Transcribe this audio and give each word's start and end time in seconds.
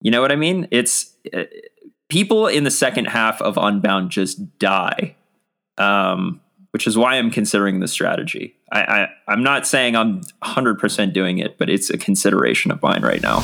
You 0.00 0.10
know 0.10 0.20
what 0.20 0.32
I 0.32 0.36
mean? 0.36 0.68
It's 0.70 1.14
uh, 1.34 1.44
people 2.08 2.46
in 2.46 2.64
the 2.64 2.70
second 2.70 3.06
half 3.06 3.40
of 3.42 3.56
Unbound 3.56 4.10
just 4.10 4.58
die, 4.58 5.14
um, 5.78 6.40
which 6.72 6.86
is 6.86 6.96
why 6.96 7.14
I'm 7.14 7.30
considering 7.30 7.80
the 7.80 7.88
strategy. 7.88 8.54
I, 8.72 8.80
I, 8.80 9.08
I'm 9.28 9.42
not 9.42 9.66
saying 9.66 9.96
I'm 9.96 10.22
100% 10.42 11.12
doing 11.12 11.38
it, 11.38 11.58
but 11.58 11.68
it's 11.68 11.90
a 11.90 11.98
consideration 11.98 12.70
of 12.70 12.82
mine 12.82 13.02
right 13.02 13.22
now. 13.22 13.40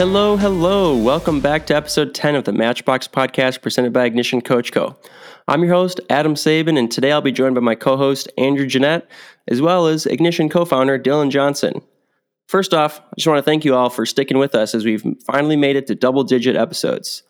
Hello, 0.00 0.38
hello. 0.38 0.96
Welcome 0.96 1.40
back 1.40 1.66
to 1.66 1.76
episode 1.76 2.14
10 2.14 2.34
of 2.34 2.44
the 2.44 2.54
Matchbox 2.54 3.06
podcast 3.06 3.60
presented 3.60 3.92
by 3.92 4.06
Ignition 4.06 4.40
Coach 4.40 4.72
Co. 4.72 4.96
I'm 5.46 5.62
your 5.62 5.74
host, 5.74 6.00
Adam 6.08 6.36
Saban, 6.36 6.78
and 6.78 6.90
today 6.90 7.12
I'll 7.12 7.20
be 7.20 7.30
joined 7.30 7.54
by 7.54 7.60
my 7.60 7.74
co 7.74 7.98
host, 7.98 8.26
Andrew 8.38 8.64
Giniat, 8.64 9.02
as 9.48 9.60
well 9.60 9.88
as 9.88 10.06
Ignition 10.06 10.48
co 10.48 10.64
founder, 10.64 10.98
Dylan 10.98 11.30
Johnson. 11.30 11.82
First 12.48 12.72
off, 12.72 12.98
I 12.98 13.14
just 13.18 13.26
want 13.26 13.40
to 13.40 13.42
thank 13.42 13.62
you 13.66 13.74
all 13.74 13.90
for 13.90 14.06
sticking 14.06 14.38
with 14.38 14.54
us 14.54 14.74
as 14.74 14.86
we've 14.86 15.04
finally 15.26 15.56
made 15.56 15.76
it 15.76 15.86
to 15.88 15.94
double 15.94 16.24
digit 16.24 16.56
episodes. 16.56 17.22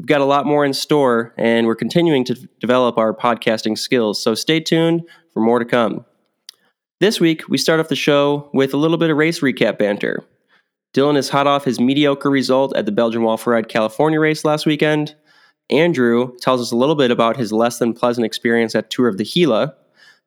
We've 0.00 0.08
got 0.08 0.20
a 0.20 0.24
lot 0.24 0.46
more 0.46 0.64
in 0.64 0.72
store, 0.72 1.32
and 1.38 1.68
we're 1.68 1.76
continuing 1.76 2.24
to 2.24 2.34
develop 2.58 2.98
our 2.98 3.14
podcasting 3.14 3.78
skills, 3.78 4.20
so 4.20 4.34
stay 4.34 4.58
tuned 4.58 5.04
for 5.32 5.38
more 5.38 5.60
to 5.60 5.64
come. 5.64 6.04
This 6.98 7.20
week, 7.20 7.48
we 7.48 7.56
start 7.56 7.78
off 7.78 7.86
the 7.86 7.94
show 7.94 8.50
with 8.52 8.74
a 8.74 8.78
little 8.78 8.98
bit 8.98 9.10
of 9.10 9.16
race 9.16 9.38
recap 9.38 9.78
banter. 9.78 10.24
Dylan 10.96 11.18
is 11.18 11.28
hot 11.28 11.46
off 11.46 11.66
his 11.66 11.78
mediocre 11.78 12.30
result 12.30 12.74
at 12.74 12.86
the 12.86 12.92
Belgian 12.92 13.22
Waffle 13.22 13.52
Ride 13.52 13.68
California 13.68 14.18
race 14.18 14.46
last 14.46 14.64
weekend. 14.64 15.14
Andrew 15.68 16.34
tells 16.38 16.58
us 16.58 16.72
a 16.72 16.76
little 16.76 16.94
bit 16.94 17.10
about 17.10 17.36
his 17.36 17.52
less 17.52 17.78
than 17.78 17.92
pleasant 17.92 18.24
experience 18.24 18.74
at 18.74 18.88
Tour 18.88 19.06
of 19.06 19.18
the 19.18 19.24
Gila. 19.24 19.74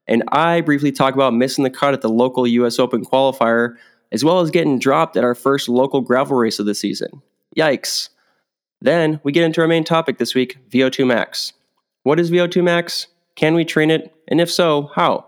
And 0.05 0.23
I 0.31 0.61
briefly 0.61 0.91
talk 0.91 1.15
about 1.15 1.33
missing 1.33 1.63
the 1.63 1.71
cut 1.71 1.95
at 1.95 2.01
the 2.01 2.09
local 2.09 2.45
US 2.45 2.77
Open 2.77 3.03
qualifier, 3.03 3.77
as 4.11 4.23
well 4.23 4.41
as 4.41 4.51
getting 4.51 4.77
dropped 4.77 5.17
at 5.17 5.23
our 5.23 5.33
first 5.33 5.69
local 5.69 6.01
gravel 6.01 6.37
race 6.37 6.59
of 6.59 6.67
the 6.67 6.75
season. 6.75 7.23
Yikes. 7.57 8.09
Then 8.79 9.19
we 9.23 9.31
get 9.31 9.45
into 9.45 9.61
our 9.61 9.67
main 9.67 9.83
topic 9.83 10.19
this 10.19 10.35
week 10.35 10.59
VO2 10.69 11.07
max. 11.07 11.53
What 12.03 12.19
is 12.19 12.29
VO2 12.29 12.63
max? 12.63 13.07
Can 13.35 13.55
we 13.55 13.65
train 13.65 13.89
it? 13.89 14.13
And 14.27 14.39
if 14.39 14.51
so, 14.51 14.91
how? 14.93 15.25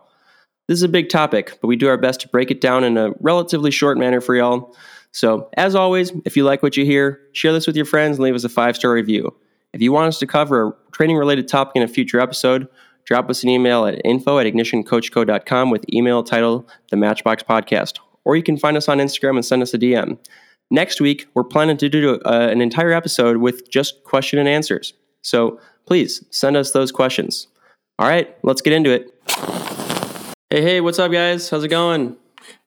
This 0.67 0.77
is 0.77 0.83
a 0.83 0.87
big 0.87 1.09
topic, 1.09 1.57
but 1.61 1.67
we 1.67 1.77
do 1.77 1.87
our 1.87 1.97
best 1.97 2.21
to 2.21 2.27
break 2.27 2.51
it 2.51 2.61
down 2.61 2.83
in 2.83 2.95
a 2.95 3.11
relatively 3.19 3.71
short 3.71 3.97
manner 3.97 4.21
for 4.21 4.35
y'all. 4.35 4.75
So, 5.11 5.49
as 5.57 5.75
always, 5.75 6.11
if 6.25 6.37
you 6.37 6.43
like 6.43 6.63
what 6.63 6.77
you 6.77 6.85
hear, 6.85 7.21
share 7.33 7.51
this 7.51 7.67
with 7.67 7.75
your 7.75 7.85
friends 7.85 8.17
and 8.17 8.23
leave 8.23 8.35
us 8.35 8.43
a 8.43 8.49
five 8.49 8.75
star 8.75 8.93
review. 8.93 9.35
If 9.73 9.81
you 9.81 9.91
want 9.91 10.07
us 10.07 10.19
to 10.19 10.27
cover 10.27 10.67
a 10.67 10.73
training 10.91 11.17
related 11.17 11.47
topic 11.47 11.75
in 11.75 11.83
a 11.83 11.87
future 11.87 12.19
episode, 12.19 12.67
drop 13.05 13.29
us 13.29 13.43
an 13.43 13.49
email 13.49 13.85
at 13.85 14.01
info 14.05 14.39
at 14.39 14.45
ignitioncoachco.com 14.45 15.69
with 15.69 15.85
email 15.93 16.23
title 16.23 16.67
The 16.89 16.97
Matchbox 16.97 17.43
Podcast. 17.43 17.99
Or 18.23 18.35
you 18.35 18.43
can 18.43 18.57
find 18.57 18.77
us 18.77 18.87
on 18.87 18.99
Instagram 18.99 19.35
and 19.35 19.45
send 19.45 19.61
us 19.61 19.73
a 19.73 19.77
DM. 19.77 20.17
Next 20.69 21.01
week, 21.01 21.27
we're 21.33 21.43
planning 21.43 21.77
to 21.77 21.89
do 21.89 22.19
uh, 22.25 22.47
an 22.51 22.61
entire 22.61 22.93
episode 22.93 23.37
with 23.37 23.69
just 23.69 24.03
question 24.03 24.39
and 24.39 24.47
answers. 24.47 24.93
So 25.21 25.59
please 25.85 26.23
send 26.31 26.55
us 26.55 26.71
those 26.71 26.91
questions. 26.91 27.47
All 27.99 28.07
right, 28.07 28.35
let's 28.43 28.61
get 28.61 28.73
into 28.73 28.91
it. 28.91 29.13
Hey, 30.49 30.61
hey, 30.61 30.81
what's 30.81 30.99
up, 30.99 31.11
guys? 31.11 31.49
How's 31.49 31.63
it 31.63 31.69
going? 31.69 32.15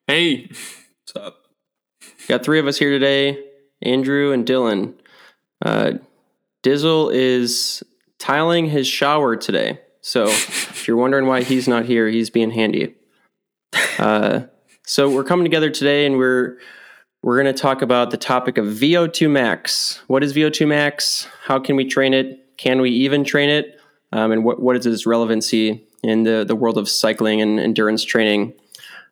Hey, 0.06 0.48
What's 0.48 1.17
up? 1.17 1.44
Got 2.28 2.42
three 2.42 2.58
of 2.58 2.67
us 2.67 2.78
here 2.78 2.91
today 2.91 3.44
Andrew 3.83 4.33
and 4.33 4.47
Dylan. 4.47 4.94
Uh, 5.64 5.92
Dizzle 6.62 7.12
is 7.12 7.83
tiling 8.19 8.66
his 8.66 8.86
shower 8.86 9.36
today. 9.36 9.81
So 10.00 10.25
if 10.25 10.89
you're 10.89 10.97
wondering 10.97 11.27
why 11.27 11.42
he's 11.42 11.69
not 11.69 11.84
here, 11.84 12.08
he's 12.08 12.31
being 12.31 12.50
handy. 12.50 12.94
Uh, 13.98 14.42
so 14.86 15.11
we're 15.11 15.25
coming 15.25 15.44
together 15.44 15.70
today 15.70 16.06
and 16.06 16.16
we're 16.16 16.59
we're 17.22 17.43
going 17.43 17.54
to 17.54 17.59
talk 17.59 17.81
about 17.81 18.10
the 18.10 18.19
topic 18.19 18.59
of 18.59 18.66
VO2 18.66 19.31
max. 19.31 20.03
What 20.09 20.22
is 20.22 20.34
VO2 20.34 20.69
max? 20.69 21.26
How 21.44 21.59
can 21.59 21.75
we 21.75 21.87
train 21.87 22.12
it? 22.12 22.56
Can 22.59 22.82
we 22.82 22.91
even 22.91 23.25
train 23.25 23.49
it? 23.49 23.81
Um, 24.12 24.31
and 24.31 24.44
what, 24.44 24.60
what 24.60 24.76
is 24.76 24.84
its 24.84 25.06
relevancy 25.06 25.87
in 26.03 26.25
the, 26.25 26.44
the 26.47 26.54
world 26.54 26.76
of 26.76 26.87
cycling 26.87 27.41
and 27.41 27.59
endurance 27.59 28.04
training? 28.04 28.53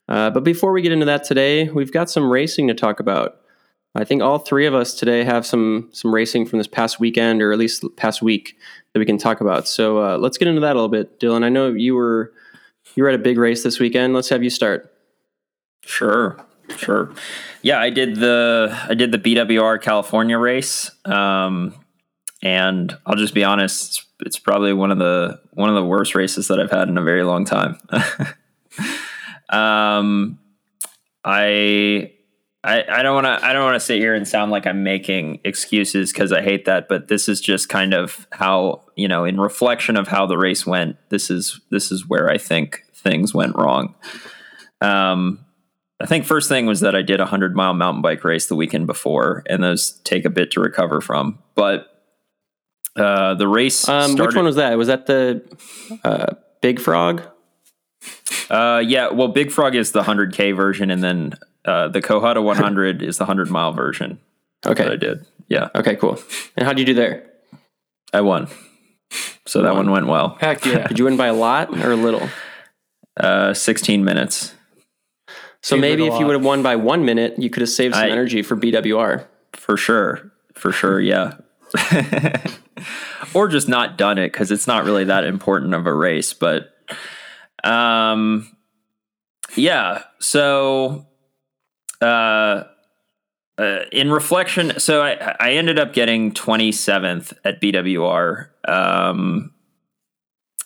Uh, 0.09 0.31
but 0.31 0.45
before 0.45 0.73
we 0.73 0.83
get 0.83 0.93
into 0.93 1.07
that 1.07 1.25
today, 1.25 1.69
we've 1.71 1.93
got 1.93 2.11
some 2.11 2.31
racing 2.31 2.69
to 2.69 2.75
talk 2.75 3.01
about. 3.01 3.39
I 3.95 4.05
think 4.05 4.23
all 4.23 4.39
three 4.39 4.67
of 4.67 4.75
us 4.75 4.95
today 4.95 5.23
have 5.25 5.45
some 5.45 5.91
some 5.93 6.15
racing 6.15 6.47
from 6.47 6.59
this 6.59 6.67
past 6.67 6.99
weekend, 6.99 7.43
or 7.43 7.53
at 7.53 7.59
least 7.59 7.85
past 7.97 8.23
week, 8.23 8.57
that 8.93 8.99
we 8.99 9.07
can 9.07 9.19
talk 9.19 9.41
about. 9.41 9.69
So 9.69 10.03
uh, 10.03 10.19
let's 10.19 10.39
get 10.39 10.49
into 10.49 10.63
that 10.63 10.73
a 10.73 10.75
little 10.75 10.89
bit, 10.89 11.21
Dylan. 11.21 11.45
I 11.45 11.51
know 11.51 11.73
you 11.73 11.95
were 11.95 12.33
you 12.95 13.03
were 13.03 13.11
at 13.11 13.15
a 13.15 13.23
big 13.23 13.39
race 13.39 13.63
this 13.63 13.79
weekend. 13.79 14.15
Let's 14.15 14.31
have 14.31 14.43
you 14.43 14.51
start. 14.51 14.93
Sure, 15.85 16.43
sure. 16.77 17.13
Yeah, 17.61 17.81
I 17.81 17.91
did 17.91 18.17
the 18.17 18.77
I 18.89 18.95
did 18.95 19.13
the 19.13 19.19
BWR 19.19 19.81
California 19.83 20.39
race, 20.39 20.91
um, 21.05 21.75
and 22.43 22.97
I'll 23.05 23.17
just 23.17 23.35
be 23.35 23.45
honest, 23.45 23.89
it's, 23.89 24.07
it's 24.21 24.39
probably 24.39 24.73
one 24.73 24.91
of 24.91 24.99
the 24.99 25.39
one 25.53 25.69
of 25.69 25.75
the 25.75 25.85
worst 25.85 26.15
races 26.15 26.49
that 26.49 26.59
I've 26.59 26.71
had 26.71 26.89
in 26.89 26.97
a 26.97 27.03
very 27.03 27.25
long 27.25 27.45
time. 27.45 27.79
um, 29.53 30.39
I. 31.25 32.13
I, 32.65 32.85
I 32.89 33.03
don't 33.03 33.15
want 33.15 33.27
to. 33.27 33.45
I 33.45 33.53
don't 33.53 33.65
want 33.65 33.75
to 33.75 33.81
sit 33.81 33.99
here 33.99 34.15
and 34.15 34.27
sound 34.27 34.53
like 34.53 34.69
I'm 34.69 34.85
making 34.85 35.41
excuses 35.43 36.13
because 36.13 36.33
I 36.33 36.43
hate 36.43 36.65
that. 36.67 36.87
But 36.89 37.09
this 37.09 37.29
is 37.29 37.41
just 37.41 37.69
kind 37.69 37.93
of 37.93 38.29
how 38.31 38.85
you 38.95 39.09
know, 39.09 39.25
in 39.25 39.41
reflection 39.41 39.97
of 39.97 40.07
how 40.07 40.27
the 40.27 40.39
race 40.39 40.65
went. 40.65 40.97
This 41.09 41.29
is 41.29 41.61
this 41.71 41.91
is 41.91 42.09
where 42.09 42.31
I 42.31 42.39
think 42.39 42.85
things 42.95 43.35
went 43.35 43.57
wrong. 43.57 43.97
Um, 44.81 45.45
I 46.01 46.07
think 46.07 46.25
first 46.25 46.49
thing 46.49 46.67
was 46.67 46.81
that 46.81 46.95
I 46.95 47.03
did 47.03 47.21
a 47.21 47.27
hundred 47.27 47.57
mile 47.57 47.75
mountain 47.75 48.03
bike 48.03 48.23
race 48.25 48.47
the 48.47 48.57
weekend 48.57 48.87
before, 48.87 49.43
and 49.49 49.63
those 49.63 50.01
take 50.05 50.25
a 50.25 50.31
bit 50.31 50.53
to 50.53 50.61
recover 50.61 51.01
from. 51.01 51.41
But 51.57 51.87
uh, 52.97 53.35
the 53.35 53.49
race, 53.49 53.89
Um, 53.89 54.13
started, 54.13 54.27
which 54.27 54.37
one 54.37 54.45
was 54.45 54.57
that? 54.57 54.77
Was 54.77 54.89
that 54.89 55.07
the 55.07 55.43
uh, 56.05 56.35
Big 56.61 56.81
Frog? 56.81 57.23
Uh, 58.53 58.79
yeah, 58.81 59.09
well, 59.11 59.29
Big 59.29 59.51
Frog 59.51 59.75
is 59.75 59.93
the 59.93 60.03
hundred 60.03 60.33
k 60.35 60.53
version, 60.53 60.91
and 60.91 61.03
then 61.03 61.33
uh, 61.65 61.89
the 61.89 62.03
Cohutta 62.03 62.43
100 62.43 63.03
is 63.03 63.17
the 63.19 63.25
hundred 63.25 63.51
mile 63.51 63.73
version. 63.73 64.21
Okay. 64.67 64.85
that 64.85 64.93
I 64.93 64.97
did. 64.97 65.27
Yeah, 65.49 65.69
Okay, 65.75 65.97
cool. 65.97 66.21
And 66.57 66.67
how'd 66.67 66.79
you 66.79 66.85
do 66.85 66.95
there? 66.95 67.29
I 68.13 68.21
won. 68.21 68.49
So 69.47 69.63
that 69.63 69.75
one 69.75 69.91
went 69.91 70.07
well. 70.07 70.37
heck 70.41 70.65
yeah. 70.65 70.87
Did 70.87 70.99
you 70.99 71.05
win 71.07 71.17
by 71.17 71.27
a 71.27 71.35
lot 71.35 71.77
or 71.85 71.93
a 71.93 71.97
little? 71.97 72.29
Uh, 73.17 73.53
16 73.53 74.05
minutes. 74.05 74.55
So 75.63 75.75
Seems 75.77 75.81
maybe 75.81 76.07
a 76.07 76.13
if 76.13 76.21
you 76.21 76.27
would 76.27 76.35
have 76.35 76.45
won 76.45 76.63
by 76.63 76.77
one 76.77 77.05
minute, 77.05 77.39
you 77.39 77.51
could 77.51 77.61
have 77.63 77.71
saved 77.71 77.95
some 77.95 78.05
I- 78.05 78.11
energy 78.11 78.43
for 78.43 78.57
BWR. 78.57 79.27
For 79.53 79.77
sure. 79.77 80.31
For 80.55 80.73
sure. 80.73 81.01
Yeah. 81.01 81.35
or 83.35 83.49
just 83.49 83.69
not 83.69 83.97
done 83.99 84.19
it 84.19 84.33
because 84.33 84.51
it's 84.51 84.67
not 84.67 84.85
really 84.85 85.05
that 85.05 85.25
important 85.25 85.75
of 85.75 85.87
a 85.87 85.93
race. 85.93 86.33
But 86.33 86.73
um, 87.65 88.57
yeah. 89.57 90.03
So 90.19 91.07
uh, 92.01 92.65
uh, 93.59 93.81
in 93.93 94.11
reflection, 94.11 94.81
so 94.81 95.03
I, 95.03 95.37
I 95.39 95.53
ended 95.53 95.79
up 95.79 95.93
getting 95.93 96.33
27th 96.33 97.35
at 97.45 97.61
BWR. 97.61 98.49
Um, 98.69 99.53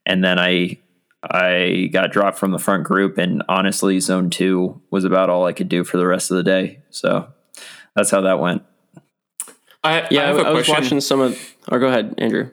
and 0.06 0.22
then 0.24 0.38
I 0.38 0.78
I 1.22 1.90
got 1.92 2.12
dropped 2.12 2.38
from 2.38 2.52
the 2.52 2.58
front 2.58 2.84
group 2.84 3.18
and 3.18 3.42
honestly 3.48 3.98
zone 4.00 4.30
2 4.30 4.80
was 4.90 5.04
about 5.04 5.30
all 5.30 5.46
I 5.46 5.52
could 5.52 5.68
do 5.68 5.82
for 5.82 5.96
the 5.96 6.06
rest 6.06 6.30
of 6.30 6.36
the 6.36 6.42
day. 6.44 6.80
So 6.90 7.28
that's 7.96 8.10
how 8.10 8.20
that 8.22 8.38
went. 8.38 8.62
I, 9.84 10.08
yeah, 10.10 10.32
I, 10.32 10.38
I 10.38 10.50
was 10.50 10.68
watching 10.68 11.00
some 11.00 11.20
of. 11.20 11.56
Oh, 11.70 11.78
go 11.78 11.86
ahead, 11.86 12.14
Andrew. 12.18 12.50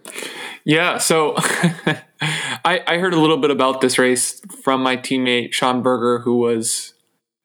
Yeah, 0.64 0.98
so 0.98 1.36
I, 1.38 2.84
I 2.88 2.98
heard 2.98 3.14
a 3.14 3.20
little 3.20 3.38
bit 3.38 3.52
about 3.52 3.82
this 3.82 3.98
race 3.98 4.42
from 4.64 4.82
my 4.82 4.98
teammate 4.98 5.54
Sean 5.54 5.82
Berger, 5.82 6.20
who 6.20 6.38
was 6.38 6.94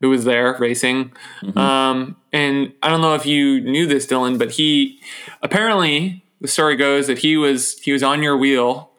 who 0.00 0.09
was 0.09 0.25
there 0.25 0.56
racing. 0.59 1.12
Mm-hmm. 1.43 1.59
Um, 1.59 2.17
and 2.32 2.73
I 2.82 2.88
don't 2.88 3.03
know 3.03 3.15
if 3.15 3.27
you 3.27 3.61
knew 3.61 3.87
this, 3.87 4.06
Dylan, 4.06 4.38
but 4.38 4.53
he 4.53 5.00
apparently 5.43 6.25
the 6.41 6.49
story 6.49 6.76
goes 6.76 7.06
that 7.06 7.19
he 7.19 7.37
was 7.37 7.79
he 7.81 7.93
was 7.93 8.03
on 8.03 8.23
your 8.23 8.37
wheel. 8.37 8.91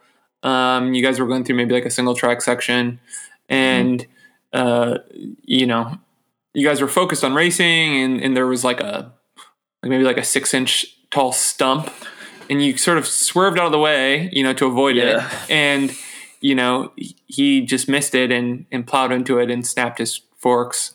Um, 0.44 0.94
you 0.94 1.04
guys 1.04 1.20
were 1.20 1.28
going 1.28 1.44
through 1.44 1.56
maybe 1.56 1.74
like 1.74 1.86
a 1.86 1.92
single 1.92 2.16
track 2.16 2.42
section, 2.42 3.00
and 3.50 4.08
mm-hmm. 4.54 4.68
uh, 4.68 4.98
you 5.44 5.66
know, 5.66 5.98
you 6.54 6.68
guys 6.68 6.82
were 6.82 6.88
focused 6.88 7.24
on 7.24 7.34
racing, 7.34 7.98
and, 7.98 8.22
and 8.22 8.38
there 8.38 8.48
was 8.48 8.64
like 8.64 8.80
a 8.80 9.14
like 9.82 9.90
maybe 9.90 10.04
like 10.04 10.18
a 10.18 10.24
six 10.24 10.54
inch 10.54 10.86
tall 11.10 11.32
stump 11.32 11.92
and 12.50 12.64
you 12.64 12.78
sort 12.78 12.98
of 12.98 13.08
swerved 13.08 13.58
out 13.58 13.68
of 13.68 13.72
the 13.72 13.80
way, 13.80 14.30
you 14.34 14.44
know, 14.44 14.54
to 14.54 14.66
avoid 14.66 14.96
yeah. 14.96 15.28
it. 15.28 15.52
And, 15.52 15.96
you 16.42 16.54
know, 16.54 16.92
he 17.28 17.62
just 17.62 17.88
missed 17.88 18.14
it 18.14 18.32
and, 18.32 18.66
and 18.72 18.86
plowed 18.86 19.12
into 19.12 19.40
it 19.40 19.50
and 19.50 19.66
snapped 19.66 20.00
his 20.00 20.22
forks. 20.36 20.94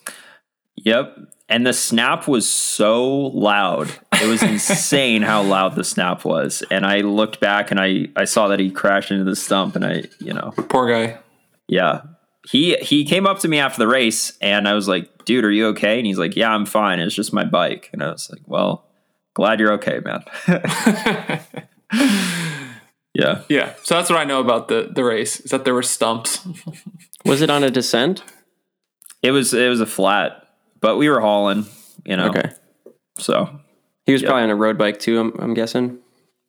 Yep. 0.75 1.17
And 1.49 1.65
the 1.65 1.73
snap 1.73 2.27
was 2.27 2.47
so 2.47 3.07
loud. 3.07 3.91
It 4.21 4.27
was 4.27 4.43
insane 4.43 5.23
how 5.23 5.41
loud 5.41 5.75
the 5.75 5.83
snap 5.83 6.25
was. 6.25 6.63
And 6.69 6.85
I 6.85 6.99
looked 6.99 7.39
back 7.39 7.71
and 7.71 7.79
I, 7.79 8.09
I 8.15 8.25
saw 8.25 8.49
that 8.49 8.59
he 8.59 8.69
crashed 8.69 9.11
into 9.11 9.23
the 9.23 9.35
stump 9.35 9.75
and 9.75 9.85
I, 9.85 10.03
you 10.19 10.33
know. 10.33 10.53
Poor 10.69 10.89
guy. 10.89 11.17
Yeah. 11.67 12.01
He 12.49 12.75
he 12.77 13.03
came 13.03 13.27
up 13.27 13.39
to 13.39 13.47
me 13.47 13.59
after 13.59 13.79
the 13.79 13.87
race 13.87 14.37
and 14.41 14.67
I 14.67 14.73
was 14.73 14.87
like, 14.87 15.25
dude, 15.25 15.43
are 15.43 15.51
you 15.51 15.67
okay? 15.67 15.97
And 15.97 16.07
he's 16.07 16.17
like, 16.17 16.35
Yeah, 16.35 16.49
I'm 16.49 16.65
fine. 16.65 16.99
It's 16.99 17.13
just 17.13 17.33
my 17.33 17.43
bike. 17.43 17.89
And 17.91 18.01
I 18.01 18.11
was 18.11 18.29
like, 18.31 18.41
Well, 18.45 18.85
glad 19.33 19.59
you're 19.59 19.73
okay, 19.73 19.99
man. 19.99 20.23
yeah. 23.13 23.41
Yeah. 23.49 23.73
So 23.83 23.95
that's 23.95 24.09
what 24.09 24.17
I 24.17 24.23
know 24.23 24.39
about 24.39 24.69
the 24.69 24.89
the 24.93 25.03
race 25.03 25.41
is 25.41 25.51
that 25.51 25.65
there 25.65 25.73
were 25.73 25.83
stumps. 25.83 26.47
was 27.25 27.41
it 27.41 27.49
on 27.49 27.63
a 27.63 27.69
descent? 27.69 28.23
It 29.21 29.31
was 29.31 29.53
it 29.53 29.67
was 29.67 29.81
a 29.81 29.85
flat, 29.85 30.47
but 30.79 30.95
we 30.95 31.09
were 31.09 31.19
hauling, 31.19 31.65
you 32.05 32.15
know. 32.15 32.29
Okay. 32.29 32.51
So 33.17 33.59
he 34.05 34.13
was 34.13 34.21
yep. 34.21 34.29
probably 34.29 34.43
on 34.43 34.49
a 34.51 34.55
road 34.55 34.77
bike 34.77 34.99
too, 34.99 35.19
I'm, 35.19 35.33
I'm 35.39 35.53
guessing. 35.53 35.99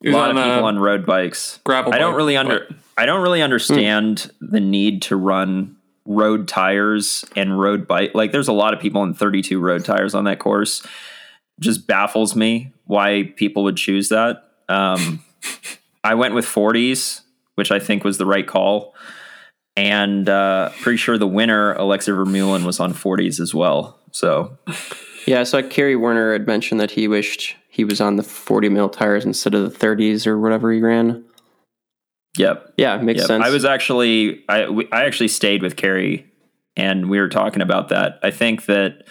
A 0.05 0.11
lot 0.11 0.29
of 0.29 0.37
people 0.37 0.63
on 0.63 0.79
road 0.79 1.05
bikes. 1.05 1.59
Gravel. 1.65 1.93
I 1.93 1.97
don't 1.97 2.15
really 2.15 2.37
under 2.37 2.63
or, 2.63 2.67
I 2.97 3.05
don't 3.05 3.21
really 3.21 3.41
understand 3.41 4.31
hmm. 4.39 4.51
the 4.51 4.61
need 4.61 5.01
to 5.03 5.17
run 5.17 5.75
road 6.09 6.47
tires 6.47 7.23
and 7.35 7.57
road 7.57 7.87
bike. 7.87 8.11
Like 8.13 8.31
there's 8.31 8.47
a 8.47 8.53
lot 8.53 8.73
of 8.73 8.79
people 8.81 9.03
in 9.03 9.13
32 9.13 9.59
road 9.59 9.85
tires 9.85 10.15
on 10.15 10.25
that 10.25 10.39
course. 10.39 10.85
Just 11.59 11.87
baffles 11.87 12.35
me 12.35 12.73
why 12.85 13.31
people 13.35 13.63
would 13.63 13.77
choose 13.77 14.09
that. 14.09 14.49
Um, 14.67 15.23
I 16.03 16.15
went 16.15 16.33
with 16.33 16.45
40s, 16.45 17.21
which 17.55 17.71
I 17.71 17.79
think 17.79 18.03
was 18.03 18.17
the 18.17 18.25
right 18.25 18.47
call. 18.47 18.95
And 19.77 20.27
uh, 20.27 20.71
pretty 20.81 20.97
sure 20.97 21.17
the 21.17 21.27
winner, 21.27 21.73
Alexey 21.73 22.11
Vermeulen, 22.11 22.65
was 22.65 22.79
on 22.79 22.93
40s 22.93 23.39
as 23.39 23.53
well. 23.53 23.99
So, 24.11 24.57
yeah, 25.27 25.43
so 25.43 25.61
Kerry 25.61 25.95
Werner 25.95 26.33
had 26.33 26.47
mentioned 26.47 26.81
that 26.81 26.91
he 26.91 27.07
wished 27.07 27.55
he 27.69 27.83
was 27.83 28.01
on 28.01 28.15
the 28.15 28.23
40 28.23 28.69
mil 28.69 28.89
tires 28.89 29.25
instead 29.25 29.53
of 29.53 29.71
the 29.71 29.87
30s 29.87 30.25
or 30.25 30.39
whatever 30.39 30.71
he 30.71 30.81
ran. 30.81 31.23
Yep. 32.37 32.73
Yeah, 32.77 32.97
makes 32.97 33.19
yep. 33.19 33.27
sense. 33.27 33.45
I 33.45 33.49
was 33.49 33.65
actually 33.65 34.43
I 34.47 34.63
I 34.91 35.05
actually 35.05 35.29
stayed 35.29 35.61
with 35.61 35.75
Kerry, 35.75 36.27
and 36.75 37.09
we 37.09 37.19
were 37.19 37.29
talking 37.29 37.61
about 37.61 37.89
that. 37.89 38.19
I 38.23 38.31
think 38.31 38.65
that 38.65 39.03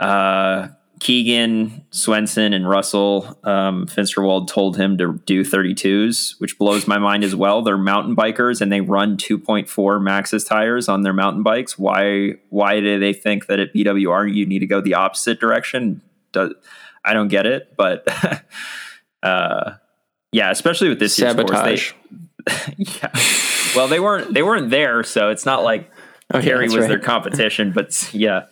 uh, 0.00 0.68
Keegan, 1.00 1.84
Swenson, 1.90 2.52
and 2.52 2.68
Russell 2.68 3.38
um, 3.44 3.86
Finsterwald 3.86 4.48
told 4.48 4.76
him 4.76 4.98
to 4.98 5.20
do 5.26 5.44
32s, 5.44 6.40
which 6.40 6.58
blows 6.58 6.86
my 6.88 6.98
mind 6.98 7.22
as 7.22 7.34
well. 7.34 7.62
They're 7.62 7.78
mountain 7.78 8.16
bikers 8.16 8.60
and 8.60 8.72
they 8.72 8.80
run 8.80 9.16
2.4 9.16 9.66
Maxxis 9.66 10.46
tires 10.46 10.88
on 10.88 11.02
their 11.02 11.12
mountain 11.12 11.42
bikes. 11.42 11.78
Why? 11.78 12.34
Why 12.50 12.80
do 12.80 12.98
they 12.98 13.12
think 13.12 13.46
that 13.46 13.60
at 13.60 13.74
BWR 13.74 14.32
you 14.32 14.46
need 14.46 14.60
to 14.60 14.66
go 14.66 14.80
the 14.80 14.94
opposite 14.94 15.38
direction? 15.38 16.02
Does, 16.32 16.52
I 17.04 17.12
don't 17.12 17.28
get 17.28 17.46
it, 17.46 17.74
but 17.76 18.06
uh, 19.22 19.74
yeah, 20.32 20.50
especially 20.50 20.88
with 20.88 20.98
this 20.98 21.14
sabotage. 21.14 21.92
Course, 21.92 22.10
they, 22.10 22.16
yeah. 22.76 23.10
Well, 23.76 23.88
they 23.88 24.00
weren't 24.00 24.34
they 24.34 24.42
weren't 24.42 24.70
there, 24.70 25.02
so 25.02 25.30
it's 25.30 25.46
not 25.46 25.62
like 25.62 25.90
oh, 26.32 26.38
yeah, 26.38 26.56
was 26.56 26.76
right. 26.76 26.88
their 26.88 26.98
competition. 27.00 27.72
But 27.72 28.12
yeah. 28.12 28.46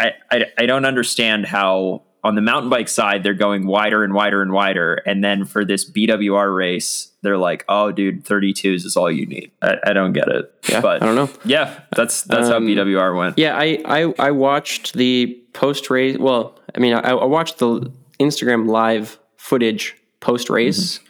I, 0.00 0.12
I, 0.30 0.46
I 0.58 0.66
don't 0.66 0.84
understand 0.84 1.46
how 1.46 2.02
on 2.22 2.34
the 2.34 2.42
mountain 2.42 2.70
bike 2.70 2.88
side 2.88 3.22
they're 3.22 3.34
going 3.34 3.66
wider 3.66 4.04
and 4.04 4.12
wider 4.12 4.42
and 4.42 4.52
wider, 4.52 4.94
and 4.94 5.22
then 5.22 5.44
for 5.44 5.64
this 5.64 5.90
BWR 5.90 6.54
race 6.54 7.12
they're 7.22 7.38
like, 7.38 7.64
oh, 7.68 7.92
dude, 7.92 8.24
32s 8.24 8.86
is 8.86 8.96
all 8.96 9.10
you 9.10 9.26
need. 9.26 9.50
I, 9.60 9.76
I 9.88 9.92
don't 9.92 10.14
get 10.14 10.28
it. 10.28 10.52
Yeah, 10.68 10.80
but 10.80 11.02
I 11.02 11.06
don't 11.06 11.16
know. 11.16 11.30
Yeah, 11.44 11.80
that's 11.94 12.22
that's 12.22 12.48
um, 12.48 12.66
how 12.66 12.68
BWR 12.68 13.16
went. 13.16 13.38
Yeah, 13.38 13.56
I 13.56 13.82
I, 13.84 14.14
I 14.18 14.30
watched 14.30 14.94
the 14.94 15.38
post 15.52 15.90
race. 15.90 16.16
Well, 16.18 16.58
I 16.74 16.78
mean, 16.78 16.94
I, 16.94 17.10
I 17.10 17.24
watched 17.24 17.58
the 17.58 17.92
Instagram 18.18 18.68
live 18.68 19.18
footage 19.36 19.96
post 20.20 20.50
race. 20.50 20.98
Mm-hmm. 20.98 21.06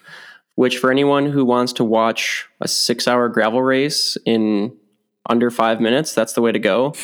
Which, 0.57 0.79
for 0.79 0.91
anyone 0.91 1.27
who 1.27 1.45
wants 1.45 1.73
to 1.75 1.85
watch 1.85 2.47
a 2.61 2.69
six 2.69 3.09
hour 3.09 3.29
gravel 3.29 3.63
race 3.63 4.17
in 4.27 4.77
under 5.27 5.51
five 5.51 5.81
minutes, 5.81 6.15
that's 6.15 6.35
the 6.35 6.43
way 6.43 6.53
to 6.53 6.59
go. 6.59 6.95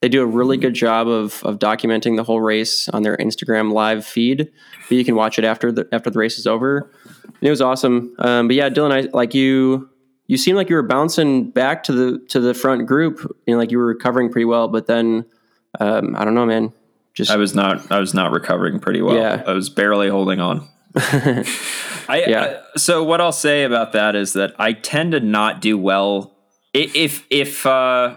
They 0.00 0.08
do 0.08 0.22
a 0.22 0.26
really 0.26 0.56
good 0.56 0.74
job 0.74 1.08
of 1.08 1.42
of 1.44 1.58
documenting 1.58 2.16
the 2.16 2.24
whole 2.24 2.40
race 2.40 2.88
on 2.88 3.02
their 3.02 3.16
Instagram 3.18 3.72
live 3.72 4.04
feed. 4.04 4.50
But 4.88 4.96
you 4.96 5.04
can 5.04 5.14
watch 5.14 5.38
it 5.38 5.44
after 5.44 5.70
the 5.70 5.88
after 5.92 6.10
the 6.10 6.18
race 6.18 6.38
is 6.38 6.46
over. 6.46 6.90
And 7.24 7.42
it 7.42 7.50
was 7.50 7.60
awesome. 7.60 8.14
Um, 8.18 8.48
but 8.48 8.56
yeah, 8.56 8.68
Dylan, 8.70 8.92
I 8.92 9.08
like 9.12 9.34
you. 9.34 9.88
You 10.26 10.36
seemed 10.36 10.56
like 10.56 10.68
you 10.68 10.76
were 10.76 10.82
bouncing 10.82 11.50
back 11.50 11.82
to 11.84 11.92
the 11.92 12.18
to 12.28 12.40
the 12.40 12.54
front 12.54 12.86
group. 12.86 13.18
You 13.46 13.54
know, 13.54 13.58
like 13.58 13.70
you 13.70 13.78
were 13.78 13.86
recovering 13.86 14.30
pretty 14.30 14.46
well. 14.46 14.68
But 14.68 14.86
then, 14.86 15.26
um, 15.78 16.16
I 16.16 16.24
don't 16.24 16.34
know, 16.34 16.46
man. 16.46 16.72
Just 17.12 17.30
I 17.30 17.36
was 17.36 17.54
not. 17.54 17.90
I 17.90 17.98
was 17.98 18.14
not 18.14 18.32
recovering 18.32 18.80
pretty 18.80 19.02
well. 19.02 19.16
Yeah. 19.16 19.42
I 19.46 19.52
was 19.52 19.68
barely 19.68 20.08
holding 20.08 20.40
on. 20.40 20.68
I, 20.96 21.44
yeah. 22.26 22.58
I, 22.74 22.78
so 22.78 23.04
what 23.04 23.20
I'll 23.20 23.32
say 23.32 23.64
about 23.64 23.92
that 23.92 24.16
is 24.16 24.32
that 24.34 24.54
I 24.58 24.72
tend 24.72 25.12
to 25.12 25.20
not 25.20 25.60
do 25.60 25.78
well 25.78 26.36
if 26.72 27.26
if 27.30 27.66
uh, 27.66 28.16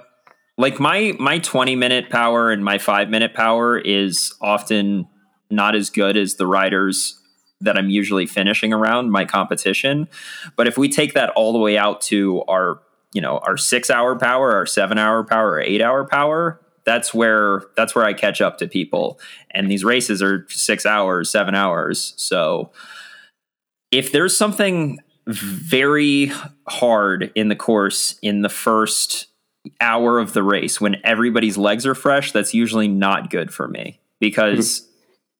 like 0.57 0.79
my 0.79 1.15
my 1.19 1.39
20 1.39 1.75
minute 1.75 2.09
power 2.09 2.51
and 2.51 2.63
my 2.63 2.77
5 2.77 3.09
minute 3.09 3.33
power 3.33 3.77
is 3.77 4.33
often 4.41 5.07
not 5.49 5.75
as 5.75 5.89
good 5.89 6.17
as 6.17 6.35
the 6.35 6.47
riders 6.47 7.19
that 7.61 7.77
I'm 7.77 7.89
usually 7.89 8.25
finishing 8.25 8.73
around 8.73 9.11
my 9.11 9.25
competition 9.25 10.07
but 10.55 10.67
if 10.67 10.77
we 10.77 10.89
take 10.89 11.13
that 11.13 11.29
all 11.31 11.53
the 11.53 11.59
way 11.59 11.77
out 11.77 12.01
to 12.03 12.43
our 12.47 12.81
you 13.13 13.21
know 13.21 13.39
our 13.39 13.57
6 13.57 13.89
hour 13.89 14.17
power 14.17 14.55
our 14.55 14.65
7 14.65 14.97
hour 14.97 15.23
power 15.23 15.51
or 15.53 15.61
8 15.61 15.81
hour 15.81 16.05
power 16.05 16.59
that's 16.85 17.13
where 17.13 17.63
that's 17.75 17.95
where 17.95 18.05
I 18.05 18.13
catch 18.13 18.41
up 18.41 18.57
to 18.57 18.67
people. 18.67 19.19
And 19.51 19.69
these 19.69 19.83
races 19.83 20.21
are 20.21 20.45
6 20.49 20.85
hours 20.85 21.29
7 21.29 21.55
hours. 21.55 22.13
So 22.17 22.71
if 23.91 24.11
there's 24.11 24.35
something 24.35 24.99
very 25.27 26.31
hard 26.67 27.31
in 27.35 27.47
the 27.47 27.55
course 27.55 28.17
in 28.21 28.41
the 28.41 28.49
first 28.49 29.27
hour 29.79 30.19
of 30.19 30.33
the 30.33 30.43
race 30.43 30.81
when 30.81 30.97
everybody's 31.03 31.57
legs 31.57 31.85
are 31.85 31.95
fresh, 31.95 32.31
that's 32.31 32.53
usually 32.53 32.87
not 32.87 33.29
good 33.29 33.53
for 33.53 33.67
me. 33.67 33.99
Because 34.19 34.87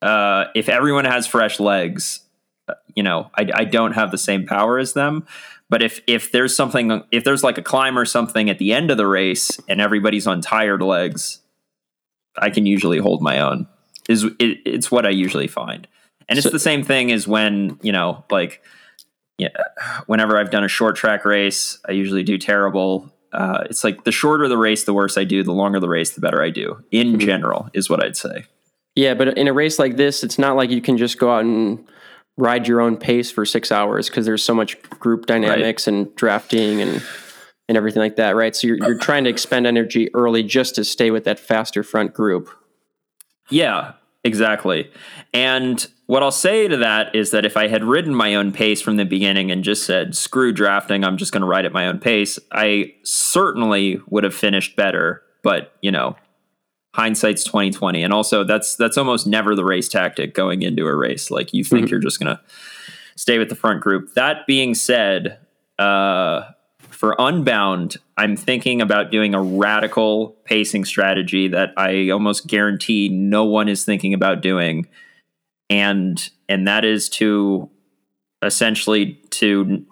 uh, 0.01 0.45
if 0.55 0.69
everyone 0.69 1.05
has 1.05 1.27
fresh 1.27 1.59
legs, 1.59 2.21
uh, 2.67 2.75
you 2.95 3.03
know, 3.03 3.29
I, 3.35 3.49
I, 3.53 3.65
don't 3.65 3.93
have 3.93 4.11
the 4.11 4.17
same 4.17 4.45
power 4.45 4.77
as 4.77 4.93
them. 4.93 5.25
But 5.73 5.81
if 5.81 6.01
if 6.05 6.31
there's 6.31 6.55
something, 6.55 7.01
if 7.09 7.23
there's 7.23 7.43
like 7.43 7.57
a 7.57 7.63
climb 7.63 7.97
or 7.97 8.05
something 8.05 8.47
at 8.47 8.59
the 8.59 8.73
end 8.73 8.91
of 8.91 8.97
the 8.97 9.07
race 9.07 9.59
and 9.67 9.81
everybody's 9.81 10.27
on 10.27 10.39
tired 10.39 10.83
legs, 10.83 11.39
I 12.37 12.51
can 12.51 12.67
usually 12.67 12.99
hold 12.99 13.23
my 13.23 13.39
own. 13.39 13.65
is 14.07 14.23
it, 14.23 14.59
it's 14.67 14.91
what 14.91 15.07
I 15.07 15.09
usually 15.09 15.47
find. 15.47 15.87
And 16.29 16.37
it's 16.37 16.45
So- 16.45 16.51
the 16.51 16.59
same 16.59 16.83
thing 16.83 17.11
as 17.11 17.27
when, 17.27 17.79
you 17.81 17.91
know, 17.91 18.23
like 18.29 18.61
yeah, 19.39 19.47
whenever 20.05 20.37
I've 20.37 20.51
done 20.51 20.63
a 20.63 20.67
short 20.67 20.95
track 20.95 21.25
race, 21.25 21.79
I 21.89 21.93
usually 21.93 22.21
do 22.21 22.37
terrible. 22.37 23.11
Uh, 23.31 23.63
it's 23.67 23.83
like 23.83 24.03
the 24.03 24.11
shorter 24.11 24.47
the 24.47 24.59
race, 24.59 24.83
the 24.83 24.93
worse 24.93 25.17
I 25.17 25.23
do. 25.23 25.41
The 25.41 25.53
longer 25.53 25.79
the 25.79 25.89
race, 25.89 26.11
the 26.11 26.21
better 26.21 26.43
I 26.43 26.51
do. 26.51 26.83
In 26.91 27.19
general, 27.19 27.71
is 27.73 27.89
what 27.89 28.03
I'd 28.05 28.15
say. 28.15 28.45
Yeah, 28.95 29.15
but 29.15 29.39
in 29.39 29.47
a 29.47 29.53
race 29.53 29.79
like 29.79 29.97
this, 29.97 30.23
it's 30.23 30.37
not 30.37 30.55
like 30.55 30.69
you 30.69 30.81
can 30.81 30.97
just 30.99 31.17
go 31.17 31.33
out 31.33 31.45
and 31.45 31.83
ride 32.37 32.67
your 32.67 32.81
own 32.81 32.97
pace 32.97 33.31
for 33.31 33.45
six 33.45 33.71
hours 33.71 34.09
because 34.09 34.25
there's 34.25 34.43
so 34.43 34.53
much 34.53 34.81
group 34.83 35.25
dynamics 35.25 35.87
and 35.87 36.13
drafting 36.15 36.81
and 36.81 37.03
and 37.69 37.77
everything 37.77 38.01
like 38.01 38.17
that, 38.17 38.35
right? 38.35 38.55
So 38.55 38.67
you're 38.67 38.77
you're 38.77 38.97
trying 38.97 39.23
to 39.23 39.29
expend 39.29 39.67
energy 39.67 40.13
early 40.13 40.43
just 40.43 40.75
to 40.75 40.83
stay 40.83 41.11
with 41.11 41.23
that 41.25 41.39
faster 41.39 41.83
front 41.83 42.13
group. 42.13 42.49
Yeah, 43.49 43.93
exactly. 44.23 44.91
And 45.33 45.85
what 46.05 46.23
I'll 46.23 46.31
say 46.31 46.67
to 46.67 46.77
that 46.77 47.15
is 47.15 47.31
that 47.31 47.45
if 47.45 47.55
I 47.55 47.67
had 47.67 47.83
ridden 47.83 48.13
my 48.13 48.35
own 48.35 48.51
pace 48.51 48.81
from 48.81 48.97
the 48.97 49.05
beginning 49.05 49.51
and 49.51 49.63
just 49.63 49.85
said, 49.85 50.15
screw 50.15 50.51
drafting, 50.51 51.03
I'm 51.03 51.17
just 51.17 51.31
going 51.31 51.41
to 51.41 51.47
ride 51.47 51.65
at 51.65 51.71
my 51.71 51.87
own 51.87 51.99
pace, 51.99 52.37
I 52.51 52.93
certainly 53.03 53.99
would 54.09 54.23
have 54.23 54.35
finished 54.35 54.75
better. 54.75 55.21
But, 55.43 55.73
you 55.81 55.91
know, 55.91 56.15
hindsight's 56.93 57.43
2020. 57.43 58.03
And 58.03 58.13
also 58.13 58.43
that's 58.43 58.75
that's 58.75 58.97
almost 58.97 59.27
never 59.27 59.55
the 59.55 59.65
race 59.65 59.89
tactic 59.89 60.33
going 60.33 60.61
into 60.61 60.85
a 60.85 60.95
race. 60.95 61.31
Like 61.31 61.53
you 61.53 61.63
think 61.63 61.89
you're 61.89 61.99
just 61.99 62.19
going 62.19 62.35
to 62.35 62.41
stay 63.15 63.39
with 63.39 63.49
the 63.49 63.55
front 63.55 63.81
group. 63.81 64.13
That 64.13 64.47
being 64.47 64.73
said, 64.75 65.39
uh 65.79 66.43
for 67.03 67.17
Unbound, 67.19 67.97
I'm 68.15 68.37
thinking 68.37 68.79
about 68.79 69.11
doing 69.11 69.35
a 69.35 69.41
radical 69.41 70.37
pacing 70.45 70.85
strategy 70.85 71.49
that 71.49 71.73
I 71.75 72.11
almost 72.11 72.47
guarantee 72.47 73.09
no 73.09 73.43
one 73.43 73.67
is 73.67 73.83
thinking 73.83 74.13
about 74.13 74.41
doing. 74.41 74.87
And 75.69 76.29
and 76.47 76.65
that 76.65 76.85
is 76.85 77.09
to 77.09 77.69
essentially 78.41 79.19
to 79.31 79.85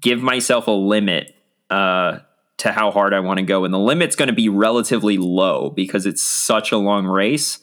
give 0.00 0.22
myself 0.22 0.66
a 0.66 0.72
limit 0.72 1.36
uh, 1.70 2.18
to 2.60 2.72
how 2.72 2.90
hard 2.90 3.12
I 3.12 3.20
want 3.20 3.38
to 3.38 3.44
go. 3.44 3.64
And 3.64 3.74
the 3.74 3.78
limit's 3.78 4.16
going 4.16 4.28
to 4.28 4.34
be 4.34 4.48
relatively 4.48 5.18
low 5.18 5.70
because 5.70 6.06
it's 6.06 6.22
such 6.22 6.72
a 6.72 6.78
long 6.78 7.06
race. 7.06 7.58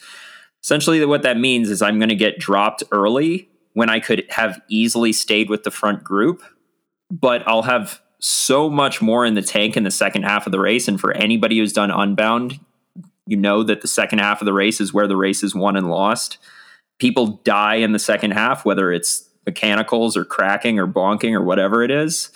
Essentially, 0.64 1.04
what 1.06 1.24
that 1.24 1.38
means 1.38 1.70
is 1.70 1.82
I'm 1.82 2.00
going 2.00 2.10
to 2.10 2.16
get 2.16 2.40
dropped 2.40 2.84
early 2.92 3.50
when 3.74 3.90
I 3.90 4.00
could 4.00 4.26
have 4.30 4.60
easily 4.70 5.14
stayed 5.14 5.50
with 5.50 5.64
the 5.64 5.72
front 5.72 6.04
group, 6.04 6.42
but 7.12 7.48
I'll 7.48 7.62
have 7.62 8.02
so 8.20 8.70
much 8.70 9.02
more 9.02 9.26
in 9.26 9.36
the 9.36 9.42
tank 9.42 9.78
in 9.78 9.84
the 9.84 9.92
second 9.92 10.24
half 10.24 10.46
of 10.46 10.52
the 10.52 10.60
race. 10.60 10.88
And 10.88 11.00
for 11.00 11.12
anybody 11.14 11.60
who's 11.60 11.74
done 11.74 11.92
Unbound, 11.92 12.60
you 13.28 13.38
know 13.38 13.62
that 13.64 13.82
the 13.82 13.88
second 13.88 14.20
half 14.20 14.42
of 14.42 14.46
the 14.46 14.54
race 14.54 14.82
is 14.82 14.94
where 14.94 15.08
the 15.08 15.16
race 15.16 15.44
is 15.44 15.54
won 15.54 15.76
and 15.76 15.90
lost. 15.90 16.38
People 16.98 17.40
die 17.44 17.76
in 17.76 17.92
the 17.92 18.00
second 18.00 18.32
half, 18.32 18.66
whether 18.66 18.92
it's 18.92 19.30
mechanicals 19.46 20.18
or 20.18 20.26
cracking 20.26 20.80
or 20.80 20.88
bonking 20.88 21.34
or 21.34 21.44
whatever 21.44 21.84
it 21.84 21.92
is. 21.92 22.32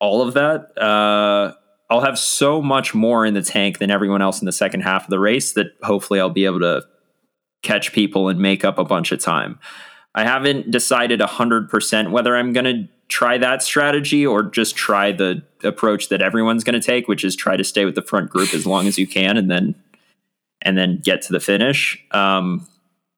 All 0.00 0.22
of 0.22 0.34
that. 0.34 0.78
Uh, 0.80 1.54
I'll 1.90 2.00
have 2.00 2.18
so 2.18 2.60
much 2.60 2.94
more 2.94 3.24
in 3.24 3.34
the 3.34 3.42
tank 3.42 3.78
than 3.78 3.90
everyone 3.90 4.22
else 4.22 4.40
in 4.40 4.46
the 4.46 4.52
second 4.52 4.82
half 4.82 5.04
of 5.04 5.10
the 5.10 5.18
race 5.18 5.52
that 5.52 5.68
hopefully 5.82 6.20
I'll 6.20 6.28
be 6.28 6.44
able 6.44 6.60
to 6.60 6.82
catch 7.62 7.92
people 7.92 8.28
and 8.28 8.38
make 8.38 8.64
up 8.64 8.78
a 8.78 8.84
bunch 8.84 9.10
of 9.10 9.20
time. 9.20 9.58
I 10.14 10.24
haven't 10.24 10.70
decided 10.70 11.20
100% 11.20 12.10
whether 12.10 12.36
I'm 12.36 12.52
going 12.52 12.64
to 12.64 12.88
try 13.08 13.38
that 13.38 13.62
strategy 13.62 14.26
or 14.26 14.42
just 14.42 14.76
try 14.76 15.12
the 15.12 15.42
approach 15.64 16.08
that 16.08 16.22
everyone's 16.22 16.64
going 16.64 16.78
to 16.78 16.86
take, 16.86 17.08
which 17.08 17.24
is 17.24 17.34
try 17.34 17.56
to 17.56 17.64
stay 17.64 17.84
with 17.84 17.94
the 17.94 18.02
front 18.02 18.30
group 18.30 18.52
as 18.52 18.66
long 18.66 18.86
as 18.86 18.98
you 18.98 19.06
can 19.06 19.36
and 19.36 19.50
then 19.50 19.74
and 20.60 20.76
then 20.76 21.00
get 21.02 21.22
to 21.22 21.32
the 21.32 21.40
finish. 21.40 22.04
Um, 22.10 22.66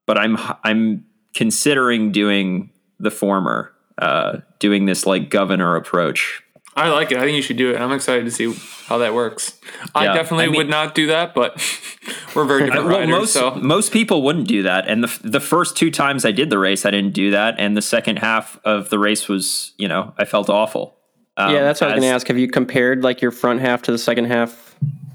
but 0.07 0.19
I'm 0.19 0.37
I'm 0.63 1.07
considering 1.35 2.13
doing 2.13 2.71
the 2.99 3.11
former, 3.11 3.73
uh, 3.99 4.39
doing 4.59 4.85
this 4.85 5.07
like 5.07 5.31
governor 5.31 5.77
approach. 5.77 6.43
I 6.81 6.89
like 6.89 7.13
it. 7.13 7.19
I 7.19 7.23
think 7.23 7.37
you 7.37 7.43
should 7.43 7.57
do 7.57 7.71
it. 7.71 7.81
I'm 7.81 7.93
excited 7.93 8.25
to 8.25 8.31
see 8.31 8.53
how 8.87 8.99
that 8.99 9.15
works. 9.15 9.59
I 9.95 10.05
Yeah, 10.05 10.15
definitely 10.15 10.45
I 10.45 10.49
mean- 10.49 10.57
would 10.59 10.69
not 10.71 10.95
do 10.95 11.07
that, 11.09 11.35
but 11.35 11.55
we're 12.35 12.45
very 12.45 12.65
different 12.67 12.87
well, 12.87 12.99
riders. 13.01 13.11
most 13.11 13.33
so 13.33 13.55
most 13.57 13.93
people 13.93 14.23
wouldn't 14.23 14.49
do 14.49 14.63
that, 14.63 14.89
and 14.89 15.05
the 15.05 15.19
the 15.23 15.41
first 15.41 15.77
two 15.77 15.91
times 15.91 16.25
I 16.25 16.31
did 16.33 16.51
the 16.51 16.59
race, 16.59 16.85
I 16.87 16.91
didn't 16.91 17.13
do 17.15 17.31
that, 17.33 17.57
and 17.59 17.77
the 17.77 17.83
second 17.83 18.19
half 18.19 18.59
of 18.65 18.89
the 18.91 18.99
race 18.99 19.29
was, 19.29 19.73
you 19.79 19.89
know, 19.89 20.15
I 20.19 20.25
felt 20.25 20.49
awful. 20.49 20.97
Um, 21.37 21.55
yeah, 21.55 21.63
that's 21.63 21.81
what 21.81 21.91
I 21.91 21.95
was 21.95 22.01
going 22.03 22.11
to 22.11 22.15
ask. 22.15 22.27
Have 22.29 22.39
you 22.39 22.49
compared 22.49 23.03
like 23.03 23.23
your 23.23 23.31
front 23.31 23.61
half 23.61 23.83
to 23.83 23.93
the 23.93 23.99
second 23.99 24.27
half, 24.27 24.75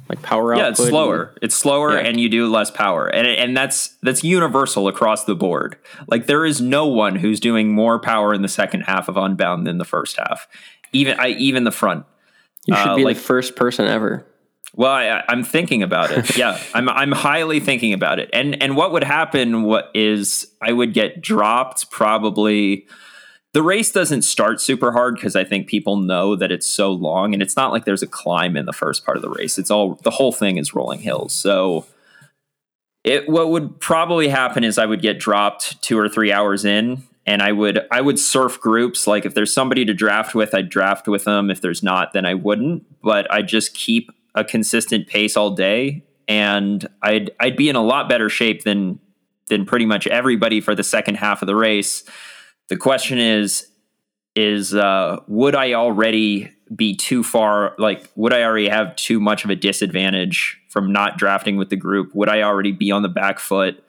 like 0.10 0.22
power 0.24 0.53
out. 0.53 0.60
Yeah, 0.60 0.69
it's 0.69 0.84
slower. 0.84 1.36
It's 1.41 1.55
slower, 1.55 1.93
Yeah. 1.93 2.07
and 2.07 2.19
you 2.19 2.29
do 2.29 2.48
less 2.50 2.72
power, 2.72 3.07
and 3.07 3.27
and 3.27 3.55
that's 3.57 3.95
that's 4.01 4.24
universal 4.24 4.88
across 4.88 5.25
the 5.25 5.36
board. 5.36 5.77
Like 6.07 6.25
there 6.27 6.45
is 6.45 6.62
no 6.62 6.88
one 6.88 7.15
who's 7.17 7.39
doing 7.39 7.74
more 7.74 8.00
power 8.00 8.34
in 8.34 8.41
the 8.41 8.48
second 8.48 8.81
half 8.81 9.07
of 9.10 9.17
Unbound 9.17 9.67
than 9.67 9.77
the 9.77 9.86
first 9.86 10.17
half. 10.17 10.48
Even 10.96 11.20
I 11.20 11.30
even 11.30 11.64
the 11.64 11.72
front. 11.72 12.06
You 12.66 12.75
should 12.75 12.90
uh, 12.90 12.96
be 12.96 13.04
like- 13.06 13.18
the 13.18 13.22
first 13.22 13.56
person 13.56 13.88
ever. 13.88 14.25
Well, 14.78 14.92
I, 14.92 15.24
I'm 15.30 15.44
thinking 15.44 15.84
about 15.84 16.12
it. 16.12 16.38
Yeah, 16.38 16.60
I'm 16.74 16.90
I'm 16.90 17.12
highly 17.12 17.60
thinking 17.60 17.94
about 17.94 18.20
it. 18.20 18.30
And 18.34 18.62
and 18.62 18.75
what 18.75 18.92
would 18.92 19.04
happen? 19.04 19.64
What 19.64 19.90
is 19.94 20.48
I 20.62 20.74
would 20.74 20.94
get 20.94 21.22
dropped 21.22 21.90
probably. 21.92 22.88
The 23.54 23.64
race 23.64 23.90
doesn't 23.90 24.24
start 24.24 24.60
super 24.60 24.92
hard 24.92 25.16
because 25.16 25.34
I 25.38 25.46
think 25.46 25.68
people 25.68 25.96
know 25.96 26.36
that 26.36 26.52
it's 26.52 26.68
so 26.68 26.92
long, 26.92 27.34
and 27.34 27.42
it's 27.42 27.56
not 27.56 27.72
like 27.72 27.86
there's 27.86 28.04
a 28.04 28.08
climb 28.08 28.58
in 28.58 28.66
the 28.66 28.74
first 28.74 29.06
part 29.06 29.16
of 29.16 29.24
the 29.24 29.30
race. 29.30 29.58
It's 29.58 29.72
all 29.72 29.98
the 30.04 30.12
whole 30.12 30.34
thing 30.34 30.58
is 30.58 30.75
rolling 30.75 31.00
hills. 31.00 31.34
So, 31.34 31.86
it 33.06 33.30
what 33.30 33.50
would 33.52 33.80
probably 33.80 34.28
happen 34.28 34.66
is 34.66 34.78
I 34.78 34.86
would 34.86 35.02
get 35.02 35.20
dropped 35.20 35.82
two 35.82 35.98
or 35.98 36.10
three 36.10 36.34
hours 36.34 36.66
in, 36.66 37.04
and 37.25 37.41
I 37.41 37.51
would 37.51 37.79
I 37.91 38.01
would 38.01 38.20
surf 38.20 38.60
groups. 38.60 39.08
Like 39.08 39.25
if 39.25 39.34
there's 39.34 39.53
somebody 39.53 39.86
to 39.86 39.94
draft 39.94 40.36
with, 40.36 40.53
I'd 40.53 40.70
draft 40.70 41.08
with 41.08 41.24
them. 41.24 41.50
If 41.50 41.62
there's 41.62 41.84
not, 41.84 42.13
then 42.13 42.25
I 42.25 42.34
wouldn't. 42.34 42.86
But 43.01 43.32
I 43.32 43.41
just 43.41 43.74
keep 43.74 44.12
a 44.36 44.44
consistent 44.44 45.08
pace 45.08 45.36
all 45.36 45.51
day, 45.51 46.03
and 46.27 46.88
I'd 47.01 47.32
I'd 47.39 47.55
be 47.55 47.70
in 47.70 47.75
a 47.75 47.84
lot 47.84 48.10
better 48.10 48.29
shape 48.29 48.63
than 48.63 49.00
than 49.48 49.65
pretty 49.65 49.86
much 49.86 50.08
everybody 50.08 50.62
for 50.62 50.75
the 50.75 50.84
second 50.84 51.15
half 51.15 51.41
of 51.41 51.48
the 51.48 51.55
race. 51.55 52.03
The 52.70 52.77
question 52.77 53.20
is 53.20 53.67
is 54.36 54.75
uh, 54.75 55.20
would 55.27 55.55
I 55.55 55.74
already 55.74 56.51
be 56.75 56.96
too 56.96 57.24
far? 57.24 57.74
Like, 57.77 58.10
would 58.15 58.34
I 58.34 58.44
already 58.44 58.67
have 58.67 58.96
too 58.96 59.20
much 59.20 59.46
of 59.46 59.50
a 59.50 59.55
disadvantage 59.55 60.60
from 60.70 60.91
not 60.91 61.17
drafting 61.17 61.58
with 61.58 61.70
the 61.70 61.77
group? 61.77 62.13
Would 62.13 62.27
I 62.27 62.41
already 62.41 62.72
be 62.74 62.91
on 62.91 63.01
the 63.01 63.10
back 63.10 63.39
foot 63.39 63.85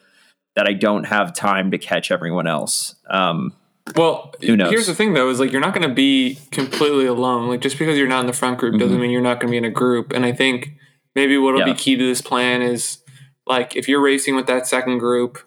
that 0.57 0.67
I 0.67 0.73
don't 0.73 1.05
have 1.05 1.33
time 1.35 1.71
to 1.71 1.79
catch 1.79 2.11
everyone 2.11 2.47
else? 2.49 2.97
Um, 3.09 3.53
well, 3.95 4.35
Who 4.41 4.57
knows? 4.57 4.71
here's 4.71 4.89
the 4.89 4.95
thing 4.95 5.13
though: 5.15 5.31
is 5.31 5.39
like 5.39 5.53
you're 5.53 5.61
not 5.61 5.73
going 5.75 5.89
to 5.89 5.95
be 5.95 6.39
completely 6.51 7.07
alone. 7.07 7.49
Like 7.49 7.61
just 7.61 7.79
because 7.79 7.97
you're 7.97 8.09
not 8.09 8.21
in 8.21 8.27
the 8.27 8.33
front 8.33 8.59
group 8.59 8.79
doesn't 8.81 8.99
mean 9.01 9.11
you're 9.11 9.21
not 9.21 9.39
going 9.39 9.49
to 9.49 9.53
be 9.53 9.59
in 9.59 9.65
a 9.65 9.71
group. 9.71 10.13
And 10.13 10.25
I 10.27 10.33
think 10.33 10.73
maybe 11.15 11.39
what'll 11.39 11.61
Yeah. 11.61 11.67
be 11.67 11.75
key 11.75 11.97
to 11.97 12.05
this 12.05 12.21
plan 12.21 12.63
is 12.63 12.99
like 13.47 13.77
if 13.77 13.89
you're 13.89 14.03
racing 14.03 14.35
with 14.35 14.47
that 14.49 14.67
second 14.67 14.99
group, 14.99 15.39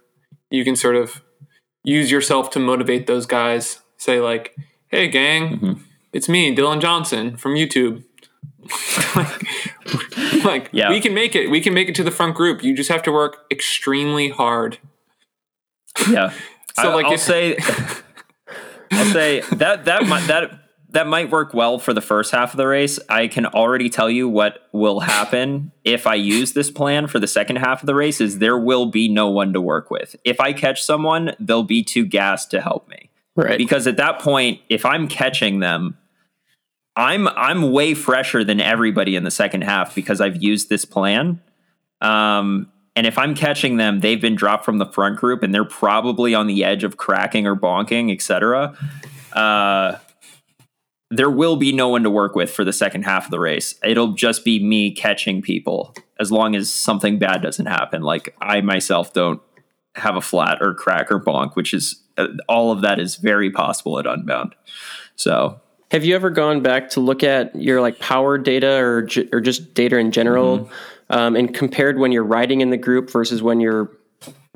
you 0.49 0.63
can 0.63 0.77
sort 0.77 0.95
of 0.95 1.21
use 1.83 2.09
yourself 2.11 2.49
to 2.51 2.59
motivate 2.59 3.07
those 3.07 3.25
guys. 3.25 3.81
Say 3.97 4.21
like, 4.21 4.55
"Hey, 4.87 5.09
gang, 5.09 5.57
Mm-hmm. 5.57 5.81
it's 6.13 6.29
me, 6.29 6.55
Dylan 6.55 6.79
Johnson 6.79 7.35
from 7.35 7.55
YouTube." 7.55 8.03
like, 9.15 10.43
like, 10.45 10.69
Yeah. 10.71 10.89
we 10.89 11.01
can 11.01 11.13
make 11.13 11.35
it. 11.35 11.49
We 11.49 11.59
can 11.61 11.73
make 11.73 11.89
it 11.89 11.95
to 11.95 12.03
the 12.03 12.11
front 12.11 12.35
group. 12.35 12.63
You 12.63 12.73
just 12.75 12.89
have 12.89 13.03
to 13.03 13.11
work 13.11 13.45
extremely 13.51 14.29
hard. 14.29 14.77
Yeah. 16.09 16.31
So, 16.79 16.91
I, 16.91 16.93
like, 16.93 17.05
I'll 17.07 17.13
if- 17.13 17.19
say, 17.19 17.57
I'll 18.91 19.05
say 19.13 19.41
that 19.53 19.85
that 19.85 20.05
might 20.07 20.27
that 20.27 20.51
that 20.91 21.05
might 21.07 21.29
work 21.29 21.53
well 21.53 21.77
for 21.77 21.93
the 21.93 22.01
first 22.01 22.31
half 22.31 22.53
of 22.53 22.57
the 22.57 22.65
race. 22.67 22.99
I 23.09 23.27
can 23.27 23.45
already 23.45 23.89
tell 23.89 24.09
you 24.09 24.27
what 24.27 24.67
will 24.71 25.01
happen 25.01 25.71
if 25.83 26.07
I 26.07 26.15
use 26.15 26.53
this 26.53 26.71
plan 26.71 27.07
for 27.07 27.19
the 27.19 27.27
second 27.27 27.57
half 27.57 27.81
of 27.81 27.85
the 27.87 27.95
race. 27.95 28.19
Is 28.21 28.39
there 28.39 28.57
will 28.57 28.87
be 28.87 29.07
no 29.07 29.29
one 29.29 29.53
to 29.53 29.61
work 29.61 29.91
with. 29.91 30.15
If 30.23 30.39
I 30.39 30.53
catch 30.53 30.81
someone, 30.81 31.35
they'll 31.39 31.63
be 31.63 31.83
too 31.83 32.05
gassed 32.05 32.51
to 32.51 32.61
help 32.61 32.87
me. 32.87 33.09
Right. 33.35 33.57
because 33.57 33.87
at 33.87 33.95
that 33.97 34.19
point 34.19 34.59
if 34.67 34.83
i'm 34.85 35.07
catching 35.07 35.59
them 35.59 35.97
i'm 36.97 37.25
i'm 37.29 37.71
way 37.71 37.93
fresher 37.93 38.43
than 38.43 38.59
everybody 38.59 39.15
in 39.15 39.23
the 39.23 39.31
second 39.31 39.61
half 39.61 39.95
because 39.95 40.19
i've 40.19 40.43
used 40.43 40.67
this 40.67 40.83
plan 40.83 41.39
um 42.01 42.69
and 42.99 43.07
if 43.07 43.17
i'm 43.17 43.33
catching 43.33 43.77
them 43.77 44.01
they've 44.01 44.21
been 44.21 44.35
dropped 44.35 44.65
from 44.65 44.77
the 44.77 44.85
front 44.85 45.17
group 45.17 45.41
and 45.41 45.53
they're 45.55 45.63
probably 45.65 46.35
on 46.35 46.45
the 46.47 46.63
edge 46.63 46.83
of 46.83 46.97
cracking 46.97 47.47
or 47.47 47.55
bonking 47.55 48.11
etc 48.13 48.75
uh 49.33 49.97
there 51.11 51.29
will 51.29 51.55
be 51.55 51.71
no 51.71 51.87
one 51.87 52.03
to 52.03 52.09
work 52.09 52.35
with 52.35 52.51
for 52.51 52.63
the 52.63 52.73
second 52.73 53.03
half 53.03 53.25
of 53.25 53.31
the 53.31 53.39
race 53.39 53.75
it'll 53.83 54.13
just 54.13 54.43
be 54.43 54.63
me 54.63 54.91
catching 54.91 55.41
people 55.41 55.95
as 56.19 56.31
long 56.31 56.55
as 56.55 56.71
something 56.71 57.17
bad 57.17 57.41
doesn't 57.41 57.67
happen 57.67 58.01
like 58.01 58.35
i 58.41 58.59
myself 58.61 59.13
don't 59.13 59.41
have 59.95 60.15
a 60.15 60.21
flat 60.21 60.57
or 60.61 60.73
crack 60.73 61.11
or 61.11 61.19
bonk, 61.19 61.55
which 61.55 61.73
is 61.73 62.01
uh, 62.17 62.27
all 62.47 62.71
of 62.71 62.81
that 62.81 62.99
is 62.99 63.15
very 63.15 63.51
possible 63.51 63.99
at 63.99 64.05
Unbound. 64.07 64.55
So 65.15 65.59
Have 65.91 66.05
you 66.05 66.15
ever 66.15 66.29
gone 66.29 66.61
back 66.61 66.89
to 66.91 66.99
look 66.99 67.23
at 67.23 67.55
your 67.55 67.81
like 67.81 67.99
power 67.99 68.37
data 68.37 68.77
or 68.77 69.03
ju- 69.03 69.29
or 69.31 69.41
just 69.41 69.73
data 69.73 69.97
in 69.97 70.11
general, 70.11 70.59
Mm-hmm. 70.59 70.73
Um, 71.09 71.35
and 71.35 71.53
compared 71.53 71.97
when 71.97 72.11
you're 72.11 72.23
riding 72.23 72.61
in 72.61 72.69
the 72.69 72.77
group 72.77 73.09
versus 73.11 73.41
when 73.41 73.59
you're 73.59 73.91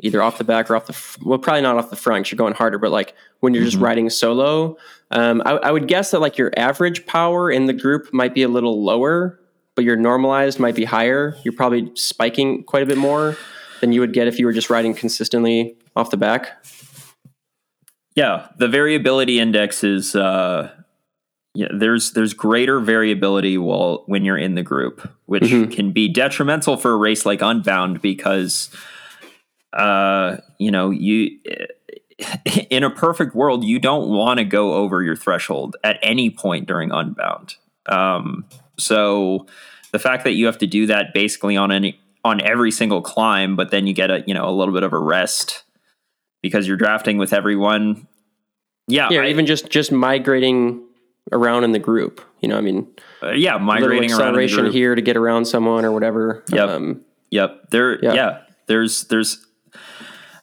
either 0.02 0.22
off 0.22 0.38
the 0.38 0.44
back 0.44 0.70
or 0.70 0.76
off 0.76 0.88
the 0.88 1.18
well, 1.26 1.40
probably 1.40 1.62
not 1.62 1.78
off 1.78 1.90
the 1.90 1.96
front. 1.96 2.32
You're 2.32 2.38
going 2.38 2.54
harder, 2.54 2.78
but 2.78 2.92
like 2.92 3.16
when 3.40 3.54
you're 3.54 3.64
just 3.64 3.78
Mhm. 3.78 3.84
riding 3.84 4.10
solo, 4.10 4.78
um, 5.12 5.42
I, 5.46 5.52
I 5.52 5.72
would 5.72 5.88
guess 5.88 6.12
that 6.12 6.20
like 6.20 6.38
your 6.38 6.52
average 6.58 7.06
power 7.06 7.50
in 7.50 7.66
the 7.68 7.74
group 7.74 8.12
might 8.14 8.34
be 8.34 8.44
a 8.44 8.48
little 8.50 8.84
lower, 8.84 9.40
but 9.76 9.86
your 9.86 9.96
normalized 9.96 10.60
might 10.60 10.76
be 10.76 10.84
higher. 10.86 11.36
You're 11.44 11.54
probably 11.54 11.92
spiking 11.96 12.64
quite 12.64 12.84
a 12.84 12.86
bit 12.86 12.98
more 12.98 13.38
than 13.82 13.94
you 13.94 14.00
would 14.02 14.14
get 14.14 14.28
if 14.28 14.40
you 14.40 14.46
were 14.46 14.54
just 14.54 14.70
riding 14.70 14.94
consistently 14.94 15.76
off 15.96 16.10
the 16.10 16.18
back. 16.18 16.66
Yeah, 18.16 18.48
the 18.58 18.68
variability 18.68 19.40
index 19.40 19.84
is 19.84 20.16
uh, 20.16 20.70
yeah. 21.54 21.68
There's 21.72 22.12
there's 22.14 22.34
greater 22.34 22.80
variability 22.80 23.58
while 23.58 24.04
when 24.08 24.26
you're 24.26 24.38
in 24.38 24.56
the 24.56 24.64
group, 24.64 25.10
which 25.26 25.44
Mhm. 25.44 25.72
can 25.72 25.92
be 25.92 26.08
detrimental 26.08 26.78
for 26.78 26.92
a 26.92 26.98
race 26.98 27.26
like 27.26 27.42
Unbound 27.42 28.02
because, 28.02 28.70
uh, 29.74 30.38
you 30.60 30.72
know, 30.72 30.90
you 30.90 31.38
in 32.70 32.84
a 32.84 32.90
perfect 32.90 33.36
world 33.36 33.64
you 33.64 33.80
don't 33.80 34.08
want 34.10 34.38
to 34.38 34.44
go 34.44 34.74
over 34.74 35.02
your 35.02 35.16
threshold 35.16 35.76
at 35.84 35.98
any 36.02 36.30
point 36.30 36.68
during 36.68 36.92
Unbound. 36.92 37.56
Um, 37.88 38.46
so 38.78 39.46
the 39.92 40.00
fact 40.00 40.24
that 40.24 40.34
you 40.34 40.46
have 40.46 40.58
to 40.60 40.68
do 40.68 40.86
that 40.88 41.14
basically 41.14 41.58
on 41.58 41.72
any 41.72 42.00
on 42.26 42.40
every 42.42 42.72
single 42.72 43.02
climb, 43.02 43.56
but 43.56 43.70
then 43.72 43.86
you 43.88 43.94
get 43.94 44.10
a 44.10 44.24
you 44.26 44.34
know 44.34 44.48
a 44.48 44.52
little 44.52 44.74
bit 44.74 44.84
of 44.84 44.94
a 44.94 45.00
rest 45.00 45.64
because 46.42 46.68
you're 46.68 46.78
drafting 46.78 47.18
with 47.18 47.34
everyone. 47.34 48.08
Yeah, 48.88 49.10
Yeah, 49.12 49.22
I- 49.22 49.28
even 49.30 49.46
just 49.46 49.70
just 49.70 49.92
migrating 49.92 50.82
around 51.32 51.64
in 51.64 51.72
the 51.72 51.80
group. 51.80 52.22
You 52.42 52.50
know, 52.50 52.58
I 52.58 52.62
mean, 52.62 52.88
uh, 53.22 53.32
yeah, 53.32 53.58
migrating 53.58 54.12
around 54.12 54.30
in 54.30 54.36
the 54.36 54.44
acceleration 54.44 54.72
here 54.72 54.96
to 54.96 55.02
get 55.02 55.16
around 55.18 55.46
someone 55.46 55.86
or 55.86 55.92
whatever. 55.92 56.44
Yep. 56.50 56.70
Um, 56.70 57.06
Yep. 57.34 57.72
There. 57.72 58.04
Yeah. 58.04 58.14
Yeah. 58.14 58.42
There's 58.68 59.06
there's 59.06 59.44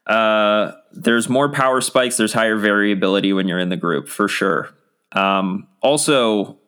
uh 0.08 0.72
there's 0.92 1.28
more 1.28 1.49
power 1.52 1.80
spikes. 1.80 2.16
There's 2.16 2.32
higher 2.32 2.56
variability 2.56 3.32
when 3.32 3.46
you're 3.46 3.60
in 3.60 3.68
the 3.68 3.76
group 3.76 4.08
for 4.08 4.26
sure. 4.26 4.70
Um, 5.12 5.68
also, 5.82 6.58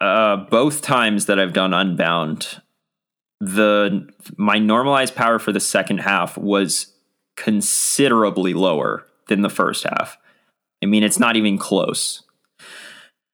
uh, 0.00 0.36
both 0.36 0.82
times 0.82 1.26
that 1.26 1.40
I've 1.40 1.52
done 1.52 1.74
Unbound, 1.74 2.62
the 3.40 4.08
my 4.36 4.58
normalized 4.58 5.16
power 5.16 5.40
for 5.40 5.50
the 5.50 5.60
second 5.60 5.98
half 5.98 6.38
was 6.38 6.94
considerably 7.36 8.54
lower 8.54 9.04
than 9.26 9.42
the 9.42 9.50
first 9.50 9.82
half. 9.82 10.16
I 10.80 10.86
mean, 10.86 11.02
it's 11.02 11.18
not 11.18 11.36
even 11.36 11.58
close. 11.58 12.22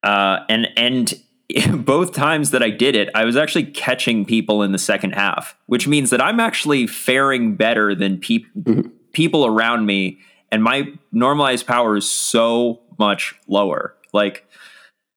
Uh, 0.05 0.45
and 0.51 0.69
and 0.77 1.15
both 1.85 2.13
times 2.13 2.51
that 2.51 2.63
I 2.63 2.71
did 2.71 2.95
it, 2.95 3.09
I 3.15 3.25
was 3.25 3.37
actually 3.37 3.65
catching 3.65 4.25
people 4.25 4.63
in 4.63 4.73
the 4.73 4.79
second 4.79 5.13
half, 5.13 5.57
which 5.67 5.89
means 5.89 6.11
that 6.11 6.21
I'm 6.21 6.39
actually 6.39 6.87
faring 6.87 7.57
better 7.57 7.95
than 7.95 8.19
peop- 8.19 8.47
people 9.13 9.47
around 9.47 9.87
me, 9.87 10.19
and 10.53 10.63
my 10.63 10.93
normalized 11.11 11.67
power 11.67 11.97
is 11.97 12.09
so 12.09 12.81
much 12.99 13.35
lower. 13.49 13.97
Like, 14.13 14.47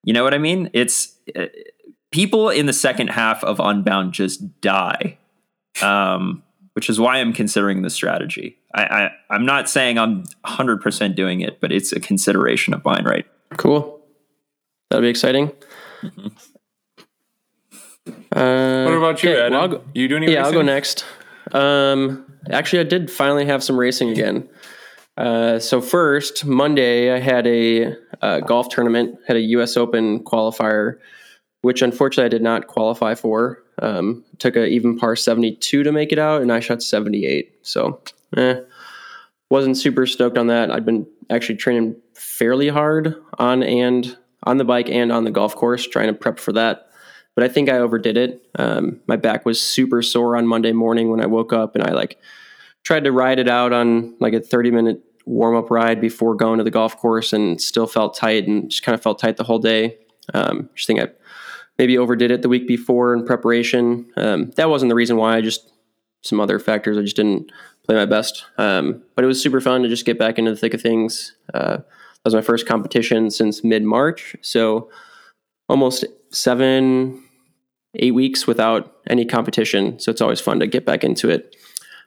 you 0.03 0.13
know 0.13 0.23
what 0.23 0.33
I 0.33 0.37
mean? 0.37 0.69
It's 0.73 1.15
uh, 1.35 1.47
people 2.11 2.49
in 2.49 2.65
the 2.65 2.73
second 2.73 3.09
half 3.09 3.43
of 3.43 3.59
Unbound 3.59 4.13
just 4.13 4.61
die, 4.61 5.17
um, 5.81 6.43
which 6.73 6.89
is 6.89 6.99
why 6.99 7.17
I'm 7.17 7.33
considering 7.33 7.81
the 7.81 7.89
strategy. 7.89 8.57
I, 8.73 8.83
I 8.83 9.11
I'm 9.29 9.45
not 9.45 9.69
saying 9.69 9.97
I'm 9.97 10.23
100 10.41 10.81
percent 10.81 11.15
doing 11.17 11.41
it, 11.41 11.59
but 11.59 11.73
it's 11.73 11.91
a 11.91 11.99
consideration 11.99 12.73
of 12.73 12.85
mine, 12.85 13.03
right? 13.03 13.25
cool. 13.57 13.96
That'll 14.89 15.01
be 15.03 15.09
exciting. 15.09 15.51
Uh, 18.31 18.85
What 18.85 18.93
about 18.93 19.21
you, 19.23 19.31
okay, 19.31 19.41
Adam? 19.41 19.53
well, 19.53 19.67
go- 19.67 19.83
you 19.93 20.07
do 20.07 20.15
any 20.17 20.31
yeah, 20.31 20.45
I'll 20.45 20.51
go 20.53 20.61
next. 20.61 21.05
Um, 21.51 22.25
actually, 22.49 22.79
I 22.79 22.83
did 22.83 23.11
finally 23.11 23.45
have 23.45 23.63
some 23.63 23.77
racing 23.77 24.09
again. 24.11 24.47
Uh, 25.17 25.59
so 25.59 25.81
first 25.81 26.45
Monday, 26.45 27.11
I 27.11 27.19
had 27.19 27.45
a, 27.47 27.95
uh 28.21 28.39
golf 28.41 28.69
tournament, 28.69 29.17
had 29.27 29.35
a 29.35 29.41
U.S. 29.41 29.75
Open 29.75 30.23
qualifier, 30.23 30.99
which 31.61 31.81
unfortunately 31.81 32.25
I 32.25 32.29
did 32.29 32.41
not 32.43 32.67
qualify 32.67 33.15
for. 33.15 33.61
Um, 33.81 34.23
took 34.39 34.55
a 34.55 34.65
even 34.67 34.97
par 34.97 35.15
72 35.15 35.83
to 35.83 35.91
make 35.91 36.11
it 36.13 36.19
out, 36.19 36.41
and 36.41 36.51
I 36.51 36.59
shot 36.61 36.81
78. 36.81 37.57
So, 37.63 37.99
eh, 38.37 38.61
wasn't 39.49 39.75
super 39.77 40.05
stoked 40.05 40.37
on 40.37 40.47
that. 40.47 40.71
I've 40.71 40.85
been 40.85 41.05
actually 41.29 41.57
training 41.57 41.95
fairly 42.13 42.69
hard 42.69 43.15
on 43.37 43.63
and 43.63 44.17
on 44.43 44.57
the 44.57 44.65
bike 44.65 44.89
and 44.89 45.11
on 45.11 45.23
the 45.23 45.31
golf 45.31 45.55
course, 45.55 45.87
trying 45.87 46.07
to 46.07 46.13
prep 46.13 46.39
for 46.39 46.53
that. 46.53 46.89
But 47.35 47.43
I 47.43 47.47
think 47.49 47.69
I 47.69 47.77
overdid 47.77 48.17
it. 48.17 48.47
Um, 48.55 48.99
my 49.07 49.15
back 49.15 49.45
was 49.45 49.61
super 49.61 50.01
sore 50.01 50.35
on 50.35 50.47
Monday 50.47 50.71
morning 50.71 51.09
when 51.09 51.21
I 51.21 51.27
woke 51.27 51.53
up, 51.53 51.75
and 51.75 51.83
I 51.83 51.91
like 51.91 52.19
tried 52.83 53.03
to 53.03 53.11
ride 53.11 53.39
it 53.39 53.49
out 53.49 53.73
on 53.73 54.15
like 54.19 54.33
a 54.33 54.39
30 54.39 54.71
minute 54.71 55.03
warm 55.25 55.55
up 55.55 55.69
ride 55.69 55.99
before 55.99 56.35
going 56.35 56.57
to 56.57 56.63
the 56.63 56.71
golf 56.71 56.97
course, 56.97 57.33
and 57.33 57.61
still 57.61 57.87
felt 57.87 58.15
tight 58.15 58.47
and 58.47 58.69
just 58.69 58.83
kind 58.83 58.95
of 58.95 59.01
felt 59.01 59.19
tight 59.19 59.37
the 59.37 59.43
whole 59.43 59.59
day. 59.59 59.97
Um, 60.33 60.69
just 60.75 60.87
think 60.87 60.99
I 60.99 61.09
maybe 61.77 61.97
overdid 61.97 62.31
it 62.31 62.41
the 62.41 62.49
week 62.49 62.67
before 62.67 63.13
in 63.13 63.25
preparation. 63.25 64.11
Um, 64.17 64.51
that 64.55 64.69
wasn't 64.69 64.89
the 64.89 64.95
reason 64.95 65.17
why. 65.17 65.37
I 65.37 65.41
just 65.41 65.71
some 66.21 66.39
other 66.39 66.59
factors. 66.59 66.97
I 66.97 67.01
just 67.01 67.15
didn't 67.15 67.51
play 67.85 67.95
my 67.95 68.05
best. 68.05 68.45
Um, 68.57 69.03
but 69.15 69.23
it 69.23 69.27
was 69.27 69.41
super 69.41 69.61
fun 69.61 69.83
to 69.83 69.89
just 69.89 70.05
get 70.05 70.19
back 70.19 70.37
into 70.37 70.51
the 70.51 70.57
thick 70.57 70.73
of 70.73 70.81
things. 70.81 71.35
Uh, 71.53 71.79
was 72.27 72.35
my 72.35 72.41
first 72.41 72.67
competition 72.67 73.31
since 73.31 73.63
mid 73.63 73.83
March, 73.83 74.35
so 74.41 74.89
almost 75.69 76.05
seven, 76.31 77.23
eight 77.95 78.13
weeks 78.13 78.45
without 78.45 78.93
any 79.09 79.25
competition. 79.25 79.99
So 79.99 80.11
it's 80.11 80.21
always 80.21 80.41
fun 80.41 80.59
to 80.59 80.67
get 80.67 80.85
back 80.85 81.03
into 81.03 81.29
it. 81.29 81.55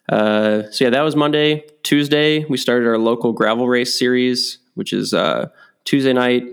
Uh, 0.09 0.63
so 0.71 0.85
yeah, 0.85 0.91
that 0.91 1.03
was 1.03 1.17
Monday. 1.17 1.65
Tuesday, 1.83 2.45
we 2.47 2.57
started 2.57 2.87
our 2.87 2.99
local 2.99 3.33
gravel 3.33 3.69
race 3.69 3.97
series, 3.99 4.59
which 4.75 4.93
is 4.93 5.15
uh, 5.15 5.49
Tuesday 5.85 6.13
night, 6.13 6.45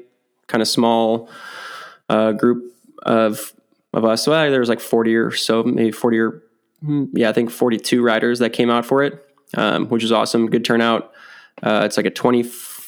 kind 0.48 0.62
of 0.62 0.68
small 0.68 1.30
uh, 2.10 2.32
group 2.32 2.74
of 3.04 3.54
of 3.94 4.06
us. 4.06 4.24
So 4.24 4.32
uh, 4.32 4.50
there 4.50 4.60
was 4.60 4.70
like 4.70 4.80
forty 4.80 5.16
or 5.16 5.32
so, 5.32 5.64
maybe 5.64 5.92
forty 5.92 6.20
or 6.20 6.44
hmm, 6.82 7.06
yeah, 7.14 7.30
I 7.30 7.34
think 7.34 7.50
forty 7.50 7.78
two 7.78 8.04
riders 8.04 8.40
that 8.40 8.52
came 8.52 8.70
out 8.70 8.86
for 8.86 9.04
it, 9.04 9.26
um, 9.56 9.88
which 9.88 10.04
is 10.04 10.12
awesome. 10.12 10.48
Good 10.48 10.64
turnout. 10.64 11.12
Uh, 11.64 11.82
it's 11.84 11.98
like 11.98 12.06
a 12.06 12.12
twenty 12.12 12.44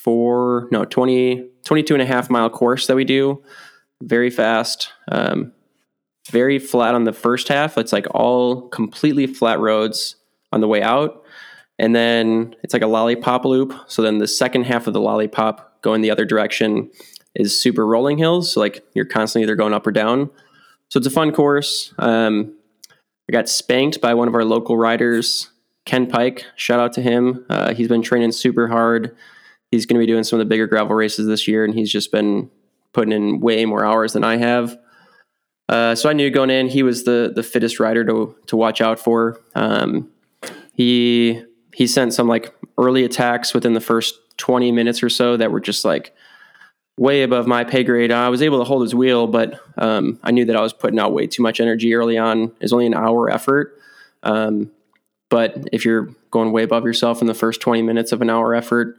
four, 0.10 0.67
no 0.72 0.86
20, 0.86 1.45
22 1.65 1.93
and 1.93 2.02
a 2.02 2.06
half 2.08 2.32
mile 2.32 2.50
course 2.50 2.88
that 2.88 2.95
we 2.95 3.06
do. 3.06 3.43
Very 4.02 4.32
fast. 4.32 4.91
Um, 5.12 5.52
very 6.32 6.58
flat 6.58 6.95
on 6.95 7.04
the 7.04 7.13
first 7.13 7.48
half. 7.48 7.78
It's 7.78 7.93
like 7.93 8.08
all 8.10 8.69
completely 8.69 9.28
flat 9.28 9.60
roads 9.60 10.15
on 10.52 10.62
the 10.62 10.67
way 10.67 10.82
out. 10.82 11.24
And 11.78 11.95
then 11.95 12.56
it's 12.63 12.74
like 12.74 12.82
a 12.82 12.88
lollipop 12.88 13.45
loop. 13.45 13.72
So 13.86 14.02
then 14.02 14.17
the 14.17 14.28
second 14.28 14.63
half 14.63 14.88
of 14.88 14.93
the 14.93 15.00
lollipop 15.00 15.80
going 15.84 16.02
the 16.02 16.10
other 16.10 16.26
direction 16.26 16.89
is 17.36 17.62
super 17.62 17.86
rolling 17.86 18.17
hills. 18.17 18.54
So 18.54 18.62
like 18.62 18.84
you're 18.95 19.06
constantly 19.06 19.43
either 19.43 19.56
going 19.56 19.76
up 19.76 19.86
or 19.86 19.91
down. 19.91 20.32
So 20.88 20.98
it's 20.98 21.06
a 21.06 21.12
fun 21.12 21.32
course. 21.32 21.93
Um, 22.00 22.56
I 23.30 23.32
got 23.32 23.48
spanked 23.48 24.02
by 24.02 24.15
one 24.15 24.28
of 24.28 24.34
our 24.34 24.43
local 24.43 24.76
riders, 24.76 25.52
Ken 25.86 26.08
Pike. 26.08 26.45
Shout 26.56 26.80
out 26.80 26.93
to 26.93 27.02
him. 27.04 27.45
Uh, 27.48 27.76
he's 27.76 27.89
been 27.89 28.02
training 28.02 28.32
super 28.32 28.69
hard. 28.69 29.15
He's 29.72 29.86
going 29.86 30.00
to 30.00 30.06
be 30.06 30.12
doing 30.12 30.24
some 30.24 30.40
of 30.40 30.46
the 30.46 30.50
bigger 30.50 30.68
gravel 30.68 30.96
races 30.96 31.28
this 31.28 31.48
year, 31.48 31.64
and 31.64 31.74
he's 31.74 31.92
just 31.92 32.12
been 32.12 32.50
putting 32.94 33.14
in 33.14 33.40
way 33.40 33.66
more 33.66 33.86
hours 33.86 34.14
than 34.14 34.24
I 34.24 34.38
have. 34.38 34.78
Uh, 35.68 35.94
so 35.94 36.10
I 36.10 36.14
knew 36.14 36.32
going 36.32 36.50
in, 36.50 36.68
he 36.68 36.82
was 36.82 37.04
the 37.04 37.32
the 37.34 37.44
fittest 37.44 37.80
rider 37.80 38.04
to 38.06 38.36
to 38.48 38.58
watch 38.58 38.82
out 38.82 39.00
for. 39.00 39.40
Um, 39.54 40.10
he 40.74 41.44
he 41.74 41.86
sent 41.86 42.14
some 42.14 42.28
like 42.28 42.54
early 42.78 43.04
attacks 43.04 43.54
within 43.54 43.74
the 43.74 43.82
first 43.82 44.16
20 44.38 44.72
minutes 44.72 45.04
or 45.04 45.10
so 45.10 45.38
that 45.38 45.52
were 45.52 45.60
just 45.60 45.86
like 45.86 46.16
way 46.98 47.24
above 47.24 47.46
my 47.46 47.64
pay 47.64 47.84
grade. 47.84 48.12
I 48.12 48.30
was 48.30 48.42
able 48.42 48.58
to 48.58 48.64
hold 48.64 48.82
his 48.82 48.96
wheel, 48.96 49.28
but 49.28 49.60
um, 49.78 50.20
I 50.24 50.32
knew 50.32 50.46
that 50.46 50.56
I 50.56 50.62
was 50.62 50.74
putting 50.74 51.00
out 51.00 51.14
way 51.14 51.28
too 51.28 51.44
much 51.44 51.60
energy 51.60 51.94
early 51.94 52.18
on. 52.18 52.44
It 52.44 52.62
was 52.62 52.74
only 52.74 52.88
an 52.88 52.94
hour 52.94 53.30
effort. 53.30 53.80
Um, 54.24 54.72
but 55.30 55.70
if 55.72 55.86
you're 55.86 56.10
going 56.32 56.52
way 56.52 56.64
above 56.64 56.86
yourself 56.86 57.22
in 57.22 57.28
the 57.28 57.34
first 57.34 57.62
20 57.62 57.82
minutes 57.84 58.12
of 58.12 58.22
an 58.22 58.30
hour 58.30 58.56
effort, 58.56 58.98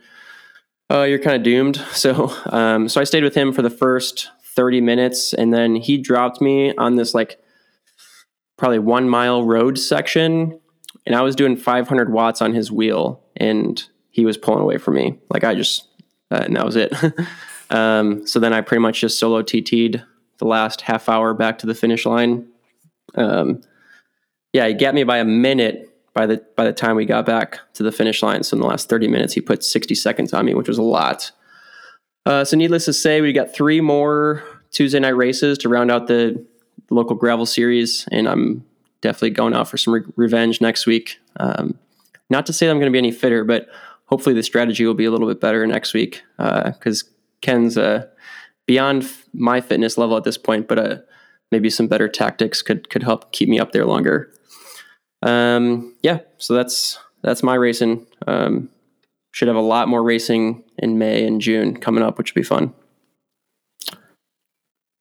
uh, 0.90 1.02
you're 1.02 1.18
kind 1.18 1.36
of 1.36 1.42
doomed. 1.42 1.76
So, 1.92 2.34
um, 2.46 2.88
so 2.88 3.00
I 3.00 3.04
stayed 3.04 3.22
with 3.22 3.34
him 3.34 3.52
for 3.52 3.62
the 3.62 3.70
first 3.70 4.30
30 4.56 4.80
minutes, 4.80 5.32
and 5.32 5.52
then 5.52 5.76
he 5.76 5.98
dropped 5.98 6.40
me 6.40 6.74
on 6.76 6.96
this 6.96 7.14
like 7.14 7.40
probably 8.58 8.78
one 8.78 9.08
mile 9.08 9.44
road 9.44 9.78
section, 9.78 10.60
and 11.06 11.14
I 11.14 11.22
was 11.22 11.36
doing 11.36 11.56
500 11.56 12.12
watts 12.12 12.42
on 12.42 12.54
his 12.54 12.72
wheel, 12.72 13.22
and 13.36 13.82
he 14.10 14.24
was 14.24 14.36
pulling 14.36 14.62
away 14.62 14.78
from 14.78 14.94
me. 14.94 15.18
Like 15.30 15.44
I 15.44 15.54
just, 15.54 15.86
uh, 16.30 16.42
and 16.44 16.56
that 16.56 16.64
was 16.64 16.76
it. 16.76 16.92
um, 17.70 18.26
so 18.26 18.40
then 18.40 18.52
I 18.52 18.60
pretty 18.60 18.82
much 18.82 19.00
just 19.00 19.18
solo 19.18 19.42
TT'd 19.42 20.02
the 20.38 20.44
last 20.46 20.82
half 20.82 21.08
hour 21.08 21.34
back 21.34 21.58
to 21.58 21.66
the 21.66 21.74
finish 21.74 22.04
line. 22.04 22.48
Um, 23.14 23.60
yeah, 24.52 24.66
he 24.66 24.74
got 24.74 24.94
me 24.94 25.04
by 25.04 25.18
a 25.18 25.24
minute 25.24 25.89
by 26.12 26.26
the 26.26 26.44
by 26.56 26.64
the 26.64 26.72
time 26.72 26.96
we 26.96 27.04
got 27.04 27.26
back 27.26 27.60
to 27.74 27.82
the 27.82 27.92
finish 27.92 28.22
line. 28.22 28.42
So 28.42 28.56
in 28.56 28.60
the 28.60 28.66
last 28.66 28.88
30 28.88 29.08
minutes, 29.08 29.34
he 29.34 29.40
put 29.40 29.64
60 29.64 29.94
seconds 29.94 30.32
on 30.32 30.44
me, 30.44 30.54
which 30.54 30.68
was 30.68 30.78
a 30.78 30.82
lot. 30.82 31.30
Uh, 32.26 32.44
so 32.44 32.56
needless 32.56 32.84
to 32.84 32.92
say, 32.92 33.20
we 33.20 33.32
got 33.32 33.54
three 33.54 33.80
more 33.80 34.42
Tuesday 34.72 35.00
night 35.00 35.16
races 35.16 35.58
to 35.58 35.68
round 35.68 35.90
out 35.90 36.06
the 36.06 36.44
local 36.90 37.16
gravel 37.16 37.46
series, 37.46 38.06
and 38.12 38.28
I'm 38.28 38.64
definitely 39.00 39.30
going 39.30 39.54
out 39.54 39.68
for 39.68 39.76
some 39.76 39.94
re- 39.94 40.02
revenge 40.16 40.60
next 40.60 40.86
week. 40.86 41.18
Um, 41.38 41.78
not 42.28 42.46
to 42.46 42.52
say 42.52 42.68
I'm 42.68 42.78
going 42.78 42.90
to 42.90 42.92
be 42.92 42.98
any 42.98 43.12
fitter, 43.12 43.44
but 43.44 43.68
hopefully 44.06 44.34
the 44.34 44.42
strategy 44.42 44.84
will 44.84 44.94
be 44.94 45.04
a 45.04 45.10
little 45.10 45.28
bit 45.28 45.40
better 45.40 45.66
next 45.66 45.94
week 45.94 46.22
because 46.36 47.04
uh, 47.04 47.06
Ken's 47.40 47.78
uh, 47.78 48.06
beyond 48.66 49.10
my 49.32 49.60
fitness 49.60 49.96
level 49.96 50.16
at 50.16 50.24
this 50.24 50.38
point, 50.38 50.68
but 50.68 50.78
uh, 50.78 50.96
maybe 51.50 51.70
some 51.70 51.88
better 51.88 52.08
tactics 52.08 52.62
could 52.62 52.90
could 52.90 53.02
help 53.02 53.32
keep 53.32 53.48
me 53.48 53.58
up 53.58 53.72
there 53.72 53.86
longer. 53.86 54.32
Um, 55.22 55.94
yeah, 56.02 56.20
so 56.38 56.54
that's 56.54 56.98
that's 57.22 57.42
my 57.42 57.54
racing. 57.54 58.06
Um, 58.26 58.70
should 59.32 59.48
have 59.48 59.56
a 59.56 59.60
lot 59.60 59.88
more 59.88 60.02
racing 60.02 60.64
in 60.78 60.98
May 60.98 61.26
and 61.26 61.40
June 61.40 61.76
coming 61.76 62.02
up, 62.02 62.18
which 62.18 62.34
would 62.34 62.40
be 62.40 62.44
fun. 62.44 62.74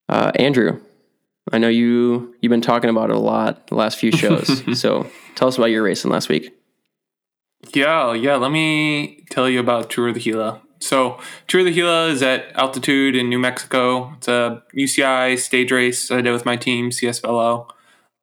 Uh, 0.08 0.32
Andrew, 0.36 0.80
I 1.52 1.58
know 1.58 1.68
you 1.68 2.36
you've 2.42 2.50
been 2.50 2.62
talking 2.62 2.90
about 2.90 3.10
it 3.10 3.16
a 3.16 3.20
lot 3.20 3.68
the 3.68 3.76
last 3.76 3.98
few 3.98 4.12
shows. 4.12 4.64
so 4.80 5.10
tell 5.36 5.48
us 5.48 5.58
about 5.58 5.68
your 5.68 5.84
racing 5.84 6.12
last 6.12 6.30
week. 6.30 6.56
Yeah, 7.74 8.14
yeah. 8.14 8.36
Let 8.36 8.52
me 8.52 9.24
tell 9.30 9.50
you 9.50 9.60
about 9.60 9.90
Tour 9.90 10.12
de 10.12 10.20
Gila. 10.20 10.62
So 10.80 11.20
Tour 11.48 11.64
de 11.64 11.72
Gila 11.72 12.08
is 12.08 12.24
at 12.24 12.52
altitude 12.56 13.16
in 13.16 13.30
New 13.30 13.40
Mexico. 13.40 14.14
It's 14.18 14.28
a 14.28 14.64
UCI 14.76 15.38
stage 15.38 15.72
race 15.72 16.10
I 16.12 16.22
did 16.22 16.32
with 16.32 16.46
my 16.46 16.56
team, 16.56 16.92
CS 16.92 17.20
Velo. 17.20 17.68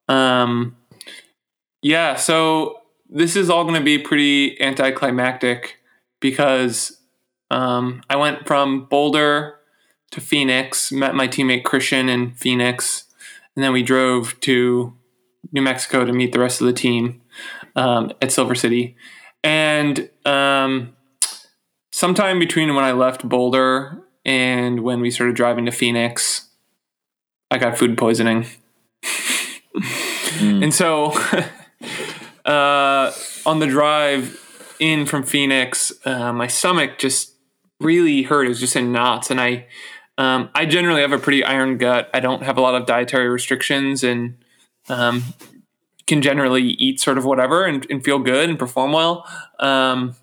Um, 0.09 0.77
yeah, 1.87 2.17
so 2.17 2.81
this 3.09 3.37
is 3.37 3.49
all 3.49 3.63
going 3.63 3.77
to 3.77 3.85
be 3.85 3.97
pretty 3.97 4.61
anticlimactic 4.61 5.77
because 6.19 6.99
um, 7.49 8.03
I 8.11 8.17
went 8.17 8.45
from 8.45 8.87
Boulder 8.87 9.61
to 10.11 10.21
Phoenix, 10.21 10.91
met 10.91 11.15
my 11.15 11.29
teammate 11.29 11.63
Christian 11.63 12.09
in 12.09 12.33
Phoenix, 12.33 13.05
and 13.55 13.63
then 13.63 13.73
we 13.73 13.85
drove 13.85 14.41
to 14.41 14.95
New 15.53 15.63
Mexico 15.63 16.05
to 16.05 16.13
meet 16.13 16.33
the 16.33 16.41
rest 16.41 16.61
of 16.61 16.67
the 16.67 16.73
team 16.73 17.23
um, 17.77 18.11
at 18.21 18.33
Silver 18.33 18.57
City. 18.57 18.97
And 19.45 20.11
um, 20.25 20.97
sometime 21.93 22.41
between 22.41 22.75
when 22.75 22.83
I 22.83 22.91
left 22.91 23.29
Boulder 23.29 24.03
and 24.25 24.81
when 24.81 25.01
we 25.01 25.13
started 25.13 25.37
driving 25.37 25.67
to 25.67 25.71
Phoenix, 25.71 26.49
I 27.49 27.59
got 27.59 27.79
food 27.79 27.97
poisoning. 27.97 28.47
mm. 29.77 30.65
And 30.65 30.75
so 30.75 31.15
uh, 32.47 33.13
on 33.45 33.59
the 33.59 33.67
drive 33.67 34.41
in 34.79 35.07
from 35.07 35.23
Phoenix, 35.23 35.93
uh, 36.05 36.33
my 36.33 36.47
stomach 36.47 36.99
just 36.99 37.35
really 37.81 38.23
hurt. 38.23 38.47
It 38.47 38.51
was 38.51 38.61
just 38.61 38.77
in 38.77 38.93
knots. 38.93 39.31
And 39.31 39.41
I, 39.41 39.67
um, 40.17 40.51
I 40.55 40.67
generally 40.67 41.03
have 41.03 41.13
a 41.13 41.19
pretty 41.19 41.45
iron 41.45 41.77
gut. 41.77 42.09
I 42.15 42.21
don't 42.21 42.43
have 42.43 42.57
a 42.57 42.61
lot 42.61 42.75
of 42.75 42.87
dietary 42.87 43.29
restrictions 43.29 44.03
and 44.03 44.37
um, 44.89 45.25
can 46.07 46.23
generally 46.23 46.63
eat 46.63 47.01
sort 47.01 47.19
of 47.19 47.25
whatever 47.25 47.65
and, 47.65 47.87
and 47.91 48.03
feel 48.05 48.19
good 48.19 48.49
and 48.49 48.59
perform 48.59 48.93
well. 48.93 49.27
Um, 49.59 50.17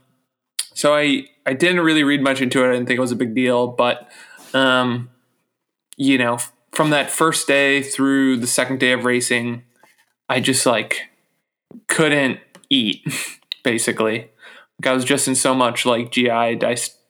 so 0.74 0.96
I 0.96 1.28
I 1.46 1.54
didn't 1.54 1.82
really 1.82 2.04
read 2.04 2.22
much 2.22 2.42
into 2.42 2.64
it. 2.64 2.70
I 2.70 2.72
didn't 2.72 2.88
think 2.88 2.98
it 2.98 3.02
was 3.02 3.12
a 3.12 3.18
big 3.18 3.36
deal, 3.36 3.68
but 3.68 4.10
um, 4.54 5.10
you 5.98 6.18
know, 6.18 6.40
from 6.72 6.90
that 6.90 7.12
first 7.12 7.48
day 7.48 7.84
through 7.84 8.38
the 8.38 8.48
second 8.48 8.80
day 8.80 8.94
of 8.94 9.06
racing, 9.06 9.64
I 10.30 10.40
just 10.40 10.66
like 10.66 11.10
couldn't 11.88 12.40
eat 12.70 13.06
basically. 13.64 14.30
Like 14.80 14.88
I 14.88 14.94
was 14.94 15.06
just 15.06 15.28
in 15.28 15.36
so 15.36 15.54
much 15.54 15.86
like 15.86 16.12
GI 16.12 16.60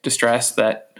distress 0.02 0.52
that 0.52 0.96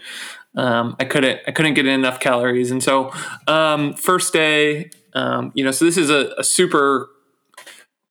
um, 0.57 0.97
I 0.99 1.05
couldn't 1.05 1.41
I 1.47 1.53
couldn't 1.53 1.75
get 1.75 1.87
enough 1.87 2.21
calories, 2.21 2.71
and 2.71 2.83
so 2.83 3.13
um, 3.47 3.95
first 3.95 4.33
day, 4.33 4.91
um, 5.15 5.53
you 5.55 5.65
know, 5.65 5.71
so 5.71 5.85
this 5.85 5.97
is 5.97 6.11
a, 6.11 6.33
a 6.39 6.45
super 6.45 7.09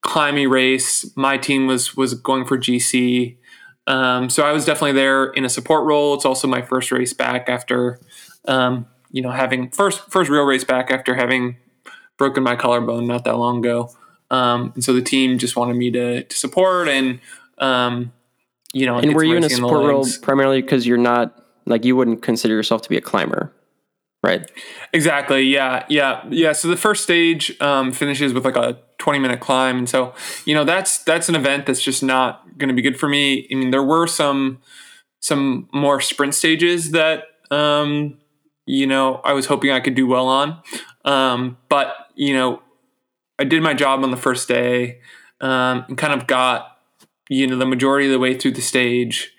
climby 0.02 0.50
race. 0.50 1.16
My 1.16 1.38
team 1.38 1.68
was 1.68 1.96
was 1.96 2.14
going 2.14 2.46
for 2.46 2.58
GC. 2.58 3.38
Um, 3.86 4.30
so 4.30 4.44
I 4.44 4.52
was 4.54 4.66
definitely 4.66 4.94
there 4.94 5.26
in 5.26 5.44
a 5.44 5.50
support 5.50 5.86
role. 5.86 6.14
It's 6.14 6.26
also 6.26 6.48
my 6.48 6.62
first 6.62 6.90
race 6.92 7.12
back 7.12 7.50
after, 7.50 8.00
um, 8.48 8.88
you 9.12 9.22
know, 9.22 9.32
having 9.32 9.70
first 9.72 10.10
first 10.10 10.30
real 10.30 10.44
race 10.44 10.64
back 10.64 10.92
after 10.92 11.16
having 11.16 11.58
broken 12.18 12.44
my 12.44 12.56
collarbone 12.56 13.08
not 13.08 13.26
that 13.26 13.38
long 13.38 13.60
ago. 13.60 13.90
Um, 14.34 14.72
and 14.74 14.84
so 14.84 14.94
the 14.94 15.02
team 15.02 15.38
just 15.38 15.56
wanted 15.56 15.76
me 15.76 15.92
to, 15.92 16.24
to 16.24 16.36
support 16.36 16.88
and, 16.88 17.20
um, 17.60 18.12
you 18.74 18.88
know, 18.88 18.98
and 18.98 19.14
were 19.14 19.24
you 19.24 19.36
in 19.36 19.44
a 19.44 19.50
support 19.50 19.86
role 19.86 20.08
primarily 20.24 20.60
because 20.60 20.88
you're 20.88 20.98
not 20.98 21.40
like 21.68 21.86
you 21.86 21.96
wouldn't 21.96 22.24
consider 22.24 22.56
yourself 22.56 22.82
to 22.82 22.90
be 22.90 22.98
a 22.98 23.02
climber, 23.02 23.54
right? 24.24 24.50
Exactly. 24.92 25.44
Yeah. 25.44 25.86
Yeah. 25.88 26.26
Yeah. 26.32 26.54
So 26.54 26.68
the 26.68 26.76
first 26.76 27.04
stage 27.04 27.56
um, 27.62 27.92
finishes 27.92 28.34
with 28.34 28.44
like 28.44 28.56
a 28.56 28.80
20 28.98 29.20
minute 29.20 29.40
climb, 29.40 29.78
and 29.78 29.88
so 29.88 30.16
you 30.46 30.56
know 30.56 30.64
that's 30.64 31.04
that's 31.04 31.30
an 31.30 31.36
event 31.36 31.68
that's 31.68 31.82
just 31.82 32.02
not 32.02 32.58
going 32.58 32.70
to 32.70 32.74
be 32.74 32.82
good 32.82 33.00
for 33.00 33.08
me. 33.08 33.48
I 33.52 33.56
mean, 33.56 33.70
there 33.70 33.84
were 33.84 34.08
some 34.08 34.62
some 35.20 35.70
more 35.72 36.02
sprint 36.02 36.34
stages 36.34 36.92
that 36.92 37.26
um, 37.52 38.18
you 38.66 38.88
know 38.88 39.16
I 39.24 39.34
was 39.34 39.46
hoping 39.46 39.70
I 39.70 39.82
could 39.82 39.94
do 39.94 40.08
well 40.08 40.28
on, 40.28 40.62
um, 41.06 41.58
but 41.70 41.94
you 42.16 42.34
know 42.34 42.64
I 43.40 43.44
did 43.44 43.64
my 43.64 43.74
job 43.74 44.04
on 44.04 44.12
the 44.12 44.18
first 44.18 44.48
day 44.48 45.00
um, 45.42 45.86
and 45.88 45.98
kind 45.98 46.14
of 46.14 46.28
got 46.28 46.78
you 47.30 47.48
know 47.48 47.58
the 47.58 47.66
majority 47.66 48.08
of 48.08 48.12
the 48.12 48.20
way 48.20 48.38
through 48.38 48.52
the 48.52 48.62
stage, 48.62 49.34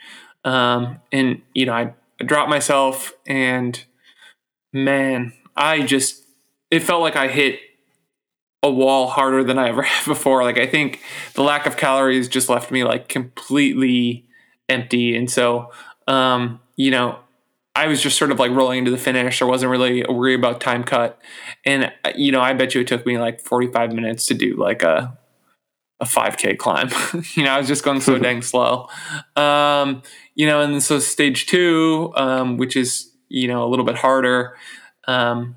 um, 0.44 1.00
and 1.12 1.42
you 1.54 1.66
know 1.66 1.72
I, 1.72 1.94
I 2.20 2.24
dropped 2.24 2.50
myself 2.50 3.12
and 3.26 3.82
man, 4.72 5.32
I 5.56 5.82
just 5.82 6.22
it 6.70 6.80
felt 6.80 7.00
like 7.00 7.16
I 7.16 7.28
hit 7.28 7.60
a 8.62 8.70
wall 8.70 9.06
harder 9.06 9.44
than 9.44 9.58
I 9.58 9.68
ever 9.68 9.82
have 9.82 10.06
before. 10.06 10.42
Like 10.42 10.58
I 10.58 10.66
think 10.66 11.00
the 11.34 11.42
lack 11.42 11.66
of 11.66 11.76
calories 11.76 12.28
just 12.28 12.48
left 12.48 12.70
me 12.70 12.84
like 12.84 13.08
completely 13.08 14.26
empty, 14.68 15.16
and 15.16 15.30
so 15.30 15.70
um, 16.06 16.60
you 16.76 16.90
know 16.90 17.18
I 17.76 17.88
was 17.88 18.00
just 18.00 18.16
sort 18.16 18.30
of 18.30 18.38
like 18.38 18.52
rolling 18.52 18.78
into 18.78 18.90
the 18.90 18.98
finish. 18.98 19.42
I 19.42 19.44
wasn't 19.44 19.70
really 19.70 20.04
worried 20.04 20.38
about 20.38 20.60
time 20.60 20.84
cut, 20.84 21.20
and 21.64 21.92
uh, 22.04 22.12
you 22.16 22.32
know 22.32 22.40
I 22.40 22.52
bet 22.52 22.74
you 22.74 22.82
it 22.82 22.86
took 22.86 23.06
me 23.06 23.18
like 23.18 23.40
forty 23.40 23.66
five 23.66 23.92
minutes 23.92 24.26
to 24.26 24.34
do 24.34 24.56
like 24.56 24.82
a 24.82 25.18
a 26.00 26.04
5k 26.04 26.58
climb 26.58 26.90
you 27.34 27.44
know 27.44 27.52
i 27.52 27.56
was 27.56 27.68
just 27.68 27.84
going 27.84 28.00
so 28.00 28.18
dang 28.18 28.42
slow 28.42 28.88
um, 29.36 30.02
you 30.34 30.44
know 30.44 30.60
and 30.60 30.82
so 30.82 30.98
stage 30.98 31.46
two 31.46 32.12
um, 32.16 32.56
which 32.56 32.76
is 32.76 33.12
you 33.28 33.46
know 33.46 33.64
a 33.64 33.68
little 33.68 33.84
bit 33.84 33.94
harder 33.94 34.56
um, 35.06 35.54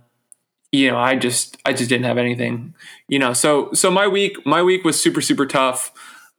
you 0.72 0.92
know, 0.92 0.98
I 0.98 1.16
just 1.16 1.58
I 1.66 1.74
just 1.74 1.90
didn't 1.90 2.06
have 2.06 2.18
anything, 2.18 2.76
you 3.08 3.20
know. 3.20 3.34
So 3.34 3.72
so 3.74 3.90
my 3.90 4.08
week 4.08 4.46
my 4.46 4.62
week 4.62 4.84
was 4.84 5.00
super 5.02 5.22
super 5.22 5.46
tough. 5.46 5.92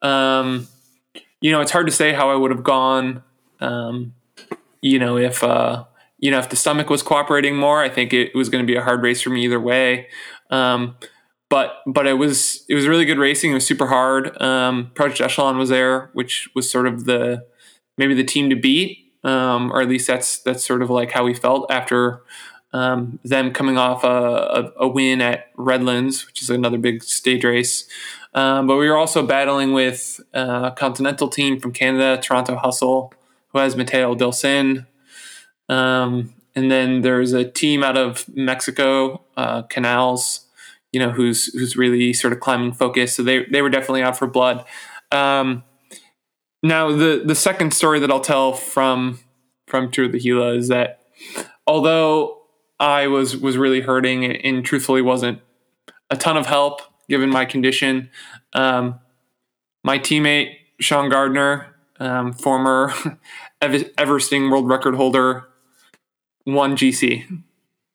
Um, 0.02 0.68
you 1.40 1.50
know, 1.50 1.60
it's 1.60 1.72
hard 1.72 1.86
to 1.86 1.92
say 1.92 2.12
how 2.12 2.30
I 2.30 2.34
would 2.34 2.50
have 2.50 2.62
gone. 2.62 3.22
Um, 3.60 4.14
you 4.82 4.98
know, 4.98 5.16
if 5.16 5.42
uh, 5.42 5.84
you 6.18 6.30
know 6.30 6.38
if 6.38 6.48
the 6.50 6.56
stomach 6.56 6.90
was 6.90 7.02
cooperating 7.02 7.56
more, 7.56 7.82
I 7.82 7.88
think 7.88 8.12
it 8.12 8.34
was 8.34 8.48
going 8.48 8.64
to 8.64 8.66
be 8.66 8.76
a 8.76 8.82
hard 8.82 9.02
race 9.02 9.20
for 9.22 9.30
me 9.30 9.44
either 9.44 9.60
way. 9.60 10.08
Um, 10.50 10.96
but 11.50 11.76
but 11.86 12.06
it 12.06 12.14
was 12.14 12.64
it 12.68 12.74
was 12.74 12.86
really 12.86 13.04
good 13.04 13.18
racing. 13.18 13.52
It 13.52 13.54
was 13.54 13.66
super 13.66 13.86
hard. 13.86 14.40
Um, 14.40 14.90
Project 14.94 15.20
Echelon 15.20 15.58
was 15.58 15.68
there, 15.68 16.10
which 16.12 16.48
was 16.54 16.70
sort 16.70 16.86
of 16.86 17.04
the 17.04 17.46
maybe 17.96 18.14
the 18.14 18.24
team 18.24 18.50
to 18.50 18.56
beat, 18.56 19.12
um, 19.24 19.72
or 19.72 19.80
at 19.80 19.88
least 19.88 20.06
that's 20.06 20.40
that's 20.40 20.64
sort 20.64 20.82
of 20.82 20.90
like 20.90 21.12
how 21.12 21.24
we 21.24 21.34
felt 21.34 21.70
after 21.70 22.22
um, 22.72 23.18
them 23.24 23.52
coming 23.52 23.78
off 23.78 24.04
a, 24.04 24.08
a, 24.78 24.84
a, 24.84 24.88
win 24.88 25.22
at 25.22 25.46
Redlands, 25.56 26.26
which 26.26 26.42
is 26.42 26.50
another 26.50 26.76
big 26.76 27.02
stage 27.02 27.42
race. 27.42 27.88
Um, 28.34 28.66
but 28.66 28.76
we 28.76 28.88
were 28.90 28.96
also 28.96 29.26
battling 29.26 29.72
with 29.72 30.20
a 30.34 30.72
continental 30.76 31.28
team 31.28 31.58
from 31.58 31.72
Canada, 31.72 32.20
Toronto 32.22 32.56
Hustle, 32.56 33.12
who 33.48 33.58
has 33.58 33.76
Matteo 33.76 34.14
Dal-Cin. 34.14 34.86
Um, 35.68 36.34
and 36.54 36.70
then 36.70 37.02
there's 37.02 37.32
a 37.32 37.48
team 37.48 37.82
out 37.84 37.96
of 37.96 38.24
Mexico, 38.34 39.22
uh, 39.36 39.62
Canel's, 39.64 40.46
you 40.92 40.98
know, 40.98 41.10
who's 41.10 41.52
who's 41.52 41.76
really 41.76 42.12
sort 42.12 42.32
of 42.32 42.40
climbing 42.40 42.72
focus. 42.72 43.14
So 43.14 43.22
they 43.22 43.44
they 43.44 43.62
were 43.62 43.70
definitely 43.70 44.02
out 44.02 44.16
for 44.16 44.26
blood. 44.26 44.64
Um, 45.12 45.62
now 46.62 46.90
the 46.90 47.22
the 47.24 47.34
second 47.34 47.74
story 47.74 48.00
that 48.00 48.10
I'll 48.10 48.20
tell 48.20 48.52
from 48.52 49.20
from 49.66 49.90
Tour 49.90 50.08
de 50.08 50.18
Gila 50.18 50.54
is 50.54 50.68
that 50.68 51.00
although 51.66 52.42
I 52.80 53.06
was 53.06 53.36
was 53.36 53.56
really 53.56 53.80
hurting 53.80 54.24
and 54.24 54.64
truthfully 54.64 55.02
wasn't 55.02 55.40
a 56.10 56.16
ton 56.16 56.36
of 56.36 56.46
help 56.46 56.80
given 57.08 57.30
my 57.30 57.44
condition. 57.44 58.10
Um, 58.52 59.00
my 59.84 59.98
teammate 59.98 60.54
Sean 60.80 61.08
Gardner, 61.08 61.74
um, 61.98 62.32
former 62.32 62.92
Everesting 63.62 64.50
world 64.50 64.68
record 64.68 64.94
holder, 64.94 65.48
won 66.46 66.76
GC. 66.76 67.42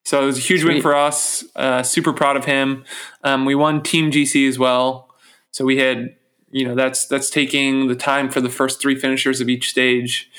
So 0.05 0.23
it 0.23 0.25
was 0.25 0.37
a 0.37 0.41
huge 0.41 0.61
Sweet. 0.61 0.73
win 0.73 0.81
for 0.81 0.93
us. 0.93 1.45
Uh, 1.55 1.81
super 1.81 2.11
proud 2.11 2.35
of 2.35 2.45
him. 2.45 2.83
Um, 3.23 3.45
we 3.45 3.55
won 3.55 3.81
Team 3.81 4.11
GC 4.11 4.47
as 4.47 4.59
well. 4.59 5.09
So 5.51 5.63
we 5.63 5.77
had, 5.77 6.15
you 6.51 6.65
know, 6.65 6.75
that's 6.75 7.07
that's 7.07 7.29
taking 7.29 7.87
the 7.87 7.95
time 7.95 8.29
for 8.29 8.41
the 8.41 8.49
first 8.49 8.81
three 8.81 8.95
finishers 8.95 9.39
of 9.39 9.47
each 9.47 9.69
stage. 9.69 10.29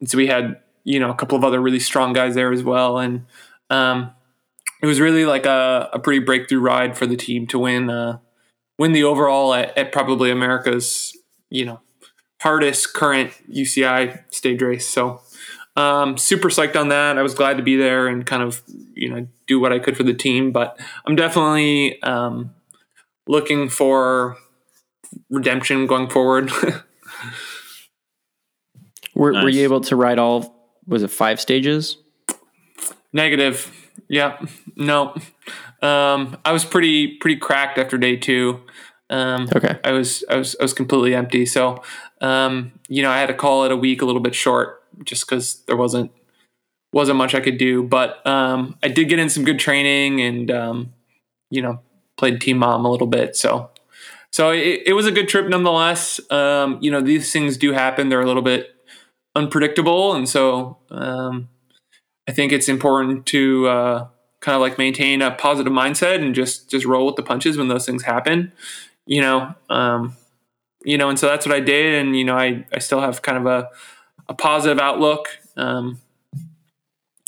And 0.00 0.08
so 0.08 0.16
we 0.16 0.26
had, 0.26 0.60
you 0.84 0.98
know, 0.98 1.10
a 1.10 1.14
couple 1.14 1.36
of 1.36 1.44
other 1.44 1.60
really 1.60 1.80
strong 1.80 2.14
guys 2.14 2.34
there 2.34 2.52
as 2.52 2.62
well. 2.62 2.98
And 2.98 3.26
um, 3.68 4.12
it 4.82 4.86
was 4.86 5.00
really 5.00 5.24
like 5.24 5.46
a, 5.46 5.90
a, 5.92 5.98
pretty 5.98 6.20
breakthrough 6.20 6.60
ride 6.60 6.96
for 6.96 7.06
the 7.06 7.16
team 7.16 7.46
to 7.48 7.58
win 7.58 7.90
uh, 7.90 8.18
win 8.78 8.92
the 8.92 9.04
overall 9.04 9.52
at, 9.52 9.76
at, 9.76 9.92
probably 9.92 10.30
America's 10.30 11.16
you 11.50 11.64
know 11.64 11.80
hardest 12.40 12.92
current 12.94 13.32
UCI 13.50 14.22
stage 14.32 14.62
race. 14.62 14.88
So 14.88 15.20
um, 15.76 16.16
super 16.18 16.48
psyched 16.48 16.76
on 16.76 16.88
that. 16.88 17.16
I 17.18 17.22
was 17.22 17.34
glad 17.34 17.56
to 17.56 17.62
be 17.62 17.76
there 17.76 18.06
and 18.08 18.26
kind 18.26 18.42
of 18.42 18.62
you 18.94 19.08
know 19.08 19.26
do 19.46 19.60
what 19.60 19.72
I 19.72 19.78
could 19.78 19.96
for 19.96 20.02
the 20.02 20.14
team. 20.14 20.52
But 20.52 20.78
I'm 21.06 21.16
definitely 21.16 22.00
um, 22.02 22.52
looking 23.26 23.68
for 23.68 24.36
redemption 25.30 25.86
going 25.86 26.08
forward. 26.08 26.50
Were, 29.14 29.32
Nice. 29.32 29.42
were 29.42 29.50
you 29.50 29.64
able 29.64 29.80
to 29.82 29.96
ride 29.96 30.18
all? 30.18 30.54
Was 30.86 31.02
it 31.02 31.10
five 31.10 31.40
stages? 31.40 31.98
Negative. 33.12 33.70
Yeah. 34.08 34.38
No. 34.76 35.14
Um, 35.82 36.38
I 36.44 36.52
was 36.52 36.64
pretty 36.64 37.16
pretty 37.18 37.36
cracked 37.36 37.76
after 37.76 37.98
day 37.98 38.16
two. 38.16 38.60
Um, 39.10 39.48
Okay. 39.54 39.78
I 39.84 39.92
was 39.92 40.24
I 40.30 40.36
was 40.36 40.56
I 40.60 40.62
was 40.62 40.72
completely 40.72 41.14
empty. 41.14 41.44
So 41.44 41.82
um, 42.20 42.72
you 42.88 43.02
know 43.02 43.10
I 43.10 43.18
had 43.18 43.26
to 43.26 43.34
call 43.34 43.64
it 43.64 43.72
a 43.72 43.76
week 43.76 44.02
a 44.02 44.06
little 44.06 44.20
bit 44.22 44.34
short 44.34 44.82
just 45.04 45.26
because 45.26 45.62
there 45.66 45.76
wasn't 45.76 46.12
wasn't 46.92 47.18
much 47.18 47.34
I 47.34 47.40
could 47.40 47.58
do. 47.58 47.82
But 47.82 48.24
um, 48.26 48.78
I 48.82 48.88
did 48.88 49.08
get 49.08 49.18
in 49.18 49.28
some 49.28 49.44
good 49.44 49.58
training 49.58 50.20
and 50.20 50.50
um, 50.50 50.92
you 51.50 51.60
know 51.60 51.80
played 52.16 52.40
team 52.40 52.58
mom 52.58 52.84
a 52.84 52.90
little 52.90 53.06
bit. 53.06 53.36
So 53.36 53.70
so 54.32 54.50
it, 54.50 54.82
it 54.86 54.92
was 54.92 55.06
a 55.06 55.12
good 55.12 55.28
trip 55.28 55.48
nonetheless. 55.48 56.20
Um, 56.30 56.78
you 56.80 56.90
know 56.90 57.00
these 57.00 57.32
things 57.32 57.56
do 57.56 57.72
happen. 57.72 58.08
They're 58.08 58.20
a 58.20 58.26
little 58.26 58.42
bit 58.42 58.74
unpredictable, 59.34 60.14
and 60.14 60.28
so 60.28 60.78
um, 60.90 61.48
I 62.28 62.32
think 62.32 62.52
it's 62.52 62.68
important 62.68 63.26
to 63.26 63.66
uh, 63.68 64.08
kind 64.40 64.54
of 64.54 64.60
like 64.60 64.78
maintain 64.78 65.22
a 65.22 65.32
positive 65.32 65.72
mindset 65.72 66.22
and 66.22 66.34
just 66.34 66.70
just 66.70 66.86
roll 66.86 67.06
with 67.06 67.16
the 67.16 67.22
punches 67.22 67.56
when 67.58 67.68
those 67.68 67.86
things 67.86 68.04
happen. 68.04 68.52
You 69.06 69.20
know, 69.22 69.54
um, 69.68 70.16
you 70.84 70.96
know, 70.96 71.08
and 71.08 71.18
so 71.18 71.26
that's 71.26 71.46
what 71.46 71.54
I 71.54 71.60
did, 71.60 71.94
and 71.94 72.16
you 72.16 72.24
know, 72.24 72.36
I 72.36 72.64
I 72.72 72.78
still 72.78 73.00
have 73.00 73.22
kind 73.22 73.38
of 73.38 73.46
a 73.46 73.68
a 74.28 74.34
positive 74.34 74.78
outlook. 74.78 75.28
Um, 75.56 76.00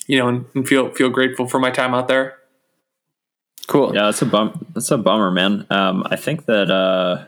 you 0.07 0.19
know, 0.19 0.29
and, 0.29 0.47
and 0.55 0.67
feel 0.67 0.91
feel 0.91 1.11
grateful 1.11 1.47
for 1.47 1.59
my 1.59 1.71
time 1.71 1.95
out 1.95 2.09
there. 2.09 2.39
Cool. 3.67 3.95
Yeah, 3.95 4.05
that's 4.05 4.23
a 4.23 4.27
bum. 4.27 4.67
That's 4.75 4.91
a 4.91 4.99
bummer, 4.99 5.31
man. 5.31 5.67
Um, 5.71 6.07
I 6.11 6.17
think 6.17 6.47
that 6.47 6.71
uh, 6.71 7.25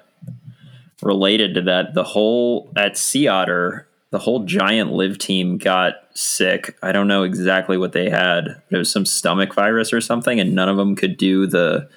related 1.03 1.55
to 1.55 1.63
that, 1.63 1.95
the 1.95 2.05
whole 2.05 2.71
at 2.77 2.97
Sea 2.99 3.29
Otter, 3.29 3.89
the 4.11 4.19
whole 4.19 4.45
giant 4.45 4.93
live 4.93 5.19
team 5.19 5.59
got 5.59 5.95
sick. 6.15 6.77
I 6.83 6.93
don't 6.93 7.09
know 7.09 7.23
exactly 7.23 7.77
what 7.77 7.93
they 7.93 8.11
had. 8.11 8.63
It 8.71 8.77
was 8.77 8.91
some 8.91 9.07
stomach 9.07 9.55
virus 9.55 9.93
or 9.93 10.01
something, 10.01 10.41
and 10.41 10.55
none 10.55 10.69
of 10.69 10.77
them 10.77 10.97
could 10.97 11.17
do 11.17 11.47
the 11.47 11.89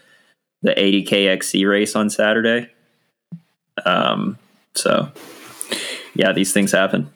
the 0.62 0.72
80k 0.72 1.28
XC 1.28 1.66
race 1.66 1.96
on 1.96 2.10
Saturday. 2.10 2.70
Um, 3.86 4.38
so 4.76 5.12
yeah, 6.16 6.32
these 6.34 6.52
things 6.54 6.72
happen. 6.72 7.10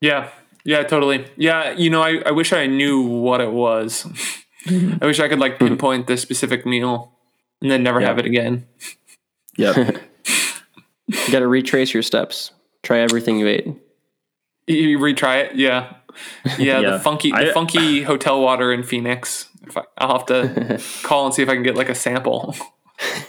Yeah, 0.00 0.30
yeah, 0.64 0.82
totally. 0.84 1.26
Yeah, 1.36 1.72
you 1.72 1.90
know, 1.90 2.02
I, 2.02 2.22
I 2.26 2.30
wish 2.30 2.52
I 2.52 2.66
knew 2.66 3.02
what 3.02 3.40
it 3.40 3.52
was. 3.52 4.06
I 5.00 5.06
wish 5.06 5.20
I 5.20 5.28
could 5.28 5.38
like 5.38 5.58
pinpoint 5.58 6.06
the 6.06 6.16
specific 6.16 6.66
meal 6.66 7.12
and 7.60 7.70
then 7.70 7.82
never 7.82 8.00
Yeah. 8.00 8.08
have 8.08 8.18
it 8.18 8.26
again. 8.26 8.66
Yep. 9.56 9.96
You 11.10 11.32
got 11.32 11.38
to 11.38 11.48
retrace 11.48 11.94
your 11.94 12.02
steps. 12.02 12.50
Try 12.82 12.98
everything 12.98 13.38
you 13.38 13.48
ate. 13.48 13.66
You 14.66 14.98
retry 14.98 15.44
it, 15.46 15.56
yeah, 15.56 15.94
yeah. 16.58 16.80
Yeah. 16.80 16.90
The 16.92 16.98
funky, 16.98 17.30
the 17.30 17.50
I- 17.50 17.52
funky 17.54 18.02
hotel 18.02 18.42
water 18.42 18.70
in 18.74 18.82
Phoenix. 18.82 19.48
I, 19.76 19.82
I'll 19.98 20.18
have 20.18 20.26
to 20.26 20.80
call 21.02 21.26
and 21.26 21.34
see 21.34 21.42
if 21.42 21.48
I 21.48 21.54
can 21.54 21.62
get 21.62 21.76
like 21.76 21.88
a 21.88 21.94
sample. 21.94 22.54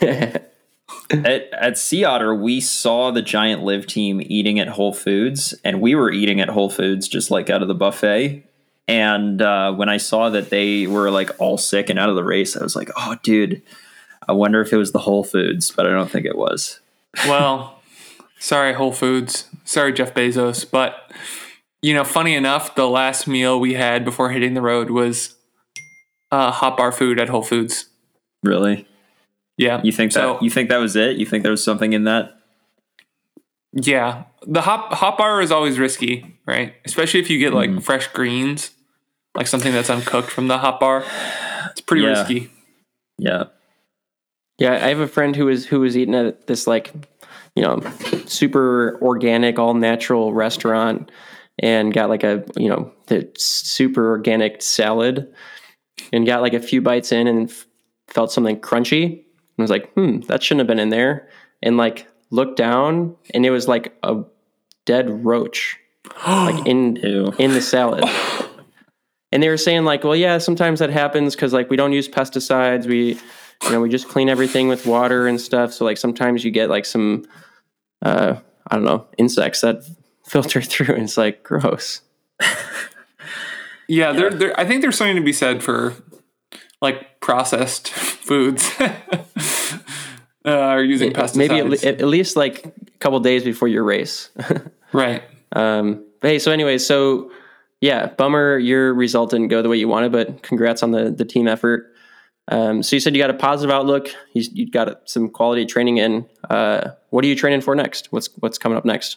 at, 1.10 1.52
at 1.52 1.78
Sea 1.78 2.04
Otter, 2.04 2.34
we 2.34 2.60
saw 2.60 3.10
the 3.10 3.22
giant 3.22 3.62
live 3.62 3.86
team 3.86 4.20
eating 4.24 4.58
at 4.58 4.68
Whole 4.68 4.92
Foods, 4.92 5.54
and 5.64 5.80
we 5.80 5.94
were 5.94 6.10
eating 6.10 6.40
at 6.40 6.48
Whole 6.48 6.70
Foods 6.70 7.08
just 7.08 7.30
like 7.30 7.50
out 7.50 7.62
of 7.62 7.68
the 7.68 7.74
buffet. 7.74 8.44
And 8.88 9.40
uh, 9.40 9.72
when 9.72 9.88
I 9.88 9.98
saw 9.98 10.30
that 10.30 10.50
they 10.50 10.86
were 10.86 11.10
like 11.10 11.30
all 11.38 11.58
sick 11.58 11.90
and 11.90 11.98
out 11.98 12.08
of 12.08 12.16
the 12.16 12.24
race, 12.24 12.56
I 12.56 12.62
was 12.62 12.74
like, 12.74 12.90
"Oh, 12.96 13.16
dude, 13.22 13.62
I 14.26 14.32
wonder 14.32 14.60
if 14.60 14.72
it 14.72 14.76
was 14.76 14.92
the 14.92 14.98
Whole 14.98 15.24
Foods," 15.24 15.70
but 15.70 15.86
I 15.86 15.90
don't 15.90 16.10
think 16.10 16.26
it 16.26 16.36
was. 16.36 16.80
Well, 17.26 17.80
sorry, 18.38 18.72
Whole 18.72 18.92
Foods. 18.92 19.48
Sorry, 19.64 19.92
Jeff 19.92 20.14
Bezos. 20.14 20.68
But, 20.68 21.12
you 21.82 21.94
know, 21.94 22.04
funny 22.04 22.34
enough, 22.34 22.74
the 22.74 22.88
last 22.88 23.26
meal 23.26 23.60
we 23.60 23.74
had 23.74 24.04
before 24.04 24.30
hitting 24.30 24.54
the 24.54 24.62
road 24.62 24.90
was 24.90 25.36
uh, 26.30 26.50
hot 26.50 26.76
bar 26.76 26.92
food 26.92 27.18
at 27.20 27.28
Whole 27.28 27.42
Foods. 27.42 27.86
Really? 28.42 28.86
Yeah. 29.56 29.80
You 29.84 29.92
think 29.92 30.12
So- 30.12 30.34
that? 30.34 30.42
You 30.42 30.50
think 30.50 30.68
that 30.68 30.78
was 30.78 30.96
it? 30.96 31.16
You 31.16 31.26
think 31.26 31.42
there 31.42 31.50
was 31.52 31.62
something 31.64 31.92
in 31.92 32.04
that? 32.04 32.32
Yeah. 33.72 34.24
The 34.46 34.62
hot, 34.62 34.92
hot 34.94 35.18
bar 35.18 35.40
is 35.42 35.52
always 35.52 35.78
risky, 35.78 36.38
right? 36.46 36.74
Especially 36.84 37.20
if 37.20 37.30
you 37.30 37.38
get 37.38 37.52
like 37.52 37.70
Mm-hmm. 37.70 37.80
fresh 37.80 38.06
greens, 38.08 38.70
like 39.34 39.46
something 39.46 39.72
that's 39.72 39.90
uncooked 39.90 40.30
from 40.30 40.48
the 40.48 40.58
hot 40.58 40.80
bar. 40.80 41.04
It's 41.70 41.80
pretty 41.80 42.02
Yeah. 42.02 42.08
risky. 42.20 42.50
Yeah. 43.18 43.44
Yeah, 44.58 44.72
I 44.72 44.88
have 44.88 44.98
a 45.00 45.06
friend 45.08 45.36
who 45.36 45.46
was 45.46 45.66
who 45.66 45.80
was 45.80 45.96
eating 45.96 46.14
at 46.14 46.46
this 46.46 46.66
like, 46.66 46.92
you 47.54 47.62
know, 47.62 47.80
super 48.26 48.98
organic, 49.00 49.58
all 49.58 49.72
natural 49.74 50.34
restaurant, 50.34 51.10
and 51.58 51.94
got 51.94 52.08
like 52.10 52.24
a 52.24 52.44
you 52.56 52.68
know 52.68 52.92
the 53.06 53.30
super 53.38 54.10
organic 54.10 54.60
salad, 54.62 55.32
and 56.12 56.26
got 56.26 56.42
like 56.42 56.54
a 56.54 56.60
few 56.60 56.80
bites 56.80 57.12
in 57.12 57.26
and 57.26 57.50
f- 57.50 57.66
felt 58.08 58.32
something 58.32 58.60
crunchy, 58.60 59.04
and 59.04 59.58
was 59.58 59.70
like, 59.70 59.92
hmm, 59.94 60.20
that 60.20 60.42
shouldn't 60.42 60.60
have 60.60 60.66
been 60.66 60.78
in 60.78 60.88
there, 60.90 61.28
and 61.62 61.76
like 61.76 62.06
looked 62.30 62.56
down, 62.56 63.16
and 63.34 63.44
it 63.44 63.50
was 63.50 63.68
like 63.68 63.96
a 64.02 64.22
dead 64.86 65.24
roach, 65.24 65.78
like 66.26 66.66
in 66.66 66.96
Ew. 66.96 67.32
in 67.38 67.52
the 67.52 67.60
salad. 67.60 68.04
And 69.32 69.42
they 69.42 69.48
were 69.48 69.56
saying 69.56 69.84
like, 69.84 70.02
well, 70.02 70.16
yeah, 70.16 70.38
sometimes 70.38 70.80
that 70.80 70.90
happens 70.90 71.34
because 71.34 71.52
like 71.52 71.70
we 71.70 71.76
don't 71.76 71.92
use 71.92 72.08
pesticides. 72.08 72.86
We, 72.86 73.18
you 73.62 73.70
know, 73.70 73.80
we 73.80 73.88
just 73.88 74.08
clean 74.08 74.28
everything 74.28 74.68
with 74.68 74.86
water 74.86 75.28
and 75.28 75.40
stuff. 75.40 75.72
So 75.72 75.84
like 75.84 75.98
sometimes 75.98 76.44
you 76.44 76.50
get 76.50 76.68
like 76.68 76.84
some, 76.84 77.26
uh, 78.02 78.36
I 78.66 78.74
don't 78.74 78.84
know, 78.84 79.06
insects 79.18 79.60
that 79.60 79.84
filter 80.26 80.60
through, 80.60 80.94
and 80.94 81.04
it's 81.04 81.16
like 81.16 81.42
gross. 81.42 82.02
Yeah, 83.90 84.12
There, 84.12 84.30
there, 84.30 84.60
I 84.60 84.64
think 84.64 84.82
there's 84.82 84.96
something 84.96 85.16
to 85.16 85.22
be 85.22 85.32
said 85.32 85.64
for 85.64 85.94
like 86.80 87.18
processed 87.18 87.88
foods 87.90 88.70
uh, 88.80 89.74
or 90.44 90.84
using 90.84 91.12
pesticides. 91.12 91.36
Maybe 91.36 91.58
at, 91.58 91.68
le- 91.68 91.88
at 91.88 92.00
least 92.02 92.36
like 92.36 92.66
a 92.66 92.98
couple 93.00 93.18
days 93.18 93.42
before 93.42 93.66
your 93.66 93.82
race. 93.82 94.30
right. 94.92 95.24
Um, 95.52 96.06
but 96.20 96.28
hey, 96.28 96.38
so 96.38 96.52
anyway, 96.52 96.78
so 96.78 97.32
yeah, 97.80 98.06
bummer 98.06 98.58
your 98.58 98.94
result 98.94 99.30
didn't 99.30 99.48
go 99.48 99.60
the 99.60 99.68
way 99.68 99.76
you 99.76 99.88
wanted, 99.88 100.12
but 100.12 100.42
congrats 100.42 100.84
on 100.84 100.92
the 100.92 101.10
the 101.10 101.24
team 101.24 101.48
effort. 101.48 101.92
Um, 102.46 102.84
so 102.84 102.94
you 102.94 103.00
said 103.00 103.16
you 103.16 103.20
got 103.20 103.30
a 103.30 103.34
positive 103.34 103.74
outlook. 103.74 104.08
You, 104.34 104.44
you 104.52 104.70
got 104.70 105.10
some 105.10 105.30
quality 105.30 105.66
training 105.66 105.98
in. 105.98 106.26
Uh, 106.48 106.92
what 107.10 107.24
are 107.24 107.28
you 107.28 107.34
training 107.34 107.60
for 107.62 107.74
next? 107.74 108.12
What's 108.12 108.28
what's 108.38 108.56
coming 108.56 108.78
up 108.78 108.84
next? 108.84 109.16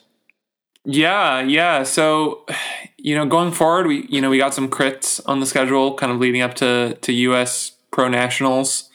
Yeah, 0.86 1.42
yeah. 1.42 1.84
So, 1.84 2.46
you 2.98 3.16
know, 3.16 3.26
going 3.26 3.52
forward, 3.52 3.88
we 3.88 4.06
you 4.10 4.22
know 4.22 4.30
we 4.30 4.38
got 4.38 4.54
some 4.54 4.70
crits 4.70 5.22
on 5.26 5.40
the 5.40 5.46
schedule, 5.46 5.96
kind 5.96 6.12
of 6.12 6.20
leading 6.20 6.42
up 6.42 6.54
to 6.56 6.96
to 7.02 7.14
U.S. 7.14 7.72
Pro 7.92 8.08
Nationals, 8.08 8.90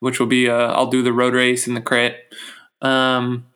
which 0.00 0.20
will 0.20 0.26
be 0.26 0.48
uh, 0.48 0.72
I'll 0.72 0.86
do 0.90 1.02
the 1.02 1.12
road 1.12 1.34
race 1.34 1.66
and 1.66 1.76
the 1.76 1.80
crit. 1.80 2.16
Um, 2.80 3.46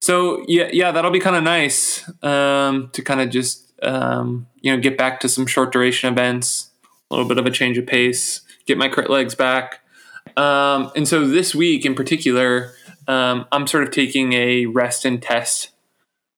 so 0.00 0.44
yeah, 0.48 0.68
yeah, 0.72 0.90
that'll 0.90 1.10
be 1.10 1.20
kind 1.20 1.36
of 1.36 1.42
nice 1.42 2.08
um, 2.24 2.90
to 2.92 3.02
kind 3.02 3.20
of 3.20 3.30
just 3.30 3.72
um, 3.82 4.46
you 4.60 4.74
know 4.74 4.80
get 4.80 4.98
back 4.98 5.20
to 5.20 5.28
some 5.28 5.46
short 5.46 5.72
duration 5.72 6.12
events, 6.12 6.70
a 7.10 7.14
little 7.14 7.28
bit 7.28 7.38
of 7.38 7.46
a 7.46 7.50
change 7.50 7.78
of 7.78 7.86
pace, 7.86 8.42
get 8.66 8.78
my 8.78 8.88
crit 8.88 9.10
legs 9.10 9.34
back. 9.34 9.80
Um, 10.36 10.90
and 10.96 11.06
so 11.06 11.26
this 11.26 11.54
week 11.54 11.84
in 11.84 11.94
particular, 11.94 12.72
um, 13.06 13.46
I'm 13.52 13.66
sort 13.66 13.82
of 13.82 13.90
taking 13.90 14.32
a 14.32 14.66
rest 14.66 15.04
and 15.04 15.20
test 15.20 15.70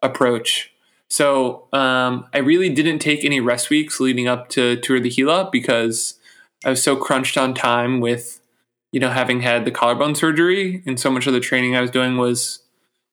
approach. 0.03 0.74
So 1.15 1.69
um, 1.73 2.27
I 2.35 2.39
really 2.39 2.69
didn't 2.69 2.99
take 2.99 3.25
any 3.25 3.39
rest 3.39 3.71
weeks 3.71 4.01
leading 4.01 4.27
up 4.27 4.49
to 4.49 4.75
Tour 4.75 4.99
de 4.99 5.09
Gila 5.09 5.49
because 5.53 6.19
I 6.65 6.71
was 6.71 6.83
so 6.83 6.97
crunched 6.97 7.39
on 7.39 7.55
time 7.55 8.01
with, 8.01 8.41
you 8.91 8.99
know, 8.99 9.11
having 9.11 9.43
had 9.43 9.65
the 9.65 9.71
collarbone 9.71 10.17
surgery 10.17 10.83
and 10.87 10.99
so 10.99 11.13
much 11.13 11.29
of 11.29 11.33
the 11.33 11.39
training 11.39 11.77
I 11.77 11.83
was 11.83 11.93
doing 11.93 12.17
was 12.17 12.65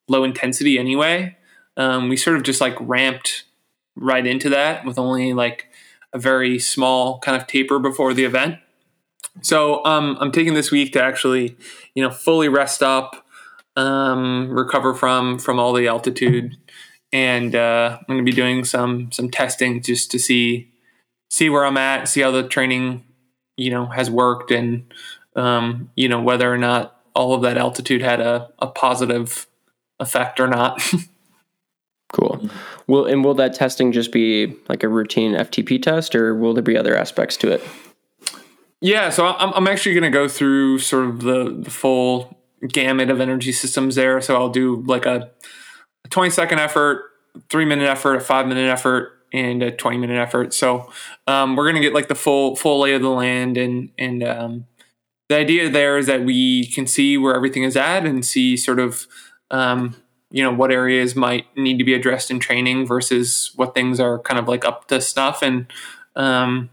low 0.08 0.24
intensity 0.24 0.80
anyway. 0.80 1.38
Um, 1.78 2.10
we 2.10 2.18
sort 2.18 2.38
of 2.38 2.42
just 2.42 2.60
like 2.60 2.76
ramped 2.80 3.44
right 3.96 4.26
into 4.26 4.50
that 4.50 4.84
with 4.84 4.98
only 4.98 5.34
like 5.34 5.68
a 6.12 6.18
very 6.18 6.58
small 6.58 7.20
kind 7.20 7.40
of 7.40 7.46
taper 7.46 7.78
before 7.78 8.16
the 8.16 8.24
event. 8.24 8.56
So 9.44 9.86
um, 9.86 10.18
I'm 10.20 10.32
taking 10.32 10.56
this 10.56 10.72
week 10.72 10.92
to 10.94 11.04
actually, 11.04 11.56
you 11.94 12.02
know, 12.02 12.10
fully 12.10 12.50
rest 12.50 12.82
up, 12.82 13.28
um, 13.76 14.50
recover 14.50 14.96
from 14.96 15.38
from 15.38 15.60
all 15.60 15.72
the 15.72 15.88
altitude, 15.88 16.58
and 17.14 17.56
uh, 17.56 17.98
I'm 18.00 18.06
going 18.08 18.26
to 18.26 18.30
be 18.30 18.36
doing 18.36 18.64
some 18.64 19.12
some 19.12 19.30
testing 19.30 19.82
just 19.82 20.12
to 20.12 20.20
see 20.20 20.72
see 21.30 21.50
where 21.50 21.66
I'm 21.66 21.78
at, 21.78 22.08
see 22.08 22.22
how 22.22 22.32
the 22.32 22.48
training, 22.48 23.04
you 23.58 23.70
know, 23.70 23.86
has 23.88 24.10
worked, 24.10 24.52
and 24.52 24.92
um, 25.36 25.92
you 25.96 26.10
know 26.10 26.22
whether 26.22 26.52
or 26.52 26.58
not 26.58 27.02
all 27.14 27.34
of 27.34 27.42
that 27.42 27.58
altitude 27.58 28.02
had 28.02 28.20
a, 28.22 28.50
a 28.60 28.68
positive 28.68 29.48
effect 30.00 30.40
or 30.40 30.48
not. 30.48 30.82
Cool. 32.12 32.50
Will 32.88 33.06
and 33.06 33.24
will 33.24 33.34
that 33.36 33.54
testing 33.54 33.92
just 33.92 34.12
be 34.12 34.54
like 34.68 34.84
a 34.84 34.90
routine 34.90 35.34
FTP 35.34 35.82
test, 35.82 36.14
or 36.14 36.36
will 36.36 36.54
there 36.54 36.64
be 36.64 36.76
other 36.76 36.96
aspects 36.96 37.38
to 37.38 37.52
it? 37.52 37.64
Yeah, 38.82 39.10
so 39.10 39.28
I'm, 39.28 39.54
I'm 39.54 39.68
actually 39.68 39.94
going 39.94 40.12
to 40.12 40.18
go 40.18 40.28
through 40.28 40.80
sort 40.80 41.06
of 41.06 41.22
the, 41.22 41.56
the 41.58 41.70
full 41.70 42.38
gamut 42.68 43.10
of 43.10 43.22
energy 43.22 43.52
systems 43.52 43.96
there. 43.96 44.20
So 44.22 44.36
I'll 44.36 44.50
do 44.50 44.84
like 44.88 45.06
a, 45.06 45.30
a 46.06 46.08
20 46.10 46.30
second 46.30 46.60
effort, 46.60 47.04
three 47.50 47.66
minute 47.66 47.88
effort, 47.88 48.16
a 48.16 48.20
five 48.20 48.48
minute 48.48 48.70
effort, 48.70 49.14
and 49.34 49.64
a 49.64 49.72
20 49.72 49.98
minute 49.98 50.20
effort. 50.20 50.54
So 50.54 50.92
um, 51.28 51.56
we're 51.56 51.72
to 51.72 51.80
get 51.80 51.94
like 51.94 52.08
the 52.08 52.16
full 52.16 52.56
full 52.56 52.82
lay 52.82 52.94
of 52.94 53.02
the 53.02 53.10
land, 53.10 53.58
and 53.58 53.90
and 53.98 54.24
um, 54.24 54.66
the 55.30 55.38
idea 55.38 55.70
there 55.70 55.98
is 55.98 56.08
that 56.08 56.24
we 56.24 56.66
can 56.66 56.86
see 56.86 57.18
where 57.18 57.36
everything 57.36 57.64
is 57.64 57.78
at 57.78 58.06
and 58.06 58.26
see 58.26 58.58
sort 58.58 58.80
of 58.80 59.08
um, 59.50 59.96
you 60.30 60.44
know 60.44 60.52
what 60.52 60.72
areas 60.72 61.16
might 61.16 61.46
need 61.56 61.78
to 61.78 61.84
be 61.84 61.94
addressed 61.94 62.32
in 62.32 62.40
training 62.40 62.86
versus 62.86 63.52
what 63.56 63.74
things 63.74 64.00
are 64.00 64.20
kind 64.20 64.40
of 64.40 64.48
like 64.48 64.66
up 64.66 64.88
to 64.88 65.00
snuff 65.00 65.42
and 65.42 65.68
um, 66.16 66.70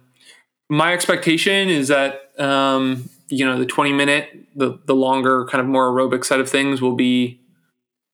my 0.68 0.92
expectation 0.92 1.68
is 1.68 1.88
that 1.88 2.32
um, 2.38 3.08
you 3.28 3.44
know 3.44 3.58
the 3.58 3.66
20 3.66 3.92
minute 3.92 4.28
the 4.54 4.78
the 4.86 4.94
longer 4.94 5.46
kind 5.46 5.60
of 5.60 5.66
more 5.66 5.90
aerobic 5.90 6.24
side 6.24 6.40
of 6.40 6.48
things 6.48 6.80
will 6.80 6.96
be 6.96 7.40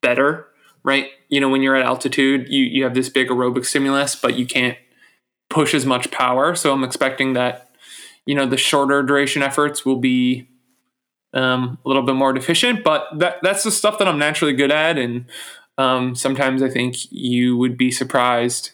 better 0.03 0.47
right 0.85 1.09
you 1.29 1.41
know 1.41 1.49
when 1.49 1.63
you're 1.63 1.77
at 1.77 1.85
altitude 1.85 2.49
you 2.49 2.65
you 2.65 2.85
have 2.85 2.95
this 2.95 3.09
big 3.09 3.29
aerobic 3.29 3.65
stimulus 3.65 4.15
but 4.15 4.37
you 4.37 4.47
can't 4.47 4.79
push 5.51 5.75
as 5.75 5.85
much 5.85 6.11
power 6.11 6.55
so 6.55 6.73
i'm 6.73 6.85
expecting 6.85 7.33
that 7.33 7.71
you 8.27 8.35
know 8.35 8.47
the 8.47 8.57
shorter 8.57 9.03
duration 9.03 9.43
efforts 9.43 9.85
will 9.85 9.99
be 9.99 10.49
um, 11.33 11.79
a 11.85 11.89
little 11.89 12.03
bit 12.03 12.15
more 12.15 12.33
deficient 12.33 12.85
but 12.85 13.07
that 13.19 13.39
that's 13.43 13.65
the 13.65 13.71
stuff 13.71 13.99
that 13.99 14.07
i'm 14.07 14.19
naturally 14.19 14.53
good 14.53 14.71
at 14.71 14.97
and 14.97 15.27
um, 15.79 16.15
sometimes 16.15 16.63
i 16.63 16.69
think 16.69 17.11
you 17.11 17.57
would 17.57 17.77
be 17.77 17.91
surprised 17.91 18.71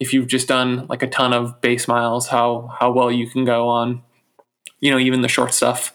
if 0.00 0.14
you've 0.14 0.26
just 0.26 0.48
done 0.48 0.86
like 0.88 1.02
a 1.02 1.06
ton 1.06 1.32
of 1.32 1.60
base 1.60 1.86
miles, 1.86 2.28
how 2.28 2.74
how 2.80 2.90
well 2.90 3.12
you 3.12 3.28
can 3.28 3.44
go 3.44 3.68
on, 3.68 4.02
you 4.80 4.90
know, 4.90 4.98
even 4.98 5.20
the 5.20 5.28
short 5.28 5.52
stuff. 5.52 5.94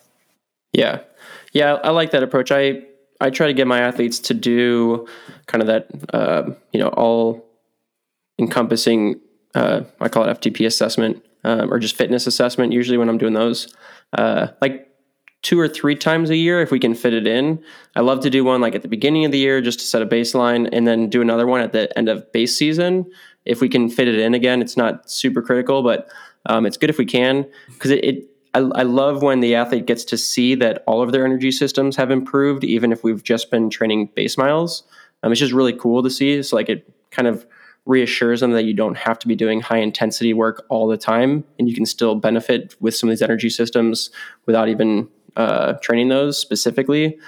Yeah, 0.71 1.01
yeah, 1.51 1.73
I 1.83 1.89
like 1.89 2.11
that 2.11 2.23
approach. 2.23 2.51
I 2.51 2.83
I 3.21 3.29
try 3.29 3.47
to 3.47 3.53
get 3.53 3.67
my 3.67 3.79
athletes 3.79 4.19
to 4.19 4.33
do 4.33 5.07
kind 5.47 5.61
of 5.61 5.67
that, 5.67 5.87
uh, 6.13 6.51
you 6.73 6.79
know, 6.79 6.89
all 6.89 7.45
encompassing. 8.39 9.19
Uh, 9.53 9.81
I 10.01 10.09
call 10.09 10.25
it 10.25 10.41
FTP 10.41 10.65
assessment 10.65 11.23
um, 11.43 11.71
or 11.71 11.79
just 11.79 11.95
fitness 11.95 12.27
assessment. 12.27 12.73
Usually, 12.73 12.97
when 12.97 13.09
I'm 13.09 13.17
doing 13.17 13.33
those, 13.33 13.73
uh, 14.17 14.47
like 14.61 14.89
two 15.41 15.59
or 15.59 15.67
three 15.67 15.95
times 15.95 16.31
a 16.31 16.35
year 16.35 16.59
if 16.59 16.71
we 16.71 16.79
can 16.79 16.95
fit 16.95 17.13
it 17.13 17.27
in. 17.27 17.63
I 17.95 18.01
love 18.01 18.21
to 18.21 18.31
do 18.31 18.43
one 18.43 18.61
like 18.61 18.73
at 18.73 18.81
the 18.81 18.87
beginning 18.87 19.25
of 19.25 19.31
the 19.31 19.37
year 19.37 19.61
just 19.61 19.79
to 19.79 19.85
set 19.85 20.01
a 20.01 20.05
baseline, 20.05 20.67
and 20.71 20.87
then 20.87 21.09
do 21.09 21.21
another 21.21 21.45
one 21.45 21.61
at 21.61 21.71
the 21.71 21.95
end 21.97 22.09
of 22.09 22.31
base 22.31 22.57
season 22.57 23.05
if 23.45 23.61
we 23.61 23.69
can 23.69 23.89
fit 23.89 24.07
it 24.07 24.19
in 24.19 24.33
again, 24.33 24.61
it's 24.61 24.75
not 24.75 25.09
super 25.09 25.41
critical, 25.41 25.83
but 25.83 26.09
um, 26.47 26.65
it's 26.65 26.77
good 26.77 26.89
if 26.89 26.97
we 26.97 27.05
can 27.05 27.45
because 27.67 27.91
it, 27.91 28.03
it 28.03 28.29
I, 28.55 28.59
I, 28.59 28.83
love 28.83 29.21
when 29.21 29.41
the 29.41 29.53
athlete 29.53 29.85
gets 29.85 30.05
to 30.05 30.17
see 30.17 30.55
that 30.55 30.81
all 30.87 31.01
of 31.01 31.11
their 31.11 31.25
energy 31.25 31.51
systems 31.51 31.97
have 31.97 32.09
improved, 32.09 32.63
even 32.63 32.93
if 32.93 33.03
we've 33.03 33.21
just 33.21 33.51
been 33.51 33.69
training 33.69 34.11
base 34.15 34.37
miles. 34.37 34.83
Um, 35.21 35.33
it's 35.33 35.41
just 35.41 35.51
really 35.51 35.73
cool 35.73 36.01
to 36.01 36.09
see. 36.09 36.33
It's 36.33 36.53
like 36.53 36.69
it 36.69 36.89
kind 37.11 37.27
of 37.27 37.45
reassures 37.85 38.39
them 38.39 38.51
that 38.51 38.63
you 38.63 38.73
don't 38.73 38.97
have 38.97 39.19
to 39.19 39.27
be 39.27 39.35
doing 39.35 39.59
high 39.59 39.79
intensity 39.79 40.33
work 40.33 40.65
all 40.69 40.87
the 40.87 40.97
time, 40.97 41.43
and 41.59 41.67
you 41.67 41.75
can 41.75 41.85
still 41.85 42.15
benefit 42.15 42.75
with 42.79 42.95
some 42.95 43.09
of 43.09 43.11
these 43.11 43.21
energy 43.21 43.49
systems 43.49 44.09
without 44.45 44.69
even 44.69 45.09
uh, 45.35 45.73
training 45.81 46.07
those 46.07 46.37
specifically. 46.37 47.19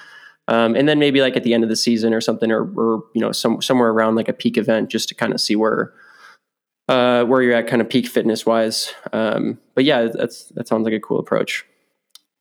Um, 0.48 0.76
and 0.76 0.88
then 0.88 0.98
maybe 0.98 1.20
like 1.20 1.36
at 1.36 1.44
the 1.44 1.54
end 1.54 1.64
of 1.64 1.70
the 1.70 1.76
season 1.76 2.14
or 2.14 2.22
something, 2.22 2.52
or, 2.52 2.64
or 2.80 3.04
you 3.14 3.20
know, 3.20 3.34
some, 3.34 3.62
somewhere 3.62 3.90
around 3.90 4.16
like 4.16 4.30
a 4.30 4.34
peak 4.34 4.58
event, 4.58 4.90
just 4.90 5.10
to 5.10 5.16
kind 5.16 5.34
of 5.34 5.42
see 5.42 5.58
where 5.58 5.94
uh, 6.88 7.24
where 7.26 7.42
you're 7.42 7.54
at 7.54 7.68
kind 7.68 7.82
of 7.82 7.90
peak 7.90 8.08
fitness 8.08 8.46
wise. 8.46 8.94
Um, 9.14 9.60
but 9.76 9.84
yeah, 9.84 10.08
that's 10.14 10.46
that 10.50 10.68
sounds 10.68 10.86
like 10.86 10.94
a 10.94 11.00
cool 11.00 11.20
approach. 11.20 11.66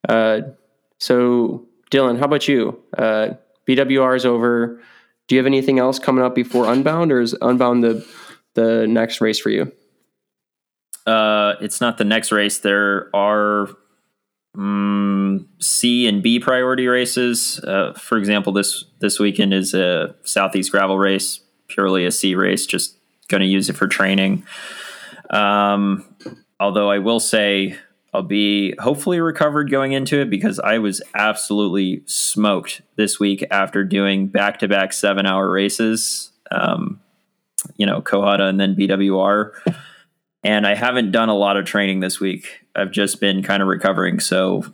Uh, 0.09 0.40
so 0.98 1.66
Dylan, 1.90 2.18
how 2.18 2.24
about 2.24 2.48
you? 2.48 2.80
Uh, 2.96 3.30
BWR 3.68 4.16
is 4.16 4.24
over. 4.24 4.80
Do 5.28 5.35
you 5.35 5.38
have 5.38 5.46
anything 5.46 5.78
else 5.78 5.98
coming 5.98 6.24
up 6.24 6.35
before 6.35 6.70
Unbound, 6.70 7.11
or 7.11 7.20
is 7.20 7.35
Unbound 7.42 7.82
the 7.82 8.06
the 8.54 8.87
next 8.87 9.20
race 9.20 9.38
for 9.38 9.50
you? 9.50 9.72
Uh, 11.06 11.54
it's 11.61 11.80
not 11.80 11.98
the 11.98 12.04
next 12.04 12.32
race. 12.32 12.59
There 12.59 13.14
are 13.14 13.68
um, 14.56 15.48
C 15.61 16.09
and 16.09 16.22
B 16.22 16.40
priority 16.40 16.87
races. 16.87 17.61
Uh, 17.61 17.92
for 17.94 18.18
example, 18.18 18.52
this 18.52 18.85
this 19.00 19.18
weekend 19.18 19.52
is 19.52 19.74
a 19.74 20.14
Southeast 20.22 20.70
gravel 20.70 20.98
race, 20.98 21.40
purely 21.68 22.04
a 22.04 22.11
C 22.11 22.35
race, 22.35 22.66
just 22.66 22.95
going 23.29 23.41
to 23.41 23.47
use 23.47 23.69
it 23.69 23.77
for 23.77 23.87
training. 23.87 24.45
Um, 25.31 26.05
although 26.61 26.91
I 26.91 26.99
will 26.99 27.21
say 27.21 27.77
I'll 28.17 28.23
be 28.23 28.75
hopefully 28.79 29.21
recovered 29.21 29.71
going 29.71 29.93
into 29.93 30.21
it 30.21 30.31
because 30.31 30.59
I 30.59 30.79
was 30.79 31.03
absolutely 31.15 32.03
smoked 32.07 32.81
this 32.97 33.21
week 33.21 33.45
after 33.51 33.85
doing 33.85 34.29
back 34.29 34.59
to 34.61 34.69
back 34.69 34.93
seven 34.93 35.27
hour 35.27 35.51
races. 35.51 36.31
Um, 36.51 37.01
you 37.77 37.85
know, 37.85 38.01
Cohutta 38.01 38.49
and 38.49 38.59
then 38.59 38.75
BWR. 38.75 39.53
And 40.45 40.67
I 40.67 40.75
haven't 40.75 41.11
done 41.11 41.29
a 41.29 41.35
lot 41.35 41.57
of 41.57 41.67
training 41.67 42.01
this 42.01 42.21
week. 42.21 42.65
I've 42.75 42.91
just 42.91 43.21
been 43.21 43.43
kind 43.43 43.62
of 43.62 43.69
recovering. 43.69 44.21
So 44.21 44.65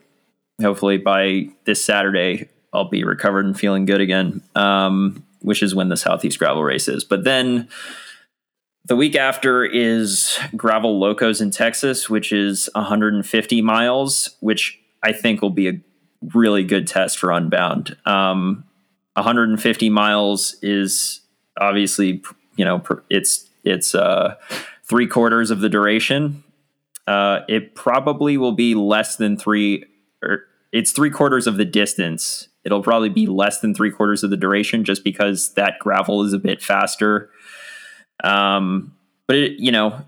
hopefully 0.61 0.99
by 0.99 1.49
this 1.65 1.85
Saturday, 1.85 2.49
I'll 2.73 2.91
be 2.91 3.05
recovered 3.05 3.45
and 3.45 3.59
feeling 3.59 3.87
good 3.87 4.01
again, 4.01 4.43
um, 4.55 5.25
which 5.41 5.63
is 5.63 5.75
when 5.75 5.89
the 5.89 5.97
Southeast 5.97 6.39
Gravel 6.39 6.63
race 6.63 6.89
is. 6.89 7.05
But 7.05 7.25
then 7.25 7.69
the 8.85 8.97
week 8.97 9.15
after 9.15 9.65
is 9.65 10.39
Gravel 10.57 10.99
Locos 10.99 11.41
in 11.41 11.51
Texas, 11.51 12.11
which 12.11 12.33
is 12.33 12.69
150 12.75 13.63
miles, 13.63 14.37
which 14.41 14.81
I 15.03 15.13
think 15.13 15.41
will 15.41 15.51
be 15.51 15.69
a 15.69 15.81
really 16.35 16.65
good 16.65 16.87
test 16.87 17.19
for 17.19 17.31
Unbound. 17.31 17.97
Um, 18.07 18.65
150 19.15 19.91
miles 19.91 20.57
is 20.63 21.21
obviously, 21.61 22.23
you 22.57 22.65
know, 22.65 22.83
it's 23.11 23.49
it's 23.65 23.95
uh, 23.95 24.35
three 24.83 25.07
quarters 25.07 25.51
of 25.51 25.61
the 25.61 25.69
duration. 25.69 26.43
Uh, 27.07 27.41
it 27.49 27.75
probably 27.75 28.37
will 28.37 28.53
be 28.53 28.75
less 28.75 29.17
than 29.17 29.37
three, 29.37 29.85
or 30.23 30.45
it's 30.73 30.91
three 30.91 31.11
quarters 31.11 31.47
of 31.47 31.57
the 31.57 31.65
distance. 31.65 32.49
It'll 32.65 32.83
probably 32.83 33.09
be 33.09 33.27
less 33.27 33.61
than 33.61 33.75
three 33.75 33.91
quarters 33.91 34.25
of 34.25 34.31
the 34.31 34.37
duration, 34.37 34.85
just 34.85 35.05
because 35.05 35.55
that 35.55 35.79
gravel 35.79 36.25
is 36.25 36.33
a 36.33 36.39
bit 36.39 36.63
faster 36.63 37.31
um, 38.23 38.95
but 39.27 39.37
it, 39.37 39.61
you 39.61 39.73
know, 39.73 40.05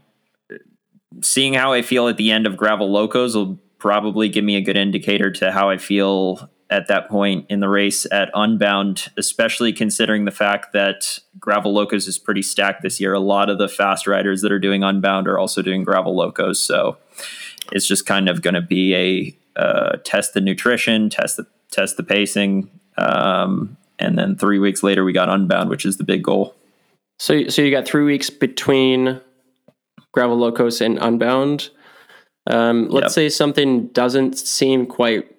seeing 1.22 1.54
how 1.54 1.72
I 1.72 1.82
feel 1.82 2.08
at 2.08 2.16
the 2.16 2.30
end 2.30 2.46
of 2.46 2.56
Gravel 2.56 2.90
Locos 2.90 3.34
will 3.34 3.58
probably 3.78 4.28
give 4.28 4.44
me 4.44 4.56
a 4.56 4.60
good 4.60 4.76
indicator 4.76 5.30
to 5.30 5.52
how 5.52 5.70
I 5.70 5.78
feel 5.78 6.48
at 6.70 6.88
that 6.88 7.08
point 7.08 7.46
in 7.48 7.60
the 7.60 7.68
race 7.68 8.06
at 8.10 8.30
Unbound, 8.34 9.10
especially 9.16 9.72
considering 9.72 10.24
the 10.24 10.30
fact 10.30 10.72
that 10.72 11.18
Gravel 11.38 11.72
Locos 11.72 12.08
is 12.08 12.18
pretty 12.18 12.42
stacked 12.42 12.82
this 12.82 13.00
year. 13.00 13.12
A 13.12 13.20
lot 13.20 13.50
of 13.50 13.58
the 13.58 13.68
fast 13.68 14.06
riders 14.06 14.40
that 14.40 14.50
are 14.50 14.58
doing 14.58 14.82
Unbound 14.82 15.28
are 15.28 15.38
also 15.38 15.62
doing 15.62 15.84
Gravel 15.84 16.16
Locos, 16.16 16.58
so 16.58 16.96
it's 17.72 17.86
just 17.86 18.06
kind 18.06 18.28
of 18.28 18.42
going 18.42 18.54
to 18.54 18.62
be 18.62 18.94
a 18.94 19.60
uh, 19.60 19.98
test 20.04 20.34
the 20.34 20.40
nutrition, 20.40 21.10
test 21.10 21.36
the 21.36 21.46
test 21.70 21.96
the 21.96 22.02
pacing, 22.02 22.70
um, 22.96 23.76
and 23.98 24.18
then 24.18 24.36
three 24.36 24.58
weeks 24.58 24.82
later 24.82 25.04
we 25.04 25.12
got 25.12 25.28
Unbound, 25.28 25.68
which 25.68 25.84
is 25.84 25.96
the 25.98 26.04
big 26.04 26.22
goal. 26.22 26.56
So, 27.18 27.48
so 27.48 27.62
you 27.62 27.70
got 27.70 27.86
three 27.86 28.04
weeks 28.04 28.30
between 28.30 29.20
Gravel 30.12 30.36
Locos 30.36 30.80
and 30.80 30.98
Unbound. 30.98 31.70
Um, 32.46 32.88
let's 32.88 33.04
yep. 33.04 33.10
say 33.12 33.28
something 33.28 33.88
doesn't 33.88 34.38
seem 34.38 34.86
quite 34.86 35.30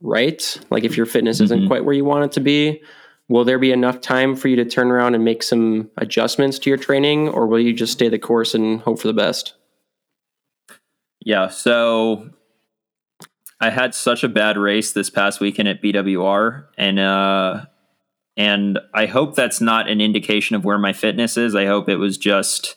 right, 0.00 0.58
like 0.70 0.84
if 0.84 0.96
your 0.96 1.06
fitness 1.06 1.36
mm-hmm. 1.36 1.44
isn't 1.44 1.66
quite 1.66 1.84
where 1.84 1.94
you 1.94 2.04
want 2.04 2.24
it 2.24 2.32
to 2.32 2.40
be. 2.40 2.82
Will 3.28 3.44
there 3.44 3.58
be 3.58 3.70
enough 3.70 4.00
time 4.00 4.34
for 4.34 4.48
you 4.48 4.56
to 4.56 4.64
turn 4.64 4.90
around 4.90 5.14
and 5.14 5.24
make 5.24 5.42
some 5.42 5.88
adjustments 5.98 6.58
to 6.60 6.70
your 6.70 6.76
training, 6.76 7.28
or 7.28 7.46
will 7.46 7.60
you 7.60 7.72
just 7.72 7.92
stay 7.92 8.08
the 8.08 8.18
course 8.18 8.54
and 8.54 8.80
hope 8.80 8.98
for 8.98 9.06
the 9.06 9.14
best? 9.14 9.54
Yeah, 11.24 11.48
so 11.48 12.30
I 13.60 13.70
had 13.70 13.94
such 13.94 14.24
a 14.24 14.28
bad 14.28 14.56
race 14.56 14.92
this 14.92 15.10
past 15.10 15.38
weekend 15.38 15.68
at 15.68 15.80
BWR, 15.80 16.64
and 16.76 16.98
uh, 16.98 17.66
and 18.36 18.78
I 18.94 19.06
hope 19.06 19.34
that's 19.34 19.60
not 19.60 19.88
an 19.88 20.00
indication 20.00 20.56
of 20.56 20.64
where 20.64 20.78
my 20.78 20.92
fitness 20.92 21.36
is. 21.36 21.54
I 21.54 21.66
hope 21.66 21.88
it 21.88 21.96
was 21.96 22.16
just, 22.16 22.76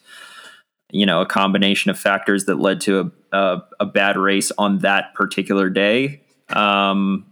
you 0.91 1.05
know, 1.05 1.21
a 1.21 1.25
combination 1.25 1.91
of 1.91 1.99
factors 1.99 2.45
that 2.45 2.59
led 2.59 2.81
to 2.81 3.11
a, 3.31 3.37
a, 3.37 3.61
a 3.81 3.85
bad 3.85 4.17
race 4.17 4.51
on 4.57 4.79
that 4.79 5.13
particular 5.13 5.69
day. 5.69 6.21
Um, 6.49 7.27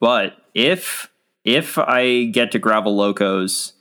but 0.00 0.36
if 0.54 1.10
if 1.44 1.78
I 1.78 2.24
get 2.24 2.52
to 2.52 2.58
gravel 2.58 2.96
locos 2.96 3.74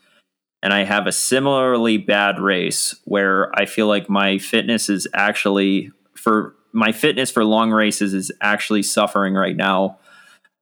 and 0.62 0.74
I 0.74 0.84
have 0.84 1.08
a 1.08 1.12
similarly 1.12 1.98
bad 1.98 2.40
race 2.40 2.96
where 3.06 3.52
I 3.58 3.66
feel 3.66 3.88
like 3.88 4.10
my 4.10 4.38
fitness 4.38 4.90
is 4.90 5.08
actually 5.14 5.92
for 6.16 6.56
my 6.74 6.92
fitness 6.92 7.32
for 7.32 7.46
long 7.46 7.72
races 7.72 8.14
is 8.14 8.32
actually 8.42 8.84
suffering 8.84 9.34
right 9.34 9.56
now, 9.56 10.00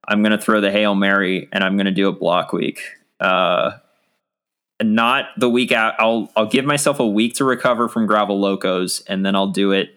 I'm 0.07 0.21
going 0.21 0.31
to 0.31 0.37
throw 0.37 0.61
the 0.61 0.71
Hail 0.71 0.95
Mary 0.95 1.47
and 1.51 1.63
I'm 1.63 1.75
going 1.77 1.85
to 1.85 1.91
do 1.91 2.07
a 2.07 2.11
block 2.11 2.51
week. 2.53 2.81
Uh, 3.21 3.77
not 4.81 5.25
the 5.37 5.49
week 5.49 5.71
out. 5.71 5.93
I'll 5.99 6.31
I'll 6.35 6.47
give 6.47 6.65
myself 6.65 6.99
a 6.99 7.07
week 7.07 7.35
to 7.35 7.45
recover 7.45 7.87
from 7.87 8.07
gravel 8.07 8.39
locos, 8.39 9.01
and 9.01 9.25
then 9.25 9.35
I'll 9.35 9.51
do 9.51 9.71
it. 9.71 9.95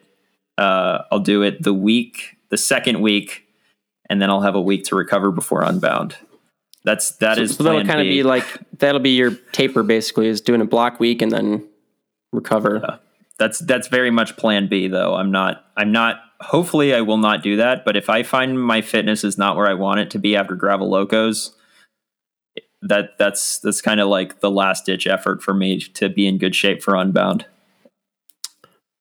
Uh, 0.59 1.03
I'll 1.11 1.20
do 1.20 1.43
it 1.43 1.62
the 1.62 1.75
week, 1.75 2.37
the 2.51 2.57
second 2.57 3.01
week, 3.01 3.45
and 4.09 4.20
then 4.20 4.31
I'll 4.31 4.43
have 4.43 4.55
a 4.55 4.61
week 4.61 4.85
to 4.85 4.97
recover 4.97 5.31
before 5.31 5.62
Unbound. 5.62 6.16
That's 6.85 7.12
that 7.16 7.37
so, 7.37 7.43
is. 7.43 7.57
so 7.57 7.64
that'll 7.64 7.85
kind 7.85 8.01
of 8.01 8.05
be 8.05 8.22
like 8.22 8.45
that'll 8.79 9.01
be 9.01 9.16
your 9.16 9.31
taper 9.53 9.83
basically 9.83 10.29
is 10.29 10.41
doing 10.43 10.61
a 10.61 10.66
block 10.66 11.01
week 11.01 11.22
and 11.22 11.33
then 11.33 11.66
recover. 12.33 12.83
Yeah. 12.87 12.97
That's 13.39 13.59
that's 13.61 13.89
very 13.89 14.11
much 14.11 14.37
Plan 14.37 14.68
B 14.68 14.87
though. 14.89 15.14
I'm 15.14 15.31
not. 15.31 15.64
I'm 15.77 15.93
not. 15.93 16.20
Hopefully, 16.41 16.95
I 16.95 17.01
will 17.01 17.16
not 17.16 17.43
do 17.43 17.57
that. 17.57 17.85
But 17.85 17.97
if 17.97 18.11
I 18.11 18.22
find 18.22 18.61
my 18.61 18.83
fitness 18.83 19.25
is 19.25 19.39
not 19.39 19.57
where 19.57 19.66
I 19.66 19.75
want 19.75 20.01
it 20.01 20.11
to 20.11 20.18
be 20.18 20.37
after 20.37 20.55
gravel 20.55 20.91
locos, 20.91 21.55
that 22.89 23.18
that's 23.18 23.59
that's 23.59 23.80
kind 23.80 24.01
of 24.01 24.09
like 24.09 24.41
the 24.41 24.51
last 24.51 24.87
ditch 24.87 25.07
effort 25.07 25.43
for 25.43 25.55
me 25.55 25.78
to 25.80 26.09
be 26.09 26.26
in 26.26 26.39
good 26.39 26.55
shape 26.55 26.82
for 26.82 26.95
Unbound. 26.95 27.47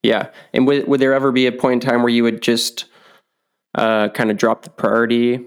Yeah, 0.01 0.29
and 0.53 0.67
would 0.67 0.87
would 0.87 0.99
there 0.99 1.13
ever 1.13 1.31
be 1.31 1.45
a 1.47 1.51
point 1.51 1.83
in 1.83 1.89
time 1.89 2.01
where 2.01 2.09
you 2.09 2.23
would 2.23 2.41
just 2.41 2.85
uh, 3.75 4.09
kind 4.09 4.29
of 4.31 4.37
drop 4.37 4.63
the 4.63 4.69
priority 4.69 5.39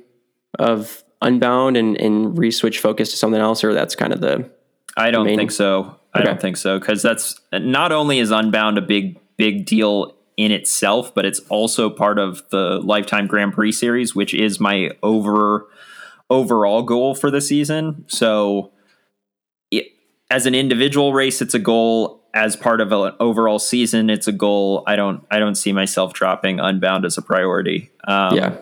of 0.58 1.04
Unbound 1.22 1.76
and 1.76 2.00
and 2.00 2.36
re-switch 2.38 2.78
focus 2.78 3.10
to 3.10 3.16
something 3.16 3.40
else, 3.40 3.62
or 3.64 3.74
that's 3.74 3.94
kind 3.94 4.12
of 4.12 4.20
the 4.20 4.48
I 4.96 5.10
don't 5.10 5.26
main- 5.26 5.36
think 5.36 5.50
so. 5.50 5.96
I 6.14 6.20
Okay. 6.20 6.26
don't 6.28 6.40
think 6.40 6.56
so 6.56 6.78
because 6.78 7.02
that's 7.02 7.38
not 7.52 7.92
only 7.92 8.18
is 8.18 8.30
Unbound 8.30 8.78
a 8.78 8.82
big 8.82 9.18
big 9.36 9.66
deal 9.66 10.14
in 10.38 10.50
itself, 10.52 11.14
but 11.14 11.26
it's 11.26 11.40
also 11.50 11.90
part 11.90 12.18
of 12.18 12.42
the 12.50 12.80
Lifetime 12.82 13.26
Grand 13.26 13.52
Prix 13.52 13.72
series, 13.72 14.14
which 14.14 14.32
is 14.32 14.58
my 14.58 14.90
over 15.02 15.66
overall 16.30 16.82
goal 16.82 17.14
for 17.14 17.30
the 17.30 17.40
season. 17.40 18.04
So, 18.08 18.72
it, 19.70 19.86
as 20.30 20.46
an 20.46 20.54
individual 20.54 21.12
race, 21.12 21.40
it's 21.40 21.54
a 21.54 21.58
goal. 21.58 22.22
As 22.34 22.54
part 22.54 22.82
of 22.82 22.92
an 22.92 23.12
overall 23.18 23.58
season, 23.58 24.10
it's 24.10 24.28
a 24.28 24.32
goal. 24.32 24.82
I 24.86 24.94
don't. 24.94 25.24
I 25.30 25.38
don't 25.38 25.54
see 25.54 25.72
myself 25.72 26.12
dropping 26.12 26.60
Unbound 26.60 27.06
as 27.06 27.16
a 27.16 27.22
priority. 27.22 27.90
Um, 28.06 28.36
yeah. 28.36 28.56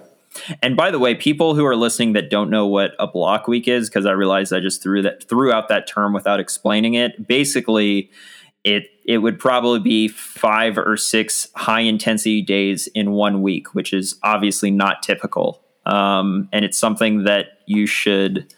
and 0.62 0.76
by 0.76 0.92
the 0.92 1.00
way, 1.00 1.16
people 1.16 1.56
who 1.56 1.64
are 1.64 1.74
listening 1.74 2.12
that 2.12 2.30
don't 2.30 2.50
know 2.50 2.66
what 2.66 2.92
a 3.00 3.08
block 3.08 3.48
week 3.48 3.66
is, 3.66 3.88
because 3.88 4.06
I 4.06 4.12
realized 4.12 4.52
I 4.52 4.60
just 4.60 4.80
threw 4.80 5.02
that 5.02 5.28
threw 5.28 5.52
out 5.52 5.68
that 5.70 5.88
term 5.88 6.12
without 6.12 6.38
explaining 6.38 6.94
it. 6.94 7.26
Basically, 7.26 8.12
it 8.62 8.90
it 9.04 9.18
would 9.18 9.38
probably 9.38 9.80
be 9.80 10.08
five 10.08 10.78
or 10.78 10.96
six 10.96 11.48
high 11.56 11.80
intensity 11.80 12.42
days 12.42 12.86
in 12.88 13.10
one 13.12 13.42
week, 13.42 13.74
which 13.74 13.92
is 13.92 14.18
obviously 14.22 14.70
not 14.70 15.02
typical. 15.02 15.63
Um, 15.86 16.48
and 16.52 16.64
it's 16.64 16.78
something 16.78 17.24
that 17.24 17.60
you 17.66 17.86
should 17.86 18.52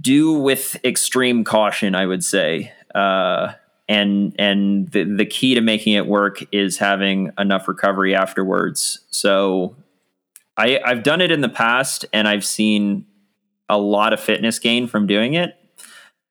do 0.00 0.32
with 0.32 0.76
extreme 0.84 1.44
caution, 1.44 1.94
I 1.94 2.06
would 2.06 2.24
say. 2.24 2.72
Uh, 2.94 3.52
and 3.88 4.34
and 4.38 4.88
the 4.88 5.04
the 5.04 5.26
key 5.26 5.54
to 5.54 5.60
making 5.60 5.92
it 5.92 6.06
work 6.06 6.42
is 6.52 6.78
having 6.78 7.30
enough 7.38 7.68
recovery 7.68 8.14
afterwards. 8.14 9.00
So 9.10 9.76
I, 10.56 10.80
I've 10.84 11.02
done 11.02 11.20
it 11.20 11.30
in 11.30 11.40
the 11.40 11.48
past 11.48 12.06
and 12.12 12.26
I've 12.26 12.44
seen 12.44 13.06
a 13.68 13.78
lot 13.78 14.12
of 14.12 14.20
fitness 14.20 14.58
gain 14.58 14.86
from 14.86 15.06
doing 15.06 15.34
it, 15.34 15.54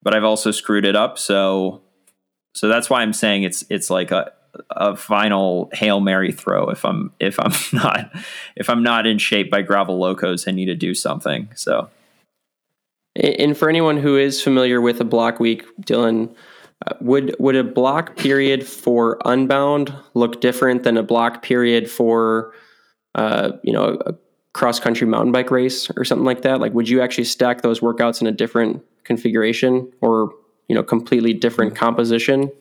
but 0.02 0.16
I've 0.16 0.24
also 0.24 0.52
screwed 0.52 0.86
it 0.86 0.96
up. 0.96 1.20
So, 1.20 1.82
so 2.54 2.68
that's 2.68 2.90
why 2.90 3.02
I'm 3.02 3.14
saying 3.14 3.44
it's, 3.44 3.64
it's 3.70 3.90
like 3.90 4.12
a, 4.12 4.32
a 4.72 4.96
final 4.96 5.70
Hail 5.74 6.00
Mary 6.00 6.32
throw. 6.32 6.70
If 6.70 6.86
I'm, 6.86 7.12
if 7.20 7.40
I'm 7.40 7.54
not, 7.74 8.12
if 8.56 8.70
I'm 8.70 8.84
not 8.84 9.06
in 9.06 9.18
shape 9.18 9.50
by 9.50 9.62
gravel 9.62 9.98
locos, 9.98 10.48
I 10.48 10.52
need 10.52 10.66
to 10.66 10.76
do 10.76 10.94
something. 10.94 11.50
So 11.56 11.90
And 13.16 13.58
for 13.58 13.70
anyone 13.70 13.98
who 13.98 14.18
is 14.18 14.42
familiar 14.42 14.82
with 14.82 15.00
a 15.00 15.06
block 15.06 15.40
week, 15.40 15.66
Dylan, 15.82 16.34
uh, 16.86 16.94
would 17.00 17.36
would 17.40 17.56
a 17.56 17.64
block 17.64 18.18
period 18.18 18.68
for 18.68 19.18
Unbound 19.24 19.94
look 20.14 20.42
different 20.42 20.84
than 20.84 20.98
a 20.98 21.04
block 21.04 21.42
period 21.42 21.90
for, 21.90 22.54
uh, 23.16 23.54
you 23.64 23.72
know, 23.72 23.98
a 24.06 24.14
cross 24.54 24.80
country 24.80 25.08
mountain 25.08 25.32
bike 25.32 25.52
race 25.52 25.90
or 25.96 26.04
something 26.04 26.26
like 26.26 26.42
that? 26.42 26.60
Like, 26.60 26.74
would 26.74 26.90
you 26.90 27.02
actually 27.02 27.24
stack 27.24 27.62
those 27.62 27.80
workouts 27.80 28.20
in 28.20 28.28
a 28.28 28.32
different 28.32 28.84
configuration 29.06 29.92
or 30.02 30.32
you 30.68 30.76
know 30.76 30.84
completely 30.84 31.34
different 31.34 31.76
composition? 31.76 32.52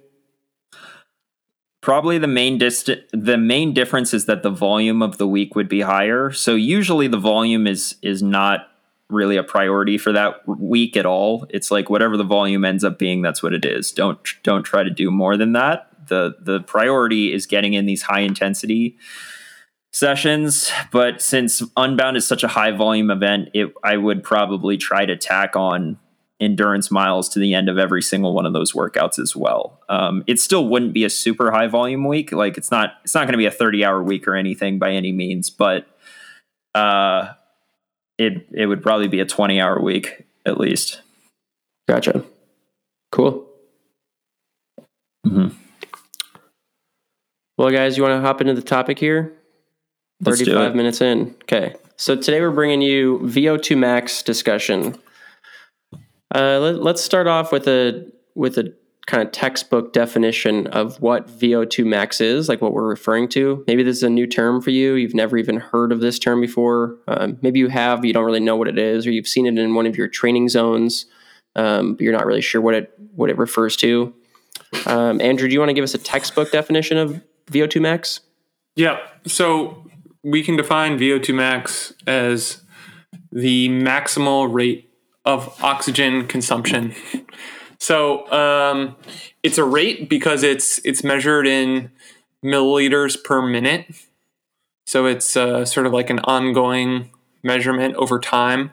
Probably 1.84 2.16
the 2.16 2.26
main 2.26 2.56
dist- 2.56 2.88
the 3.12 3.36
main 3.36 3.74
difference 3.74 4.14
is 4.14 4.24
that 4.24 4.42
the 4.42 4.48
volume 4.48 5.02
of 5.02 5.18
the 5.18 5.28
week 5.28 5.54
would 5.54 5.68
be 5.68 5.82
higher. 5.82 6.32
So 6.32 6.54
usually 6.54 7.08
the 7.08 7.18
volume 7.18 7.66
is 7.66 7.96
is 8.00 8.22
not 8.22 8.68
really 9.10 9.36
a 9.36 9.42
priority 9.42 9.98
for 9.98 10.10
that 10.10 10.48
week 10.48 10.96
at 10.96 11.04
all. 11.04 11.46
It's 11.50 11.70
like 11.70 11.90
whatever 11.90 12.16
the 12.16 12.24
volume 12.24 12.64
ends 12.64 12.84
up 12.84 12.98
being, 12.98 13.20
that's 13.20 13.42
what 13.42 13.52
it 13.52 13.66
is. 13.66 13.92
Don't 13.92 14.18
don't 14.42 14.62
try 14.62 14.82
to 14.82 14.88
do 14.88 15.10
more 15.10 15.36
than 15.36 15.52
that. 15.52 15.90
The 16.08 16.36
the 16.40 16.60
priority 16.60 17.34
is 17.34 17.44
getting 17.44 17.74
in 17.74 17.84
these 17.84 18.00
high 18.00 18.20
intensity 18.20 18.96
sessions, 19.90 20.72
but 20.90 21.20
since 21.20 21.62
Unbound 21.76 22.16
is 22.16 22.26
such 22.26 22.42
a 22.42 22.48
high 22.48 22.70
volume 22.70 23.10
event, 23.10 23.50
it 23.52 23.74
I 23.84 23.98
would 23.98 24.22
probably 24.22 24.78
try 24.78 25.04
to 25.04 25.16
tack 25.16 25.54
on 25.54 25.98
endurance 26.40 26.90
miles 26.90 27.28
to 27.30 27.38
the 27.38 27.54
end 27.54 27.68
of 27.68 27.78
every 27.78 28.02
single 28.02 28.34
one 28.34 28.46
of 28.46 28.52
those 28.52 28.72
workouts 28.72 29.18
as 29.18 29.36
well. 29.36 29.80
Um, 29.88 30.24
it 30.26 30.40
still 30.40 30.68
wouldn't 30.68 30.92
be 30.92 31.04
a 31.04 31.10
super 31.10 31.50
high 31.50 31.68
volume 31.68 32.06
week. 32.06 32.32
Like 32.32 32.58
it's 32.58 32.70
not 32.70 32.94
it's 33.04 33.14
not 33.14 33.22
going 33.22 33.32
to 33.32 33.38
be 33.38 33.46
a 33.46 33.50
30 33.50 33.84
hour 33.84 34.02
week 34.02 34.26
or 34.26 34.34
anything 34.34 34.78
by 34.78 34.92
any 34.92 35.12
means, 35.12 35.50
but 35.50 35.86
uh 36.74 37.32
it 38.18 38.46
it 38.52 38.66
would 38.66 38.82
probably 38.82 39.08
be 39.08 39.20
a 39.20 39.26
20 39.26 39.60
hour 39.60 39.80
week 39.80 40.24
at 40.44 40.58
least. 40.58 41.02
Gotcha. 41.88 42.24
Cool. 43.12 43.46
Mm-hmm. 45.26 45.48
Well, 47.56 47.70
guys, 47.70 47.96
you 47.96 48.02
want 48.02 48.20
to 48.20 48.26
hop 48.26 48.40
into 48.40 48.54
the 48.54 48.62
topic 48.62 48.98
here? 48.98 49.32
Let's 50.20 50.38
do 50.38 50.46
35 50.46 50.70
it. 50.70 50.76
minutes 50.76 51.00
in. 51.00 51.34
Okay. 51.42 51.74
So 51.96 52.16
today 52.16 52.40
we're 52.40 52.50
bringing 52.50 52.82
you 52.82 53.20
VO2 53.20 53.78
max 53.78 54.22
discussion. 54.22 54.98
Uh, 56.34 56.58
let, 56.58 56.82
let's 56.82 57.02
start 57.02 57.26
off 57.26 57.52
with 57.52 57.68
a 57.68 58.10
with 58.34 58.58
a 58.58 58.74
kind 59.06 59.22
of 59.22 59.30
textbook 59.32 59.92
definition 59.92 60.66
of 60.68 61.00
what 61.00 61.28
VO2 61.28 61.84
max 61.84 62.20
is, 62.20 62.48
like 62.48 62.62
what 62.62 62.72
we're 62.72 62.88
referring 62.88 63.28
to. 63.28 63.62
Maybe 63.66 63.82
this 63.82 63.98
is 63.98 64.02
a 64.02 64.08
new 64.08 64.26
term 64.26 64.62
for 64.62 64.70
you. 64.70 64.94
You've 64.94 65.14
never 65.14 65.36
even 65.36 65.58
heard 65.58 65.92
of 65.92 66.00
this 66.00 66.18
term 66.18 66.40
before. 66.40 66.96
Um, 67.06 67.38
maybe 67.42 67.58
you 67.58 67.68
have, 67.68 68.00
but 68.00 68.06
you 68.06 68.14
don't 68.14 68.24
really 68.24 68.40
know 68.40 68.56
what 68.56 68.66
it 68.66 68.78
is, 68.78 69.06
or 69.06 69.10
you've 69.10 69.28
seen 69.28 69.46
it 69.46 69.58
in 69.58 69.74
one 69.74 69.86
of 69.86 69.96
your 69.96 70.08
training 70.08 70.48
zones, 70.48 71.06
um, 71.54 71.94
but 71.94 72.00
you're 72.00 72.14
not 72.14 72.26
really 72.26 72.40
sure 72.40 72.60
what 72.60 72.74
it 72.74 72.92
what 73.14 73.30
it 73.30 73.38
refers 73.38 73.76
to. 73.76 74.14
Um, 74.86 75.20
Andrew, 75.20 75.48
do 75.48 75.52
you 75.52 75.60
want 75.60 75.68
to 75.68 75.74
give 75.74 75.84
us 75.84 75.94
a 75.94 75.98
textbook 75.98 76.50
definition 76.50 76.96
of 76.96 77.22
VO2 77.50 77.80
max? 77.80 78.20
Yeah. 78.74 78.98
So 79.26 79.86
we 80.22 80.42
can 80.42 80.56
define 80.56 80.98
VO2 80.98 81.34
max 81.34 81.92
as 82.06 82.64
the 83.30 83.68
maximal 83.68 84.52
rate 84.52 84.90
of 85.24 85.62
oxygen 85.62 86.26
consumption. 86.26 86.94
So 87.78 88.30
um, 88.32 88.96
it's 89.42 89.58
a 89.58 89.64
rate 89.64 90.08
because 90.08 90.42
it's 90.42 90.80
it's 90.84 91.04
measured 91.04 91.46
in 91.46 91.90
milliliters 92.42 93.22
per 93.22 93.42
minute. 93.42 93.86
So 94.86 95.06
it's 95.06 95.36
uh, 95.36 95.64
sort 95.64 95.86
of 95.86 95.92
like 95.92 96.10
an 96.10 96.20
ongoing 96.20 97.10
measurement 97.42 97.94
over 97.96 98.18
time. 98.18 98.72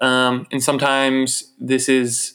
Um, 0.00 0.46
and 0.50 0.62
sometimes 0.62 1.52
this 1.58 1.88
is 1.88 2.34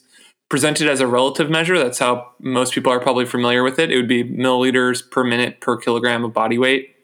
presented 0.50 0.88
as 0.88 1.00
a 1.00 1.08
relative 1.08 1.50
measure. 1.50 1.78
That's 1.78 2.00
how 2.00 2.32
most 2.40 2.74
people 2.74 2.92
are 2.92 3.00
probably 3.00 3.26
familiar 3.26 3.64
with 3.64 3.80
it. 3.80 3.92
It 3.92 3.96
would 3.96 4.08
be 4.08 4.24
milliliters 4.24 5.10
per 5.10 5.24
minute 5.24 5.60
per 5.60 5.78
kilogram 5.78 6.24
of 6.24 6.34
body 6.34 6.58
weight. 6.58 6.96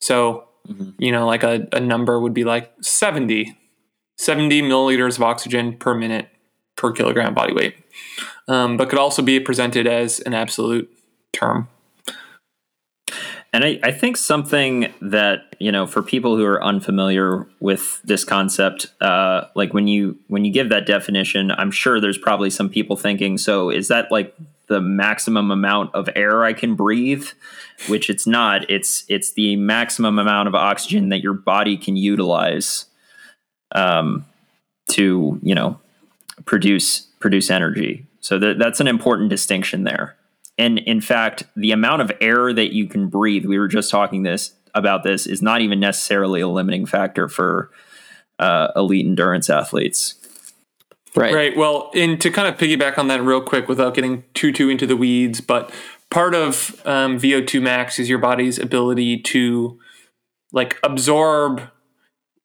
So, 0.00 0.48
you 0.98 1.12
know, 1.12 1.26
like 1.26 1.42
a, 1.42 1.68
a 1.72 1.80
number 1.80 2.18
would 2.20 2.34
be 2.34 2.44
like 2.44 2.72
70, 2.80 3.56
70 4.20 4.60
milliliters 4.60 5.16
of 5.16 5.22
oxygen 5.22 5.74
per 5.78 5.94
minute 5.94 6.28
per 6.76 6.92
kilogram 6.92 7.32
body 7.32 7.54
weight. 7.54 7.74
Um, 8.48 8.76
but 8.76 8.90
could 8.90 8.98
also 8.98 9.22
be 9.22 9.40
presented 9.40 9.86
as 9.86 10.20
an 10.20 10.34
absolute 10.34 10.90
term. 11.32 11.68
And 13.52 13.64
I, 13.64 13.80
I 13.82 13.92
think 13.92 14.18
something 14.18 14.92
that 15.00 15.56
you 15.58 15.72
know 15.72 15.86
for 15.86 16.02
people 16.02 16.36
who 16.36 16.44
are 16.44 16.62
unfamiliar 16.62 17.48
with 17.60 18.00
this 18.04 18.22
concept, 18.22 18.88
uh, 19.00 19.46
like 19.54 19.72
when 19.72 19.88
you 19.88 20.18
when 20.28 20.44
you 20.44 20.52
give 20.52 20.68
that 20.68 20.84
definition, 20.86 21.50
I'm 21.52 21.70
sure 21.70 21.98
there's 21.98 22.18
probably 22.18 22.50
some 22.50 22.68
people 22.68 22.96
thinking, 22.96 23.38
so 23.38 23.70
is 23.70 23.88
that 23.88 24.12
like 24.12 24.36
the 24.66 24.82
maximum 24.82 25.50
amount 25.50 25.94
of 25.94 26.10
air 26.14 26.44
I 26.44 26.52
can 26.52 26.74
breathe? 26.74 27.26
Which 27.88 28.10
it's 28.10 28.26
not. 28.26 28.70
It's 28.70 29.04
it's 29.08 29.32
the 29.32 29.56
maximum 29.56 30.18
amount 30.18 30.46
of 30.46 30.54
oxygen 30.54 31.08
that 31.08 31.22
your 31.22 31.34
body 31.34 31.78
can 31.78 31.96
utilize 31.96 32.84
um, 33.72 34.26
to 34.90 35.38
you 35.42 35.54
know 35.54 35.78
produce 36.44 37.06
produce 37.20 37.50
energy. 37.50 38.06
So 38.20 38.38
that, 38.38 38.58
that's 38.58 38.80
an 38.80 38.86
important 38.86 39.30
distinction 39.30 39.84
there. 39.84 40.16
And 40.58 40.78
in 40.78 41.00
fact, 41.00 41.44
the 41.56 41.72
amount 41.72 42.02
of 42.02 42.12
air 42.20 42.52
that 42.52 42.74
you 42.74 42.86
can 42.86 43.08
breathe, 43.08 43.46
we 43.46 43.58
were 43.58 43.68
just 43.68 43.90
talking 43.90 44.24
this 44.24 44.52
about 44.74 45.02
this, 45.02 45.26
is 45.26 45.40
not 45.40 45.62
even 45.62 45.80
necessarily 45.80 46.40
a 46.40 46.48
limiting 46.48 46.84
factor 46.84 47.28
for 47.28 47.70
uh, 48.38 48.68
elite 48.76 49.06
endurance 49.06 49.48
athletes. 49.48 50.14
Right. 51.16 51.34
Right. 51.34 51.56
Well, 51.56 51.90
and 51.94 52.20
to 52.20 52.30
kind 52.30 52.46
of 52.46 52.56
piggyback 52.56 52.98
on 52.98 53.08
that 53.08 53.22
real 53.22 53.40
quick 53.40 53.68
without 53.68 53.94
getting 53.94 54.24
too 54.34 54.52
too 54.52 54.68
into 54.68 54.86
the 54.86 54.96
weeds, 54.96 55.40
but 55.40 55.72
part 56.10 56.34
of 56.34 56.80
um, 56.84 57.18
VO2 57.18 57.60
max 57.60 57.98
is 57.98 58.08
your 58.08 58.18
body's 58.18 58.58
ability 58.58 59.18
to 59.18 59.78
like 60.52 60.78
absorb 60.82 61.62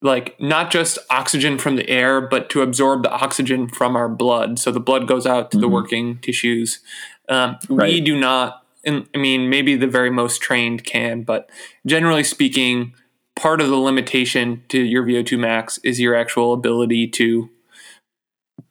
like 0.05 0.39
not 0.39 0.71
just 0.71 0.99
oxygen 1.09 1.57
from 1.57 1.75
the 1.75 1.89
air, 1.89 2.21
but 2.21 2.49
to 2.51 2.61
absorb 2.61 3.03
the 3.03 3.11
oxygen 3.11 3.67
from 3.67 3.95
our 3.95 4.07
blood. 4.07 4.59
So 4.59 4.71
the 4.71 4.79
blood 4.79 5.07
goes 5.07 5.25
out 5.25 5.51
to 5.51 5.57
the 5.57 5.67
working 5.67 6.19
tissues. 6.19 6.79
Um, 7.27 7.57
We 7.69 8.01
do 8.01 8.17
not. 8.17 8.63
And 8.85 9.07
I 9.15 9.17
mean, 9.17 9.49
maybe 9.49 9.75
the 9.75 9.87
very 9.87 10.11
most 10.11 10.41
trained 10.41 10.85
can, 10.85 11.23
but 11.23 11.49
generally 11.87 12.23
speaking, 12.23 12.93
part 13.35 13.59
of 13.59 13.67
the 13.67 13.77
limitation 13.77 14.61
to 14.69 14.79
your 14.79 15.03
VO2 15.03 15.39
max 15.39 15.79
is 15.83 15.99
your 15.99 16.15
actual 16.15 16.53
ability 16.53 17.07
to 17.07 17.49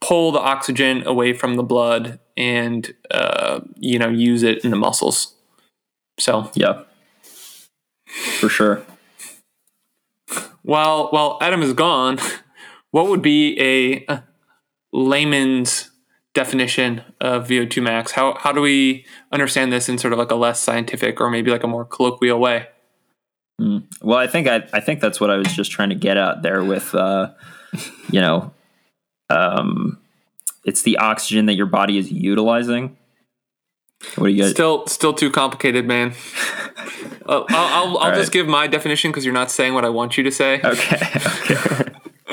pull 0.01 0.30
the 0.30 0.39
oxygen 0.39 1.05
away 1.05 1.32
from 1.32 1.57
the 1.57 1.64
blood 1.64 2.20
and 2.37 2.95
uh, 3.11 3.61
you 3.76 3.99
know 3.99 4.09
use 4.09 4.45
it 4.45 4.64
in 4.64 4.70
the 4.70 4.76
muscles. 4.76 5.35
So 6.20 6.51
Yeah. 6.55 6.82
For 8.39 8.49
sure. 8.49 8.85
While 10.64 11.08
while 11.10 11.38
Adam 11.40 11.62
is 11.62 11.72
gone, 11.72 12.18
what 12.90 13.08
would 13.08 13.22
be 13.22 13.56
a, 14.08 14.22
layman's 14.92 15.90
definition 16.34 17.02
of 17.20 17.46
VO2 17.46 17.82
max? 17.82 18.12
How 18.12 18.34
how 18.34 18.50
do 18.50 18.60
we 18.60 19.04
understand 19.30 19.72
this 19.72 19.88
in 19.88 19.98
sort 19.98 20.12
of 20.12 20.18
like 20.18 20.30
a 20.30 20.34
less 20.34 20.60
scientific 20.60 21.20
or 21.20 21.30
maybe 21.30 21.50
like 21.50 21.62
a 21.62 21.68
more 21.68 21.84
colloquial 21.84 22.40
way? 22.40 22.68
Well, 24.02 24.18
I 24.18 24.26
think 24.26 24.48
I, 24.48 24.66
I 24.72 24.80
think 24.80 25.00
that's 25.00 25.20
what 25.20 25.30
I 25.30 25.36
was 25.36 25.52
just 25.54 25.70
trying 25.70 25.90
to 25.90 25.94
get 25.94 26.16
at 26.16 26.42
there 26.42 26.64
with, 26.64 26.94
uh, 26.94 27.32
you 28.10 28.20
know, 28.20 28.52
um, 29.30 29.98
it's 30.64 30.82
the 30.82 30.98
oxygen 30.98 31.46
that 31.46 31.54
your 31.54 31.66
body 31.66 31.98
is 31.98 32.10
utilizing. 32.10 32.96
What 34.16 34.28
do 34.28 34.32
you 34.32 34.42
guys? 34.42 34.50
Still 34.52 34.86
still 34.86 35.12
too 35.12 35.30
complicated, 35.30 35.86
man. 35.86 36.14
Uh, 37.26 37.42
I'll 37.48 37.48
I'll, 37.48 37.98
I'll 37.98 38.11
right. 38.11 38.18
just 38.18 38.32
give 38.32 38.46
my 38.46 38.66
definition 38.66 39.11
because 39.11 39.24
you're 39.24 39.32
not 39.32 39.50
saying 39.50 39.72
what 39.72 39.86
I 39.86 39.88
want 39.88 40.18
you 40.18 40.24
to 40.24 40.30
say. 40.30 40.61
okay. 40.62 40.96
okay. 41.50 41.90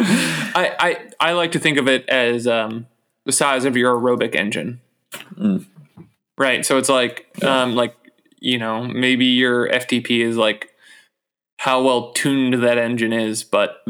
I, 0.53 0.75
I 0.79 1.29
I 1.29 1.31
like 1.31 1.53
to 1.53 1.59
think 1.59 1.77
of 1.77 1.87
it 1.87 2.09
as 2.09 2.45
um, 2.45 2.87
the 3.23 3.31
size 3.31 3.63
of 3.63 3.77
your 3.77 3.97
aerobic 3.97 4.35
engine. 4.35 4.81
Right. 6.37 6.65
So 6.65 6.77
it's 6.77 6.89
like 6.89 7.25
um, 7.41 7.73
like 7.73 7.95
you 8.39 8.57
know 8.57 8.83
maybe 8.83 9.27
your 9.27 9.69
FTP 9.69 10.25
is 10.25 10.35
like 10.35 10.71
how 11.57 11.81
well 11.81 12.11
tuned 12.11 12.55
that 12.61 12.77
engine 12.77 13.13
is, 13.13 13.45
but 13.45 13.85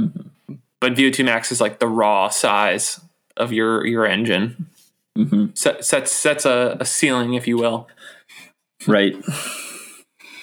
but 0.79 0.93
VO2 0.93 1.25
max 1.25 1.51
is 1.51 1.61
like 1.61 1.79
the 1.79 1.87
raw 1.87 2.29
size 2.29 2.99
of 3.37 3.51
your 3.51 3.85
your 3.87 4.05
engine. 4.05 4.67
Set, 5.53 5.83
sets 5.83 6.11
sets 6.11 6.45
a, 6.45 6.77
a 6.79 6.85
ceiling, 6.85 7.33
if 7.33 7.47
you 7.47 7.57
will. 7.57 7.87
Right. 8.87 9.15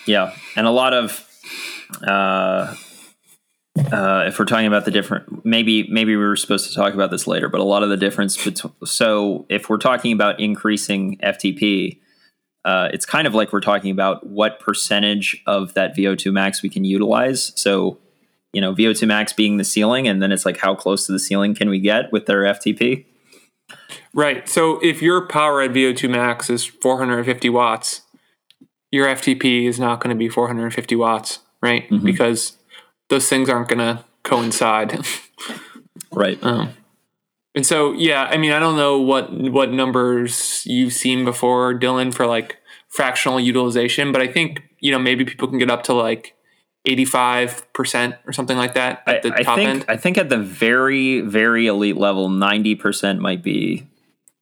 Yeah, 0.07 0.35
and 0.57 0.66
a 0.66 0.71
lot 0.71 0.95
of, 0.95 1.29
uh, 2.07 2.75
uh, 3.93 4.25
if 4.27 4.39
we're 4.39 4.47
talking 4.47 4.66
about 4.66 4.85
the 4.85 4.91
different, 4.91 5.45
maybe 5.45 5.87
maybe 5.91 6.16
we 6.16 6.25
were 6.25 6.37
supposed 6.37 6.69
to 6.69 6.75
talk 6.75 6.95
about 6.95 7.11
this 7.11 7.27
later, 7.27 7.49
but 7.49 7.61
a 7.61 7.64
lot 7.64 7.83
of 7.83 7.91
the 7.91 7.97
difference 7.97 8.43
between. 8.43 8.73
So 8.85 9.47
if 9.49 9.69
we're 9.69 9.79
talking 9.79 10.12
about 10.12 10.41
increasing 10.41 11.19
FTP, 11.19 11.99
uh, 12.64 12.89
it's 12.93 13.07
kind 13.07 13.27
of 13.27 13.35
like 13.35 13.53
we're 13.53 13.61
talking 13.61 13.91
about 13.91 14.27
what 14.27 14.61
percentage 14.61 15.43
of 15.47 15.75
that 15.75 15.97
VO2 15.97 16.33
max 16.33 16.62
we 16.62 16.69
can 16.69 16.85
utilize. 16.85 17.53
So, 17.57 17.99
you 18.53 18.61
know, 18.61 18.75
VO2 18.75 19.07
max 19.07 19.33
being 19.33 19.59
the 19.59 19.64
ceiling, 19.64 20.09
and 20.09 20.23
then 20.23 20.33
it's 20.33 20.45
like 20.45 20.57
how 20.57 20.75
close 20.75 21.07
to 21.07 21.12
the 21.12 21.19
ceiling 21.19 21.55
can 21.55 21.69
we 21.69 21.81
get 21.81 22.12
with 22.12 22.27
their 22.27 22.43
FTP? 22.43 23.05
Right. 24.19 24.49
So 24.49 24.81
if 24.81 25.01
your 25.01 25.29
power 25.29 25.62
at 25.62 25.71
VO2 25.71 26.11
max 26.11 26.51
is 26.51 26.64
450 26.64 27.49
watts, 27.51 28.01
your 28.91 29.07
FTP 29.07 29.69
is 29.69 29.79
not 29.79 30.01
going 30.01 30.11
to 30.11 30.19
be 30.19 30.29
450 30.29 30.97
watts, 30.97 31.39
right? 31.62 31.89
Because 32.03 32.57
those 33.11 33.29
things 33.29 33.49
aren't 33.49 33.69
going 33.69 33.79
to 33.79 34.05
coincide. 34.25 34.99
Right. 36.11 36.43
Um, 36.43 36.71
and 37.55 37.66
so, 37.66 37.93
yeah, 37.93 38.25
I 38.31 38.39
mean, 38.39 38.53
I 38.53 38.59
don't 38.61 38.77
know 38.77 38.99
what 38.99 39.31
what 39.33 39.71
numbers 39.71 40.62
you've 40.64 40.95
seen 40.95 41.25
before, 41.25 41.75
Dylan, 41.75 42.14
for 42.14 42.27
like 42.27 42.57
fractional 42.89 43.39
utilization, 43.39 44.11
but 44.11 44.23
I 44.23 44.27
think 44.27 44.62
you 44.81 44.91
know 44.91 44.99
maybe 44.99 45.25
people 45.25 45.49
can 45.49 45.59
get 45.59 45.71
up 45.71 45.83
to 45.85 45.93
like 45.93 46.35
85 46.87 47.73
percent 47.75 48.14
or 48.27 48.33
something 48.33 48.57
like 48.57 48.75
that 48.75 49.03
at 49.07 49.23
the 49.23 49.33
I, 49.35 49.39
I 49.39 49.43
top 49.43 49.57
think 49.57 49.69
end. 49.69 49.85
I 49.89 49.97
think 49.97 50.16
at 50.16 50.31
the 50.31 50.39
very 50.39 51.21
very 51.21 51.66
elite 51.66 51.97
level, 51.97 52.29
ninety 52.29 52.75
percent 52.75 53.21
might 53.21 53.43
be 53.43 53.88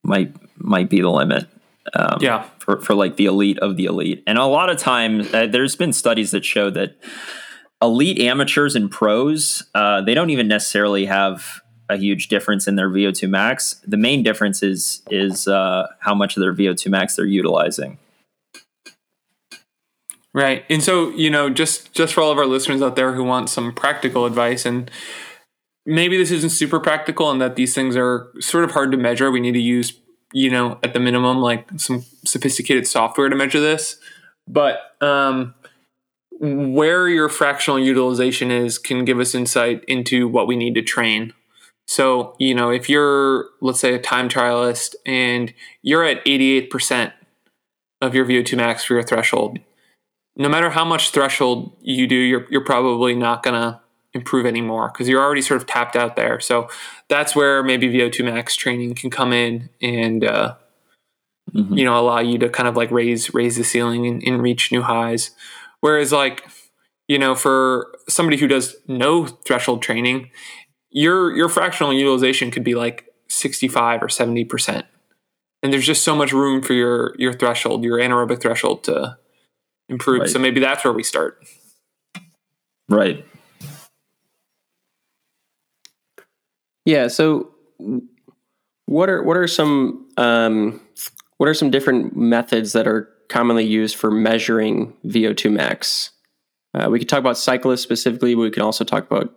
might 0.07 0.33
might 0.59 0.89
be 0.89 1.01
the 1.01 1.11
limit. 1.11 1.47
Um, 1.95 2.19
Yeah. 2.21 2.45
for 2.59 2.81
for 2.81 2.95
like 2.95 3.17
the 3.17 3.27
elite 3.27 3.59
of 3.61 3.77
the 3.77 3.85
elite, 3.85 4.23
and 4.27 4.39
a 4.39 4.45
lot 4.47 4.71
of 4.71 4.79
times 4.79 5.33
uh, 5.33 5.47
there's 5.47 5.77
been 5.77 5.93
studies 5.93 6.31
that 6.33 6.45
show 6.45 6.71
that 6.71 6.97
elite 7.83 8.19
amateurs 8.21 8.75
and 8.75 8.91
pros 8.91 9.63
uh, 9.75 10.01
they 10.01 10.15
don't 10.15 10.31
even 10.31 10.49
necessarily 10.49 11.05
have 11.07 11.61
a 11.89 11.97
huge 11.97 12.27
difference 12.27 12.67
in 12.67 12.75
their 12.75 12.91
VO2 12.91 13.29
max. 13.29 13.81
The 13.87 13.97
main 13.97 14.23
difference 14.25 14.63
is 14.63 15.03
is 15.11 15.47
uh, 15.47 15.87
how 16.01 16.15
much 16.15 16.37
of 16.37 16.41
their 16.41 16.53
VO2 16.55 16.91
max 16.91 17.15
they're 17.17 17.25
utilizing. 17.27 17.99
Right. 20.33 20.65
And 20.69 20.83
so, 20.83 21.11
you 21.11 21.31
know, 21.31 21.49
just 21.49 21.93
just 21.95 22.13
for 22.15 22.21
all 22.21 22.31
of 22.31 22.39
our 22.39 22.47
listeners 22.47 22.83
out 22.83 22.97
there 22.97 23.13
who 23.15 23.25
want 23.25 23.49
some 23.49 23.73
practical 23.73 24.27
advice 24.27 24.67
and 24.67 24.91
maybe 25.87 26.19
this 26.19 26.33
isn't 26.33 26.51
super 26.51 26.81
practical 26.81 27.31
and 27.31 27.41
that 27.41 27.57
these 27.57 27.75
things 27.75 27.97
are 27.97 28.29
sort 28.41 28.65
of 28.65 28.73
hard 28.73 28.91
to 28.91 28.99
measure. 28.99 29.31
We 29.31 29.41
need 29.41 29.53
to 29.53 29.61
use, 29.61 29.99
you 30.33 30.51
know, 30.51 30.79
at 30.83 30.93
the 30.93 31.01
minimum 31.01 31.39
like 31.39 31.69
some 31.77 32.05
sophisticated 32.25 32.87
software 32.87 33.29
to 33.29 33.37
measure 33.37 33.61
this. 33.61 33.99
But 34.49 34.81
um 35.01 35.55
where 36.39 37.09
your 37.09 37.31
fractional 37.31 37.79
utilization 37.79 38.51
is 38.51 38.77
can 38.79 39.07
give 39.07 39.19
us 39.19 39.35
insight 39.35 39.83
into 39.89 40.29
what 40.29 40.47
we 40.47 40.55
need 40.55 40.75
to 40.75 40.83
train. 40.83 41.33
So, 41.89 42.35
you 42.39 42.55
know, 42.55 42.71
if 42.71 42.91
you're 42.91 43.47
let's 43.63 43.81
say 43.81 43.95
a 43.95 43.99
time 43.99 44.29
trialist 44.29 44.97
and 45.07 45.55
you're 45.83 46.05
at 46.05 46.25
88% 46.27 47.13
of 48.03 48.15
your 48.15 48.27
VO2 48.27 48.57
max 48.57 48.85
for 48.85 48.95
your 48.95 49.03
threshold, 49.03 49.61
no 50.37 50.49
matter 50.49 50.71
how 50.71 50.85
much 50.85 51.11
threshold 51.11 51.75
you 51.81 52.07
do, 52.07 52.17
you're 52.17 52.47
you're 52.51 52.65
probably 52.65 53.15
not 53.15 53.43
gonna 53.43 53.81
improve 54.17 54.47
anymore 54.47 54.91
because 54.93 55.09
you're 55.09 55.23
already 55.23 55.43
sort 55.43 55.61
of 55.61 55.67
tapped 55.67 55.95
out 55.95 56.17
there. 56.17 56.41
So 56.41 56.69
that's 57.09 57.37
where 57.37 57.63
maybe 57.63 57.89
VO2 57.89 58.25
max 58.25 58.57
training 58.57 58.95
can 58.95 59.11
come 59.11 59.33
in 59.33 59.69
and 59.81 60.25
uh, 60.25 60.55
you 61.53 61.85
know 61.85 61.99
allow 61.99 62.19
you 62.19 62.39
to 62.39 62.49
kind 62.49 62.69
of 62.69 62.77
like 62.77 62.91
raise 62.91 63.33
raise 63.33 63.57
the 63.57 63.65
ceiling 63.65 64.07
and, 64.07 64.23
and 64.27 64.43
reach 64.43 64.73
new 64.73 64.83
highs. 64.83 65.31
Whereas 65.81 66.13
like 66.13 66.45
you 67.09 67.19
know 67.19 67.35
for 67.35 67.95
somebody 68.09 68.37
who 68.37 68.49
does 68.49 68.77
no 68.89 69.27
threshold 69.27 69.83
training, 69.83 70.31
your 70.91 71.35
your 71.37 71.49
fractional 71.49 71.93
utilization 71.93 72.51
could 72.51 72.65
be 72.65 72.75
like 72.75 73.07
65 73.29 74.03
or 74.03 74.09
70 74.09 74.45
percent, 74.45 74.87
and 75.63 75.73
there's 75.73 75.87
just 75.87 76.03
so 76.03 76.17
much 76.17 76.33
room 76.33 76.63
for 76.63 76.73
your 76.73 77.15
your 77.19 77.33
threshold, 77.33 77.85
your 77.85 77.99
anaerobic 77.99 78.41
threshold 78.41 78.85
to 78.85 79.17
improve. 79.89 80.21
Right. 80.23 80.31
So 80.31 80.39
maybe 80.39 80.61
that's 80.61 80.85
where 80.85 80.93
we 80.93 81.03
start. 81.03 81.39
Right. 82.89 83.25
Yeah. 86.87 87.09
So, 87.09 87.51
what 88.87 89.11
are 89.11 89.23
what 89.23 89.37
are 89.37 89.47
some 89.47 90.09
um, 90.17 90.81
what 91.37 91.49
are 91.49 91.55
some 91.55 91.71
different 91.71 92.17
methods 92.17 92.73
that 92.73 92.87
are 92.87 93.11
commonly 93.29 93.67
used 93.67 93.97
for 93.97 94.11
measuring 94.11 94.95
VO2 95.05 95.53
max? 95.53 96.13
Uh, 96.73 96.89
we 96.89 96.99
could 96.99 97.09
talk 97.09 97.19
about 97.19 97.37
cyclists 97.37 97.83
specifically. 97.83 98.35
But 98.35 98.43
we 98.43 98.51
can 98.51 98.63
also 98.63 98.85
talk 98.85 99.05
about 99.11 99.35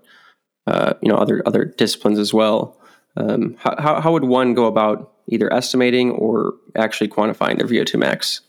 uh, 0.68 0.94
you 1.02 1.10
know 1.10 1.18
other 1.18 1.44
other 1.46 1.66
disciplines 1.66 2.20
as 2.20 2.34
well. 2.34 2.78
Um, 3.18 3.56
how, 3.60 3.76
how 3.80 4.00
how 4.00 4.12
would 4.14 4.26
one 4.26 4.54
go 4.54 4.66
about 4.66 5.12
either 5.28 5.52
estimating 5.52 6.12
or 6.12 6.54
actually 6.76 7.10
quantifying 7.10 7.58
their 7.58 7.68
VO2 7.68 7.98
max? 7.98 8.42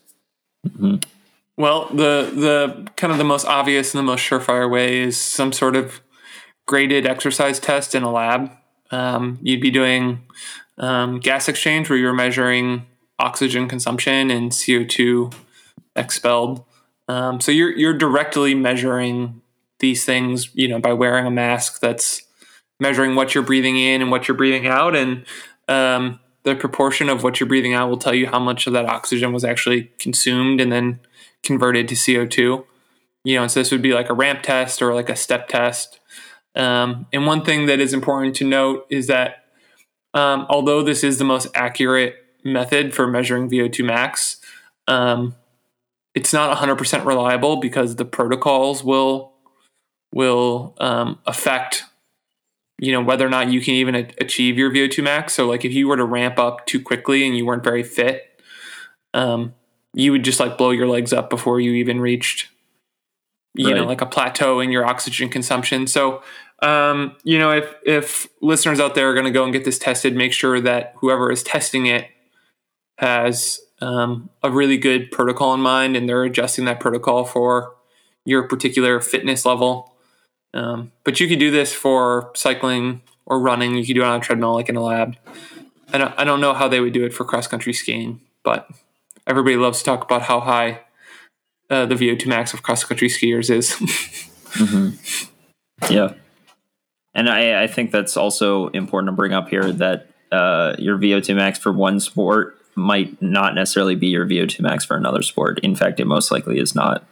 Well, 1.57 1.89
the 1.89 2.31
the 2.35 2.91
kind 2.97 3.13
of 3.13 3.19
the 3.19 3.25
most 3.25 3.47
obvious 3.47 3.95
and 3.95 3.99
the 3.99 4.03
most 4.03 4.29
surefire 4.29 4.71
way 4.71 4.99
is 4.99 5.17
some 5.17 5.53
sort 5.53 5.75
of 5.75 6.03
graded 6.67 7.07
exercise 7.07 7.59
test 7.59 7.95
in 7.95 8.03
a 8.03 8.11
lab. 8.11 8.51
Um, 8.91 9.39
you'd 9.43 9.61
be 9.61 9.71
doing 9.71 10.23
um, 10.79 11.21
gas 11.21 11.49
exchange 11.49 11.89
where 11.89 11.99
you're 11.99 12.13
measuring 12.13 12.87
oxygen 13.19 13.69
consumption 13.69 14.31
and 14.31 14.51
CO 14.51 14.85
two 14.85 15.31
expelled. 15.95 16.65
Um, 17.09 17.41
so 17.41 17.53
you're 17.53 17.77
you're 17.77 17.97
directly 17.97 18.55
measuring 18.55 19.43
these 19.79 20.05
things, 20.05 20.51
you 20.55 20.69
know, 20.69 20.79
by 20.79 20.93
wearing 20.93 21.27
a 21.27 21.31
mask 21.31 21.81
that's 21.81 22.23
measuring 22.79 23.15
what 23.15 23.35
you're 23.35 23.45
breathing 23.45 23.79
in 23.79 24.01
and 24.01 24.11
what 24.11 24.27
you're 24.27 24.37
breathing 24.37 24.67
out, 24.67 24.97
and 24.97 25.25
um, 25.69 26.21
the 26.43 26.55
proportion 26.55 27.09
of 27.09 27.23
what 27.23 27.39
you're 27.39 27.49
breathing 27.49 27.75
out 27.75 27.89
will 27.89 27.99
tell 27.99 28.15
you 28.15 28.27
how 28.27 28.39
much 28.39 28.67
of 28.67 28.73
that 28.73 28.87
oxygen 28.87 29.33
was 29.33 29.45
actually 29.45 29.91
consumed 29.99 30.61
and 30.61 30.73
then 30.73 31.01
converted 31.43 31.89
to 31.89 31.95
CO2. 31.95 32.65
You 33.23 33.35
know, 33.35 33.47
so 33.47 33.61
this 33.61 33.71
would 33.71 33.83
be 33.83 33.93
like 33.93 34.09
a 34.09 34.15
ramp 34.15 34.43
test 34.43 34.81
or 34.81 34.95
like 34.95 35.11
a 35.11 35.17
step 35.17 35.49
test. 35.49 36.00
Um, 36.55 37.07
and 37.13 37.27
one 37.27 37.45
thing 37.45 37.67
that 37.67 37.81
is 37.81 37.93
important 37.93 38.35
to 38.37 38.45
note 38.45 38.87
is 38.91 39.07
that 39.07 39.45
um, 40.15 40.47
although 40.49 40.83
this 40.83 41.05
is 41.05 41.19
the 41.19 41.25
most 41.25 41.47
accurate 41.55 42.17
method 42.45 42.95
for 42.95 43.07
measuring 43.07 43.49
VO2 43.49 43.85
max, 43.85 44.41
um, 44.89 45.37
it's 46.15 46.33
not 46.33 46.57
100% 46.57 47.05
reliable 47.05 47.57
because 47.57 47.97
the 47.97 48.05
protocols 48.05 48.83
will 48.83 49.33
will 50.13 50.75
um, 50.81 51.21
affect 51.25 51.85
you 52.81 52.91
know 52.91 53.01
whether 53.01 53.25
or 53.25 53.29
not 53.29 53.53
you 53.53 53.61
can 53.61 53.75
even 53.75 53.95
a- 53.95 54.09
achieve 54.19 54.59
your 54.59 54.71
VO2 54.71 55.05
max. 55.05 55.35
So 55.35 55.47
like 55.47 55.65
if 55.65 55.73
you 55.73 55.87
were 55.87 55.97
to 55.97 56.05
ramp 56.05 56.39
up 56.39 56.67
too 56.67 56.81
quickly 56.81 57.27
and 57.27 57.37
you 57.37 57.47
weren't 57.47 57.63
very 57.63 57.85
fit, 57.85 58.43
um, 59.15 59.55
you 59.95 60.13
would 60.13 60.25
just 60.25 60.41
like 60.41 60.59
blow 60.59 60.71
your 60.71 60.89
legs 60.89 61.13
up 61.13 61.31
before 61.31 61.61
you 61.61 61.73
even 61.75 62.01
reached 62.01 62.49
you 63.55 63.69
right. 63.69 63.77
know 63.77 63.85
like 63.85 64.01
a 64.01 64.07
plateau 64.07 64.61
in 64.61 64.71
your 64.71 64.85
oxygen 64.87 65.29
consumption. 65.29 65.87
So 65.87 66.23
um, 66.63 67.17
you 67.25 67.39
know 67.39 67.53
if 67.53 67.75
if 67.85 68.29
listeners 68.41 68.81
out 68.81 68.95
there 68.95 69.11
are 69.11 69.15
going 69.15 69.27
to 69.27 69.31
go 69.31 69.45
and 69.45 69.53
get 69.53 69.65
this 69.65 69.79
tested, 69.79 70.15
make 70.15 70.33
sure 70.33 70.61
that 70.61 70.95
whoever 70.97 71.31
is 71.31 71.43
testing 71.43 71.87
it 71.87 72.09
has 72.99 73.61
um, 73.81 74.29
a 74.43 74.51
really 74.51 74.77
good 74.77 75.11
protocol 75.11 75.55
in 75.55 75.61
mind 75.61 75.97
and 75.97 76.09
they're 76.09 76.25
adjusting 76.25 76.67
that 76.67 76.81
protocol 76.81 77.25
for 77.25 77.75
your 78.25 78.47
particular 78.47 79.01
fitness 79.01 79.47
level. 79.47 79.95
Um, 80.53 80.93
but 81.05 81.21
you 81.21 81.29
could 81.29 81.39
do 81.39 81.51
this 81.51 81.73
for 81.73 82.31
cycling 82.35 83.03
or 83.25 83.41
running. 83.41 83.75
You 83.75 83.87
could 83.87 83.95
do 83.95 84.03
it 84.03 84.07
on 84.07 84.21
a 84.21 84.23
treadmill, 84.23 84.55
like 84.55 84.69
in 84.69 84.77
a 84.77 84.83
lab. 84.83 85.17
I 85.93 85.99
don't, 85.99 86.15
I 86.19 86.25
don't 86.25 86.41
know 86.41 86.53
how 86.53 86.69
they 86.69 86.81
would 86.81 86.93
do 86.93 87.05
it 87.05 87.15
for 87.15 87.25
cross 87.25 87.47
country 87.47 87.73
skiing, 87.73 88.21
but 88.43 88.69
everybody 89.27 89.57
loves 89.57 89.79
to 89.79 89.85
talk 89.85 90.05
about 90.05 90.23
how 90.23 90.41
high 90.41 90.81
uh, 91.71 91.87
the 91.87 91.95
VO2 91.95 92.27
max 92.27 92.53
of 92.53 92.63
cross 92.63 92.85
country 92.85 93.09
skiers 93.09 93.49
is. 93.51 93.71
mm-hmm. 94.55 95.93
Yeah. 95.93 96.15
And 97.15 97.29
I, 97.29 97.63
I 97.63 97.67
think 97.67 97.91
that's 97.91 98.17
also 98.17 98.69
important 98.69 99.09
to 99.13 99.17
bring 99.17 99.33
up 99.33 99.49
here 99.49 99.73
that 99.73 100.09
uh, 100.31 100.75
your 100.79 100.99
VO2 100.99 101.35
max 101.35 101.59
for 101.59 101.73
one 101.73 102.01
sport 102.01 102.57
might 102.75 103.21
not 103.21 103.55
necessarily 103.55 103.95
be 103.95 104.09
your 104.09 104.27
VO2 104.27 104.61
max 104.61 104.85
for 104.85 104.97
another 104.97 105.23
sport. 105.23 105.59
In 105.61 105.75
fact, 105.75 106.01
it 106.01 106.07
most 106.07 106.31
likely 106.31 106.59
is 106.59 106.75
not. 106.75 107.05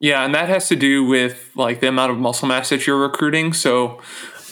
Yeah, 0.00 0.24
and 0.24 0.34
that 0.34 0.48
has 0.48 0.68
to 0.68 0.76
do 0.76 1.04
with 1.04 1.50
like 1.54 1.80
the 1.80 1.88
amount 1.88 2.12
of 2.12 2.18
muscle 2.18 2.48
mass 2.48 2.68
that 2.70 2.86
you're 2.86 2.98
recruiting. 2.98 3.52
So, 3.52 4.00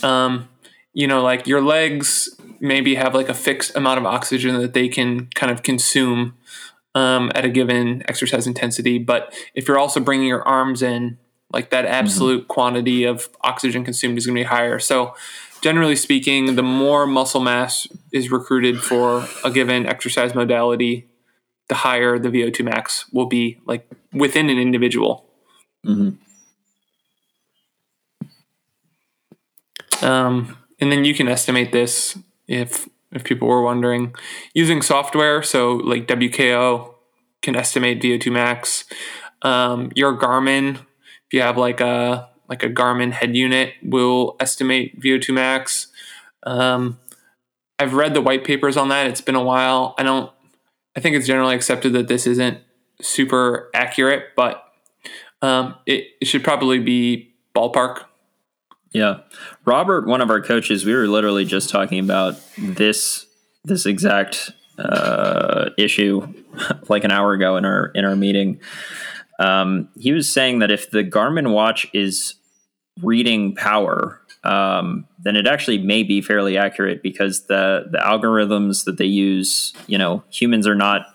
um, 0.03 0.49
you 0.95 1.07
know, 1.07 1.23
like 1.23 1.47
your 1.47 1.61
legs 1.61 2.29
maybe 2.61 2.95
have 2.95 3.15
like 3.15 3.29
a 3.29 3.35
fixed 3.35 3.77
amount 3.77 3.99
of 3.99 4.07
oxygen 4.07 4.59
that 4.61 4.73
they 4.73 4.89
can 4.89 5.27
kind 5.35 5.53
of 5.53 5.63
consume 5.63 6.35
um, 6.95 7.31
at 7.35 7.45
a 7.45 7.49
given 7.49 8.03
exercise 8.09 8.47
intensity. 8.47 8.99
But 8.99 9.35
if 9.55 9.69
you're 9.69 9.79
also 9.79 10.01
bringing 10.01 10.29
your 10.29 10.43
arms 10.43 10.83
in, 10.83 11.19
like 11.53 11.71
that 11.71 11.85
mm-hmm. 11.85 11.95
absolute 11.95 12.43
mm-hmm. 12.43 12.53
quantity 12.53 13.05
of 13.05 13.29
oxygen 13.43 13.85
consumed 13.85 14.19
is 14.19 14.27
going 14.27 14.37
to 14.37 14.41
be 14.41 14.47
higher. 14.47 14.79
So, 14.79 15.15
generally 15.61 15.97
speaking, 15.97 16.57
the 16.57 16.63
more 16.63 17.07
muscle 17.07 17.41
mass 17.41 17.87
is 18.13 18.31
recruited 18.31 18.83
for 18.83 19.27
a 19.45 19.51
given 19.51 19.87
exercise 19.87 20.35
modality, 20.35 21.09
the 21.69 21.77
higher 21.77 22.19
the 22.19 22.29
VO2 22.29 22.65
max 22.65 23.07
will 23.13 23.27
be, 23.27 23.61
like 23.67 23.87
within 24.13 24.51
an 24.51 24.59
individual. 24.59 25.27
Mm-hmm. 25.87 26.11
Um, 30.05 30.59
and 30.81 30.91
then 30.91 31.05
you 31.05 31.15
can 31.15 31.29
estimate 31.29 31.71
this 31.71 32.19
if 32.49 32.89
if 33.13 33.25
people 33.25 33.49
were 33.49 33.63
wondering 33.63 34.15
using 34.55 34.83
software. 34.83 35.43
So 35.43 35.73
like 35.73 36.07
WKO 36.07 36.95
can 37.43 37.57
estimate 37.57 38.01
VO2 38.01 38.33
max. 38.33 38.85
Um, 39.43 39.91
your 39.95 40.17
Garmin, 40.17 40.77
if 40.77 41.33
you 41.33 41.43
have 41.43 41.57
like 41.57 41.81
a 41.81 42.31
like 42.49 42.63
a 42.63 42.69
Garmin 42.69 43.13
head 43.13 43.35
unit 43.35 43.73
will 43.83 44.37
estimate 44.39 45.01
VO2 45.01 45.33
max. 45.35 45.89
Um, 46.43 46.99
I've 47.79 47.95
read 47.95 48.15
the 48.15 48.21
white 48.21 48.45
papers 48.45 48.77
on 48.77 48.89
that. 48.91 49.07
It's 49.07 49.21
been 49.21 49.35
a 49.35 49.43
while. 49.43 49.95
I 49.99 50.03
don't. 50.03 50.31
I 50.95 51.01
think 51.01 51.17
it's 51.17 51.27
generally 51.27 51.55
accepted 51.55 51.95
that 51.95 52.09
this 52.09 52.27
isn't 52.27 52.59
super 53.01 53.71
accurate, 53.75 54.27
but 54.37 54.63
um, 55.41 55.77
it, 55.87 56.09
it 56.21 56.27
should 56.27 56.45
probably 56.45 56.79
be 56.79 57.35
ballpark. 57.57 58.05
Yeah, 58.93 59.21
Robert, 59.65 60.07
one 60.07 60.21
of 60.21 60.31
our 60.31 60.41
coaches, 60.41 60.85
we 60.85 60.95
were 60.95 61.07
literally 61.07 61.45
just 61.45 61.71
talking 61.71 61.99
about 61.99 62.35
this 62.59 63.27
this 63.65 63.87
exact 63.87 64.51
uh, 64.79 65.71
issue 65.79 66.27
like 66.89 67.05
an 67.05 67.13
hour 67.13 67.33
ago 67.33 67.57
in 67.57 67.65
our 67.65 67.87
in 67.95 68.05
our 68.05 68.17
meeting. 68.17 68.61
Um, 69.39 69.89
he 69.99 70.13
was 70.13 70.33
saying 70.33 70.61
that 70.61 70.71
if 70.71 70.91
the 70.91 71.05
Garmin 71.05 71.53
watch 71.53 71.87
is 71.93 72.35
reading 73.03 73.55
power, 73.55 74.21
um, 74.45 75.07
then 75.23 75.37
it 75.37 75.47
actually 75.47 75.79
may 75.79 76.03
be 76.03 76.21
fairly 76.21 76.57
accurate 76.57 77.03
because 77.03 77.47
the 77.47 77.87
the 77.91 77.99
algorithms 77.99 78.85
that 78.85 78.99
they 78.99 79.07
use, 79.07 79.73
you 79.87 79.99
know, 79.99 80.25
humans 80.31 80.67
are 80.67 80.75
not. 80.75 81.07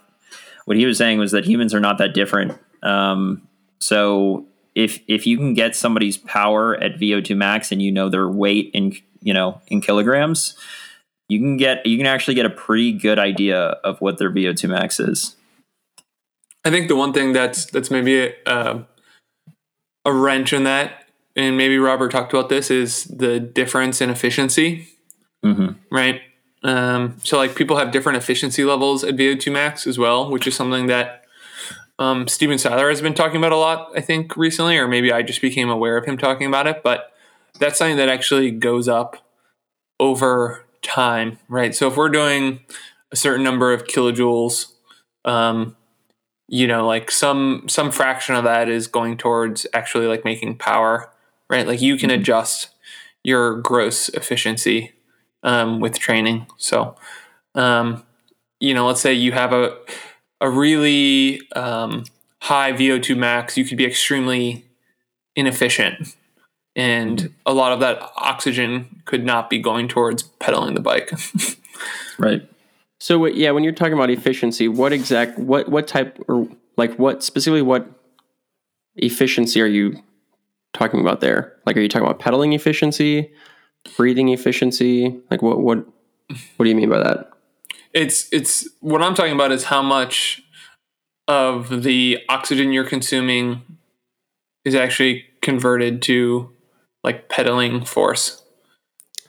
What 0.65 0.75
he 0.75 0.85
was 0.85 0.97
saying 0.97 1.19
was 1.19 1.31
that 1.31 1.45
humans 1.45 1.73
are 1.73 1.79
not 1.79 1.97
that 1.99 2.13
different. 2.13 2.57
Um, 2.83 3.47
so 3.79 4.45
if 4.77 4.99
if 5.07 5.25
you 5.25 5.37
can 5.37 5.55
get 5.55 5.75
somebody's 5.75 6.17
power 6.17 6.75
at 6.75 6.99
VO2 6.99 7.35
max 7.35 7.71
and 7.71 7.81
you 7.81 7.91
know 7.91 8.09
their 8.09 8.29
weight 8.29 8.69
in 8.75 8.95
you 9.21 9.33
know 9.33 9.59
in 9.67 9.81
kilograms, 9.81 10.55
you 11.27 11.39
can 11.39 11.57
get 11.57 11.83
you 11.85 11.97
can 11.97 12.05
actually 12.05 12.35
get 12.35 12.45
a 12.45 12.51
pretty 12.51 12.93
good 12.93 13.17
idea 13.17 13.59
of 13.83 13.99
what 13.99 14.19
their 14.19 14.31
VO2 14.31 14.69
max 14.69 14.99
is. 14.99 15.35
I 16.63 16.69
think 16.69 16.89
the 16.89 16.95
one 16.95 17.11
thing 17.11 17.33
that's 17.33 17.65
that's 17.65 17.89
maybe 17.89 18.19
a, 18.19 18.33
uh, 18.45 18.83
a 20.05 20.13
wrench 20.13 20.53
in 20.53 20.63
that 20.65 21.07
and 21.35 21.57
maybe 21.57 21.77
Robert 21.77 22.11
talked 22.11 22.33
about 22.33 22.49
this, 22.49 22.71
is 22.71 23.05
the 23.05 23.39
difference 23.39 24.01
in 24.01 24.09
efficiency, 24.09 24.87
mm-hmm. 25.45 25.73
right? 25.91 26.21
Um, 26.63 27.17
so 27.23 27.37
like 27.37 27.55
people 27.55 27.77
have 27.77 27.91
different 27.91 28.17
efficiency 28.17 28.63
levels 28.63 29.03
at 29.03 29.15
VO2 29.15 29.51
max 29.51 29.85
as 29.85 29.99
well, 29.99 30.29
which 30.29 30.47
is 30.47 30.55
something 30.55 30.87
that 30.87 31.25
um, 31.99 32.27
Stephen 32.27 32.57
Seiler 32.57 32.89
has 32.89 33.01
been 33.01 33.13
talking 33.13 33.37
about 33.37 33.51
a 33.51 33.57
lot, 33.57 33.91
I 33.95 34.01
think, 34.01 34.37
recently, 34.37 34.77
or 34.77 34.87
maybe 34.87 35.11
I 35.11 35.21
just 35.21 35.41
became 35.41 35.69
aware 35.69 35.97
of 35.97 36.05
him 36.05 36.17
talking 36.17 36.47
about 36.47 36.67
it. 36.67 36.83
But 36.83 37.11
that's 37.59 37.77
something 37.77 37.97
that 37.97 38.09
actually 38.09 38.51
goes 38.51 38.87
up 38.87 39.17
over 39.99 40.65
time, 40.81 41.39
right? 41.49 41.73
So 41.73 41.87
if 41.87 41.97
we're 41.97 42.09
doing 42.09 42.61
a 43.11 43.15
certain 43.15 43.43
number 43.43 43.73
of 43.73 43.85
kilojoules, 43.85 44.73
um, 45.25 45.75
you 46.47 46.67
know, 46.67 46.85
like 46.85 47.11
some 47.11 47.63
some 47.67 47.91
fraction 47.91 48.35
of 48.35 48.43
that 48.45 48.69
is 48.69 48.87
going 48.87 49.17
towards 49.17 49.67
actually 49.73 50.07
like 50.07 50.23
making 50.23 50.57
power 50.57 51.09
right? 51.49 51.67
Like 51.67 51.81
you 51.81 51.97
can 51.97 52.09
mm-hmm. 52.09 52.21
adjust 52.21 52.69
your 53.23 53.59
gross 53.61 54.09
efficiency 54.09 54.93
um, 55.43 55.79
with 55.79 55.99
training. 55.99 56.47
So, 56.57 56.95
um, 57.55 58.03
you 58.59 58.73
know, 58.73 58.87
let's 58.87 59.01
say 59.01 59.13
you 59.13 59.31
have 59.33 59.53
a 59.53 59.77
a 60.41 60.49
really 60.49 61.41
um, 61.55 62.05
high 62.41 62.73
VO2 62.73 63.17
max, 63.17 63.57
you 63.57 63.65
could 63.65 63.77
be 63.77 63.85
extremely 63.85 64.65
inefficient, 65.35 66.15
and 66.75 67.17
mm-hmm. 67.17 67.33
a 67.45 67.53
lot 67.53 67.71
of 67.71 67.79
that 67.79 68.01
oxygen 68.15 69.01
could 69.05 69.25
not 69.25 69.49
be 69.49 69.59
going 69.59 69.87
towards 69.87 70.23
pedaling 70.23 70.73
the 70.73 70.81
bike. 70.81 71.11
right. 72.19 72.47
So 72.99 73.25
yeah, 73.25 73.51
when 73.51 73.63
you're 73.63 73.73
talking 73.73 73.93
about 73.93 74.09
efficiency, 74.09 74.67
what 74.67 74.91
exact 74.91 75.37
what 75.37 75.69
what 75.69 75.87
type 75.87 76.23
or 76.27 76.47
like 76.77 76.97
what 76.97 77.23
specifically 77.23 77.61
what 77.61 77.87
efficiency 78.95 79.61
are 79.61 79.67
you 79.67 80.01
talking 80.73 80.99
about 80.99 81.21
there? 81.21 81.53
Like, 81.65 81.77
are 81.77 81.81
you 81.81 81.87
talking 81.87 82.07
about 82.07 82.19
pedaling 82.19 82.53
efficiency, 82.53 83.31
breathing 83.95 84.29
efficiency? 84.29 85.19
Like, 85.29 85.41
what 85.41 85.59
what 85.59 85.85
what 86.55 86.63
do 86.63 86.69
you 86.69 86.75
mean 86.75 86.89
by 86.89 86.99
that? 86.99 87.31
It's 87.93 88.27
it's 88.31 88.67
what 88.79 89.01
I'm 89.01 89.15
talking 89.15 89.33
about 89.33 89.51
is 89.51 89.65
how 89.65 89.81
much 89.81 90.41
of 91.27 91.83
the 91.83 92.19
oxygen 92.29 92.71
you're 92.71 92.85
consuming 92.85 93.61
is 94.63 94.75
actually 94.75 95.25
converted 95.41 96.01
to 96.03 96.51
like 97.03 97.29
pedaling 97.29 97.83
force. 97.85 98.43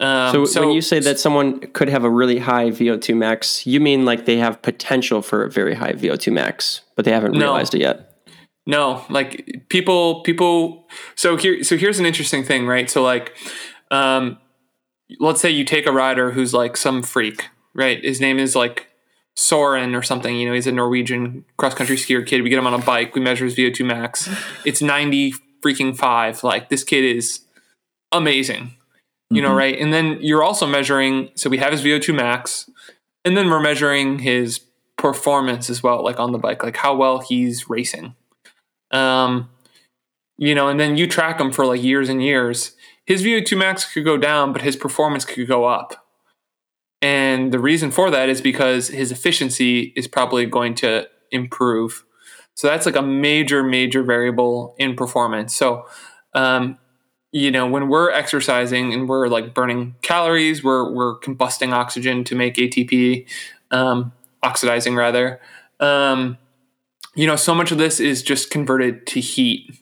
Um, 0.00 0.32
so, 0.32 0.44
so, 0.44 0.60
when 0.60 0.70
you 0.70 0.80
say 0.80 1.00
that 1.00 1.18
someone 1.18 1.58
could 1.58 1.88
have 1.88 2.04
a 2.04 2.10
really 2.10 2.38
high 2.38 2.70
VO2 2.70 3.16
max, 3.16 3.66
you 3.66 3.80
mean 3.80 4.04
like 4.04 4.26
they 4.26 4.36
have 4.36 4.62
potential 4.62 5.22
for 5.22 5.42
a 5.42 5.50
very 5.50 5.74
high 5.74 5.92
VO2 5.92 6.32
max, 6.32 6.82
but 6.94 7.04
they 7.04 7.10
haven't 7.10 7.32
realized 7.32 7.74
no. 7.74 7.78
it 7.78 7.82
yet. 7.82 8.04
No, 8.64 9.04
like 9.08 9.64
people, 9.70 10.22
people. 10.22 10.86
So 11.16 11.36
here, 11.36 11.64
so 11.64 11.76
here's 11.76 11.98
an 11.98 12.06
interesting 12.06 12.44
thing, 12.44 12.66
right? 12.66 12.88
So 12.88 13.02
like, 13.02 13.34
um, 13.90 14.38
let's 15.18 15.40
say 15.40 15.50
you 15.50 15.64
take 15.64 15.86
a 15.86 15.92
rider 15.92 16.30
who's 16.30 16.54
like 16.54 16.76
some 16.76 17.02
freak, 17.02 17.48
right? 17.78 18.04
His 18.04 18.20
name 18.20 18.38
is 18.38 18.54
like 18.54 18.88
Soren 19.36 19.94
or 19.94 20.02
something. 20.02 20.36
You 20.36 20.48
know, 20.48 20.54
he's 20.54 20.66
a 20.66 20.72
Norwegian 20.72 21.44
cross 21.56 21.72
country 21.72 21.96
skier 21.96 22.26
kid. 22.26 22.42
We 22.42 22.50
get 22.50 22.58
him 22.58 22.66
on 22.66 22.74
a 22.74 22.84
bike. 22.84 23.14
We 23.14 23.22
measure 23.22 23.44
his 23.46 23.54
VO2 23.54 23.86
max. 23.86 24.28
It's 24.66 24.82
ninety 24.82 25.32
freaking 25.64 25.96
five. 25.96 26.44
Like 26.44 26.68
this 26.68 26.84
kid 26.84 27.04
is 27.04 27.40
amazing. 28.12 28.74
You 29.30 29.40
mm-hmm. 29.40 29.48
know, 29.48 29.56
right? 29.56 29.78
And 29.78 29.94
then 29.94 30.18
you're 30.20 30.42
also 30.42 30.66
measuring. 30.66 31.30
So 31.36 31.48
we 31.48 31.58
have 31.58 31.72
his 31.72 31.82
VO2 31.82 32.14
max, 32.14 32.68
and 33.24 33.36
then 33.36 33.48
we're 33.48 33.60
measuring 33.60 34.18
his 34.18 34.60
performance 34.96 35.70
as 35.70 35.82
well, 35.82 36.02
like 36.02 36.18
on 36.18 36.32
the 36.32 36.38
bike, 36.38 36.64
like 36.64 36.76
how 36.76 36.94
well 36.94 37.20
he's 37.20 37.70
racing. 37.70 38.16
Um, 38.90 39.48
you 40.36 40.54
know, 40.54 40.68
and 40.68 40.80
then 40.80 40.96
you 40.96 41.06
track 41.06 41.40
him 41.40 41.52
for 41.52 41.64
like 41.64 41.82
years 41.82 42.08
and 42.08 42.22
years. 42.22 42.72
His 43.06 43.22
VO2 43.22 43.56
max 43.56 43.90
could 43.90 44.04
go 44.04 44.16
down, 44.16 44.52
but 44.52 44.62
his 44.62 44.76
performance 44.76 45.24
could 45.24 45.46
go 45.46 45.64
up. 45.64 46.07
And 47.00 47.52
the 47.52 47.58
reason 47.58 47.90
for 47.90 48.10
that 48.10 48.28
is 48.28 48.40
because 48.40 48.88
his 48.88 49.12
efficiency 49.12 49.92
is 49.94 50.08
probably 50.08 50.46
going 50.46 50.74
to 50.76 51.08
improve. 51.30 52.04
So 52.54 52.66
that's 52.66 52.86
like 52.86 52.96
a 52.96 53.02
major, 53.02 53.62
major 53.62 54.02
variable 54.02 54.74
in 54.78 54.96
performance. 54.96 55.54
So, 55.54 55.86
um, 56.34 56.78
you 57.30 57.50
know, 57.50 57.68
when 57.68 57.88
we're 57.88 58.10
exercising 58.10 58.92
and 58.92 59.08
we're 59.08 59.28
like 59.28 59.54
burning 59.54 59.94
calories, 60.02 60.64
we're 60.64 60.90
we're 60.90 61.18
combusting 61.20 61.72
oxygen 61.72 62.24
to 62.24 62.34
make 62.34 62.54
ATP, 62.54 63.28
um, 63.70 64.12
oxidizing 64.42 64.96
rather. 64.96 65.40
Um, 65.78 66.38
you 67.14 67.26
know, 67.26 67.36
so 67.36 67.54
much 67.54 67.70
of 67.70 67.78
this 67.78 68.00
is 68.00 68.22
just 68.22 68.50
converted 68.50 69.06
to 69.08 69.20
heat, 69.20 69.78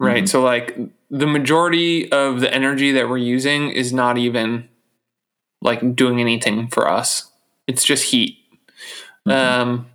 right? 0.00 0.18
Mm-hmm. 0.18 0.26
So 0.26 0.42
like 0.42 0.76
the 1.10 1.26
majority 1.26 2.10
of 2.10 2.40
the 2.40 2.52
energy 2.52 2.92
that 2.92 3.08
we're 3.08 3.18
using 3.18 3.70
is 3.70 3.92
not 3.92 4.16
even 4.18 4.68
like 5.62 5.96
doing 5.96 6.20
anything 6.20 6.68
for 6.68 6.90
us. 6.90 7.30
It's 7.66 7.84
just 7.84 8.10
heat. 8.10 8.38
Mm-hmm. 9.26 9.30
Um, 9.70 9.86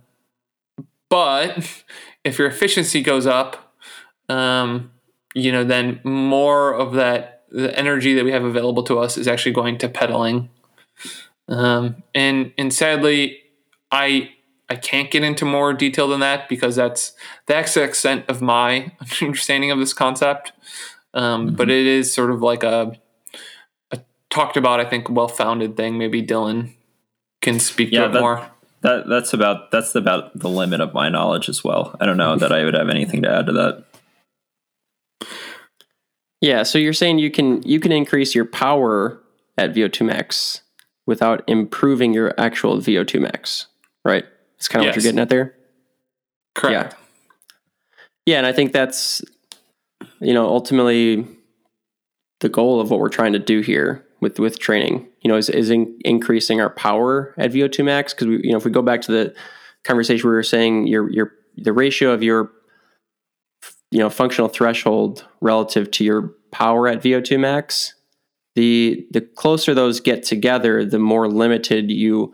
but 1.08 1.84
if 2.24 2.38
your 2.38 2.48
efficiency 2.48 3.02
goes 3.02 3.26
up, 3.26 3.74
um, 4.28 4.90
you 5.34 5.52
know, 5.52 5.64
then 5.64 6.00
more 6.04 6.74
of 6.74 6.94
that 6.94 7.44
the 7.50 7.76
energy 7.78 8.14
that 8.14 8.24
we 8.24 8.32
have 8.32 8.44
available 8.44 8.82
to 8.82 8.98
us 8.98 9.16
is 9.16 9.26
actually 9.26 9.52
going 9.52 9.78
to 9.78 9.88
pedaling. 9.88 10.50
Um, 11.48 12.02
and 12.14 12.52
and 12.58 12.72
sadly, 12.72 13.38
I 13.90 14.30
I 14.68 14.76
can't 14.76 15.10
get 15.10 15.22
into 15.22 15.44
more 15.44 15.72
detail 15.72 16.08
than 16.08 16.20
that 16.20 16.48
because 16.48 16.76
that's 16.76 17.14
that's 17.46 17.74
the 17.74 17.82
extent 17.82 18.26
of 18.28 18.42
my 18.42 18.92
understanding 19.22 19.70
of 19.70 19.78
this 19.78 19.94
concept. 19.94 20.52
Um, 21.14 21.46
mm-hmm. 21.46 21.56
But 21.56 21.70
it 21.70 21.86
is 21.86 22.12
sort 22.12 22.30
of 22.30 22.42
like 22.42 22.62
a, 22.62 22.92
a 22.92 22.96
talked 24.38 24.56
about, 24.56 24.78
I 24.78 24.84
think, 24.84 25.10
well 25.10 25.28
founded 25.28 25.76
thing. 25.76 25.98
Maybe 25.98 26.22
Dylan 26.22 26.74
can 27.42 27.58
speak 27.58 27.90
yeah, 27.90 28.02
to 28.02 28.06
it 28.06 28.12
that, 28.12 28.20
more. 28.20 28.50
That 28.82 29.08
that's 29.08 29.32
about 29.32 29.72
that's 29.72 29.94
about 29.96 30.38
the 30.38 30.48
limit 30.48 30.80
of 30.80 30.94
my 30.94 31.08
knowledge 31.08 31.48
as 31.48 31.64
well. 31.64 31.96
I 32.00 32.06
don't 32.06 32.16
know 32.16 32.36
that 32.36 32.52
I 32.52 32.64
would 32.64 32.74
have 32.74 32.88
anything 32.88 33.22
to 33.22 33.30
add 33.30 33.46
to 33.46 33.52
that. 33.52 33.84
Yeah, 36.40 36.62
so 36.62 36.78
you're 36.78 36.92
saying 36.92 37.18
you 37.18 37.32
can 37.32 37.62
you 37.62 37.80
can 37.80 37.90
increase 37.90 38.34
your 38.36 38.44
power 38.44 39.20
at 39.56 39.74
VO2 39.74 40.06
max 40.06 40.62
without 41.06 41.42
improving 41.48 42.14
your 42.14 42.32
actual 42.38 42.78
VO2 42.78 43.20
max, 43.20 43.66
right? 44.04 44.24
It's 44.56 44.68
kind 44.68 44.84
of 44.84 44.86
yes. 44.86 44.92
what 44.92 45.02
you're 45.02 45.08
getting 45.08 45.22
at 45.22 45.30
there. 45.30 45.56
Correct. 46.54 46.92
Yeah. 46.92 46.98
Yeah, 48.26 48.38
and 48.38 48.46
I 48.46 48.52
think 48.52 48.72
that's 48.72 49.20
you 50.20 50.34
know 50.34 50.46
ultimately 50.46 51.26
the 52.38 52.48
goal 52.48 52.80
of 52.80 52.90
what 52.92 53.00
we're 53.00 53.08
trying 53.08 53.32
to 53.32 53.40
do 53.40 53.60
here 53.60 54.04
with 54.20 54.38
with 54.38 54.58
training. 54.58 55.08
You 55.22 55.30
know, 55.30 55.36
is 55.36 55.48
is 55.48 55.70
in, 55.70 55.98
increasing 56.04 56.60
our 56.60 56.70
power 56.70 57.34
at 57.38 57.52
VO2 57.52 57.84
max 57.84 58.14
because 58.14 58.26
we 58.26 58.40
you 58.42 58.52
know 58.52 58.58
if 58.58 58.64
we 58.64 58.70
go 58.70 58.82
back 58.82 59.00
to 59.02 59.12
the 59.12 59.34
conversation 59.84 60.28
we 60.28 60.34
were 60.34 60.42
saying 60.42 60.86
your 60.86 61.10
your 61.10 61.32
the 61.56 61.72
ratio 61.72 62.10
of 62.10 62.22
your 62.22 62.52
you 63.90 63.98
know 63.98 64.10
functional 64.10 64.48
threshold 64.48 65.26
relative 65.40 65.90
to 65.92 66.04
your 66.04 66.34
power 66.50 66.88
at 66.88 67.02
VO2 67.02 67.38
max, 67.38 67.94
the 68.54 69.06
the 69.10 69.20
closer 69.20 69.74
those 69.74 70.00
get 70.00 70.22
together, 70.22 70.84
the 70.84 70.98
more 70.98 71.28
limited 71.28 71.90
you 71.90 72.32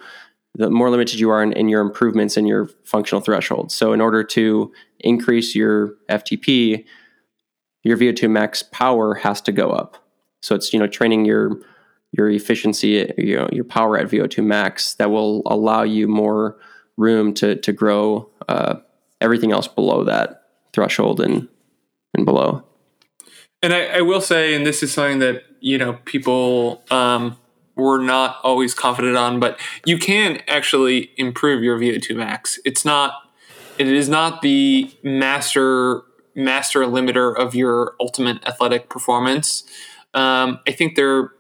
the 0.57 0.71
more 0.71 0.89
limited 0.89 1.19
you 1.19 1.31
are 1.31 1.43
in, 1.43 1.53
in 1.53 1.69
your 1.69 1.81
improvements 1.81 2.37
in 2.37 2.47
your 2.47 2.69
functional 2.85 3.21
threshold. 3.21 3.73
So 3.73 3.93
in 3.93 4.01
order 4.01 4.23
to 4.23 4.73
increase 5.01 5.55
your 5.55 5.95
FTP, 6.09 6.85
your 7.83 7.97
VO2 7.97 8.31
max 8.31 8.63
power 8.63 9.15
has 9.15 9.41
to 9.43 9.53
go 9.53 9.71
up. 9.71 9.97
So 10.43 10.55
it's 10.55 10.73
you 10.73 10.79
know 10.79 10.87
training 10.87 11.25
your 11.25 11.59
your 12.17 12.31
efficiency, 12.31 13.13
you 13.19 13.37
know, 13.37 13.49
your 13.53 13.65
power 13.65 13.99
at 13.99 14.07
VO2 14.09 14.45
max 14.45 14.95
that 14.95 15.11
will 15.11 15.43
allow 15.47 15.83
you 15.83 16.07
more 16.07 16.57
room 16.97 17.35
to 17.35 17.57
to 17.57 17.73
grow 17.73 18.31
uh, 18.49 18.77
everything 19.21 19.53
else 19.53 19.67
below 19.67 20.05
that 20.05 20.45
threshold 20.73 21.21
and 21.21 21.49
and 22.15 22.25
below. 22.25 22.63
And 23.63 23.73
I, 23.73 23.87
I, 23.87 24.01
will 24.03 24.21
say, 24.21 24.55
and 24.55 24.67
this 24.67 24.83
is 24.83 24.93
something 24.93 25.19
that 25.21 25.43
you 25.61 25.79
know 25.79 25.95
people 26.05 26.83
um, 26.91 27.37
were 27.75 27.99
not 27.99 28.39
always 28.43 28.75
confident 28.75 29.17
on, 29.17 29.41
but 29.41 29.59
you 29.85 29.99
can 29.99 30.43
actually 30.47 31.11
improve 31.17 31.63
your 31.63 31.79
VO2 31.79 32.17
max. 32.17 32.59
It's 32.65 32.85
not. 32.85 33.15
It 33.77 33.89
is 33.89 34.09
not 34.09 34.43
the 34.43 34.95
master 35.03 36.03
master 36.37 36.81
limiter 36.81 37.37
of 37.37 37.55
your 37.55 37.97
ultimate 37.99 38.47
athletic 38.47 38.89
performance. 38.89 39.65
Um, 40.13 40.61
I 40.67 40.73
think 40.73 40.95
there 40.95 41.33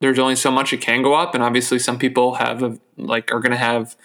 there's 0.00 0.18
only 0.18 0.36
so 0.36 0.50
much 0.50 0.72
it 0.72 0.80
can 0.80 1.02
go 1.02 1.14
up, 1.14 1.34
and 1.34 1.42
obviously 1.42 1.78
some 1.78 1.98
people 1.98 2.34
have 2.34 2.62
a, 2.62 2.78
like 2.96 3.32
are 3.32 3.40
going 3.40 3.52
to 3.52 3.56
have 3.56 3.96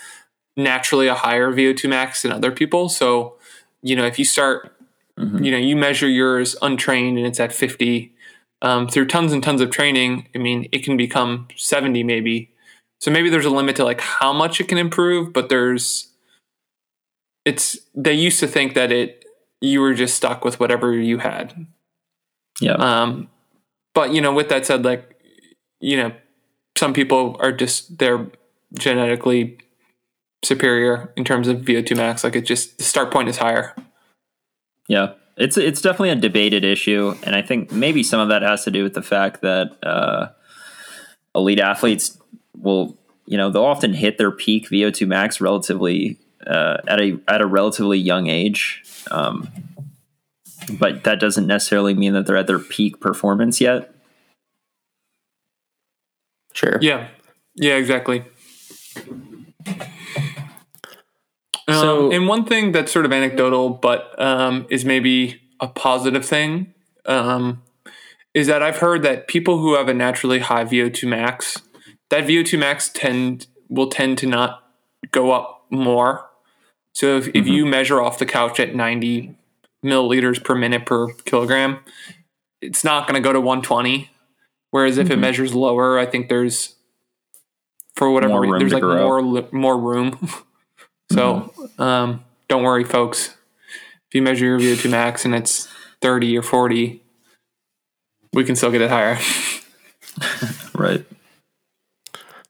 naturally 0.58 1.08
a 1.08 1.16
higher 1.16 1.52
VO2 1.52 1.90
max 1.90 2.22
than 2.22 2.32
other 2.32 2.52
people. 2.52 2.90
So 2.90 3.38
you 3.82 3.96
know 3.96 4.06
if 4.06 4.18
you 4.18 4.26
start 4.26 4.76
Mm-hmm. 5.20 5.44
You 5.44 5.52
know, 5.52 5.58
you 5.58 5.76
measure 5.76 6.10
yours 6.10 6.56
untrained 6.62 7.18
and 7.18 7.26
it's 7.26 7.40
at 7.40 7.54
50. 7.54 8.14
Um, 8.62 8.88
through 8.88 9.08
tons 9.08 9.32
and 9.32 9.44
tons 9.44 9.62
of 9.62 9.70
training, 9.70 10.28
I 10.36 10.40
mean, 10.40 10.68
it 10.72 10.84
can 10.84 10.98
become 10.98 11.48
70 11.56 12.04
maybe. 12.04 12.52
So 13.00 13.12
maybe 13.12 13.30
there's 13.30 13.46
a 13.46 13.50
limit 13.50 13.76
to 13.78 13.84
like 13.84 14.02
how 14.02 14.34
much 14.34 14.60
it 14.60 14.68
can 14.68 14.78
improve, 14.78 15.34
but 15.34 15.50
there's, 15.50 16.10
it's, 17.46 17.78
they 17.94 18.14
used 18.14 18.40
to 18.40 18.48
think 18.48 18.74
that 18.74 18.92
it, 18.92 19.26
you 19.62 19.82
were 19.82 19.94
just 19.94 20.16
stuck 20.16 20.44
with 20.44 20.60
whatever 20.60 20.94
you 20.94 21.20
had. 21.20 21.68
Yeah. 22.60 22.74
Um, 22.74 23.30
but 23.94 24.14
you 24.14 24.22
know, 24.22 24.34
with 24.34 24.50
that 24.50 24.66
said, 24.66 24.84
like, 24.84 25.15
you 25.80 25.98
know, 25.98 26.12
some 26.78 26.94
people 26.94 27.38
are 27.40 27.52
just, 27.52 27.98
they're 27.98 28.28
genetically 28.74 29.58
superior 30.44 31.14
in 31.16 31.24
terms 31.24 31.48
of 31.48 31.60
VO2 31.60 31.96
max. 31.96 32.24
Like 32.24 32.36
it 32.36 32.46
just, 32.46 32.78
the 32.78 32.84
start 32.84 33.12
point 33.12 33.30
is 33.30 33.38
higher. 33.38 33.76
Yeah, 34.88 35.14
it's 35.38 35.58
it's 35.58 35.82
definitely 35.82 36.12
a 36.12 36.16
debated 36.16 36.64
issue, 36.64 37.16
and 37.24 37.36
I 37.36 37.42
think 37.42 37.72
maybe 37.72 38.04
some 38.04 38.20
of 38.20 38.30
that 38.30 38.42
has 38.42 38.64
to 38.66 38.72
do 38.72 38.84
with 38.84 38.94
the 38.94 39.02
fact 39.02 39.42
that 39.42 39.76
uh, 39.84 40.28
elite 41.34 41.60
athletes 41.60 42.18
will, 42.58 42.98
you 43.26 43.38
know, 43.38 43.50
they'll 43.50 43.66
often 43.66 43.94
hit 43.94 44.18
their 44.18 44.32
peak 44.32 44.70
VO2 44.70 45.08
max 45.08 45.42
relatively 45.42 46.20
uh, 46.48 46.78
at 46.88 47.02
a 47.02 47.20
at 47.28 47.42
a 47.42 47.48
relatively 47.48 47.98
young 47.98 48.28
age, 48.28 48.84
um, 49.12 49.50
but 50.80 51.04
that 51.04 51.20
doesn't 51.20 51.48
necessarily 51.48 51.94
mean 51.94 52.14
that 52.14 52.28
they're 52.28 52.38
at 52.38 52.48
their 52.48 52.60
peak 52.60 53.00
performance 53.00 53.60
yet. 53.60 53.95
Sure. 56.56 56.80
Yeah. 56.82 57.10
Yeah. 57.56 57.76
Exactly. 57.76 58.24
So, 61.68 62.08
um, 62.08 62.12
and 62.12 62.28
one 62.28 62.46
thing 62.46 62.72
that's 62.72 62.92
sort 62.92 63.06
of 63.06 63.12
anecdotal, 63.12 63.70
but 63.70 64.20
um, 64.22 64.68
is 64.70 64.86
maybe 64.86 65.42
a 65.60 65.68
positive 65.68 66.24
thing, 66.24 66.74
um, 67.06 67.64
is 68.34 68.48
that 68.48 68.62
I've 68.62 68.78
heard 68.78 69.02
that 69.04 69.28
people 69.28 69.58
who 69.58 69.76
have 69.76 69.90
a 69.90 69.94
naturally 69.94 70.40
high 70.40 70.64
VO2 70.64 71.08
max, 71.08 71.62
that 72.10 72.26
VO2 72.26 72.60
max 72.60 72.90
tend 72.90 73.48
will 73.68 73.90
tend 73.90 74.20
to 74.20 74.28
not 74.28 74.64
go 75.12 75.32
up 75.32 75.66
more. 75.72 76.30
So 76.94 77.18
if, 77.18 77.26
mm-hmm. 77.26 77.38
if 77.38 77.48
you 77.48 77.66
measure 77.66 78.00
off 78.00 78.20
the 78.20 78.28
couch 78.28 78.60
at 78.60 78.76
90 78.76 79.36
milliliters 79.84 80.44
per 80.44 80.54
minute 80.54 80.86
per 80.86 81.14
kilogram, 81.26 81.80
it's 82.62 82.84
not 82.84 83.08
going 83.08 83.22
to 83.22 83.28
go 83.28 83.34
to 83.34 83.42
120. 83.42 84.12
Whereas 84.72 84.98
if 84.98 85.06
mm-hmm. 85.06 85.14
it 85.14 85.20
measures 85.20 85.54
lower, 85.54 85.98
I 85.98 86.06
think 86.06 86.30
there's 86.30 86.76
for 87.96 88.12
whatever 88.12 88.40
reason, 88.42 88.60
there's 88.60 88.74
like 88.74 88.84
more 88.84 89.48
more 89.52 89.78
room. 89.78 90.30
So 91.12 91.54
mm-hmm. 91.56 91.82
um, 91.82 92.24
don't 92.48 92.64
worry, 92.64 92.84
folks. 92.84 93.38
If 94.08 94.16
you 94.16 94.24
measure 94.24 94.46
your 94.46 94.60
VO2 94.60 94.90
max 94.90 95.24
and 95.24 95.36
it's 95.36 95.68
30 96.02 96.38
or 96.38 96.42
40, 96.42 97.04
we 98.34 98.44
can 98.44 98.56
still 98.56 98.72
get 98.72 98.82
it 98.82 98.90
higher. 98.90 99.20
right. 100.74 101.06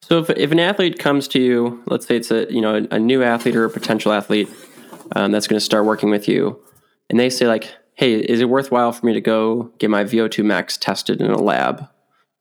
So 0.01 0.19
if, 0.19 0.29
if 0.31 0.51
an 0.51 0.59
athlete 0.59 0.99
comes 0.99 1.27
to 1.29 1.41
you, 1.41 1.83
let's 1.87 2.05
say 2.05 2.17
it's 2.17 2.31
a 2.31 2.51
you 2.51 2.61
know 2.61 2.75
a, 2.75 2.95
a 2.95 2.99
new 2.99 3.23
athlete 3.23 3.55
or 3.55 3.65
a 3.65 3.69
potential 3.69 4.13
athlete 4.13 4.49
um, 5.15 5.31
that's 5.31 5.47
going 5.47 5.59
to 5.59 5.65
start 5.65 5.85
working 5.85 6.09
with 6.09 6.27
you, 6.27 6.59
and 7.09 7.19
they 7.19 7.29
say 7.29 7.47
like, 7.47 7.73
"Hey, 7.95 8.13
is 8.13 8.39
it 8.39 8.49
worthwhile 8.49 8.91
for 8.91 9.05
me 9.05 9.13
to 9.13 9.21
go 9.21 9.71
get 9.79 9.89
my 9.89 10.03
VO2 10.03 10.45
max 10.45 10.77
tested 10.77 11.21
in 11.21 11.31
a 11.31 11.41
lab?" 11.41 11.89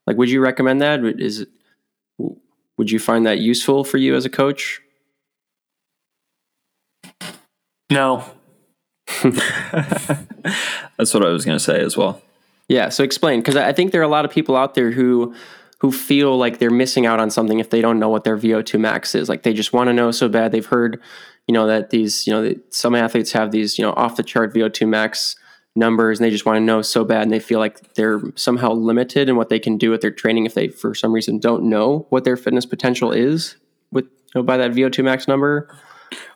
Like, 0.07 0.16
would 0.16 0.30
you 0.30 0.40
recommend 0.40 0.80
that? 0.80 1.05
Is 1.05 1.40
it, 1.40 1.48
would 2.76 2.90
you 2.90 2.98
find 2.98 3.26
that 3.26 3.38
useful 3.38 3.84
for 3.84 3.98
you 3.98 4.14
as 4.14 4.24
a 4.24 4.30
coach? 4.30 4.80
No. 7.90 8.24
That's 9.22 11.14
what 11.14 11.24
I 11.24 11.28
was 11.28 11.44
going 11.44 11.59
to 11.59 11.64
say 11.64 11.80
as 11.80 11.96
well. 11.96 12.20
Yeah. 12.68 12.88
So 12.88 13.05
explain, 13.05 13.40
because 13.40 13.57
I 13.57 13.72
think 13.72 13.92
there 13.92 14.00
are 14.00 14.05
a 14.05 14.09
lot 14.09 14.24
of 14.24 14.30
people 14.30 14.57
out 14.57 14.74
there 14.74 14.90
who 14.90 15.34
who 15.80 15.92
feel 15.92 16.38
like 16.38 16.59
they're 16.59 16.70
missing 16.70 17.05
out 17.05 17.20
on 17.20 17.30
something 17.30 17.59
if 17.59 17.68
they 17.68 17.82
don't 17.82 17.98
know 17.98 18.09
what 18.09 18.24
their 18.24 18.38
VO2 18.38 18.80
max 18.80 19.14
is. 19.14 19.28
Like 19.28 19.42
they 19.42 19.52
just 19.52 19.74
want 19.74 19.88
to 19.88 19.92
know 19.92 20.11
so 20.11 20.30
bad. 20.30 20.50
They've 20.50 20.64
heard, 20.64 20.98
you 21.46 21.52
know, 21.52 21.66
that 21.66 21.90
these, 21.90 22.26
you 22.26 22.32
know, 22.32 22.55
some 22.70 22.94
athletes 22.94 23.32
have 23.32 23.50
these, 23.50 23.78
you 23.78 23.84
know, 23.84 23.92
off 23.92 24.16
the 24.16 24.22
chart 24.22 24.55
VO2 24.55 24.88
max 24.88 25.36
numbers 25.76 26.18
and 26.18 26.24
they 26.26 26.30
just 26.30 26.46
want 26.46 26.56
to 26.56 26.60
know 26.60 26.80
so 26.82 27.04
bad 27.04 27.22
and 27.22 27.32
they 27.32 27.40
feel 27.40 27.58
like 27.58 27.94
they're 27.94 28.22
somehow 28.36 28.72
limited 28.72 29.28
in 29.28 29.36
what 29.36 29.48
they 29.48 29.58
can 29.58 29.76
do 29.76 29.90
with 29.90 30.00
their 30.00 30.10
training 30.10 30.46
if 30.46 30.54
they 30.54 30.68
for 30.68 30.94
some 30.94 31.12
reason 31.12 31.38
don't 31.38 31.64
know 31.64 32.06
what 32.10 32.24
their 32.24 32.36
fitness 32.36 32.64
potential 32.64 33.10
is 33.12 33.56
with 33.90 34.04
you 34.04 34.10
know, 34.36 34.42
by 34.42 34.56
that 34.56 34.70
VO2 34.72 35.02
max 35.04 35.26
number. 35.26 35.68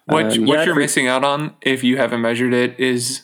What, 0.06 0.36
Um, 0.36 0.46
what 0.46 0.58
yeah, 0.58 0.64
you're 0.64 0.74
for- 0.74 0.80
missing 0.80 1.06
out 1.06 1.22
on 1.24 1.54
if 1.62 1.84
you 1.84 1.98
haven't 1.98 2.20
measured 2.20 2.52
it 2.52 2.78
is 2.80 3.22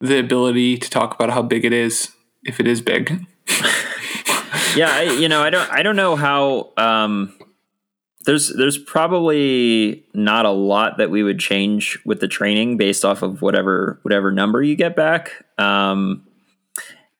the 0.00 0.18
ability 0.18 0.78
to 0.78 0.88
talk 0.90 1.14
about 1.14 1.30
how 1.30 1.42
big 1.42 1.64
it 1.64 1.72
is 1.72 2.12
if 2.44 2.60
it 2.60 2.66
is 2.66 2.80
big. 2.80 3.26
yeah, 4.76 4.90
I, 4.90 5.16
you 5.18 5.28
know, 5.28 5.42
I 5.42 5.50
don't, 5.50 5.70
I 5.72 5.82
don't 5.82 5.96
know 5.96 6.16
how. 6.16 6.72
Um, 6.76 7.36
there's, 8.26 8.50
there's 8.50 8.76
probably 8.76 10.04
not 10.12 10.44
a 10.44 10.50
lot 10.50 10.98
that 10.98 11.10
we 11.10 11.22
would 11.22 11.38
change 11.38 11.98
with 12.04 12.20
the 12.20 12.28
training 12.28 12.76
based 12.76 13.04
off 13.04 13.22
of 13.22 13.40
whatever, 13.40 13.98
whatever 14.02 14.30
number 14.30 14.62
you 14.62 14.76
get 14.76 14.94
back. 14.94 15.44
Um, 15.58 16.26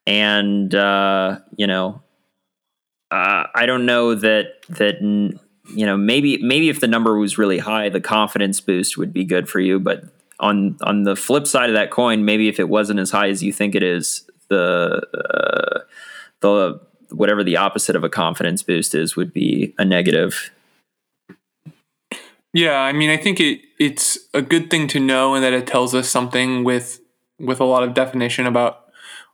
and 0.07 0.75
uh, 0.75 1.39
you 1.57 1.67
know, 1.67 2.03
uh, 3.11 3.45
I 3.55 3.67
don't 3.67 3.87
know 3.87 4.15
that 4.15 4.63
that 4.69 5.01
you 5.01 5.87
know 5.87 5.97
maybe 5.97 6.39
maybe 6.43 6.69
if 6.69 6.81
the 6.81 6.87
number 6.87 7.19
was 7.19 7.39
really 7.39 7.59
high, 7.59 7.89
the 7.89 8.01
confidence 8.01 8.61
boost 8.61 8.97
would 8.97 9.13
be 9.13 9.25
good 9.25 9.49
for 9.49 9.61
you. 9.61 9.81
But 9.81 10.05
on 10.39 10.77
on 10.83 11.03
the 11.03 11.17
flip 11.17 11.47
side 11.47 11.71
of 11.71 11.75
that 11.75 11.91
coin, 11.91 12.25
maybe 12.25 12.49
if 12.49 12.61
it 12.61 12.69
wasn't 12.69 13.01
as 13.01 13.11
high 13.11 13.29
as 13.29 13.43
you 13.43 13.53
think 13.53 13.75
it 13.75 13.83
is, 13.83 14.29
the 14.49 15.03
uh, 15.15 15.81
the 16.41 16.81
whatever 17.11 17.43
the 17.43 17.57
opposite 17.57 17.97
of 17.97 18.05
a 18.05 18.09
confidence 18.09 18.63
boost 18.63 18.95
is 18.95 19.17
would 19.17 19.33
be 19.33 19.75
a 19.79 19.85
negative. 19.85 20.51
Yeah, 22.57 22.79
I 22.81 22.93
mean, 22.93 23.11
I 23.11 23.19
think 23.19 23.39
it 23.39 23.61
it's 23.79 24.19
a 24.33 24.41
good 24.41 24.71
thing 24.71 24.89
to 24.89 24.99
know, 24.99 25.35
and 25.35 25.45
that 25.45 25.53
it 25.53 25.67
tells 25.67 25.95
us 25.95 26.09
something 26.09 26.65
with 26.65 27.01
with 27.39 27.61
a 27.61 27.65
lot 27.65 27.83
of 27.83 27.93
definition 27.93 28.47
about 28.47 28.87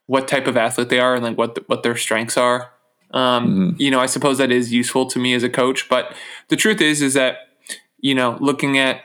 what 0.06 0.26
type 0.26 0.48
of 0.48 0.56
athlete 0.56 0.88
they 0.88 0.98
are 0.98 1.14
and 1.14 1.22
like 1.22 1.38
what 1.38 1.54
the, 1.54 1.62
what 1.68 1.84
their 1.84 1.96
strengths 1.96 2.36
are. 2.36 2.72
Um, 3.12 3.76
You 3.78 3.92
know, 3.92 4.00
I 4.00 4.06
suppose 4.06 4.38
that 4.38 4.50
is 4.50 4.72
useful 4.72 5.06
to 5.06 5.20
me 5.20 5.34
as 5.34 5.44
a 5.44 5.48
coach, 5.48 5.88
but 5.88 6.16
the 6.48 6.56
truth 6.56 6.80
is, 6.80 7.00
is 7.00 7.14
that 7.14 7.36
you 8.00 8.12
know, 8.12 8.36
looking 8.40 8.76
at 8.76 9.02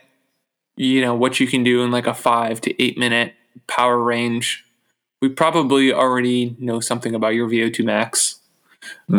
you 0.76 1.00
know 1.00 1.14
what 1.14 1.40
you 1.40 1.46
can 1.46 1.64
do 1.64 1.84
in 1.84 1.92
like 1.92 2.08
a 2.08 2.16
five 2.16 2.60
to 2.62 2.84
eight 2.84 2.98
minute 2.98 3.36
power 3.68 4.00
range, 4.00 4.66
we 5.22 5.30
probably 5.30 5.94
already 5.94 6.56
know 6.58 6.80
something 6.80 7.14
about 7.14 7.36
your 7.36 7.48
VO2 7.48 7.86
max. 7.86 8.40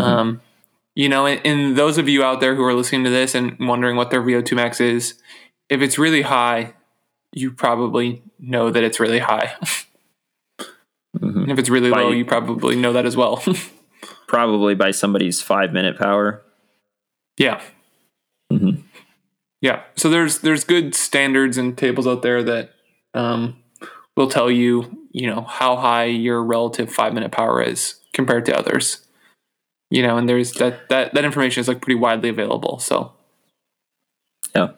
Um, 0.03 0.41
you 0.99 1.09
know, 1.09 1.27
and, 1.27 1.41
and 1.47 1.77
those 1.77 1.97
of 1.97 2.09
you 2.09 2.25
out 2.25 2.41
there 2.41 2.57
who 2.57 2.65
are 2.65 2.75
listening 2.75 3.05
to 3.05 3.11
this 3.11 3.37
and 3.37 3.57
wondering 3.61 3.95
what 3.95 4.11
their 4.11 4.21
VO2 4.21 4.57
max 4.57 4.81
is, 4.81 5.15
if 5.69 5.81
it's 5.81 5.97
really 5.97 6.23
high, 6.23 6.75
you 7.33 7.53
probably 7.53 8.21
know 8.41 8.69
that 8.73 8.83
it's 8.83 8.99
really 8.99 9.21
high. 9.21 9.55
And 11.21 11.51
if 11.51 11.59
it's 11.59 11.71
really 11.71 11.91
By- 11.91 12.03
low, 12.03 12.11
you 12.13 12.25
probably 12.25 12.77
know 12.77 12.93
that 12.93 13.07
as 13.07 13.17
well. 13.17 13.43
Probably 14.29 14.75
by 14.75 14.91
somebody's 14.91 15.41
five 15.41 15.73
minute 15.73 15.99
power. 15.99 16.43
yeah. 17.39 17.61
Yeah. 19.61 19.83
So 19.97 20.11
there's 20.11 20.41
there's 20.41 20.65
good 20.65 20.95
standards 20.95 21.57
and 21.57 21.77
tables 21.77 22.07
out 22.07 22.23
there 22.23 22.43
that 22.45 22.71
um, 23.15 23.57
will 24.17 24.29
tell 24.29 24.51
you, 24.51 25.09
you 25.11 25.27
know, 25.27 25.41
how 25.43 25.77
high 25.77 26.05
your 26.05 26.45
relative 26.45 26.93
five 26.93 27.15
minute 27.15 27.33
power 27.33 27.61
is 27.63 27.99
compared 28.13 28.45
to 28.47 28.57
others. 28.57 29.08
You 29.91 30.03
know, 30.03 30.19
and 30.19 30.29
there's 30.29 30.53
that 30.55 30.89
that 30.91 31.15
that 31.15 31.25
information 31.25 31.61
is 31.61 31.69
like 31.69 31.81
pretty 31.81 31.99
widely 31.99 32.29
available. 32.29 32.79
So 32.79 33.13
Yeah. 34.55 34.69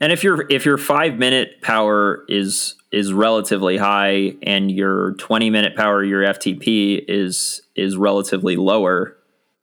And 0.00 0.12
if 0.12 0.22
your 0.22 0.46
if 0.50 0.64
your 0.64 0.78
five 0.78 1.18
minute 1.18 1.62
power 1.62 2.24
is 2.28 2.74
is 2.90 3.12
relatively 3.12 3.78
high 3.78 4.36
and 4.42 4.70
your 4.70 5.12
twenty 5.14 5.50
minute 5.50 5.76
power, 5.76 6.04
your 6.04 6.22
FTP 6.22 7.04
is 7.08 7.62
is 7.74 7.96
relatively 7.96 8.56
lower, 8.56 9.16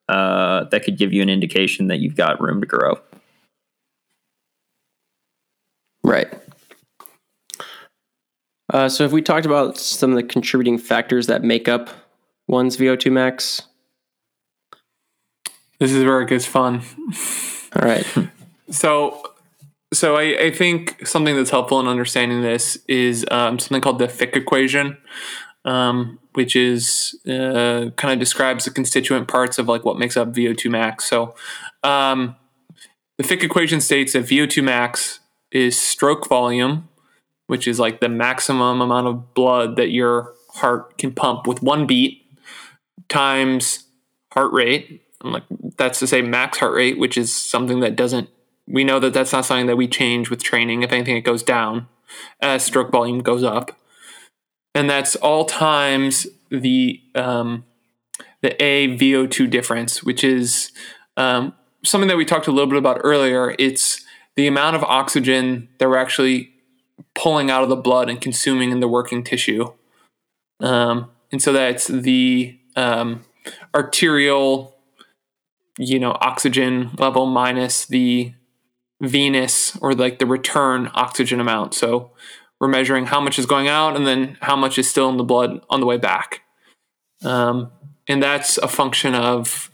uh, 0.08 0.64
that 0.66 0.84
could 0.84 0.98
give 0.98 1.14
you 1.14 1.22
an 1.22 1.30
indication 1.30 1.88
that 1.88 2.00
you've 2.00 2.16
got 2.16 2.42
room 2.42 2.62
to 2.62 2.68
grow. 2.68 3.00
Right. 6.04 6.28
Uh, 8.72 8.90
so, 8.90 9.04
if 9.04 9.12
we 9.12 9.22
talked 9.22 9.46
about 9.46 9.78
some 9.78 10.12
of 10.12 10.16
the 10.16 10.24
contributing 10.24 10.78
factors 10.78 11.28
that 11.28 11.44
make 11.44 11.68
up 11.68 11.90
one's 12.48 12.78
VO2 12.78 13.12
max, 13.12 13.64
this 15.80 15.92
is 15.92 16.04
where 16.04 16.22
it 16.22 16.30
gets 16.30 16.46
fun. 16.46 16.82
all 17.76 17.88
right. 17.88 18.06
So, 18.70 19.24
so 19.94 20.16
I, 20.16 20.46
I 20.46 20.52
think 20.52 21.06
something 21.08 21.36
that's 21.36 21.50
helpful 21.50 21.80
in 21.80 21.88
understanding 21.88 22.42
this 22.42 22.78
is 22.88 23.26
um, 23.32 23.58
something 23.60 23.82
called 23.82 24.00
the 24.00 24.08
Fick 24.08 24.36
equation, 24.36 24.98
um, 25.66 26.20
which 26.34 26.56
is 26.56 27.18
uh, 27.28 27.90
kind 27.96 28.14
of 28.14 28.20
describes 28.20 28.66
the 28.66 28.72
constituent 28.72 29.28
parts 29.28 29.58
of 29.58 29.68
like 29.68 29.84
what 29.84 29.98
makes 29.98 30.16
up 30.16 30.34
VO2 30.34 30.70
max. 30.70 31.06
So, 31.06 31.36
um, 31.84 32.36
the 33.18 33.24
Fick 33.24 33.44
equation 33.44 33.82
states 33.82 34.14
that 34.14 34.26
VO2 34.26 34.64
max 34.64 35.20
is 35.52 35.80
stroke 35.80 36.30
volume, 36.30 36.88
which 37.48 37.68
is 37.68 37.80
like 37.80 38.00
the 38.00 38.10
maximum 38.10 38.82
amount 38.82 39.08
of 39.08 39.34
blood 39.34 39.76
that 39.76 39.90
your 39.90 40.34
heart 40.52 40.98
can 40.98 41.12
pump 41.12 41.48
with 41.48 41.62
one 41.62 41.86
beat, 41.86 42.26
times 43.10 43.86
heart 44.32 44.54
rate. 44.54 45.02
And 45.22 45.34
like 45.34 45.44
that's 45.80 45.98
to 46.00 46.08
say 46.08 46.22
max 46.22 46.60
heart 46.60 46.74
rate, 46.74 47.00
which 47.00 47.18
is 47.18 47.36
something 47.36 47.80
that 47.80 47.96
doesn't 47.96 48.30
we 48.68 48.84
know 48.84 49.00
that 49.00 49.14
that's 49.14 49.34
not 49.34 49.46
something 49.46 49.66
that 49.66 49.76
we 49.76 49.88
change 49.88 50.30
with 50.30 50.44
training. 50.44 50.84
If 50.84 50.92
anything, 50.92 51.18
it 51.18 51.22
goes 51.22 51.42
down 51.42 51.88
as 52.40 52.64
stroke 52.64 52.92
volume 52.92 53.20
goes 53.20 53.44
up, 53.44 53.72
and 54.76 54.90
that's 54.90 55.16
all 55.16 55.46
times 55.46 56.28
the 56.52 57.02
um, 57.16 57.66
the 58.42 58.52
AVO2 58.52 59.50
difference, 59.50 60.04
which 60.04 60.24
is 60.24 60.72
um, 61.18 61.54
something 61.84 62.08
that 62.08 62.18
we 62.18 62.26
talked 62.26 62.48
a 62.48 62.52
little 62.52 62.70
bit 62.70 62.78
about 62.78 63.02
earlier. 63.04 63.56
It's 63.58 64.06
the 64.36 64.48
amount 64.48 64.76
of 64.76 64.84
oxygen 64.84 65.68
that 65.80 65.90
we're 65.90 65.98
actually 65.98 66.52
pulling 67.16 67.50
out 67.50 67.64
of 67.64 67.70
the 67.70 67.76
blood 67.76 68.10
and 68.10 68.22
consuming 68.22 68.72
in 68.72 68.80
the 68.80 68.88
working 68.88 69.24
tissue, 69.24 69.74
um, 70.60 71.10
and 71.32 71.42
so 71.42 71.52
that's 71.52 71.88
the 71.88 72.60
um, 72.76 73.26
arterial, 73.74 74.76
you 75.80 75.98
know, 75.98 76.12
oxygen 76.20 76.92
level 76.98 77.26
minus 77.26 77.86
the 77.86 78.34
venous 79.00 79.78
or 79.78 79.96
like 79.96 80.20
the 80.20 80.26
return 80.26 80.92
oxygen 80.94 81.40
amount. 81.40 81.74
So 81.74 82.12
we're 82.60 82.68
measuring 82.68 83.06
how 83.06 83.22
much 83.22 83.40
is 83.40 83.46
going 83.46 83.70
out 83.70 83.96
and 83.96 84.06
then 84.06 84.38
how 84.42 84.58
much 84.58 84.78
is 84.78 84.90
still 84.90 85.08
in 85.08 85.16
the 85.16 85.24
blood 85.24 85.62
on 85.70 85.80
the 85.80 85.86
way 85.86 85.98
back. 85.98 86.42
Um, 87.24 87.72
and 88.10 88.22
that's 88.22 88.58
a 88.58 88.68
function 88.68 89.16
of 89.16 89.72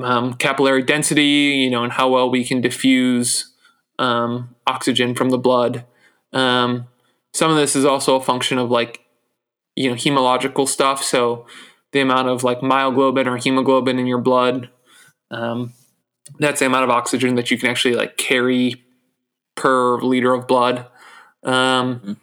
um, 0.00 0.34
capillary 0.34 0.82
density, 0.82 1.22
you 1.22 1.70
know, 1.70 1.84
and 1.84 1.92
how 1.92 2.08
well 2.08 2.28
we 2.28 2.44
can 2.44 2.60
diffuse 2.60 3.52
um, 4.00 4.56
oxygen 4.66 5.14
from 5.14 5.30
the 5.30 5.38
blood. 5.38 5.84
Um, 6.32 6.88
some 7.32 7.52
of 7.52 7.56
this 7.56 7.76
is 7.76 7.84
also 7.84 8.16
a 8.16 8.20
function 8.20 8.58
of 8.58 8.68
like, 8.68 9.04
you 9.76 9.90
know, 9.90 9.94
hemological 9.94 10.66
stuff. 10.66 11.04
So 11.04 11.46
the 11.92 12.00
amount 12.00 12.28
of 12.28 12.42
like 12.42 12.60
myoglobin 12.60 13.26
or 13.26 13.36
hemoglobin 13.36 14.00
in 14.00 14.08
your 14.08 14.20
blood. 14.20 14.70
Um, 15.30 15.72
that's 16.38 16.60
the 16.60 16.66
amount 16.66 16.84
of 16.84 16.90
oxygen 16.90 17.34
that 17.36 17.50
you 17.50 17.58
can 17.58 17.70
actually 17.70 17.94
like 17.94 18.16
carry 18.16 18.84
per 19.54 20.00
liter 20.00 20.32
of 20.34 20.46
blood 20.46 20.86
um, 21.42 22.18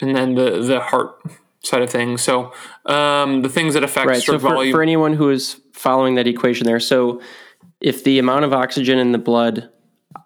and 0.00 0.16
then 0.16 0.34
the 0.34 0.62
the 0.62 0.80
heart 0.80 1.20
side 1.62 1.82
of 1.82 1.90
things 1.90 2.22
so 2.22 2.52
um, 2.86 3.42
the 3.42 3.48
things 3.48 3.74
that 3.74 3.84
affect 3.84 4.06
Right. 4.06 4.22
So, 4.22 4.38
for, 4.38 4.54
volume 4.54 4.72
for 4.72 4.82
anyone 4.82 5.14
who 5.14 5.30
is 5.30 5.60
following 5.72 6.14
that 6.14 6.26
equation 6.26 6.66
there, 6.66 6.80
so 6.80 7.20
if 7.80 8.04
the 8.04 8.18
amount 8.18 8.44
of 8.44 8.52
oxygen 8.52 8.98
in 8.98 9.12
the 9.12 9.18
blood 9.18 9.70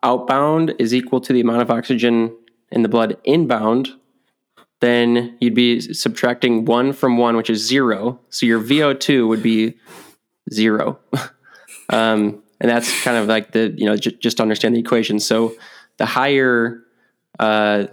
outbound 0.02 0.74
is 0.78 0.94
equal 0.94 1.20
to 1.20 1.32
the 1.32 1.40
amount 1.40 1.62
of 1.62 1.70
oxygen 1.70 2.36
in 2.70 2.82
the 2.82 2.88
blood 2.88 3.16
inbound, 3.24 3.90
then 4.80 5.36
you'd 5.40 5.54
be 5.54 5.80
subtracting 5.80 6.64
one 6.64 6.92
from 6.92 7.18
one, 7.18 7.36
which 7.36 7.50
is 7.50 7.66
zero. 7.66 8.18
So 8.30 8.46
your 8.46 8.60
VO2 8.60 9.28
would 9.28 9.42
be 9.42 9.74
zero. 10.52 10.98
um, 11.90 12.42
and 12.60 12.70
that's 12.70 13.02
kind 13.02 13.16
of 13.16 13.26
like 13.26 13.52
the, 13.52 13.74
you 13.76 13.86
know, 13.86 13.96
j- 13.96 14.16
just 14.20 14.36
to 14.38 14.42
understand 14.42 14.74
the 14.74 14.80
equation. 14.80 15.18
So 15.20 15.54
the 15.98 16.06
higher 16.06 16.80
uh, 17.38 17.86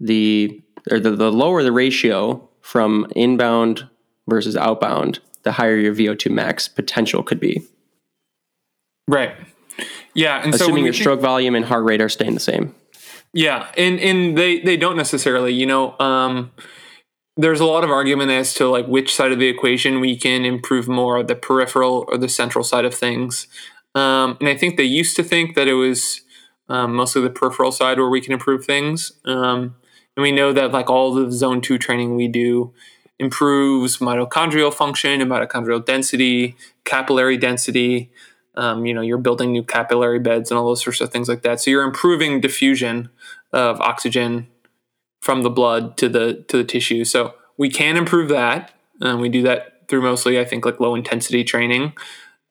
the, 0.00 0.60
or 0.90 0.98
the, 1.00 1.10
the 1.12 1.30
lower 1.32 1.62
the 1.62 1.72
ratio 1.72 2.48
from 2.60 3.06
inbound 3.14 3.88
versus 4.28 4.56
outbound, 4.56 5.20
the 5.44 5.52
higher 5.52 5.76
your 5.76 5.94
VO2 5.94 6.30
max 6.30 6.66
potential 6.68 7.22
could 7.22 7.38
be. 7.40 7.62
right 9.08 9.34
yeah 10.14 10.42
and 10.42 10.54
Assuming 10.54 10.74
we 10.74 10.80
your 10.84 10.92
think- 10.92 11.02
stroke 11.02 11.20
volume 11.20 11.54
and 11.54 11.64
heart 11.64 11.84
rate 11.84 12.00
are 12.00 12.08
staying 12.08 12.34
the 12.34 12.40
same. 12.40 12.74
Yeah, 13.32 13.70
and 13.76 14.00
and 14.00 14.36
they 14.38 14.60
they 14.60 14.78
don't 14.78 14.96
necessarily. 14.96 15.52
You 15.52 15.66
know, 15.66 15.94
um, 15.98 16.52
there's 17.36 17.60
a 17.60 17.66
lot 17.66 17.84
of 17.84 17.90
argument 17.90 18.30
as 18.30 18.54
to 18.54 18.68
like 18.68 18.86
which 18.86 19.14
side 19.14 19.32
of 19.32 19.38
the 19.38 19.48
equation 19.48 20.00
we 20.00 20.16
can 20.16 20.44
improve 20.44 20.88
more, 20.88 21.22
the 21.22 21.34
peripheral 21.34 22.06
or 22.08 22.16
the 22.16 22.28
central 22.28 22.64
side 22.64 22.84
of 22.84 22.94
things. 22.94 23.46
Um, 23.94 24.36
and 24.40 24.48
I 24.48 24.56
think 24.56 24.76
they 24.76 24.84
used 24.84 25.16
to 25.16 25.22
think 25.22 25.54
that 25.54 25.68
it 25.68 25.74
was 25.74 26.22
um, 26.68 26.94
mostly 26.94 27.22
the 27.22 27.30
peripheral 27.30 27.72
side 27.72 27.98
where 27.98 28.08
we 28.08 28.20
can 28.20 28.32
improve 28.32 28.64
things. 28.64 29.12
Um, 29.24 29.76
and 30.16 30.22
we 30.22 30.32
know 30.32 30.52
that 30.52 30.72
like 30.72 30.88
all 30.88 31.14
the 31.14 31.30
zone 31.30 31.60
two 31.60 31.78
training 31.78 32.16
we 32.16 32.28
do 32.28 32.72
improves 33.18 33.98
mitochondrial 33.98 34.72
function 34.72 35.20
and 35.20 35.30
mitochondrial 35.30 35.84
density, 35.84 36.56
capillary 36.84 37.36
density. 37.36 38.10
Um, 38.54 38.86
you 38.86 38.94
know, 38.94 39.02
you're 39.02 39.18
building 39.18 39.52
new 39.52 39.62
capillary 39.62 40.18
beds 40.18 40.50
and 40.50 40.58
all 40.58 40.66
those 40.66 40.82
sorts 40.82 41.02
of 41.02 41.10
things 41.10 41.28
like 41.28 41.42
that. 41.42 41.60
So 41.60 41.70
you're 41.70 41.84
improving 41.84 42.40
diffusion 42.40 43.10
of 43.52 43.80
oxygen 43.80 44.48
from 45.26 45.42
the 45.42 45.50
blood 45.50 45.96
to 45.96 46.08
the 46.08 46.44
to 46.46 46.56
the 46.56 46.64
tissue. 46.64 47.04
So 47.04 47.34
we 47.58 47.68
can 47.68 47.96
improve 47.96 48.28
that. 48.28 48.72
and 49.00 49.20
we 49.20 49.28
do 49.28 49.42
that 49.42 49.88
through 49.88 50.02
mostly, 50.02 50.38
I 50.38 50.44
think, 50.44 50.64
like 50.64 50.78
low 50.78 50.94
intensity 50.94 51.42
training. 51.42 51.92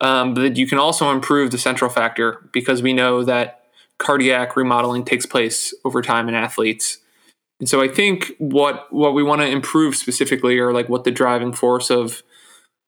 Um, 0.01 0.34
but 0.34 0.57
you 0.57 0.67
can 0.67 0.78
also 0.78 1.09
improve 1.11 1.51
the 1.51 1.57
central 1.57 1.89
factor 1.89 2.49
because 2.51 2.84
we 2.84 2.91
know 2.91 3.23
that 3.23 3.63
cardiac 3.97 4.57
remodeling 4.57 5.05
takes 5.05 5.26
place 5.26 5.73
over 5.86 6.01
time 6.01 6.28
in 6.28 6.36
athletes. 6.36 6.97
And 7.61 7.69
so 7.69 7.82
I 7.82 7.88
think 7.88 8.34
what 8.39 8.91
what 8.91 9.13
we 9.13 9.23
want 9.23 9.39
to 9.39 9.47
improve 9.47 9.95
specifically, 9.95 10.59
or 10.59 10.73
like 10.73 10.89
what 10.89 11.05
the 11.05 11.11
driving 11.11 11.53
force 11.53 11.89
of 11.89 12.23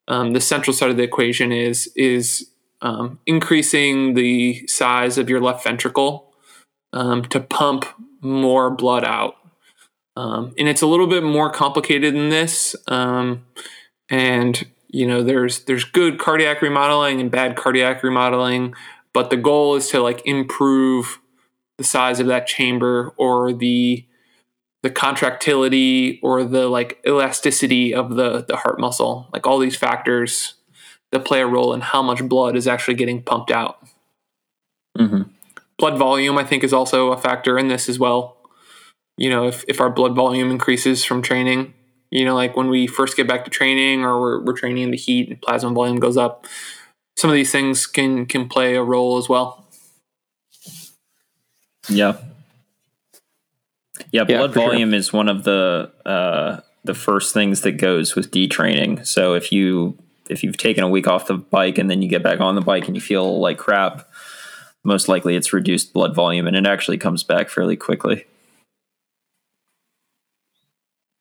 um, 0.09 0.33
the 0.33 0.41
central 0.41 0.73
side 0.73 0.89
of 0.89 0.97
the 0.97 1.03
equation 1.03 1.53
is, 1.53 1.89
is 1.95 2.49
um, 2.81 3.19
increasing 3.25 4.15
the 4.15 4.67
size 4.67 5.17
of 5.17 5.29
your 5.29 5.39
left 5.39 5.63
ventricle 5.63 6.33
um, 6.91 7.23
to 7.23 7.39
pump 7.39 7.85
more 8.21 8.69
blood 8.69 9.05
out. 9.05 9.35
Um, 10.17 10.55
and 10.57 10.67
it's 10.67 10.81
a 10.81 10.87
little 10.87 11.05
bit 11.05 11.21
more 11.21 11.51
complicated 11.51 12.15
than 12.15 12.29
this. 12.29 12.75
Um, 12.87 13.45
and 14.09 14.65
you 14.87 15.05
know, 15.05 15.21
there's 15.21 15.65
there's 15.65 15.83
good 15.83 16.17
cardiac 16.17 16.63
remodeling 16.63 17.21
and 17.21 17.29
bad 17.29 17.55
cardiac 17.55 18.01
remodeling, 18.01 18.73
but 19.13 19.29
the 19.29 19.37
goal 19.37 19.75
is 19.75 19.89
to 19.89 20.01
like 20.01 20.23
improve 20.25 21.19
the 21.77 21.83
size 21.83 22.19
of 22.19 22.25
that 22.27 22.47
chamber 22.47 23.13
or 23.17 23.53
the 23.53 24.05
the 24.81 24.89
contractility 24.89 26.19
or 26.23 26.43
the 26.43 26.67
like 26.67 26.99
elasticity 27.05 27.93
of 27.93 28.15
the 28.15 28.43
the 28.47 28.57
heart 28.57 28.79
muscle 28.79 29.27
like 29.33 29.45
all 29.45 29.59
these 29.59 29.75
factors 29.75 30.55
that 31.11 31.25
play 31.25 31.41
a 31.41 31.47
role 31.47 31.73
in 31.73 31.81
how 31.81 32.01
much 32.01 32.23
blood 32.23 32.55
is 32.55 32.67
actually 32.67 32.93
getting 32.93 33.21
pumped 33.21 33.51
out 33.51 33.79
mm-hmm. 34.97 35.23
blood 35.77 35.97
volume 35.97 36.37
i 36.37 36.43
think 36.43 36.63
is 36.63 36.73
also 36.73 37.11
a 37.11 37.17
factor 37.17 37.57
in 37.57 37.67
this 37.67 37.89
as 37.89 37.97
well 37.99 38.36
you 39.17 39.29
know 39.29 39.47
if, 39.47 39.63
if 39.67 39.81
our 39.81 39.89
blood 39.89 40.15
volume 40.15 40.51
increases 40.51 41.03
from 41.03 41.21
training 41.21 41.73
you 42.11 42.23
know 42.23 42.35
like 42.35 42.55
when 42.55 42.69
we 42.69 42.87
first 42.87 43.17
get 43.17 43.27
back 43.27 43.43
to 43.43 43.49
training 43.51 44.03
or 44.03 44.19
we're, 44.19 44.43
we're 44.43 44.53
training 44.53 44.83
in 44.83 44.91
the 44.91 44.97
heat 44.97 45.29
and 45.29 45.41
plasma 45.41 45.71
volume 45.71 45.99
goes 45.99 46.17
up 46.17 46.45
some 47.17 47.29
of 47.29 47.35
these 47.35 47.51
things 47.51 47.85
can 47.85 48.25
can 48.25 48.47
play 48.47 48.75
a 48.75 48.83
role 48.83 49.17
as 49.17 49.27
well 49.27 49.65
yeah 51.89 52.17
yeah, 54.11 54.23
blood 54.23 54.55
yeah, 54.55 54.65
volume 54.67 54.91
sure. 54.91 54.99
is 54.99 55.13
one 55.13 55.29
of 55.29 55.43
the 55.43 55.91
uh, 56.05 56.61
the 56.83 56.93
first 56.93 57.33
things 57.33 57.61
that 57.61 57.73
goes 57.73 58.15
with 58.15 58.31
detraining. 58.31 59.05
So 59.05 59.33
if 59.33 59.51
you 59.51 59.97
if 60.29 60.43
you've 60.43 60.57
taken 60.57 60.83
a 60.83 60.89
week 60.89 61.07
off 61.07 61.27
the 61.27 61.35
bike 61.35 61.77
and 61.77 61.89
then 61.89 62.01
you 62.01 62.09
get 62.09 62.23
back 62.23 62.39
on 62.39 62.55
the 62.55 62.61
bike 62.61 62.87
and 62.87 62.95
you 62.95 63.01
feel 63.01 63.39
like 63.39 63.57
crap, 63.57 64.07
most 64.83 65.07
likely 65.07 65.35
it's 65.35 65.53
reduced 65.53 65.93
blood 65.93 66.15
volume 66.15 66.47
and 66.47 66.55
it 66.55 66.65
actually 66.65 66.97
comes 66.97 67.23
back 67.23 67.49
fairly 67.49 67.75
quickly. 67.75 68.25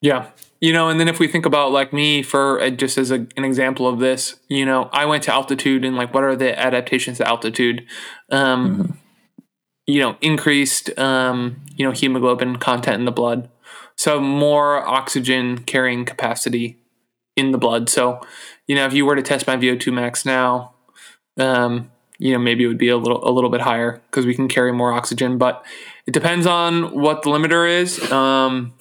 Yeah. 0.00 0.30
You 0.60 0.72
know, 0.72 0.88
and 0.88 0.98
then 0.98 1.08
if 1.08 1.18
we 1.18 1.28
think 1.28 1.46
about 1.46 1.72
like 1.72 1.92
me 1.92 2.22
for 2.22 2.60
uh, 2.60 2.70
just 2.70 2.96
as 2.98 3.10
a, 3.10 3.26
an 3.36 3.44
example 3.44 3.86
of 3.86 3.98
this, 3.98 4.36
you 4.48 4.64
know, 4.64 4.88
I 4.92 5.04
went 5.04 5.22
to 5.24 5.32
altitude 5.32 5.84
and 5.84 5.96
like 5.96 6.14
what 6.14 6.24
are 6.24 6.36
the 6.36 6.58
adaptations 6.58 7.18
to 7.18 7.28
altitude? 7.28 7.86
Um, 8.30 8.76
mm-hmm 8.76 8.92
you 9.86 10.00
know, 10.00 10.16
increased, 10.20 10.96
um, 10.98 11.62
you 11.76 11.86
know, 11.86 11.92
hemoglobin 11.92 12.56
content 12.56 12.98
in 12.98 13.04
the 13.04 13.12
blood. 13.12 13.48
So 13.96 14.20
more 14.20 14.86
oxygen 14.86 15.58
carrying 15.58 16.04
capacity 16.04 16.78
in 17.36 17.52
the 17.52 17.58
blood. 17.58 17.88
So, 17.88 18.20
you 18.66 18.74
know, 18.74 18.84
if 18.84 18.92
you 18.92 19.06
were 19.06 19.16
to 19.16 19.22
test 19.22 19.46
my 19.46 19.56
VO2 19.56 19.92
max 19.92 20.26
now, 20.26 20.74
um, 21.38 21.90
you 22.18 22.32
know, 22.32 22.38
maybe 22.38 22.64
it 22.64 22.66
would 22.66 22.78
be 22.78 22.88
a 22.88 22.96
little 22.96 23.26
a 23.28 23.30
little 23.30 23.50
bit 23.50 23.60
higher 23.60 24.00
because 24.10 24.24
we 24.24 24.34
can 24.34 24.48
carry 24.48 24.72
more 24.72 24.92
oxygen. 24.92 25.36
But 25.38 25.64
it 26.06 26.12
depends 26.12 26.46
on 26.46 26.98
what 26.98 27.22
the 27.22 27.30
limiter 27.30 27.68
is. 27.70 28.10
Um, 28.10 28.72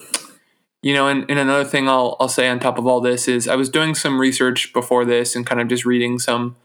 you 0.82 0.94
know, 0.94 1.08
and, 1.08 1.28
and 1.28 1.38
another 1.38 1.64
thing 1.64 1.88
I'll 1.88 2.16
I'll 2.20 2.28
say 2.28 2.48
on 2.48 2.60
top 2.60 2.78
of 2.78 2.86
all 2.86 3.00
this 3.00 3.28
is 3.28 3.48
I 3.48 3.56
was 3.56 3.68
doing 3.68 3.94
some 3.94 4.20
research 4.20 4.72
before 4.72 5.04
this 5.04 5.34
and 5.34 5.46
kind 5.46 5.60
of 5.60 5.68
just 5.68 5.84
reading 5.84 6.18
some 6.18 6.56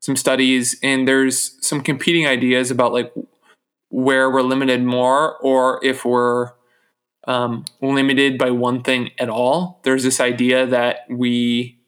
some 0.00 0.16
studies, 0.16 0.78
and 0.82 1.06
there's 1.06 1.56
some 1.66 1.80
competing 1.80 2.26
ideas 2.26 2.70
about 2.70 2.92
like 2.92 3.12
where 3.90 4.30
we're 4.30 4.42
limited 4.42 4.82
more 4.82 5.36
or 5.38 5.84
if 5.84 6.04
we're 6.04 6.52
um, 7.26 7.64
limited 7.82 8.38
by 8.38 8.50
one 8.50 8.82
thing 8.82 9.10
at 9.18 9.28
all. 9.28 9.80
There's 9.84 10.02
this 10.02 10.20
idea 10.20 10.66
that 10.66 11.00
we 11.08 11.78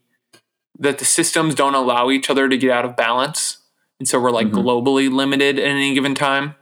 that 0.78 0.99
the 0.99 1.05
systems 1.05 1.55
don't 1.55 1.74
allow 1.74 2.11
each 2.11 2.28
other 2.28 2.49
to 2.49 2.57
get 2.57 2.70
out 2.70 2.85
of 2.85 2.97
balance, 2.97 3.59
and 3.99 4.09
so 4.09 4.20
we're 4.20 4.30
like 4.30 4.49
mm-hmm. 4.49 4.59
globally 4.59 5.11
limited 5.11 5.59
at 5.59 5.66
any 5.66 5.95
given 5.95 6.14
time. 6.14 6.55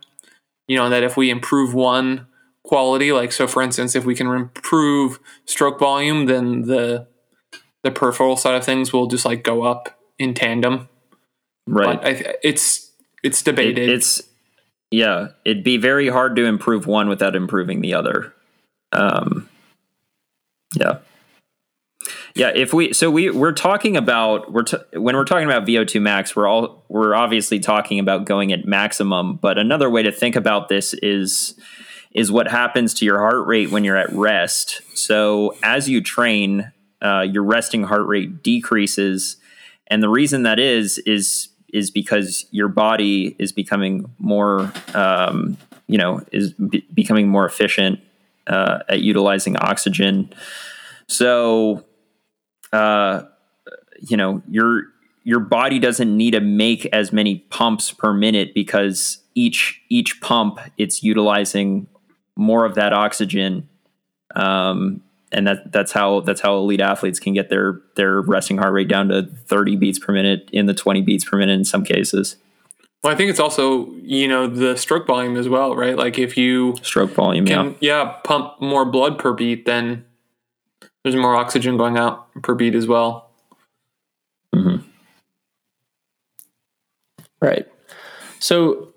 You 0.67 0.77
know 0.77 0.89
that 0.89 1.03
if 1.03 1.17
we 1.17 1.31
improve 1.31 1.75
one 1.75 2.27
quality, 2.65 3.13
like 3.13 3.33
so, 3.33 3.47
for 3.47 3.63
instance, 3.63 3.95
if 3.95 4.05
we 4.05 4.15
can 4.15 4.27
improve 4.29 5.19
stroke 5.45 5.79
volume, 5.79 6.27
then 6.27 6.63
the 6.63 7.07
the 7.83 7.91
peripheral 7.91 8.37
side 8.37 8.55
of 8.55 8.65
things 8.65 8.93
will 8.93 9.07
just 9.07 9.25
like 9.25 9.43
go 9.43 9.63
up 9.63 9.99
in 10.19 10.35
tandem. 10.35 10.89
Right. 11.67 12.01
But 12.01 12.07
I, 12.07 12.35
it's 12.43 12.91
it's 13.23 13.43
debated. 13.43 13.89
It, 13.89 13.95
it's 13.95 14.23
yeah, 14.91 15.29
it'd 15.45 15.65
be 15.65 15.77
very 15.77 16.09
hard 16.09 16.37
to 16.37 16.45
improve 16.45 16.87
one 16.87 17.09
without 17.09 17.37
improving 17.37 17.81
the 17.81 17.95
other. 17.95 18.35
Um, 18.93 19.49
yeah. 20.75 20.99
Yeah, 22.35 22.53
if 22.55 22.73
we 22.73 22.93
so 22.93 23.11
we 23.11 23.31
we're 23.31 23.53
talking 23.53 23.97
about 23.97 24.53
we're 24.53 24.63
t- 24.63 24.79
when 24.95 25.17
we're 25.17 25.25
talking 25.25 25.47
about 25.47 25.67
VO2 25.67 26.01
max, 26.01 26.35
we're 26.35 26.47
all 26.47 26.85
we're 26.89 27.15
obviously 27.15 27.59
talking 27.59 27.99
about 27.99 28.25
going 28.25 28.53
at 28.53 28.65
maximum, 28.65 29.37
but 29.37 29.59
another 29.59 29.91
way 29.91 30.03
to 30.03 30.13
think 30.13 30.37
about 30.37 30.69
this 30.69 30.95
is 30.95 31.59
is 32.13 32.33
what 32.33 32.49
happens 32.49 32.95
to 32.95 33.05
your 33.05 33.19
heart 33.19 33.47
rate 33.47 33.71
when 33.71 33.85
you're 33.85 33.97
at 33.97 34.13
rest. 34.13 34.83
So 34.95 35.55
as 35.63 35.89
you 35.89 36.01
train, 36.01 36.73
uh, 37.01 37.23
your 37.23 37.45
resting 37.45 37.85
heart 37.85 38.07
rate 38.07 38.43
decreases, 38.43 39.37
and 39.87 40.03
the 40.03 40.09
reason 40.09 40.43
that 40.43 40.59
is 40.59 40.99
is 40.99 41.49
is 41.73 41.91
because 41.91 42.47
your 42.51 42.69
body 42.69 43.37
is 43.39 43.53
becoming 43.53 44.11
more, 44.19 44.73
um, 44.95 45.57
you 45.87 45.99
know, 45.99 46.21
is 46.33 46.53
be- 46.55 46.85
becoming 46.93 47.29
more 47.29 47.47
efficient 47.47 48.01
uh, 48.49 48.81
at 48.89 49.01
utilizing 49.01 49.57
oxygen. 49.57 50.33
So, 51.07 51.85
uh, 52.73 53.23
you 54.01 54.17
know, 54.17 54.43
your 54.49 54.85
your 55.23 55.41
body 55.41 55.79
doesn't 55.79 56.17
need 56.17 56.33
to 56.33 56.41
make 56.41 56.87
as 56.87 57.13
many 57.13 57.39
pumps 57.51 57.93
per 57.93 58.13
minute 58.13 58.53
because 58.55 59.19
each 59.35 59.81
each 59.89 60.21
pump 60.21 60.59
it's 60.77 61.03
utilizing 61.03 61.87
more 62.41 62.65
of 62.65 62.75
that 62.75 62.93
oxygen 62.93 63.69
um, 64.35 65.03
and 65.33 65.47
that 65.47 65.73
that's 65.73 65.93
how 65.93 66.21
that's 66.21 66.41
how 66.41 66.57
elite 66.57 66.81
athletes 66.81 67.21
can 67.21 67.35
get 67.35 67.51
their 67.51 67.81
their 67.95 68.21
resting 68.21 68.59
heart 68.59 68.73
rate 68.73 68.89
down 68.89 69.09
to 69.09 69.23
30 69.23 69.77
beats 69.77 69.99
per 69.99 70.13
minute 70.13 70.49
in 70.53 70.67
the 70.67 70.75
20 70.75 71.03
beats 71.03 71.25
per 71.25 71.37
minute 71.37 71.53
in 71.53 71.65
some 71.65 71.85
cases. 71.85 72.37
Well, 73.03 73.13
I 73.13 73.17
think 73.17 73.31
it's 73.31 73.41
also 73.41 73.91
you 74.03 74.29
know 74.29 74.47
the 74.47 74.77
stroke 74.77 75.07
volume 75.07 75.37
as 75.37 75.49
well, 75.49 75.75
right? 75.75 75.97
Like 75.97 76.19
if 76.19 76.37
you 76.37 76.75
stroke 76.83 77.11
volume, 77.13 77.47
can, 77.47 77.77
yeah, 77.81 78.03
yeah, 78.03 78.17
pump 78.25 78.61
more 78.61 78.85
blood 78.85 79.19
per 79.19 79.33
beat, 79.33 79.67
then 79.67 80.05
there's 81.03 81.17
more 81.17 81.35
oxygen 81.35 81.77
going 81.77 81.97
out 81.97 82.29
per 82.43 82.55
beat 82.55 82.75
as 82.75 82.87
well. 82.87 83.31
Mm-hmm. 84.55 84.87
Right. 87.41 87.67
So 88.39 88.90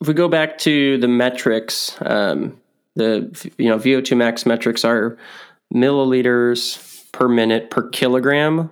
if 0.00 0.08
we 0.08 0.14
go 0.14 0.28
back 0.28 0.58
to 0.58 0.98
the 0.98 1.08
metrics, 1.08 1.96
um, 2.02 2.58
the 2.96 3.52
you 3.58 3.68
know 3.68 3.78
VO2 3.78 4.16
max 4.16 4.46
metrics 4.46 4.84
are 4.84 5.18
milliliters 5.74 7.10
per 7.12 7.28
minute 7.28 7.70
per 7.70 7.88
kilogram. 7.88 8.70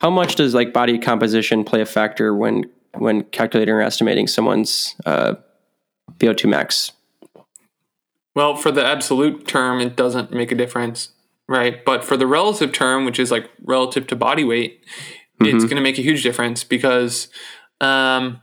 How 0.00 0.10
much 0.10 0.36
does 0.36 0.54
like 0.54 0.72
body 0.72 0.98
composition 0.98 1.64
play 1.64 1.80
a 1.80 1.86
factor 1.86 2.34
when 2.34 2.64
when 2.94 3.22
calculating 3.24 3.74
or 3.74 3.82
estimating 3.82 4.26
someone's 4.26 4.94
uh, 5.06 5.34
VO2 6.18 6.48
max? 6.48 6.92
Well, 8.34 8.54
for 8.56 8.70
the 8.70 8.84
absolute 8.84 9.46
term, 9.46 9.80
it 9.80 9.96
doesn't 9.96 10.32
make 10.32 10.52
a 10.52 10.54
difference, 10.54 11.10
right? 11.48 11.84
But 11.84 12.04
for 12.04 12.16
the 12.16 12.26
relative 12.26 12.72
term, 12.72 13.04
which 13.04 13.18
is 13.18 13.30
like 13.30 13.50
relative 13.64 14.06
to 14.08 14.16
body 14.16 14.44
weight, 14.44 14.84
mm-hmm. 15.40 15.46
it's 15.46 15.64
going 15.64 15.76
to 15.76 15.82
make 15.82 15.98
a 15.98 16.02
huge 16.02 16.22
difference 16.22 16.62
because 16.62 17.28
um, 17.80 18.40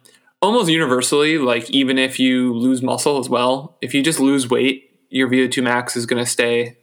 almost 0.47 0.69
universally, 0.69 1.37
like 1.37 1.69
even 1.69 1.97
if 1.97 2.19
you 2.19 2.53
lose 2.53 2.81
muscle 2.81 3.19
as 3.19 3.29
well, 3.29 3.77
if 3.81 3.93
you 3.93 4.01
just 4.01 4.19
lose 4.19 4.49
weight, 4.49 4.89
your 5.09 5.29
VO2 5.29 5.63
max 5.63 5.95
is 5.95 6.05
going 6.05 6.23
to 6.23 6.29
stay 6.29 6.77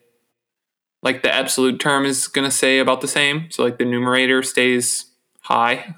like 1.04 1.22
the 1.22 1.32
absolute 1.32 1.78
term 1.78 2.06
is 2.06 2.26
going 2.26 2.46
to 2.48 2.50
stay 2.50 2.78
about 2.78 3.02
the 3.02 3.08
same. 3.08 3.50
So 3.50 3.62
like 3.62 3.78
the 3.78 3.84
numerator 3.84 4.42
stays 4.42 5.04
high. 5.42 5.94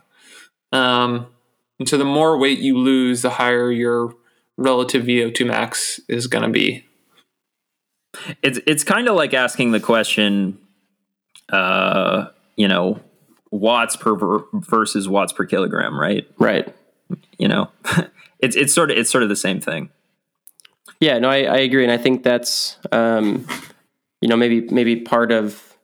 Um, 0.72 1.28
and 1.78 1.88
so 1.88 1.96
the 1.96 2.04
more 2.04 2.36
weight 2.36 2.58
you 2.58 2.76
lose, 2.76 3.22
the 3.22 3.30
higher 3.30 3.70
your 3.70 4.14
relative 4.56 5.04
VO2 5.04 5.46
max 5.46 6.00
is 6.08 6.26
going 6.26 6.42
to 6.42 6.50
be. 6.50 6.84
It's 8.42 8.58
it's 8.66 8.82
kind 8.82 9.08
of 9.08 9.14
like 9.14 9.34
asking 9.34 9.72
the 9.72 9.80
question 9.80 10.58
uh, 11.50 12.26
you 12.56 12.66
know, 12.66 12.98
watts 13.50 13.94
per 13.94 14.16
ver- 14.16 14.44
versus 14.54 15.08
watts 15.08 15.32
per 15.32 15.44
kilogram, 15.44 16.00
right? 16.00 16.26
Right. 16.38 16.74
You 17.38 17.48
know, 17.48 17.70
it's 18.40 18.56
it's 18.56 18.74
sort 18.74 18.90
of 18.90 18.98
it's 18.98 19.10
sort 19.10 19.22
of 19.22 19.28
the 19.28 19.36
same 19.36 19.60
thing. 19.60 19.90
Yeah, 21.00 21.18
no, 21.18 21.28
I, 21.28 21.42
I 21.42 21.56
agree, 21.58 21.82
and 21.82 21.92
I 21.92 21.98
think 21.98 22.22
that's 22.22 22.78
um, 22.92 23.46
you 24.20 24.28
know 24.28 24.36
maybe 24.36 24.62
maybe 24.70 24.96
part 24.96 25.30
of 25.32 25.76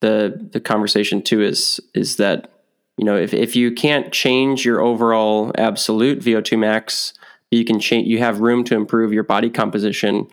the 0.00 0.48
the 0.52 0.60
conversation 0.60 1.22
too 1.22 1.42
is 1.42 1.80
is 1.94 2.16
that 2.16 2.50
you 2.96 3.04
know 3.04 3.16
if 3.16 3.34
if 3.34 3.56
you 3.56 3.72
can't 3.72 4.12
change 4.12 4.64
your 4.64 4.80
overall 4.80 5.50
absolute 5.56 6.20
VO2 6.20 6.58
max, 6.58 7.12
you 7.50 7.64
can 7.64 7.80
change. 7.80 8.06
You 8.06 8.18
have 8.18 8.40
room 8.40 8.62
to 8.64 8.74
improve 8.76 9.12
your 9.12 9.24
body 9.24 9.50
composition. 9.50 10.28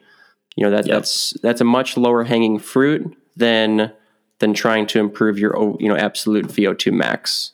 You 0.55 0.65
know 0.65 0.69
that 0.71 0.85
Yep. 0.85 0.95
that's 0.95 1.33
that's 1.41 1.61
a 1.61 1.65
much 1.65 1.97
lower 1.97 2.23
hanging 2.25 2.59
fruit 2.59 3.17
than 3.35 3.91
than 4.39 4.53
trying 4.53 4.85
to 4.87 4.99
improve 4.99 5.39
your 5.39 5.75
you 5.79 5.87
know 5.89 5.95
absolute 5.95 6.47
VO2 6.47 6.91
max. 6.93 7.53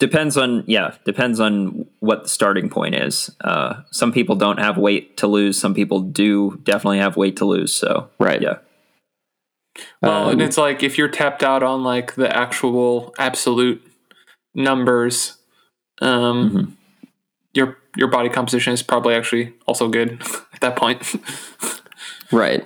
Depends 0.00 0.36
on 0.36 0.64
yeah, 0.66 0.94
depends 1.04 1.38
on 1.40 1.86
what 2.00 2.22
the 2.24 2.28
starting 2.28 2.68
point 2.70 2.94
is. 2.94 3.30
Uh, 3.42 3.82
some 3.92 4.12
people 4.12 4.34
don't 4.34 4.58
have 4.58 4.76
weight 4.78 5.16
to 5.18 5.26
lose. 5.28 5.60
Some 5.60 5.74
people 5.74 6.00
do 6.00 6.58
definitely 6.64 6.98
have 6.98 7.16
weight 7.16 7.36
to 7.36 7.44
lose. 7.44 7.72
So 7.74 8.08
Right. 8.18 8.40
yeah, 8.42 8.56
Well, 10.02 10.30
and 10.30 10.40
Um, 10.40 10.46
it's 10.48 10.56
like 10.56 10.82
if 10.82 10.96
you're 10.98 11.08
tapped 11.08 11.42
out 11.44 11.62
on 11.62 11.84
like 11.84 12.14
the 12.14 12.34
actual 12.34 13.14
absolute 13.18 13.82
numbers, 14.54 15.36
um, 16.00 16.50
Mm-hmm. 16.50 16.70
your 17.52 17.76
your 17.96 18.08
body 18.08 18.30
composition 18.30 18.72
is 18.72 18.82
probably 18.82 19.14
actually 19.14 19.52
also 19.66 19.88
good 19.88 20.20
at 20.54 20.60
that 20.62 20.76
point. 20.76 21.02
Right. 22.32 22.64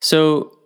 so 0.00 0.56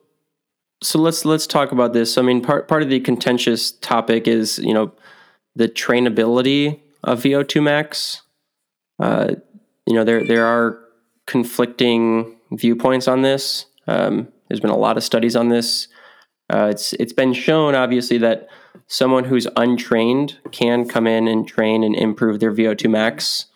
so 0.83 0.99
let's 0.99 1.25
let's 1.25 1.47
talk 1.47 1.73
about 1.73 1.93
this. 1.93 2.19
I 2.19 2.23
mean 2.23 2.41
part 2.41 2.69
part 2.69 2.83
of 2.83 2.89
the 2.89 3.01
contentious 3.01 3.73
topic 3.73 4.29
is, 4.29 4.59
you 4.59 4.75
know, 4.75 4.93
the 5.57 5.69
trainability 5.69 6.81
of 7.05 7.23
VO2 7.23 7.63
max. 7.63 8.23
Uh, 9.01 9.35
you 9.87 9.95
know, 9.95 10.05
there 10.05 10.25
there 10.25 10.47
are 10.47 10.79
conflicting 11.27 12.37
viewpoints 12.53 13.09
on 13.09 13.23
this. 13.23 13.67
Um, 13.87 14.29
there's 14.49 14.61
been 14.61 14.71
a 14.71 14.77
lot 14.77 14.97
of 14.97 15.05
studies 15.05 15.37
on 15.37 15.49
this. 15.49 15.89
Uh, 16.53 16.69
it's 16.71 16.93
it's 16.95 17.13
been 17.13 17.33
shown 17.33 17.75
obviously 17.75 18.19
that 18.19 18.49
someone 18.87 19.25
who's 19.25 19.47
untrained 19.57 20.39
can 20.53 20.89
come 20.89 21.07
in 21.07 21.29
and 21.29 21.47
train 21.47 21.83
and 21.83 21.95
improve 21.95 22.41
their 22.41 22.53
VO2 22.53 22.91
max. 22.91 23.47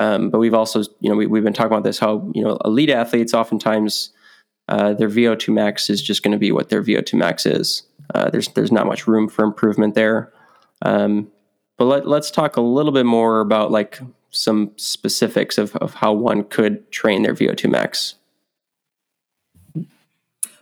Um, 0.00 0.30
but 0.30 0.38
we've 0.38 0.54
also, 0.54 0.82
you 1.00 1.10
know, 1.10 1.16
we, 1.16 1.26
we've 1.26 1.42
been 1.42 1.52
talking 1.52 1.72
about 1.72 1.82
this 1.82 1.98
how 1.98 2.30
you 2.34 2.42
know 2.42 2.58
elite 2.64 2.90
athletes 2.90 3.34
oftentimes 3.34 4.10
uh, 4.68 4.92
their 4.94 5.08
VO2 5.08 5.52
max 5.52 5.88
is 5.90 6.02
just 6.02 6.22
going 6.22 6.32
to 6.32 6.38
be 6.38 6.52
what 6.52 6.68
their 6.68 6.82
VO2 6.82 7.14
max 7.14 7.46
is. 7.46 7.82
Uh, 8.14 8.30
there's 8.30 8.48
there's 8.48 8.72
not 8.72 8.86
much 8.86 9.06
room 9.06 9.28
for 9.28 9.44
improvement 9.44 9.94
there. 9.94 10.32
Um, 10.82 11.30
but 11.76 11.84
let, 11.84 12.08
let's 12.08 12.30
talk 12.30 12.56
a 12.56 12.60
little 12.60 12.92
bit 12.92 13.06
more 13.06 13.40
about 13.40 13.70
like 13.70 14.00
some 14.30 14.72
specifics 14.76 15.58
of, 15.58 15.74
of 15.76 15.94
how 15.94 16.12
one 16.12 16.44
could 16.44 16.90
train 16.90 17.22
their 17.22 17.34
VO2 17.34 17.70
max. 17.70 18.14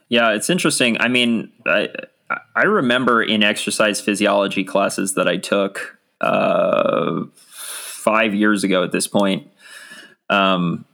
yeah, 0.09 0.33
it's 0.33 0.51
interesting. 0.51 1.01
I 1.01 1.09
mean, 1.09 1.51
I 1.67 1.89
I 2.55 2.63
remember 2.63 3.23
in 3.23 3.43
exercise 3.43 4.01
physiology 4.01 4.65
classes 4.65 5.15
that 5.15 5.29
I 5.29 5.37
took 5.37 5.99
uh, 6.21 7.23
five 7.37 8.35
years 8.35 8.65
ago. 8.65 8.83
At 8.83 8.93
this 8.93 9.07
point, 9.07 9.49
um, 10.29 10.85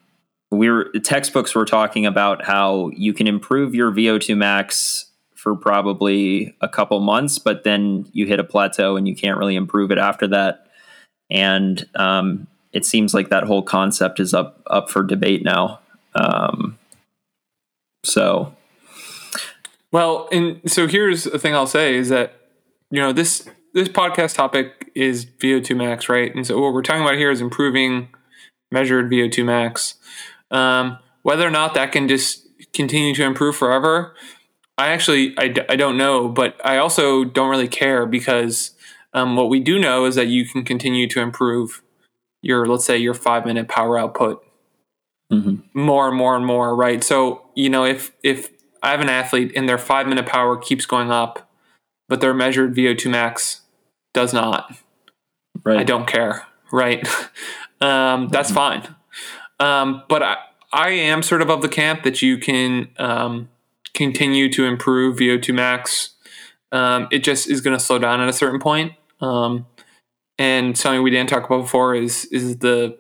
were 0.71 0.91
textbooks 1.03 1.55
were 1.55 1.65
talking 1.65 2.07
about 2.07 2.45
how 2.45 2.91
you 2.95 3.13
can 3.13 3.27
improve 3.27 3.75
your 3.75 3.91
VO2 3.91 4.37
max 4.37 5.07
for 5.35 5.57
probably 5.57 6.55
a 6.61 6.69
couple 6.69 7.01
months, 7.01 7.39
but 7.39 7.65
then 7.65 8.07
you 8.13 8.27
hit 8.27 8.39
a 8.39 8.45
plateau 8.45 8.97
and 8.97 9.09
you 9.09 9.17
can't 9.17 9.39
really 9.39 9.57
improve 9.57 9.91
it 9.91 9.99
after 9.99 10.29
that. 10.29 10.67
And 11.31 11.85
um, 11.97 12.47
it 12.73 12.85
seems 12.85 13.13
like 13.13 13.31
that 13.31 13.45
whole 13.45 13.63
concept 13.63 14.21
is 14.21 14.35
up 14.35 14.63
up 14.67 14.91
for 14.91 15.03
debate 15.03 15.45
now. 15.45 15.81
Um, 16.15 16.79
so 18.05 18.55
Well, 19.91 20.29
and 20.31 20.61
so 20.71 20.87
here's 20.87 21.25
the 21.25 21.39
thing 21.39 21.55
I'll 21.55 21.67
say 21.67 21.97
is 21.97 22.09
that 22.09 22.35
you 22.91 23.01
know 23.01 23.13
this 23.13 23.49
this 23.75 23.89
podcast 23.89 24.35
topic 24.35 24.91
is 24.95 25.25
VO2 25.25 25.77
max, 25.77 26.09
right? 26.09 26.35
And 26.35 26.47
so 26.47 26.61
what 26.61 26.75
we're 26.75 26.83
talking 26.83 27.03
about 27.03 27.17
here 27.17 27.31
is 27.31 27.41
improving 27.41 28.09
measured 28.71 29.11
VO2 29.11 29.45
max. 29.45 29.95
Um, 30.53 30.99
whether 31.23 31.47
or 31.47 31.51
not 31.51 31.75
that 31.75 31.93
can 31.93 32.09
just 32.09 32.47
continue 32.73 33.15
to 33.15 33.25
improve 33.25 33.57
forever, 33.57 34.15
I 34.79 34.89
actually 34.89 35.35
I, 35.39 35.49
d- 35.49 35.63
I 35.69 35.77
don't 35.77 35.97
know, 35.97 36.29
but 36.29 36.61
I 36.65 36.79
also 36.79 37.25
don't 37.25 37.51
really 37.51 37.69
care 37.69 38.07
because 38.07 38.73
um, 39.15 39.37
what 39.37 39.49
we 39.49 39.61
do 39.61 39.79
know 39.79 40.05
is 40.05 40.15
that 40.15 40.29
you 40.29 40.47
can 40.47 40.65
continue 40.65 41.09
to 41.09 41.21
improve 41.21 41.83
your 42.43 42.67
let's 42.67 42.85
say 42.85 42.97
your 42.97 43.15
five 43.15 43.47
minute 43.47 43.69
power 43.69 43.99
output 43.99 44.45
mhm. 45.33 45.63
more 45.75 46.09
and 46.09 46.17
more 46.17 46.37
and 46.37 46.45
more, 46.45 46.75
right? 46.75 47.03
So, 47.03 47.49
you 47.55 47.71
know, 47.71 47.85
if 47.85 48.13
if 48.23 48.51
I 48.83 48.91
have 48.91 49.01
an 49.01 49.09
athlete 49.09 49.53
and 49.55 49.69
their 49.69 49.79
five 49.79 50.07
minute 50.07 50.27
power 50.27 50.57
keeps 50.57 50.87
going 50.87 51.11
up, 51.11 51.51
but 52.09 52.21
their 52.21 52.35
measured 52.35 52.75
VO2 52.75 53.11
max 53.11 53.61
does 54.13 54.33
not, 54.33 54.75
right. 55.65 55.79
I 55.79 55.85
don't 55.85 56.07
care, 56.07 56.47
right? 56.73 57.07
um, 57.81 58.29
that's 58.29 58.51
fine. 58.51 58.95
Um, 59.63 60.03
but 60.09 60.23
I, 60.23 60.37
I 60.73 60.91
am 60.91 61.23
sort 61.23 61.41
of 61.41 61.51
of 61.51 61.63
the 61.63 61.69
camp 61.69 62.03
that 62.03 62.21
you 62.21 62.37
can 62.37 62.89
um, 62.99 63.49
continue 63.95 64.51
to 64.53 64.65
improve 64.65 65.19
VO2 65.19 65.55
max. 65.55 66.15
Um, 66.73 67.07
it 67.13 67.23
just 67.23 67.49
is 67.49 67.61
going 67.61 67.79
to 67.79 67.83
slow 67.83 67.99
down 67.99 68.21
at 68.21 68.29
a 68.29 68.33
certain 68.33 68.59
point. 68.59 68.95
Um, 69.21 69.67
and 70.37 70.77
something 70.77 71.03
we 71.03 71.11
didn't 71.11 71.29
talk 71.29 71.45
about 71.45 71.63
before 71.63 71.95
is 71.95 72.25
is 72.27 72.59
the 72.59 72.99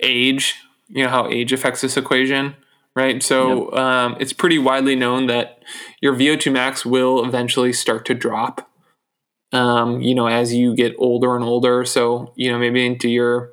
age. 0.00 0.54
You 0.88 1.04
know 1.04 1.10
how 1.10 1.28
age 1.28 1.52
affects 1.52 1.82
this 1.82 1.96
equation, 1.96 2.56
right? 2.96 3.22
So 3.22 3.72
um, 3.76 4.16
it's 4.18 4.32
pretty 4.32 4.58
widely 4.58 4.96
known 4.96 5.28
that 5.28 5.62
your 6.00 6.14
VO2 6.14 6.52
max 6.52 6.84
will 6.84 7.24
eventually 7.24 7.72
start 7.72 8.04
to 8.06 8.14
drop. 8.14 8.68
Um, 9.52 10.00
you 10.00 10.16
know, 10.16 10.26
as 10.26 10.52
you 10.52 10.74
get 10.74 10.96
older 10.98 11.36
and 11.36 11.44
older. 11.44 11.84
So 11.84 12.32
you 12.34 12.50
know, 12.50 12.58
maybe 12.58 12.84
into 12.84 13.08
your, 13.08 13.52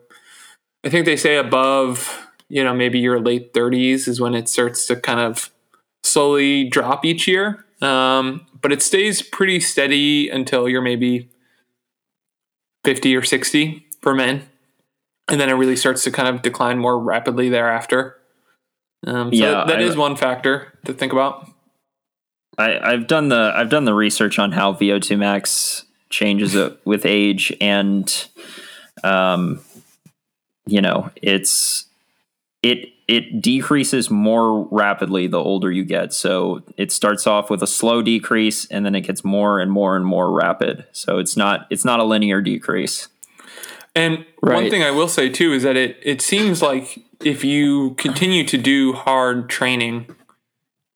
I 0.83 0.89
think 0.89 1.05
they 1.05 1.15
say 1.17 1.37
above, 1.37 2.27
you 2.49 2.63
know, 2.63 2.73
maybe 2.73 2.99
your 2.99 3.19
late 3.19 3.53
30s 3.53 4.07
is 4.07 4.19
when 4.19 4.33
it 4.33 4.49
starts 4.49 4.85
to 4.87 4.95
kind 4.95 5.19
of 5.19 5.51
slowly 6.03 6.67
drop 6.69 7.05
each 7.05 7.27
year. 7.27 7.65
Um, 7.81 8.45
but 8.61 8.71
it 8.71 8.81
stays 8.81 9.21
pretty 9.21 9.59
steady 9.59 10.29
until 10.29 10.67
you're 10.69 10.81
maybe 10.81 11.29
50 12.83 13.15
or 13.15 13.23
60 13.23 13.85
for 14.01 14.13
men. 14.15 14.47
And 15.27 15.39
then 15.39 15.49
it 15.49 15.53
really 15.53 15.75
starts 15.75 16.03
to 16.03 16.11
kind 16.11 16.27
of 16.27 16.41
decline 16.41 16.77
more 16.79 16.99
rapidly 16.99 17.49
thereafter. 17.49 18.17
Um, 19.07 19.33
so 19.33 19.43
Yeah, 19.43 19.51
that, 19.51 19.67
that 19.67 19.79
I- 19.79 19.83
is 19.83 19.95
one 19.95 20.15
factor 20.15 20.77
to 20.85 20.93
think 20.93 21.11
about. 21.13 21.47
I, 22.57 22.77
I've 22.79 23.07
done 23.07 23.29
the 23.29 23.53
I've 23.55 23.69
done 23.69 23.85
the 23.85 23.93
research 23.93 24.37
on 24.37 24.51
how 24.51 24.73
VO2 24.73 25.17
max 25.17 25.85
changes 26.09 26.53
it 26.53 26.77
with 26.85 27.05
age, 27.05 27.55
and 27.61 28.27
um, 29.05 29.61
you 30.65 30.81
know, 30.81 31.11
it's 31.15 31.85
it 32.61 32.89
it 33.07 33.41
decreases 33.41 34.09
more 34.09 34.67
rapidly 34.71 35.27
the 35.27 35.39
older 35.39 35.71
you 35.71 35.83
get. 35.83 36.13
So 36.13 36.63
it 36.77 36.91
starts 36.91 37.27
off 37.27 37.49
with 37.49 37.61
a 37.63 37.67
slow 37.67 38.01
decrease, 38.01 38.65
and 38.67 38.85
then 38.85 38.95
it 38.95 39.01
gets 39.01 39.23
more 39.23 39.59
and 39.59 39.71
more 39.71 39.95
and 39.95 40.05
more 40.05 40.31
rapid. 40.31 40.85
So 40.91 41.17
it's 41.17 41.35
not 41.35 41.67
it's 41.69 41.85
not 41.85 41.99
a 41.99 42.03
linear 42.03 42.41
decrease. 42.41 43.09
And 43.93 44.25
one 44.39 44.69
thing 44.69 44.83
I 44.83 44.91
will 44.91 45.09
say 45.09 45.29
too 45.29 45.51
is 45.51 45.63
that 45.63 45.75
it 45.75 45.97
it 46.01 46.21
seems 46.21 46.61
like 46.61 47.03
if 47.19 47.43
you 47.43 47.95
continue 47.95 48.45
to 48.45 48.57
do 48.57 48.93
hard 48.93 49.49
training, 49.49 50.15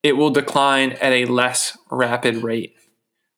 it 0.01 0.13
will 0.13 0.29
decline 0.29 0.93
at 0.93 1.11
a 1.11 1.25
less 1.25 1.77
rapid 1.91 2.37
rate. 2.37 2.75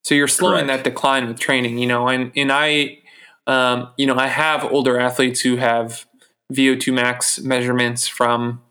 So 0.03 0.13
you're 0.15 0.27
slowing 0.27 0.67
Correct. 0.67 0.83
that 0.83 0.89
decline 0.89 1.27
with 1.27 1.39
training, 1.39 1.79
you 1.79 1.87
know, 1.87 2.07
and 2.07 2.31
and 2.35 2.51
I 2.51 2.99
um, 3.47 3.89
you 3.97 4.05
know, 4.05 4.15
I 4.15 4.27
have 4.27 4.65
older 4.65 4.99
athletes 4.99 5.41
who 5.41 5.55
have 5.55 6.05
VO2 6.53 6.93
max 6.93 7.39
measurements 7.39 8.07
from 8.07 8.61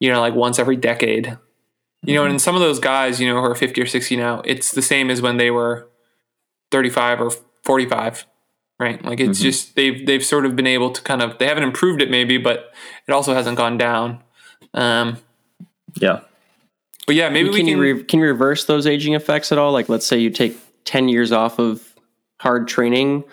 you 0.00 0.10
know, 0.10 0.20
like 0.20 0.34
once 0.34 0.58
every 0.58 0.76
decade. 0.76 1.36
You 2.02 2.14
know, 2.14 2.24
and 2.24 2.40
some 2.40 2.54
of 2.54 2.62
those 2.62 2.78
guys, 2.78 3.20
you 3.20 3.28
know, 3.28 3.38
who 3.38 3.44
are 3.46 3.54
50 3.54 3.82
or 3.82 3.84
60 3.86 4.16
now, 4.16 4.40
it's 4.46 4.70
the 4.72 4.80
same 4.80 5.10
as 5.10 5.20
when 5.20 5.36
they 5.36 5.50
were 5.50 5.86
35 6.70 7.20
or 7.20 7.30
45 7.64 8.24
right 8.78 9.04
like 9.04 9.20
it's 9.20 9.38
Mhm. 9.40 9.42
just 9.42 9.74
they've 9.76 10.06
they've 10.06 10.24
sort 10.24 10.46
of 10.46 10.56
been 10.56 10.66
able 10.66 10.88
to 10.90 11.02
kind 11.02 11.20
of 11.20 11.36
they 11.36 11.46
haven't 11.46 11.64
improved 11.64 12.00
it 12.00 12.10
maybe 12.10 12.38
but 12.38 12.72
it 13.06 13.12
also 13.12 13.34
hasn't 13.34 13.58
gone 13.58 13.76
down 13.76 14.20
um 14.72 15.18
Yeah. 16.00 16.20
but 17.06 17.16
yeah 17.16 17.28
maybe 17.28 17.48
can 17.50 17.52
we 17.52 17.58
can 17.58 17.68
you 17.68 17.80
re- 17.80 18.04
can 18.04 18.20
you 18.20 18.24
reverse 18.26 18.64
those 18.64 18.86
aging 18.86 19.12
effects 19.14 19.52
at 19.52 19.58
all? 19.58 19.72
Like, 19.72 19.90
let's 19.90 20.06
say 20.06 20.18
you 20.18 20.30
take 20.30 20.56
ten 20.84 21.08
years 21.10 21.30
off 21.32 21.58
of 21.58 21.82
hard 22.40 22.66
training, 22.68 23.24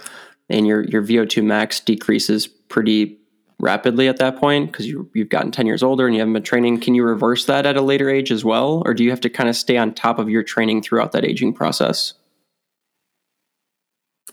and 0.50 0.68
your 0.68 0.84
your 0.84 1.02
VO2 1.02 1.42
max 1.44 1.80
decreases 1.80 2.48
pretty 2.48 3.18
rapidly 3.60 4.08
at 4.08 4.18
that 4.18 4.38
point 4.38 4.72
because 4.72 4.88
you, 4.88 5.10
you've 5.14 5.30
gotten 5.30 5.52
10 5.52 5.66
years 5.66 5.82
older 5.82 6.06
and 6.06 6.14
you 6.14 6.22
haven't 6.22 6.34
been 6.34 6.44
training. 6.44 6.80
Can 6.80 6.94
you 6.94 7.04
reverse 7.04 7.46
that 7.46 7.66
at 7.66 7.78
a 7.78 7.82
later 7.82 8.10
age 8.10 8.32
as 8.32 8.46
well? 8.46 8.84
Or 8.86 8.94
do 8.94 9.04
you 9.04 9.10
have 9.10 9.22
to 9.22 9.30
kind 9.30 9.50
of 9.50 9.56
stay 9.56 9.78
on 9.78 9.94
top 9.94 10.20
of 10.20 10.30
your 10.30 10.44
training 10.44 10.84
throughout 10.84 11.12
that 11.14 11.26
aging 11.26 11.54
process? 11.54 12.14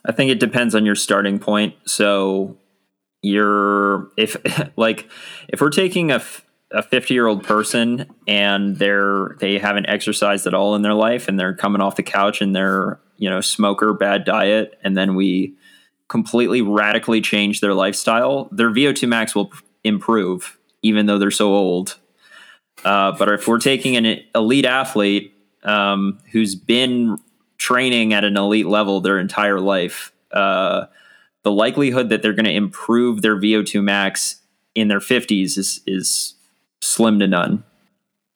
I 0.05 0.13
think 0.13 0.31
it 0.31 0.41
depends 0.41 0.75
on 0.75 0.85
your 0.85 0.95
starting 0.95 1.39
point. 1.39 1.75
So 1.87 2.59
you're 3.23 4.11
if 4.17 4.37
like 4.77 5.09
if 5.49 5.61
we're 5.61 5.71
taking 5.71 6.11
a 6.11 6.23
a 6.71 6.83
50 6.83 7.15
year 7.15 7.27
old 7.27 7.45
person 7.45 8.07
and 8.27 8.77
they're 8.77 9.37
they 9.41 9.59
haven't 9.59 9.87
exercised 9.87 10.47
at 10.47 10.55
all 10.55 10.75
in 10.75 10.83
their 10.83 10.95
life 10.95 11.29
and 11.29 11.39
they're 11.39 11.55
coming 11.55 11.81
off 11.81 11.97
the 11.97 12.03
couch 12.03 12.41
and 12.41 12.55
they're 12.55 12.99
you 13.17 13.31
know 13.31 13.41
smoker 13.41 13.93
bad 13.95 14.25
diet 14.25 14.79
and 14.83 14.97
then 14.97 15.15
we 15.15 15.57
completely 16.09 16.63
radically 16.63 17.21
change 17.21 17.61
their 17.61 17.75
lifestyle 17.75 18.49
their 18.53 18.71
vo2 18.71 19.09
max 19.09 19.35
will 19.35 19.53
improve 19.85 20.59
even 20.83 21.07
though 21.07 21.19
they're 21.19 21.31
so 21.31 21.55
old 21.55 21.99
uh, 22.85 23.13
but 23.13 23.29
if 23.31 23.49
we're 23.49 23.59
taking 23.59 23.97
an 23.97 24.21
elite 24.35 24.67
athlete 24.67 25.35
um, 25.63 26.19
who's 26.33 26.55
been 26.55 27.19
training 27.57 28.13
at 28.13 28.25
an 28.25 28.37
elite 28.37 28.67
level 28.67 29.01
their 29.01 29.19
entire 29.19 29.61
life 29.61 30.13
uh, 30.33 30.87
the 31.45 31.53
likelihood 31.53 32.09
that 32.09 32.23
they're 32.23 32.33
going 32.33 32.45
to 32.45 32.53
improve 32.53 33.23
their 33.23 33.37
vo2 33.37 33.83
max 33.83 34.41
in 34.75 34.89
their 34.89 35.01
50s 35.01 35.57
is 35.57 35.81
is 35.87 36.35
slim 36.81 37.19
to 37.21 37.27
none. 37.27 37.65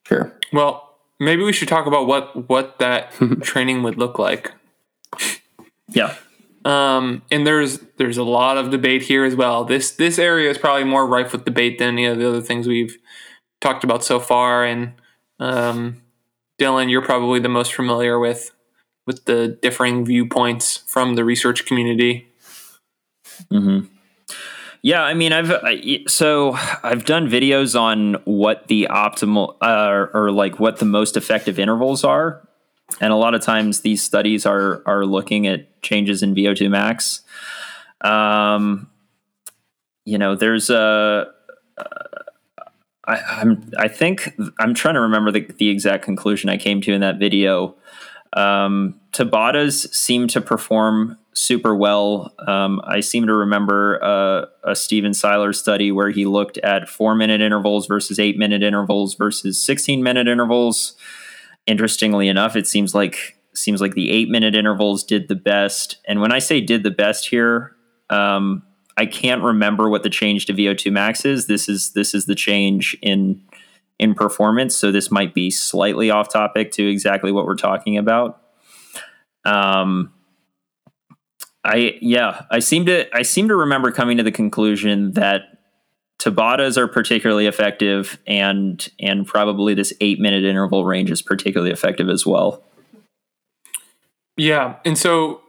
Sure. 0.06 0.32
Well, 0.52 0.96
maybe 1.18 1.42
we 1.42 1.52
should 1.52 1.68
talk 1.68 1.86
about 1.86 2.06
what 2.06 2.48
what 2.48 2.78
that 2.78 3.12
training 3.42 3.82
would 3.82 3.98
look 3.98 4.18
like. 4.18 4.52
Yeah. 5.88 6.14
Um, 6.64 7.22
and 7.30 7.46
there's 7.46 7.78
there's 7.96 8.18
a 8.18 8.24
lot 8.24 8.58
of 8.58 8.70
debate 8.70 9.02
here 9.02 9.24
as 9.24 9.34
well. 9.34 9.64
This 9.64 9.92
this 9.92 10.18
area 10.18 10.50
is 10.50 10.58
probably 10.58 10.84
more 10.84 11.06
rife 11.06 11.32
with 11.32 11.44
debate 11.44 11.78
than 11.78 11.88
any 11.88 12.06
of 12.06 12.18
the 12.18 12.28
other 12.28 12.40
things 12.40 12.66
we've 12.66 12.98
talked 13.60 13.84
about 13.84 14.04
so 14.04 14.20
far. 14.20 14.64
And 14.64 14.92
um, 15.38 16.02
Dylan, 16.60 16.90
you're 16.90 17.02
probably 17.02 17.40
the 17.40 17.48
most 17.48 17.74
familiar 17.74 18.18
with 18.18 18.50
with 19.06 19.24
the 19.24 19.58
differing 19.62 20.04
viewpoints 20.04 20.78
from 20.86 21.14
the 21.14 21.24
research 21.24 21.64
community. 21.64 22.28
Mm-hmm. 23.52 23.86
Yeah, 24.82 25.02
I 25.02 25.14
mean, 25.14 25.32
I've 25.32 25.50
I, 25.50 26.04
so 26.06 26.56
I've 26.82 27.04
done 27.04 27.28
videos 27.28 27.78
on 27.78 28.14
what 28.24 28.68
the 28.68 28.88
optimal 28.90 29.56
uh, 29.60 30.06
or 30.12 30.30
like 30.30 30.60
what 30.60 30.78
the 30.78 30.84
most 30.84 31.16
effective 31.16 31.58
intervals 31.58 32.04
are, 32.04 32.47
and 33.00 33.12
a 33.12 33.16
lot 33.16 33.34
of 33.34 33.42
times 33.42 33.80
these 33.80 34.02
studies 34.02 34.46
are 34.46 34.82
are 34.86 35.04
looking 35.04 35.46
at 35.46 35.82
changes 35.82 36.22
in 36.22 36.34
VO2 36.34 36.70
max. 36.70 37.22
Um, 38.00 38.90
you 40.04 40.18
know, 40.18 40.34
there's 40.34 40.70
a. 40.70 41.26
I, 43.06 43.16
I'm 43.40 43.70
I 43.78 43.88
think 43.88 44.34
I'm 44.58 44.74
trying 44.74 44.94
to 44.94 45.00
remember 45.00 45.30
the, 45.30 45.40
the 45.58 45.68
exact 45.68 46.04
conclusion 46.04 46.50
I 46.50 46.56
came 46.56 46.80
to 46.82 46.92
in 46.92 47.00
that 47.00 47.18
video. 47.18 47.76
Um, 48.34 49.00
Tabatas 49.12 49.92
seem 49.94 50.28
to 50.28 50.40
perform 50.40 51.18
super 51.32 51.74
well. 51.74 52.32
Um, 52.46 52.80
I 52.84 53.00
seem 53.00 53.26
to 53.26 53.32
remember 53.32 54.02
uh, 54.02 54.46
a 54.64 54.74
Stephen 54.74 55.14
Seiler 55.14 55.52
study 55.52 55.92
where 55.92 56.10
he 56.10 56.26
looked 56.26 56.58
at 56.58 56.88
four 56.88 57.14
minute 57.14 57.40
intervals 57.40 57.86
versus 57.86 58.18
eight 58.18 58.36
minute 58.36 58.62
intervals 58.62 59.14
versus 59.14 59.62
16 59.62 60.02
minute 60.02 60.28
intervals. 60.28 60.94
Interestingly 61.68 62.28
enough, 62.28 62.56
it 62.56 62.66
seems 62.66 62.94
like 62.94 63.36
seems 63.54 63.80
like 63.80 63.94
the 63.94 64.10
eight 64.10 64.30
minute 64.30 64.54
intervals 64.54 65.04
did 65.04 65.28
the 65.28 65.34
best. 65.34 65.98
And 66.06 66.20
when 66.20 66.32
I 66.32 66.38
say 66.38 66.60
did 66.62 66.82
the 66.82 66.90
best 66.90 67.28
here, 67.28 67.76
um, 68.08 68.62
I 68.96 69.04
can't 69.04 69.42
remember 69.42 69.90
what 69.90 70.02
the 70.02 70.08
change 70.08 70.46
to 70.46 70.54
VO2 70.54 70.90
max 70.90 71.24
is. 71.26 71.46
This 71.46 71.68
is 71.68 71.92
this 71.92 72.14
is 72.14 72.24
the 72.24 72.34
change 72.34 72.96
in 73.02 73.42
in 73.98 74.14
performance. 74.14 74.74
So 74.74 74.90
this 74.90 75.10
might 75.10 75.34
be 75.34 75.50
slightly 75.50 76.10
off 76.10 76.32
topic 76.32 76.70
to 76.72 76.88
exactly 76.88 77.32
what 77.32 77.44
we're 77.44 77.54
talking 77.54 77.98
about. 77.98 78.40
Um, 79.44 80.14
I 81.64 81.98
yeah, 82.00 82.44
I 82.50 82.60
seem 82.60 82.86
to 82.86 83.14
I 83.14 83.22
seem 83.22 83.48
to 83.48 83.56
remember 83.56 83.92
coming 83.92 84.16
to 84.16 84.22
the 84.22 84.32
conclusion 84.32 85.12
that 85.12 85.57
Tabatas 86.18 86.76
are 86.76 86.88
particularly 86.88 87.46
effective, 87.46 88.18
and 88.26 88.88
and 88.98 89.26
probably 89.26 89.74
this 89.74 89.92
eight 90.00 90.18
minute 90.18 90.44
interval 90.44 90.84
range 90.84 91.10
is 91.10 91.22
particularly 91.22 91.72
effective 91.72 92.08
as 92.08 92.26
well. 92.26 92.62
Yeah, 94.36 94.76
and 94.84 94.98
so 94.98 95.40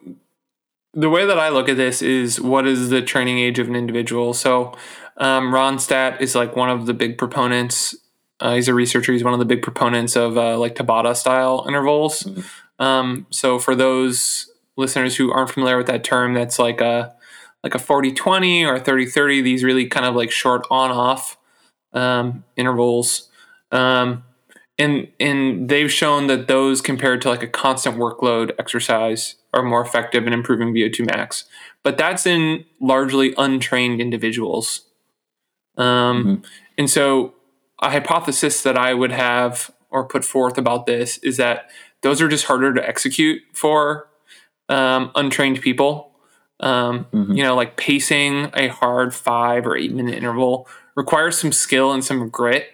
the 0.94 1.10
way 1.10 1.26
that 1.26 1.40
I 1.40 1.50
look 1.50 1.70
at 1.70 1.78
this 1.78 2.02
is 2.02 2.40
what 2.42 2.68
is 2.68 2.90
the 2.90 3.02
training 3.02 3.40
age 3.40 3.60
of 3.60 3.68
an 3.68 3.76
individual. 3.76 4.34
So 4.34 4.76
um, 5.18 5.52
Rønnestad 5.52 6.22
is 6.22 6.36
like 6.36 6.56
one 6.56 6.70
of 6.70 6.86
the 6.86 6.94
big 6.94 7.18
proponents. 7.18 7.96
Uh, 8.40 8.56
he's 8.56 8.68
a 8.68 8.74
researcher. 8.74 9.12
He's 9.12 9.24
one 9.24 9.34
of 9.34 9.40
the 9.40 9.46
big 9.46 9.62
proponents 9.62 10.16
of 10.16 10.38
uh, 10.38 10.58
like 10.58 10.76
Tabata 10.76 11.16
style 11.16 11.66
intervals. 11.68 12.24
Mm-hmm. 12.24 12.84
Um, 12.84 13.28
so 13.30 13.60
for 13.60 13.76
those 13.76 14.50
listeners 14.78 15.18
who 15.18 15.32
aren't 15.32 15.52
familiar 15.52 15.78
with 15.78 15.88
that 15.88 16.04
term, 16.04 16.34
that's 16.34 16.58
like 16.58 16.80
a 16.80 17.14
like 17.64 17.76
a 17.76 17.80
40-20 17.80 18.66
or 18.66 18.80
30-30, 18.80 19.44
these 19.44 19.64
really 19.64 19.86
kind 19.88 20.06
of 20.06 20.16
like 20.16 20.32
short 20.32 20.66
on-off 20.70 21.38
um, 21.94 22.44
intervals. 22.56 23.30
Um, 23.72 24.24
and 24.80 25.10
and 25.20 25.68
they've 25.68 25.92
shown 25.92 26.28
that 26.28 26.48
those 26.48 26.82
compared 26.82 27.22
to 27.22 27.30
like 27.30 27.44
a 27.44 27.48
constant 27.48 27.98
workload 27.98 28.52
exercise 28.58 29.36
are 29.54 29.62
more 29.62 29.82
effective 29.82 30.26
in 30.26 30.32
improving 30.32 30.74
VO2 30.74 31.06
max. 31.06 31.46
But 31.84 31.98
that's 31.98 32.26
in 32.26 32.66
largely 32.80 33.34
untrained 33.38 34.00
individuals. 34.00 34.82
Um, 35.78 36.24
mm-hmm. 36.24 36.46
And 36.78 36.90
so 36.90 37.34
a 37.82 37.90
hypothesis 37.90 38.64
that 38.64 38.78
I 38.78 38.94
would 38.94 39.12
have 39.12 39.70
or 39.90 40.06
put 40.06 40.24
forth 40.24 40.58
about 40.58 40.86
this 40.86 41.18
is 41.20 41.38
that 41.38 41.70
those 42.02 42.22
are 42.22 42.28
just 42.30 42.46
harder 42.46 42.74
to 42.74 42.88
execute 42.88 43.42
for 43.54 44.08
um, 44.70 45.12
untrained 45.16 45.62
people. 45.62 46.09
Um, 46.62 47.06
mm-hmm. 47.14 47.34
You 47.34 47.44
know, 47.44 47.56
like 47.56 47.78
pacing 47.78 48.50
a 48.54 48.68
hard 48.68 49.14
five 49.14 49.66
or 49.66 49.76
eight 49.78 49.94
minute 49.94 50.16
interval 50.16 50.68
requires 50.96 51.38
some 51.38 51.52
skill 51.52 51.92
and 51.92 52.04
some 52.04 52.30
grit 52.30 52.68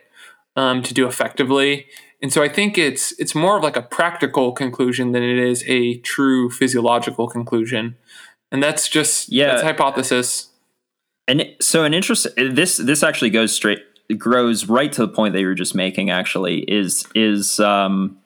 um, 0.55 0.81
to 0.83 0.93
do 0.93 1.07
effectively. 1.07 1.87
And 2.21 2.33
so 2.33 2.41
I 2.41 2.49
think 2.49 2.77
it's 2.77 3.11
it's 3.19 3.35
more 3.35 3.57
of 3.57 3.63
like 3.63 3.77
a 3.77 3.81
practical 3.81 4.51
conclusion 4.51 5.11
than 5.11 5.21
it 5.21 5.37
is 5.37 5.63
a 5.67 5.97
true 5.97 6.49
physiological 6.49 7.27
conclusion. 7.27 7.97
And 8.51 8.63
that's 8.63 8.87
just 8.87 9.31
yeah, 9.31 9.47
that's 9.47 9.63
hypothesis. 9.63 10.49
And 11.27 11.55
so 11.61 11.83
an 11.83 11.93
interest 11.93 12.27
this 12.35 12.77
this 12.77 13.03
actually 13.03 13.29
goes 13.29 13.53
straight 13.53 13.79
grows 14.17 14.67
right 14.69 14.91
to 14.93 15.01
the 15.01 15.07
point 15.07 15.33
that 15.33 15.41
you 15.41 15.47
were 15.47 15.55
just 15.55 15.75
making 15.75 16.09
actually 16.09 16.59
is 16.59 17.07
is 17.15 17.59
um 17.59 18.17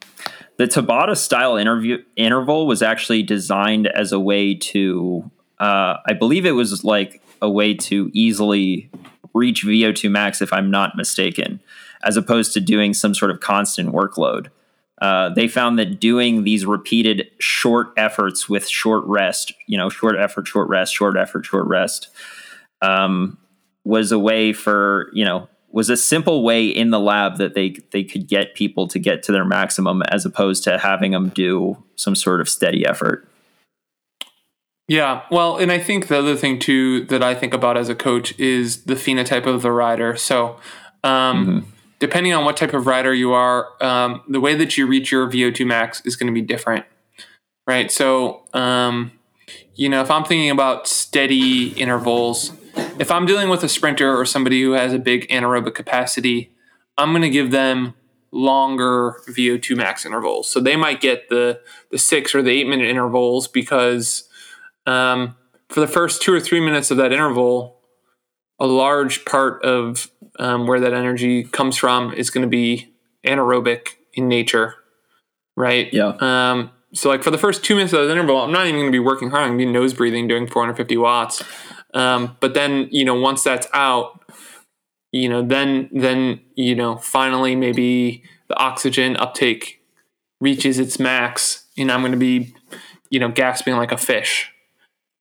the 0.60 0.66
Tabata 0.66 1.16
style 1.16 1.56
interview 1.56 2.00
interval 2.18 2.68
was 2.68 2.82
actually 2.82 3.24
designed 3.24 3.88
as 3.88 4.12
a 4.12 4.20
way 4.20 4.54
to, 4.56 5.32
uh, 5.60 5.98
I 6.06 6.14
believe 6.14 6.46
it 6.46 6.52
was 6.52 6.84
like 6.84 7.22
a 7.42 7.50
way 7.50 7.74
to 7.74 8.10
easily 8.14 8.90
reach 9.34 9.66
VO2 9.66 10.10
max, 10.10 10.42
if 10.42 10.52
I'm 10.52 10.72
not 10.72 10.96
mistaken, 10.96 11.60
as 12.04 12.18
opposed 12.18 12.54
to 12.54 12.60
doing 12.60 12.94
some 12.94 13.14
sort 13.14 13.32
of 13.32 13.40
constant 13.40 13.94
workload. 13.94 14.48
Uh, 15.02 15.30
they 15.30 15.48
found 15.48 15.80
that 15.80 16.00
doing 16.00 16.44
these 16.44 16.66
repeated 16.66 17.30
short 17.40 17.94
efforts 17.96 18.50
with 18.50 18.68
short 18.68 19.04
rest, 19.06 19.54
you 19.66 19.78
know, 19.78 19.90
short 19.90 20.18
effort, 20.18 20.48
short 20.48 20.68
rest, 20.68 20.94
short 20.94 21.18
effort, 21.18 21.46
short 21.46 21.66
rest, 21.68 22.10
um, 22.82 23.38
was 23.86 24.12
a 24.12 24.20
way 24.20 24.52
for 24.52 25.10
you 25.14 25.24
know 25.24 25.48
was 25.72 25.90
a 25.90 25.96
simple 25.96 26.44
way 26.44 26.66
in 26.66 26.90
the 26.90 27.00
lab 27.00 27.38
that 27.38 27.54
they 27.54 27.76
they 27.92 28.04
could 28.04 28.28
get 28.28 28.56
people 28.56 28.88
to 28.88 29.00
get 29.00 29.24
to 29.24 29.32
their 29.32 29.46
maximum 29.46 30.02
as 30.04 30.26
opposed 30.26 30.64
to 30.66 30.78
having 30.78 31.12
them 31.12 31.30
do 31.30 31.82
some 31.96 32.16
sort 32.16 32.42
of 32.42 32.50
steady 32.50 32.86
effort. 32.86 33.28
Yeah, 34.90 35.22
well, 35.30 35.58
and 35.58 35.72
I 35.72 35.78
think 35.78 36.08
the 36.08 36.18
other 36.18 36.36
thing 36.36 36.58
too 36.58 37.06
that 37.06 37.22
I 37.22 37.36
think 37.36 37.54
about 37.54 37.78
as 37.78 37.90
a 37.90 37.96
coach 37.96 38.38
is 38.40 38.86
the 38.86 38.96
phenotype 38.96 39.46
of 39.46 39.62
the 39.62 39.72
rider. 39.72 40.16
So, 40.16 40.58
um, 41.04 41.46
mm-hmm. 41.46 41.70
depending 42.00 42.34
on 42.34 42.44
what 42.44 42.58
type 42.58 42.74
of 42.74 42.88
rider 42.88 43.14
you 43.14 43.32
are, 43.32 43.68
um, 43.84 44.24
the 44.28 44.42
way 44.42 44.56
that 44.56 44.78
you 44.78 44.88
reach 44.88 45.12
your 45.12 45.30
VO2 45.30 45.64
max 45.68 46.02
is 46.08 46.16
going 46.16 46.26
to 46.26 46.34
be 46.34 46.42
different, 46.42 46.86
right? 47.68 47.92
So, 47.92 48.42
um, 48.56 49.12
you 49.76 49.90
know, 49.90 50.02
if 50.02 50.10
I'm 50.10 50.24
thinking 50.24 50.50
about 50.50 50.88
steady 50.88 51.68
intervals, 51.80 52.52
if 52.98 53.12
I'm 53.12 53.28
dealing 53.28 53.50
with 53.50 53.64
a 53.64 53.70
sprinter 53.70 54.18
or 54.18 54.26
somebody 54.26 54.64
who 54.64 54.72
has 54.72 54.92
a 54.92 55.00
big 55.00 55.30
anaerobic 55.30 55.76
capacity, 55.76 56.52
I'm 56.98 57.12
going 57.12 57.22
to 57.22 57.30
give 57.30 57.52
them 57.52 57.94
longer 58.32 59.22
VO2 59.28 59.78
max 59.78 60.04
intervals. 60.04 60.50
So 60.50 60.60
they 60.60 60.76
might 60.76 61.00
get 61.00 61.30
the 61.30 61.62
the 61.92 62.00
six 62.00 62.34
or 62.34 62.42
the 62.42 62.50
eight 62.50 62.68
minute 62.68 62.90
intervals 62.90 63.48
because 63.48 64.29
um, 64.86 65.36
for 65.70 65.80
the 65.80 65.88
first 65.88 66.22
two 66.22 66.34
or 66.34 66.40
three 66.40 66.60
minutes 66.60 66.92
of 66.92 66.98
that 66.98 67.12
interval, 67.12 67.80
a 68.60 68.68
large 68.68 69.26
part 69.26 69.64
of 69.64 70.10
um, 70.38 70.68
where 70.68 70.80
that 70.80 70.94
energy 70.94 71.44
comes 71.44 71.78
from 71.78 72.14
is 72.14 72.30
going 72.30 72.42
to 72.42 72.50
be 72.50 72.94
anaerobic 73.26 73.90
in 74.14 74.28
nature, 74.28 74.76
right? 75.56 75.92
Yeah. 75.94 76.14
Um, 76.20 76.72
so 76.94 77.10
like 77.10 77.24
for 77.24 77.32
the 77.32 77.38
first 77.38 77.64
two 77.64 77.76
minutes 77.76 77.94
of 77.94 78.06
that 78.06 78.12
interval, 78.12 78.38
I'm 78.38 78.52
not 78.52 78.66
even 78.66 78.80
going 78.80 78.92
to 78.92 78.92
be 78.92 79.00
working 79.00 79.30
hard. 79.30 79.44
I'm 79.44 79.50
going 79.50 79.60
to 79.60 79.66
be 79.66 79.72
nose 79.72 79.94
breathing, 79.94 80.28
doing 80.28 80.48
450 80.48 80.98
watts. 80.98 81.44
Um, 81.94 82.38
but 82.40 82.54
then, 82.54 82.88
you 82.92 83.06
know, 83.06 83.20
once 83.20 83.44
that's 83.44 83.68
out, 83.74 84.20
you 85.12 85.28
know, 85.28 85.42
then 85.42 85.90
then 85.92 86.42
you 86.56 86.76
know, 86.76 86.98
finally 86.98 87.56
maybe 87.56 88.24
the 88.48 88.58
oxygen 88.58 89.18
uptake 89.18 89.82
reaches 90.40 90.80
its 90.80 91.00
max, 91.00 91.66
and 91.78 91.92
I'm 91.92 92.02
going 92.02 92.12
to 92.12 92.18
be, 92.18 92.54
you 93.10 93.20
know, 93.20 93.30
gasping 93.30 93.76
like 93.76 93.92
a 93.92 93.98
fish. 93.98 94.52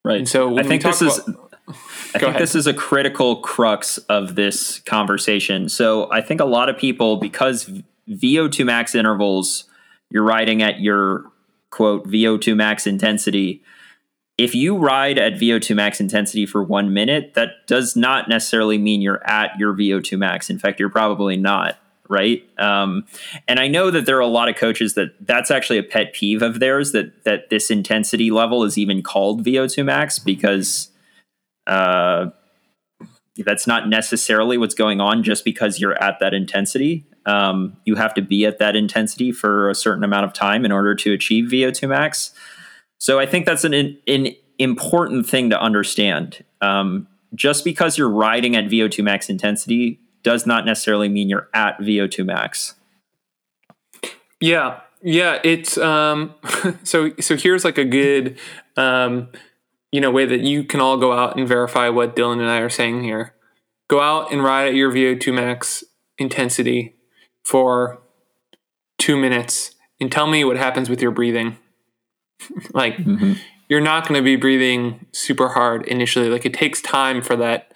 Right. 0.05 0.19
And 0.19 0.29
so 0.29 0.59
I 0.59 0.62
think 0.62 0.83
this 0.83 1.03
is. 1.03 1.19
about, 1.19 1.53
I 1.69 1.73
think 2.12 2.23
ahead. 2.23 2.41
this 2.41 2.55
is 2.55 2.66
a 2.66 2.73
critical 2.73 3.37
crux 3.37 3.99
of 4.09 4.35
this 4.35 4.79
conversation. 4.81 5.69
So 5.69 6.11
I 6.11 6.23
think 6.23 6.41
a 6.41 6.47
lot 6.47 6.70
of 6.70 6.79
people, 6.79 7.16
because 7.16 7.70
VO2 8.09 8.65
max 8.65 8.95
intervals, 8.95 9.65
you're 10.11 10.25
riding 10.25 10.62
at 10.62 10.81
your 10.81 11.31
quote 11.70 12.07
VO2 12.07 12.57
max 12.57 12.87
intensity. 12.87 13.62
If 14.39 14.55
you 14.55 14.77
ride 14.77 15.19
at 15.19 15.35
VO2 15.35 15.75
max 15.75 16.01
intensity 16.01 16.47
for 16.47 16.62
one 16.62 16.95
minute, 16.95 17.35
that 17.35 17.66
does 17.66 17.97
not 17.97 18.29
necessarily 18.29 18.79
mean 18.79 19.03
you're 19.03 19.27
at 19.29 19.59
your 19.59 19.75
VO2 19.75 20.16
max. 20.16 20.49
In 20.49 20.59
fact, 20.59 20.81
you're 20.81 20.89
probably 20.89 21.37
not, 21.37 21.77
right? 22.09 22.43
Um, 22.59 23.05
and 23.47 23.60
I 23.60 23.68
know 23.68 23.90
that 23.90 24.06
there 24.06 24.16
are 24.16 24.20
a 24.20 24.26
lot 24.26 24.48
of 24.48 24.56
coaches 24.56 24.94
that 24.94 25.14
that's 25.20 25.51
actually 25.51 25.78
a 25.78 25.82
pet 25.82 26.12
peeve 26.12 26.43
of 26.43 26.60
theirs 26.60 26.93
that 26.93 27.24
that 27.24 27.51
this 27.51 27.70
intensity 27.70 28.30
level 28.30 28.64
is 28.64 28.78
even 28.78 29.02
called 29.02 29.44
VO2 29.44 29.85
max 29.85 30.18
because 30.18 30.90
uh, 31.66 32.30
that's 33.36 33.66
not 33.66 33.89
necessarily 33.89 34.59
what's 34.59 34.74
going 34.74 35.01
on 35.01 35.22
just 35.22 35.44
because 35.44 35.78
you're 35.78 36.02
at 36.02 36.18
that 36.20 36.35
intensity. 36.35 37.05
Um, 37.26 37.76
you 37.85 37.94
have 37.97 38.14
to 38.14 38.22
be 38.22 38.47
at 38.47 38.59
that 38.59 38.74
intensity 38.74 39.32
for 39.32 39.68
a 39.68 39.74
certain 39.74 40.02
amount 40.02 40.24
of 40.24 40.32
time 40.32 40.64
in 40.64 40.72
order 40.72 40.94
to 40.94 41.12
achieve 41.12 41.51
VO2 41.51 41.89
max. 41.89 42.32
So 42.98 43.20
I 43.20 43.26
think 43.26 43.47
that's 43.47 43.64
an 43.64 43.74
an 43.74 44.35
important 44.59 45.26
thing 45.28 45.51
to 45.51 45.60
understand. 45.60 46.44
Um, 46.60 47.06
just 47.35 47.62
because 47.64 47.98
you're 47.98 48.09
riding 48.09 48.56
at 48.56 48.64
VO2 48.64 49.05
max 49.05 49.28
intensity 49.28 50.01
does 50.28 50.46
not 50.46 50.66
necessarily 50.66 51.09
mean 51.09 51.30
you're 51.30 51.48
at 51.55 51.78
VO2 51.78 52.26
max. 52.26 52.74
Yeah, 54.40 54.80
yeah. 55.02 55.38
It's 55.42 55.78
um. 55.78 56.34
So 56.84 57.10
so 57.18 57.34
here's 57.36 57.64
like 57.64 57.78
a 57.78 57.84
good 57.84 58.38
um, 58.76 59.28
you 59.90 60.00
know, 60.02 60.10
way 60.10 60.26
that 60.26 60.40
you 60.40 60.64
can 60.64 60.80
all 60.80 60.98
go 60.98 61.12
out 61.12 61.38
and 61.38 61.48
verify 61.48 61.88
what 61.88 62.14
Dylan 62.14 62.40
and 62.40 62.50
I 62.50 62.59
are 62.59 62.68
saying 62.68 63.05
here. 63.05 63.32
Go 63.88 64.00
out 64.02 64.30
and 64.30 64.44
ride 64.44 64.68
at 64.68 64.74
your 64.74 64.92
VO2 64.92 65.34
max 65.34 65.82
intensity 66.18 66.94
for 67.42 68.02
two 68.98 69.16
minutes 69.16 69.74
and 69.98 70.12
tell 70.12 70.26
me 70.26 70.44
what 70.44 70.59
happens 70.59 70.90
with 70.90 71.00
your 71.00 71.10
breathing. 71.10 71.56
like 72.74 72.96
Mm-hmm. 72.98 73.32
you're 73.70 73.80
not 73.80 74.06
going 74.06 74.20
to 74.20 74.24
be 74.24 74.36
breathing 74.36 75.06
super 75.12 75.48
hard 75.48 75.86
initially. 75.86 76.28
Like 76.28 76.44
it 76.44 76.52
takes 76.55 76.82
time 76.82 77.22
for 77.22 77.34
that 77.36 77.68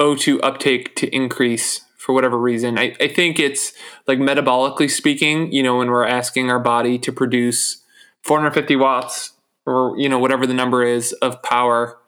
O2 0.00 0.40
uptake 0.42 0.96
to 0.96 1.14
increase 1.14 1.84
for 1.96 2.12
whatever 2.12 2.38
reason. 2.38 2.78
I, 2.78 2.96
I 3.00 3.08
think 3.08 3.38
it's 3.38 3.72
like 4.08 4.18
metabolically 4.18 4.90
speaking, 4.90 5.52
you 5.52 5.62
know, 5.62 5.78
when 5.78 5.88
we're 5.88 6.06
asking 6.06 6.50
our 6.50 6.58
body 6.58 6.98
to 6.98 7.12
produce 7.12 7.82
450 8.24 8.76
watts 8.76 9.32
or, 9.64 9.96
you 9.96 10.08
know, 10.08 10.18
whatever 10.18 10.46
the 10.46 10.54
number 10.54 10.82
is 10.82 11.12
of 11.14 11.42
power, 11.42 11.98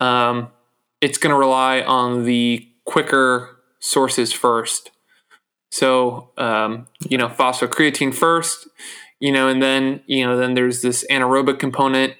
um, 0.00 0.48
it's 1.02 1.18
going 1.18 1.32
to 1.32 1.38
rely 1.38 1.82
on 1.82 2.24
the 2.24 2.66
quicker 2.84 3.60
sources 3.78 4.32
first. 4.32 4.90
So, 5.70 6.30
um, 6.38 6.86
you 7.06 7.18
know, 7.18 7.28
phosphocreatine 7.28 8.14
first, 8.14 8.68
you 9.20 9.32
know, 9.32 9.48
and 9.48 9.62
then, 9.62 10.00
you 10.06 10.24
know, 10.24 10.38
then 10.38 10.54
there's 10.54 10.80
this 10.80 11.04
anaerobic 11.10 11.58
component 11.58 12.14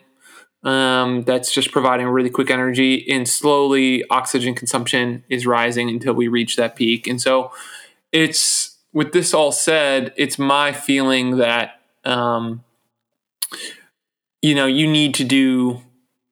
um, 0.67 1.23
that's 1.23 1.53
just 1.53 1.71
providing 1.71 2.09
really 2.09 2.29
quick 2.29 2.51
energy, 2.51 3.09
and 3.09 3.29
slowly 3.29 4.05
oxygen 4.11 4.53
consumption 4.53 5.23
is 5.29 5.47
rising 5.47 5.89
until 5.89 6.13
we 6.13 6.27
reach 6.27 6.57
that 6.57 6.75
peak. 6.75 7.07
And 7.07 7.23
so, 7.23 7.53
it's 8.11 8.77
with 8.93 9.13
this 9.13 9.33
all 9.33 9.53
said, 9.53 10.13
it's 10.17 10.41
my 10.41 10.73
feeling 10.73 11.37
that 11.37 11.81
um, 12.05 12.65
you 14.43 14.57
know 14.57 14.67
you 14.67 14.89
need 14.91 15.15
to 15.15 15.25
do 15.25 15.83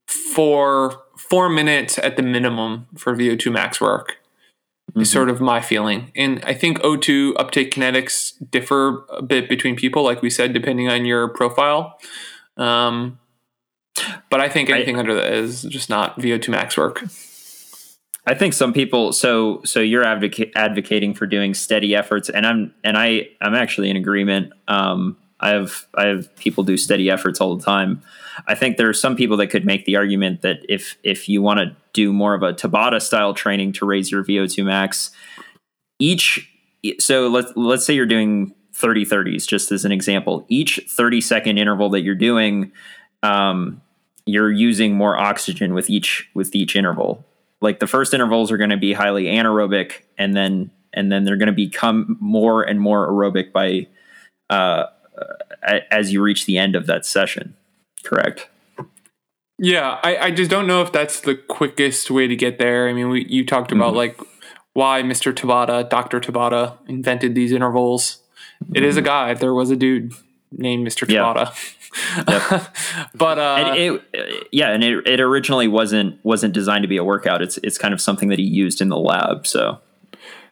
four 0.09 1.01
four 1.17 1.49
minutes 1.49 1.97
at 1.99 2.17
the 2.17 2.23
minimum 2.23 2.89
for 2.97 3.15
VO2 3.15 3.53
max 3.53 3.81
work. 3.81 4.19
Is 4.97 5.11
sort 5.11 5.29
of 5.29 5.41
my 5.41 5.61
feeling, 5.61 6.13
and 6.15 6.41
I 6.45 6.55
think 6.55 6.79
O2 6.79 7.35
uptake 7.37 7.73
kinetics 7.73 8.35
differ 8.51 9.05
a 9.09 9.23
bit 9.23 9.49
between 9.49 9.75
people, 9.75 10.05
like 10.05 10.23
we 10.23 10.31
said, 10.31 10.53
depending 10.53 10.89
on 10.89 11.05
your 11.05 11.27
profile. 11.27 11.99
Um, 12.57 13.19
but 14.31 14.41
I 14.41 14.49
think 14.49 14.71
anything 14.71 14.99
under 14.99 15.15
that 15.15 15.33
is 15.33 15.63
just 15.63 15.89
not 15.89 16.19
VO2 16.19 16.49
max 16.49 16.77
work. 16.77 17.05
I 18.27 18.35
think 18.35 18.55
some 18.55 18.73
people. 18.73 19.13
So 19.13 19.61
so 19.65 19.81
you're 19.81 20.05
advoca- 20.05 20.51
advocating 20.55 21.15
for 21.15 21.27
doing 21.27 21.55
steady 21.55 21.95
efforts, 21.95 22.31
and 22.31 22.47
I'm 22.47 22.75
and 22.83 22.97
I 22.97 23.29
I'm 23.41 23.55
actually 23.55 23.91
in 23.91 23.97
agreement. 23.97 24.53
Um, 24.67 25.19
I 25.41 25.51
have 25.51 25.87
I 25.95 26.07
have 26.07 26.35
people 26.37 26.65
do 26.65 26.77
steady 26.77 27.11
efforts 27.11 27.41
all 27.41 27.55
the 27.57 27.63
time. 27.63 28.03
I 28.49 28.55
think 28.55 28.77
there 28.77 28.89
are 28.89 28.95
some 28.95 29.15
people 29.15 29.37
that 29.39 29.49
could 29.49 29.67
make 29.67 29.85
the 29.85 29.97
argument 29.97 30.41
that 30.43 30.65
if 30.69 30.97
if 31.03 31.29
you 31.29 31.43
want 31.43 31.61
to 31.61 31.77
do 31.93 32.13
more 32.13 32.35
of 32.35 32.43
a 32.43 32.55
Tabata 32.55 33.01
style 33.01 33.35
training 33.35 33.73
to 33.75 33.87
raise 33.87 34.11
your 34.11 34.25
VO2 34.25 34.65
max, 34.65 35.11
each 35.99 36.51
so 36.99 37.29
let's 37.29 37.53
let's 37.57 37.85
say 37.85 37.95
you're 37.95 38.07
doing 38.07 38.55
30 38.75 39.05
30s 39.05 39.47
just 39.47 39.71
as 39.71 39.85
an 39.85 39.93
example. 39.93 40.47
Each 40.49 40.81
30 40.89 41.21
second 41.21 41.59
interval 41.59 41.91
that 41.91 42.01
you're 42.01 42.15
doing, 42.15 42.73
um, 43.23 43.83
you're 44.27 44.51
using 44.53 44.95
more 44.95 45.17
oxygen 45.19 45.75
with 45.75 45.91
each 45.91 46.29
with 46.35 46.55
each 46.55 46.77
interval. 46.77 47.25
Like 47.61 47.79
the 47.79 47.87
first 47.87 48.13
intervals 48.15 48.51
are 48.53 48.57
going 48.57 48.71
to 48.71 48.77
be 48.77 48.93
highly 48.93 49.25
anaerobic, 49.25 50.03
and 50.19 50.35
then 50.37 50.71
and 50.93 51.11
then 51.11 51.25
they're 51.25 51.37
going 51.37 51.47
to 51.47 51.53
become 51.53 52.17
more 52.21 52.63
and 52.63 52.81
more 52.81 53.09
aerobic 53.11 53.53
by 53.53 53.87
uh, 54.51 54.87
as 55.91 56.13
you 56.13 56.23
reach 56.23 56.47
the 56.47 56.59
end 56.59 56.77
of 56.77 56.87
that 56.87 57.05
session. 57.07 57.57
Correct. 58.03 58.49
Yeah, 59.59 59.99
I, 60.03 60.17
I 60.17 60.31
just 60.31 60.51
don't 60.51 60.67
know 60.67 60.83
if 60.83 60.91
that's 60.93 61.21
the 61.21 61.37
quickest 61.37 62.11
way 62.11 62.27
to 62.27 62.35
get 62.37 62.59
there. 62.59 62.89
I 62.89 62.93
mean, 62.93 63.09
we 63.09 63.25
you 63.27 63.47
talked 63.47 63.73
about 63.73 63.93
Mhm. 63.95 63.97
like 63.97 64.21
why 64.73 65.03
Mr. 65.03 65.33
Tabata, 65.33 65.89
Dr. 65.89 66.21
Tabata 66.21 66.77
invented 66.89 67.35
these 67.37 67.53
intervals. 67.53 68.19
It 68.75 68.83
is 68.83 68.97
a 68.97 69.03
guy. 69.03 69.35
There 69.35 69.55
was 69.55 69.71
a 69.71 69.77
dude 69.77 70.13
named 70.51 70.87
Mr. 70.87 71.09
Yeah. 71.09 71.53
But 73.15 73.39
uh 73.39 73.57
and 73.59 73.77
it, 73.77 74.49
yeah, 74.53 74.71
and 74.71 74.83
it, 74.83 75.07
it 75.07 75.21
originally 75.21 75.69
wasn't 75.69 76.19
wasn't 76.25 76.53
designed 76.53 76.83
to 76.83 76.89
be 76.89 76.97
a 76.97 77.05
workout. 77.05 77.43
It's 77.43 77.59
it's 77.59 77.79
kind 77.79 77.95
of 77.95 78.01
something 78.01 78.29
that 78.29 78.39
he 78.39 78.45
used 78.45 78.81
in 78.81 78.89
the 78.89 78.99
lab. 78.99 79.47
So, 79.47 79.81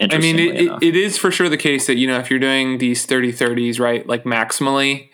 I 0.00 0.18
mean, 0.18 0.38
it, 0.38 0.54
it, 0.54 0.82
it 0.82 0.96
is 0.96 1.18
for 1.18 1.30
sure 1.30 1.48
the 1.48 1.56
case 1.56 1.86
that, 1.86 1.96
you 1.96 2.06
know, 2.06 2.18
if 2.18 2.30
you're 2.30 2.38
doing 2.38 2.78
these 2.78 3.06
30 3.06 3.32
30s, 3.32 3.80
right, 3.80 4.06
like 4.06 4.24
maximally, 4.24 5.08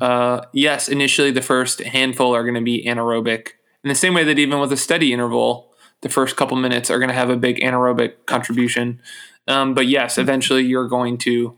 uh, 0.00 0.42
yes, 0.52 0.88
initially 0.88 1.30
the 1.30 1.42
first 1.42 1.80
handful 1.80 2.34
are 2.34 2.42
going 2.42 2.54
to 2.54 2.60
be 2.60 2.84
anaerobic. 2.84 3.50
In 3.82 3.88
the 3.88 3.94
same 3.94 4.14
way 4.14 4.24
that 4.24 4.38
even 4.38 4.60
with 4.60 4.72
a 4.72 4.76
steady 4.76 5.12
interval, 5.12 5.72
the 6.02 6.08
first 6.08 6.36
couple 6.36 6.56
minutes 6.56 6.90
are 6.90 6.98
going 6.98 7.08
to 7.08 7.14
have 7.14 7.30
a 7.30 7.36
big 7.36 7.60
anaerobic 7.60 8.26
contribution. 8.26 9.00
Um, 9.46 9.74
but 9.74 9.86
yes, 9.86 10.18
eventually 10.18 10.62
you're 10.64 10.88
going 10.88 11.18
to 11.18 11.56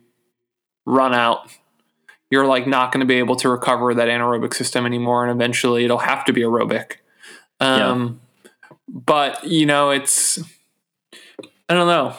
run 0.85 1.15
out. 1.15 1.51
You're 2.31 2.47
like 2.47 2.67
not 2.67 2.91
going 2.93 3.01
to 3.01 3.07
be 3.07 3.15
able 3.17 3.37
to 3.37 3.49
recover 3.49 3.95
that 3.95 4.09
anaerobic 4.09 4.55
system 4.55 4.85
anymore, 4.87 5.25
and 5.25 5.31
eventually 5.33 5.85
it'll 5.85 5.99
have 5.99 6.25
to 6.27 6.33
be 6.33 6.43
aerobic. 6.43 6.97
Um, 7.61 8.21
But 8.89 9.45
you 9.45 9.67
know, 9.67 9.91
it's 9.91 10.39
I 11.69 11.75
don't 11.75 11.87
know. 11.89 12.15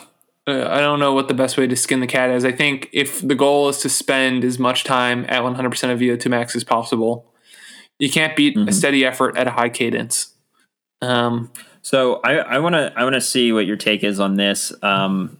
Uh, 0.47 0.67
I 0.69 0.79
don't 0.79 0.99
know 0.99 1.13
what 1.13 1.27
the 1.27 1.33
best 1.33 1.57
way 1.57 1.67
to 1.67 1.75
skin 1.75 1.99
the 1.99 2.07
cat 2.07 2.29
is. 2.29 2.45
I 2.45 2.51
think 2.53 2.89
if 2.93 3.25
the 3.25 3.35
goal 3.35 3.67
is 3.69 3.79
to 3.79 3.89
spend 3.89 4.43
as 4.45 4.57
much 4.57 4.83
time 4.85 5.25
at 5.27 5.43
100% 5.43 5.91
of 5.91 5.99
VO2 5.99 6.29
max 6.29 6.55
as 6.55 6.63
possible, 6.63 7.25
you 7.99 8.09
can't 8.09 8.33
beat 8.35 8.55
a 8.55 8.59
Mhm. 8.61 8.73
steady 8.73 9.05
effort 9.05 9.35
at 9.37 9.47
a 9.47 9.51
high 9.51 9.69
cadence. 9.69 10.33
Um, 11.01 11.51
So 11.81 12.19
I 12.23 12.37
I 12.39 12.59
want 12.59 12.75
to 12.75 12.91
I 12.97 13.03
want 13.03 13.15
to 13.15 13.21
see 13.21 13.51
what 13.53 13.65
your 13.65 13.77
take 13.77 14.03
is 14.03 14.19
on 14.19 14.35
this. 14.35 14.73
Um, 14.81 15.37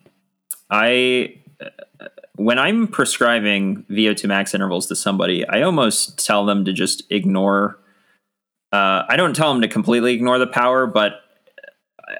I 0.69 1.35
when 2.37 2.59
I'm 2.59 2.87
prescribing 2.87 3.83
VO2 3.89 4.27
max 4.27 4.53
intervals 4.53 4.87
to 4.87 4.95
somebody, 4.95 5.45
I 5.47 5.63
almost 5.63 6.23
tell 6.23 6.45
them 6.45 6.65
to 6.65 6.73
just 6.73 7.03
ignore. 7.09 7.79
Uh, 8.71 9.03
I 9.09 9.15
don't 9.15 9.35
tell 9.35 9.51
them 9.51 9.61
to 9.61 9.67
completely 9.67 10.13
ignore 10.13 10.37
the 10.39 10.47
power, 10.47 10.87
but 10.87 11.21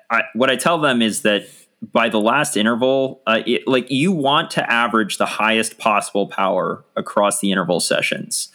I, 0.10 0.24
what 0.34 0.50
I 0.50 0.56
tell 0.56 0.80
them 0.80 1.02
is 1.02 1.22
that 1.22 1.48
by 1.82 2.10
the 2.10 2.20
last 2.20 2.58
interval, 2.58 3.22
uh, 3.28 3.42
it, 3.46 3.68
like 3.68 3.90
you 3.92 4.12
want 4.12 4.52
to 4.52 4.72
average 4.72 5.18
the 5.18 5.26
highest 5.26 5.78
possible 5.78 6.28
power 6.28 6.84
across 6.96 7.40
the 7.40 7.52
interval 7.52 7.80
sessions. 7.80 8.50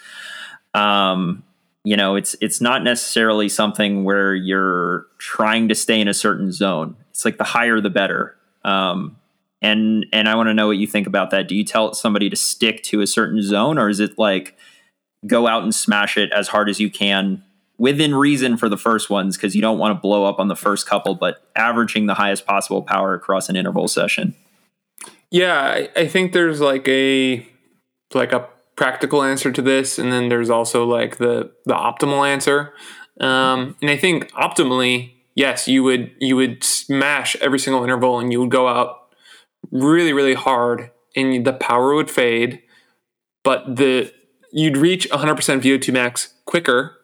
Um, 0.75 1.45
you 1.85 1.97
know, 1.97 2.17
it's 2.17 2.35
it's 2.41 2.61
not 2.61 2.83
necessarily 2.83 3.49
something 3.49 4.05
where 4.05 4.35
you're 4.35 5.07
trying 5.19 5.69
to 5.69 5.75
stay 5.75 6.01
in 6.01 6.09
a 6.09 6.15
certain 6.15 6.51
zone. 6.53 6.97
It's 7.11 7.25
like 7.25 7.39
the 7.39 7.45
higher 7.45 7.81
the 7.81 7.91
better. 7.91 8.37
Um, 8.65 9.17
and 9.63 10.05
and 10.13 10.29
I 10.29 10.35
want 10.35 10.49
to 10.49 10.55
know 10.55 10.67
what 10.67 10.77
you 10.77 10.87
think 10.87 11.07
about 11.07 11.31
that. 11.31 11.49
Do 11.49 11.55
you 11.55 11.65
tell 11.65 11.95
somebody 11.95 12.29
to 12.29 12.37
stick 12.37 12.83
to 12.85 13.01
a 13.01 13.07
certain 13.07 13.41
zone, 13.43 13.79
or 13.79 13.89
is 13.89 14.01
it 14.01 14.19
like 14.19 14.57
go 15.27 15.47
out 15.47 15.63
and 15.63 15.75
smash 15.75 16.19
it 16.19 16.31
as 16.33 16.49
hard 16.49 16.69
as 16.69 16.81
you 16.81 16.91
can 16.91 17.43
within 17.79 18.15
reason 18.15 18.57
for 18.57 18.69
the 18.69 18.77
first 18.77 19.09
ones 19.09 19.37
because 19.37 19.55
you 19.55 19.63
don't 19.63 19.79
want 19.79 19.97
to 19.97 20.01
blow 20.01 20.25
up 20.25 20.39
on 20.39 20.49
the 20.49 20.57
first 20.57 20.87
couple, 20.87 21.15
but 21.15 21.49
averaging 21.57 22.07
the 22.07 22.15
highest 22.15 22.45
possible 22.45 22.83
power 22.83 23.15
across 23.15 23.49
an 23.49 23.57
interval 23.57 23.89
session. 23.89 24.35
Yeah, 25.31 25.59
I, 25.61 25.89
I 25.97 26.09
think 26.09 26.33
there's 26.33 26.61
like 26.61 26.87
a 26.89 27.47
like 28.13 28.33
a 28.33 28.47
practical 28.77 29.23
answer 29.23 29.53
to 29.53 29.63
this, 29.63 29.99
and 29.99 30.13
then 30.13 30.29
there's 30.29 30.51
also 30.51 30.85
like 30.85 31.19
the 31.19 31.53
the 31.65 31.75
optimal 31.75 32.29
answer. 32.29 32.75
Um, 33.21 33.77
and 33.81 33.91
I 33.91 33.97
think 33.97 34.31
optimally, 34.33 35.13
yes, 35.37 35.69
you 35.69 35.85
would 35.85 36.11
you 36.19 36.35
would 36.35 36.65
smash 36.65 37.37
every 37.37 37.61
single 37.61 37.85
interval, 37.85 38.19
and 38.19 38.33
you 38.33 38.41
would 38.41 38.51
go 38.51 38.67
out 38.67 39.02
really 39.71 40.13
really 40.13 40.35
hard, 40.35 40.91
and 41.17 41.45
the 41.45 41.53
power 41.53 41.95
would 41.95 42.11
fade, 42.11 42.63
but 43.45 43.77
the 43.77 44.13
you'd 44.53 44.77
reach 44.77 45.09
100% 45.09 45.61
VO2 45.63 45.93
max 45.93 46.35
quicker, 46.45 46.99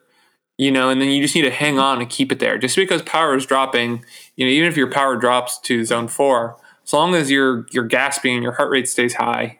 you 0.57 0.71
know, 0.71 0.89
and 0.89 1.01
then 1.01 1.09
you 1.09 1.21
just 1.21 1.35
need 1.35 1.41
to 1.41 1.51
hang 1.51 1.79
on 1.79 1.99
and 1.99 2.09
keep 2.09 2.31
it 2.31 2.39
there. 2.39 2.57
Just 2.57 2.75
because 2.75 3.01
power 3.01 3.35
is 3.35 3.45
dropping, 3.45 4.05
you 4.35 4.45
know, 4.45 4.51
even 4.51 4.69
if 4.69 4.77
your 4.77 4.91
power 4.91 5.15
drops 5.17 5.59
to 5.61 5.83
zone 5.83 6.07
four, 6.07 6.57
as 6.83 6.93
long 6.93 7.15
as 7.15 7.29
you're 7.31 7.65
you're 7.71 7.85
gasping 7.85 8.35
and 8.35 8.43
your 8.43 8.53
heart 8.53 8.69
rate 8.69 8.87
stays 8.87 9.15
high, 9.15 9.59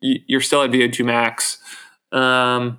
you're 0.00 0.40
still 0.40 0.62
at 0.62 0.70
VO2 0.70 1.04
max. 1.04 1.58
Um, 2.12 2.78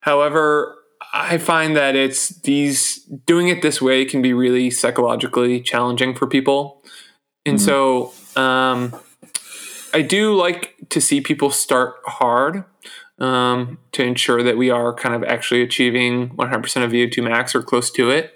however, 0.00 0.76
I 1.12 1.38
find 1.38 1.76
that 1.76 1.96
it's 1.96 2.28
these 2.40 2.96
doing 3.26 3.48
it 3.48 3.62
this 3.62 3.82
way 3.82 4.04
can 4.04 4.22
be 4.22 4.32
really 4.32 4.70
psychologically 4.70 5.60
challenging 5.60 6.14
for 6.14 6.26
people, 6.26 6.82
and 7.44 7.58
mm-hmm. 7.58 7.66
so 7.66 8.12
um, 8.36 8.94
I 9.94 10.02
do 10.02 10.34
like 10.34 10.74
to 10.90 11.00
see 11.00 11.20
people 11.20 11.50
start 11.50 11.96
hard 12.04 12.64
um, 13.18 13.78
to 13.92 14.02
ensure 14.02 14.42
that 14.42 14.56
we 14.56 14.70
are 14.70 14.92
kind 14.94 15.14
of 15.14 15.22
actually 15.24 15.62
achieving 15.62 16.30
100% 16.30 16.84
of 16.84 16.90
VO2 16.90 17.22
max 17.22 17.54
or 17.54 17.62
close 17.62 17.90
to 17.92 18.10
it. 18.10 18.34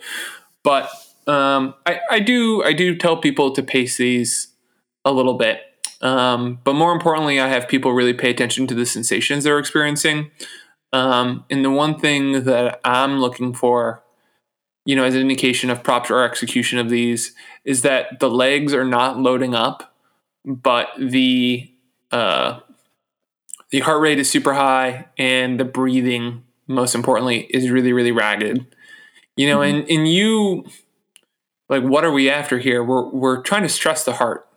But 0.63 0.89
um, 1.27 1.75
I, 1.85 2.01
I 2.11 2.21
do 2.21 2.63
I 2.63 2.73
do 2.73 2.95
tell 2.97 3.17
people 3.17 3.53
to 3.53 3.63
pace 3.63 3.97
these 3.97 4.49
a 5.05 5.13
little 5.13 5.35
bit. 5.35 5.61
Um, 6.03 6.61
but 6.63 6.75
more 6.75 6.93
importantly, 6.93 7.41
I 7.41 7.49
have 7.49 7.69
people 7.69 7.93
really 7.93 8.13
pay 8.13 8.31
attention 8.31 8.67
to 8.69 8.75
the 8.75 8.87
sensations 8.87 9.45
they're 9.45 9.59
experiencing. 9.59 10.31
Um, 10.93 11.45
and 11.51 11.65
the 11.65 11.71
one 11.71 11.99
thing 11.99 12.45
that 12.45 12.81
I'm 12.85 13.19
looking 13.19 13.55
for, 13.55 14.03
you 14.85 14.95
know, 14.95 15.05
as 15.05 15.15
an 15.15 15.21
indication 15.21 15.71
of 15.71 15.83
proper 15.83 16.23
execution 16.23 16.79
of 16.79 16.91
these, 16.91 17.35
is 17.67 17.83
that 17.83 18.21
the 18.21 18.31
legs 18.31 18.73
are 18.73 18.85
not 18.85 19.19
loading 19.19 19.55
up, 19.55 19.95
but 20.47 20.89
the 20.99 21.71
uh, 22.11 22.61
the 23.71 23.81
heart 23.81 24.01
rate 24.01 24.19
is 24.19 24.31
super 24.31 24.55
high 24.55 25.07
and 25.19 25.61
the 25.61 25.65
breathing, 25.65 26.45
most 26.69 26.95
importantly, 26.95 27.41
is 27.51 27.69
really 27.69 27.93
really 27.93 28.13
ragged. 28.13 28.65
You 29.37 29.49
know, 29.49 29.59
mm-hmm. 29.59 29.81
and 29.81 29.91
and 29.91 30.09
you 30.09 30.65
like 31.69 31.83
what 31.83 32.05
are 32.05 32.13
we 32.13 32.31
after 32.31 32.59
here? 32.59 32.83
We're 32.83 33.09
we're 33.11 33.43
trying 33.43 33.63
to 33.63 33.69
stress 33.69 34.05
the 34.05 34.15
heart, 34.15 34.49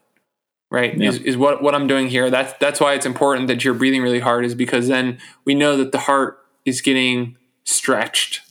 right? 0.70 0.96
Yeah. 0.96 1.10
Is 1.10 1.18
is 1.18 1.38
what 1.38 1.64
what 1.64 1.74
I'm 1.76 1.88
doing 1.88 2.08
here. 2.08 2.30
That's 2.30 2.54
that's 2.60 2.80
why 2.80 2.94
it's 2.94 3.06
important 3.06 3.48
that 3.48 3.66
you're 3.66 3.74
breathing 3.74 4.04
really 4.04 4.20
hard 4.20 4.46
is 4.46 4.56
because 4.56 4.88
then 4.88 5.18
we 5.46 5.56
know 5.56 5.76
that 5.78 5.92
the 5.92 6.00
heart 6.00 6.38
is 6.64 6.82
getting 6.82 7.38
stretched. 7.64 8.42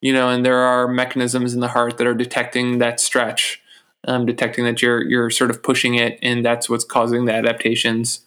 You 0.00 0.12
know, 0.12 0.28
and 0.28 0.46
there 0.46 0.58
are 0.58 0.86
mechanisms 0.86 1.54
in 1.54 1.60
the 1.60 1.68
heart 1.68 1.98
that 1.98 2.06
are 2.06 2.14
detecting 2.14 2.78
that 2.78 3.00
stretch, 3.00 3.62
um, 4.06 4.26
detecting 4.26 4.64
that 4.64 4.82
you're 4.82 5.02
you're 5.02 5.30
sort 5.30 5.50
of 5.50 5.62
pushing 5.62 5.94
it, 5.96 6.18
and 6.22 6.44
that's 6.44 6.68
what's 6.68 6.84
causing 6.84 7.24
the 7.24 7.34
adaptations. 7.34 8.20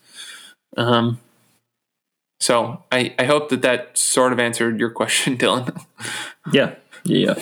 Um, 0.78 1.20
so 2.40 2.84
I, 2.92 3.14
I 3.20 3.26
hope 3.26 3.50
that 3.50 3.62
that 3.64 3.98
sort 3.98 4.32
of 4.32 4.40
answered 4.40 4.80
your 4.80 4.90
question, 5.02 5.38
Dylan. 5.38 5.84
yeah, 6.52 6.76
yeah, 7.04 7.36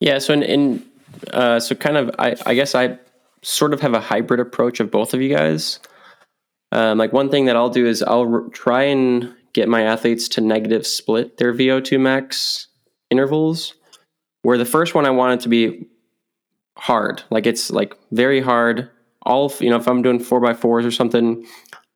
yeah. 0.00 0.18
So 0.18 0.32
in, 0.34 0.42
in 0.42 0.84
uh, 1.32 1.60
so 1.60 1.74
kind 1.74 1.96
of, 1.96 2.10
I, 2.18 2.36
I 2.46 2.54
guess 2.54 2.74
I 2.74 2.98
sort 3.42 3.72
of 3.72 3.80
have 3.80 3.94
a 3.94 4.00
hybrid 4.00 4.40
approach 4.40 4.80
of 4.80 4.90
both 4.90 5.14
of 5.14 5.20
you 5.20 5.34
guys. 5.34 5.80
Um, 6.72 6.98
like 6.98 7.12
one 7.12 7.30
thing 7.30 7.44
that 7.44 7.56
I'll 7.56 7.70
do 7.70 7.86
is 7.86 8.02
I'll 8.02 8.26
re- 8.26 8.50
try 8.50 8.82
and 8.84 9.32
get 9.52 9.68
my 9.68 9.82
athletes 9.82 10.28
to 10.30 10.40
negative 10.40 10.86
split 10.86 11.36
their 11.36 11.54
VO2 11.54 12.00
max 12.00 12.66
intervals. 13.10 13.74
Where 14.42 14.58
the 14.58 14.64
first 14.66 14.94
one 14.94 15.06
I 15.06 15.10
want 15.10 15.40
it 15.40 15.44
to 15.44 15.48
be 15.48 15.86
hard, 16.76 17.22
like 17.30 17.46
it's 17.46 17.70
like 17.70 17.96
very 18.12 18.40
hard. 18.40 18.90
All 19.22 19.52
you 19.60 19.70
know, 19.70 19.76
if 19.76 19.86
I'm 19.88 20.02
doing 20.02 20.20
four 20.20 20.40
by 20.40 20.54
fours 20.54 20.84
or 20.84 20.90
something, 20.90 21.46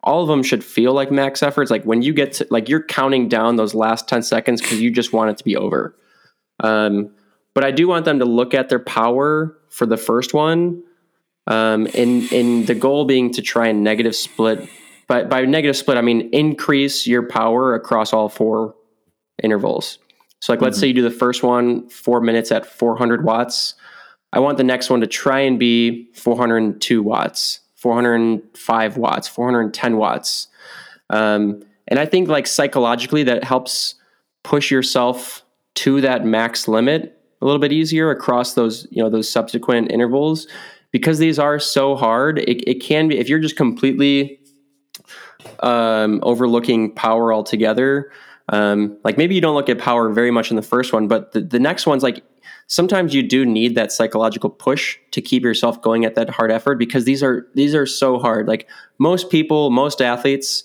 all 0.03 0.23
of 0.23 0.29
them 0.29 0.43
should 0.43 0.65
feel 0.65 0.93
like 0.93 1.11
max 1.11 1.43
efforts. 1.43 1.71
Like 1.71 1.85
when 1.85 2.03
you 2.03 2.13
get 2.15 2.33
to 2.35 2.47
like 2.51 2.69
you're 2.69 2.83
counting 2.83 3.29
down 3.29 3.57
those 3.57 3.75
last 3.75 4.09
ten 4.09 4.23
seconds 4.23 4.61
because 4.61 4.81
you 4.81 4.91
just 4.91 5.13
want 5.13 5.31
it 5.31 5.39
to 5.39 5.45
be 5.45 5.57
over. 5.57 5.95
Um, 6.61 7.11
but 7.55 7.65
I 7.65 7.71
do 7.71 7.89
want 7.89 8.05
them 8.05 8.19
to 8.21 8.25
look 8.25 8.55
at 8.55 8.69
their 8.69 8.79
power 8.79 9.57
for 9.69 9.87
the 9.87 9.97
first 9.97 10.33
one, 10.33 10.83
um, 11.47 11.87
and 11.95 12.31
and 12.33 12.67
the 12.67 12.75
goal 12.75 13.05
being 13.05 13.33
to 13.33 13.43
try 13.43 13.69
and 13.69 13.83
negative 13.83 14.15
split. 14.15 14.69
But 15.09 15.29
by 15.29 15.45
negative 15.45 15.77
split, 15.77 15.97
I 15.97 16.03
mean 16.03 16.29
increase 16.33 17.07
your 17.07 17.27
power 17.27 17.75
across 17.75 18.13
all 18.13 18.29
four 18.29 18.75
intervals. 19.43 19.99
So, 20.41 20.53
like, 20.53 20.59
mm-hmm. 20.59 20.65
let's 20.65 20.79
say 20.79 20.87
you 20.87 20.95
do 20.95 21.03
the 21.03 21.11
first 21.11 21.43
one 21.43 21.89
four 21.89 22.21
minutes 22.21 22.53
at 22.53 22.65
400 22.67 23.25
watts. 23.25 23.75
I 24.33 24.41
want 24.41 24.59
the 24.59 24.65
next 24.65 24.91
one 24.91 25.01
to 25.01 25.07
try 25.07 25.41
and 25.41 25.59
be 25.59 26.11
402 26.13 27.03
watts, 27.03 27.61
405 27.77 28.97
watts, 28.97 29.29
410 29.29 29.97
watts. 29.97 30.49
Um, 31.11 31.63
and 31.87 31.99
I 31.99 32.07
think, 32.07 32.29
like, 32.29 32.47
psychologically, 32.47 33.23
that 33.25 33.45
helps 33.45 33.95
push 34.43 34.71
yourself 34.71 35.43
to 35.75 36.01
that 36.01 36.25
max 36.25 36.69
limit 36.69 37.19
a 37.41 37.45
little 37.45 37.61
bit 37.61 37.73
easier 37.73 38.11
across 38.11 38.55
those 38.55 38.87
you 38.91 39.03
know 39.03 39.09
those 39.09 39.31
subsequent 39.31 39.91
intervals 39.91 40.47
because 40.91 41.19
these 41.19 41.39
are 41.39 41.59
so 41.59 41.95
hard 41.95 42.39
it, 42.41 42.69
it 42.69 42.83
can 42.83 43.09
be 43.09 43.19
if 43.19 43.29
you're 43.29 43.39
just 43.39 43.57
completely 43.57 44.41
um, 45.61 46.19
overlooking 46.23 46.93
power 46.95 47.33
altogether 47.33 48.11
um, 48.51 48.97
like 49.05 49.17
maybe 49.17 49.35
you 49.35 49.41
don't 49.41 49.55
look 49.55 49.69
at 49.69 49.79
power 49.79 50.11
very 50.11 50.31
much 50.31 50.51
in 50.51 50.57
the 50.57 50.63
first 50.63 50.93
one 50.93 51.07
but 51.07 51.33
the, 51.33 51.41
the 51.41 51.61
next 51.61 51.87
one's 51.87 52.03
like 52.03 52.25
sometimes 52.69 53.15
you 53.15 53.23
do 53.23 53.45
need 53.45 53.75
that 53.75 53.91
psychological 53.91 54.51
push 54.51 54.99
to 55.11 55.21
keep 55.21 55.43
yourself 55.43 55.83
going 55.83 56.05
at 56.05 56.15
that 56.15 56.31
hard 56.31 56.53
effort 56.53 56.77
because 56.77 57.05
these 57.05 57.23
are 57.23 57.47
these 57.55 57.75
are 57.75 57.87
so 57.87 58.19
hard 58.19 58.47
like 58.47 58.69
most 58.99 59.31
people 59.31 59.71
most 59.71 60.01
athletes 60.01 60.63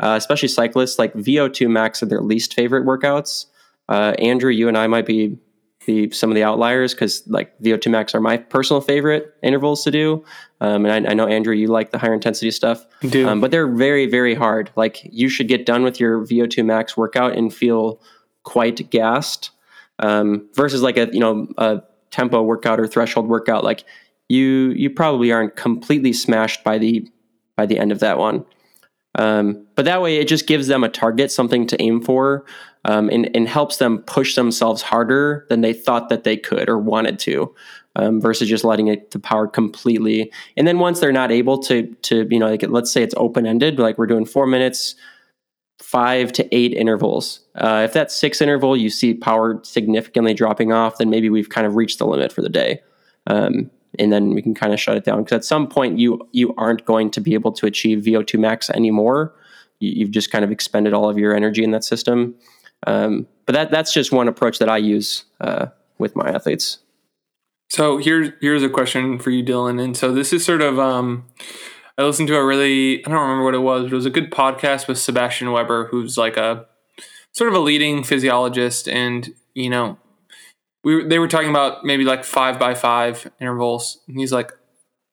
uh, 0.00 0.14
especially 0.18 0.48
cyclists 0.48 0.98
like 0.98 1.14
vo2 1.14 1.70
max 1.70 2.02
are 2.02 2.06
their 2.06 2.20
least 2.20 2.52
favorite 2.54 2.84
workouts 2.84 3.46
uh, 3.88 4.12
andrew 4.18 4.50
you 4.50 4.68
and 4.68 4.76
i 4.76 4.86
might 4.86 5.06
be 5.06 5.38
the 5.86 6.10
some 6.10 6.30
of 6.30 6.34
the 6.34 6.42
outliers 6.42 6.94
because 6.94 7.26
like 7.26 7.58
VO2 7.60 7.90
max 7.90 8.14
are 8.14 8.20
my 8.20 8.36
personal 8.36 8.80
favorite 8.80 9.34
intervals 9.42 9.84
to 9.84 9.90
do. 9.90 10.24
Um, 10.60 10.86
and 10.86 11.06
I, 11.06 11.10
I, 11.10 11.14
know 11.14 11.26
Andrew, 11.26 11.54
you 11.54 11.68
like 11.68 11.90
the 11.90 11.98
higher 11.98 12.14
intensity 12.14 12.50
stuff, 12.50 12.86
do. 13.08 13.28
Um, 13.28 13.40
but 13.40 13.50
they're 13.50 13.68
very 13.68 14.06
very 14.06 14.34
hard. 14.34 14.70
Like 14.76 15.00
you 15.04 15.28
should 15.28 15.48
get 15.48 15.66
done 15.66 15.82
with 15.82 16.00
your 16.00 16.20
VO2 16.24 16.64
max 16.64 16.96
workout 16.96 17.36
and 17.36 17.52
feel 17.52 18.00
quite 18.44 18.88
gassed 18.90 19.50
um, 19.98 20.48
versus 20.54 20.82
like 20.82 20.96
a 20.96 21.08
you 21.12 21.20
know 21.20 21.48
a 21.58 21.82
tempo 22.10 22.42
workout 22.42 22.80
or 22.80 22.86
threshold 22.86 23.28
workout. 23.28 23.64
Like 23.64 23.84
you 24.28 24.70
you 24.70 24.90
probably 24.90 25.32
aren't 25.32 25.56
completely 25.56 26.12
smashed 26.12 26.64
by 26.64 26.78
the 26.78 27.08
by 27.56 27.66
the 27.66 27.78
end 27.78 27.92
of 27.92 28.00
that 28.00 28.18
one. 28.18 28.44
Um, 29.16 29.66
but 29.76 29.84
that 29.84 30.02
way, 30.02 30.16
it 30.16 30.28
just 30.28 30.46
gives 30.46 30.66
them 30.66 30.82
a 30.82 30.88
target, 30.88 31.30
something 31.30 31.66
to 31.68 31.80
aim 31.80 32.00
for, 32.00 32.44
um, 32.84 33.08
and, 33.10 33.30
and 33.34 33.48
helps 33.48 33.76
them 33.76 33.98
push 33.98 34.34
themselves 34.34 34.82
harder 34.82 35.46
than 35.48 35.60
they 35.60 35.72
thought 35.72 36.08
that 36.08 36.24
they 36.24 36.36
could 36.36 36.68
or 36.68 36.78
wanted 36.78 37.18
to, 37.20 37.54
um, 37.96 38.20
versus 38.20 38.48
just 38.48 38.64
letting 38.64 38.88
it 38.88 39.10
to 39.12 39.20
power 39.20 39.46
completely. 39.46 40.32
And 40.56 40.66
then 40.66 40.80
once 40.80 40.98
they're 40.98 41.12
not 41.12 41.30
able 41.30 41.58
to, 41.60 41.86
to 42.02 42.26
you 42.28 42.40
know, 42.40 42.50
like 42.50 42.64
let's 42.68 42.90
say 42.90 43.02
it's 43.02 43.14
open 43.16 43.46
ended, 43.46 43.78
like 43.78 43.98
we're 43.98 44.06
doing 44.06 44.26
four 44.26 44.46
minutes, 44.46 44.96
five 45.80 46.32
to 46.32 46.54
eight 46.54 46.72
intervals. 46.72 47.40
Uh, 47.54 47.82
if 47.84 47.92
that 47.92 48.10
six 48.10 48.40
interval 48.40 48.76
you 48.76 48.90
see 48.90 49.14
power 49.14 49.60
significantly 49.62 50.34
dropping 50.34 50.72
off, 50.72 50.98
then 50.98 51.10
maybe 51.10 51.30
we've 51.30 51.48
kind 51.48 51.66
of 51.66 51.76
reached 51.76 51.98
the 51.98 52.06
limit 52.06 52.32
for 52.32 52.42
the 52.42 52.48
day. 52.48 52.80
Um, 53.26 53.70
and 53.98 54.12
then 54.12 54.34
we 54.34 54.42
can 54.42 54.54
kind 54.54 54.72
of 54.72 54.80
shut 54.80 54.96
it 54.96 55.04
down 55.04 55.22
because 55.22 55.36
at 55.36 55.44
some 55.44 55.68
point 55.68 55.98
you 55.98 56.28
you 56.32 56.54
aren't 56.56 56.84
going 56.84 57.10
to 57.12 57.20
be 57.20 57.34
able 57.34 57.52
to 57.52 57.66
achieve 57.66 58.04
VO2 58.04 58.38
max 58.38 58.70
anymore. 58.70 59.34
You, 59.80 60.06
have 60.06 60.12
just 60.12 60.30
kind 60.30 60.44
of 60.44 60.50
expended 60.50 60.94
all 60.94 61.08
of 61.08 61.18
your 61.18 61.34
energy 61.34 61.62
in 61.62 61.72
that 61.72 61.84
system. 61.84 62.34
Um, 62.86 63.26
but 63.46 63.54
that 63.54 63.70
that's 63.70 63.92
just 63.92 64.12
one 64.12 64.28
approach 64.28 64.58
that 64.58 64.68
I 64.68 64.78
use 64.78 65.24
uh, 65.40 65.66
with 65.98 66.16
my 66.16 66.28
athletes. 66.28 66.78
So 67.68 67.98
here's 67.98 68.30
here's 68.40 68.62
a 68.62 68.68
question 68.68 69.18
for 69.18 69.30
you, 69.30 69.44
Dylan. 69.44 69.82
And 69.82 69.96
so 69.96 70.12
this 70.12 70.32
is 70.32 70.44
sort 70.44 70.62
of 70.62 70.78
um, 70.78 71.26
I 71.96 72.02
listened 72.02 72.28
to 72.28 72.36
a 72.36 72.44
really 72.44 73.04
I 73.04 73.10
don't 73.10 73.20
remember 73.20 73.44
what 73.44 73.54
it 73.54 73.58
was, 73.58 73.84
but 73.84 73.92
it 73.92 73.96
was 73.96 74.06
a 74.06 74.10
good 74.10 74.30
podcast 74.30 74.88
with 74.88 74.98
Sebastian 74.98 75.52
Weber, 75.52 75.88
who's 75.90 76.18
like 76.18 76.36
a 76.36 76.66
sort 77.32 77.48
of 77.48 77.54
a 77.54 77.60
leading 77.60 78.02
physiologist, 78.02 78.88
and 78.88 79.32
you 79.54 79.70
know 79.70 79.98
we 80.84 81.04
they 81.04 81.18
were 81.18 81.28
talking 81.28 81.50
about 81.50 81.84
maybe 81.84 82.04
like 82.04 82.24
five 82.24 82.58
by 82.58 82.74
five 82.74 83.30
intervals. 83.40 83.98
And 84.06 84.18
he's 84.18 84.32
like, 84.32 84.52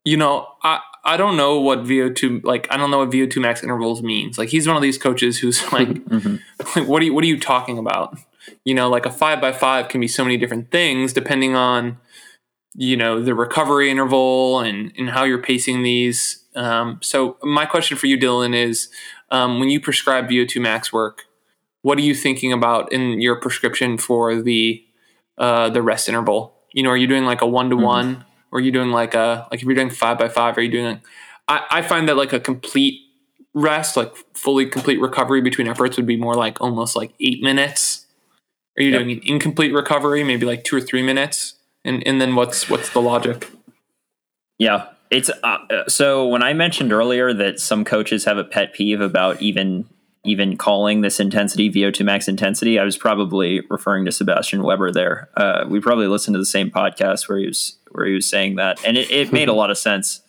you 0.04 0.18
know, 0.18 0.48
I 0.62 0.82
I 1.04 1.18
don't 1.18 1.38
know 1.38 1.60
what 1.60 1.84
VO2 1.84 2.44
like 2.44 2.68
I 2.70 2.78
don't 2.78 2.92
know 2.92 3.00
what 3.00 3.10
VO2 3.10 3.42
max 3.42 3.64
intervals 3.64 4.04
means. 4.04 4.38
Like 4.38 4.50
he's 4.50 4.68
one 4.68 4.76
of 4.76 4.84
these 4.84 4.98
coaches 4.98 5.40
who's 5.40 5.62
like, 5.74 5.88
mm-hmm. 5.90 6.36
like 6.80 6.88
what 6.88 7.02
are 7.02 7.06
you 7.06 7.14
what 7.14 7.24
are 7.24 7.28
you 7.28 7.40
talking 7.40 7.78
about? 7.78 8.18
You 8.66 8.76
know, 8.76 8.90
like 8.90 9.06
a 9.06 9.12
five 9.12 9.40
by 9.40 9.54
five 9.54 9.88
can 9.88 10.02
be 10.02 10.08
so 10.08 10.24
many 10.24 10.38
different 10.38 10.72
things 10.72 11.14
depending 11.14 11.56
on, 11.56 11.98
you 12.76 12.98
know, 12.98 13.22
the 13.22 13.34
recovery 13.34 13.90
interval 13.90 14.60
and, 14.60 14.92
and 14.98 15.10
how 15.10 15.24
you're 15.24 15.42
pacing 15.42 15.84
these. 15.84 16.41
Um, 16.56 17.00
so, 17.02 17.38
my 17.44 17.66
question 17.66 17.98
for 17.98 18.08
you, 18.08 18.18
Dylan, 18.18 18.56
is 18.56 18.90
um, 19.30 19.60
when 19.60 19.70
you 19.70 19.80
prescribe 19.80 20.30
VO2 20.30 20.62
max 20.62 20.92
work, 20.92 21.26
what 21.82 21.98
are 21.98 22.02
you 22.02 22.14
thinking 22.14 22.54
about 22.54 22.92
in 22.92 23.22
your 23.22 23.36
prescription 23.38 23.98
for 23.98 24.42
the 24.42 24.84
uh, 25.38 25.70
the 25.70 25.82
rest 25.82 26.08
interval? 26.08 26.54
You 26.74 26.84
know, 26.84 26.90
are 26.90 26.98
you 26.98 27.08
doing 27.08 27.26
like 27.26 27.42
a 27.42 27.48
one 27.48 27.70
to 27.70 27.76
one, 27.76 28.26
or 28.52 28.60
are 28.60 28.62
you 28.62 28.72
doing 28.72 28.92
like 28.92 29.14
a 29.14 29.48
like 29.52 29.62
if 29.62 29.66
you're 29.66 29.76
doing 29.76 29.90
five 29.90 30.20
by 30.20 30.30
five, 30.30 30.58
are 30.58 30.62
you 30.62 30.72
doing? 30.72 31.02
I, 31.48 31.64
I 31.70 31.82
find 31.82 32.08
that 32.08 32.18
like 32.18 32.34
a 32.34 32.40
complete 32.40 33.00
rest, 33.54 33.98
like 33.98 34.14
fully 34.34 34.66
complete 34.66 35.02
recovery 35.02 35.42
between 35.42 35.68
efforts, 35.68 35.98
would 35.98 36.06
be 36.06 36.18
more 36.18 36.36
like 36.36 36.62
almost 36.62 36.96
like 36.96 37.14
eight 37.20 37.42
minutes. 37.42 38.06
Are 38.78 38.84
you 38.84 38.92
yep. 38.92 39.02
doing 39.02 39.18
an 39.18 39.22
incomplete 39.26 39.74
recovery, 39.74 40.24
maybe 40.24 40.46
like 40.46 40.64
two 40.64 40.78
or 40.78 40.82
three 40.82 41.02
minutes? 41.02 41.56
And 41.84 42.06
and 42.06 42.22
then 42.22 42.36
what's 42.36 42.70
what's 42.70 42.90
the 42.92 43.02
logic? 43.02 43.50
Yeah, 44.60 44.90
it's 45.12 45.30
uh, 45.44 45.58
so 45.88 46.26
when 46.26 46.42
I 46.42 46.54
mentioned 46.54 46.94
earlier 46.94 47.34
that 47.34 47.60
some 47.60 47.84
coaches 47.84 48.26
have 48.26 48.38
a 48.38 48.46
pet 48.46 48.74
peeve 48.74 49.02
about 49.02 49.42
even 49.42 49.86
even 50.24 50.56
calling 50.56 51.02
this 51.02 51.20
intensity 51.20 51.70
VO2 51.72 52.06
max 52.06 52.28
intensity, 52.28 52.80
I 52.80 52.84
was 52.84 52.96
probably 52.96 53.62
referring 53.70 54.06
to 54.06 54.12
Sebastian 54.12 54.64
Weber 54.64 54.92
there. 54.92 55.30
Uh, 55.36 55.66
we 55.68 55.80
probably 55.80 56.08
listened 56.08 56.36
to 56.36 56.40
the 56.40 56.46
same 56.46 56.70
podcast 56.72 57.28
where 57.28 57.40
he 57.40 57.48
was 57.48 57.78
where 57.92 58.06
he 58.06 58.14
was 58.14 58.28
saying 58.28 58.56
that, 58.56 58.84
and 58.86 58.98
it, 58.98 59.12
it 59.12 59.34
made 59.34 59.50
a 59.50 59.54
lot 59.54 59.70
of 59.70 59.78
sense. 59.78 60.22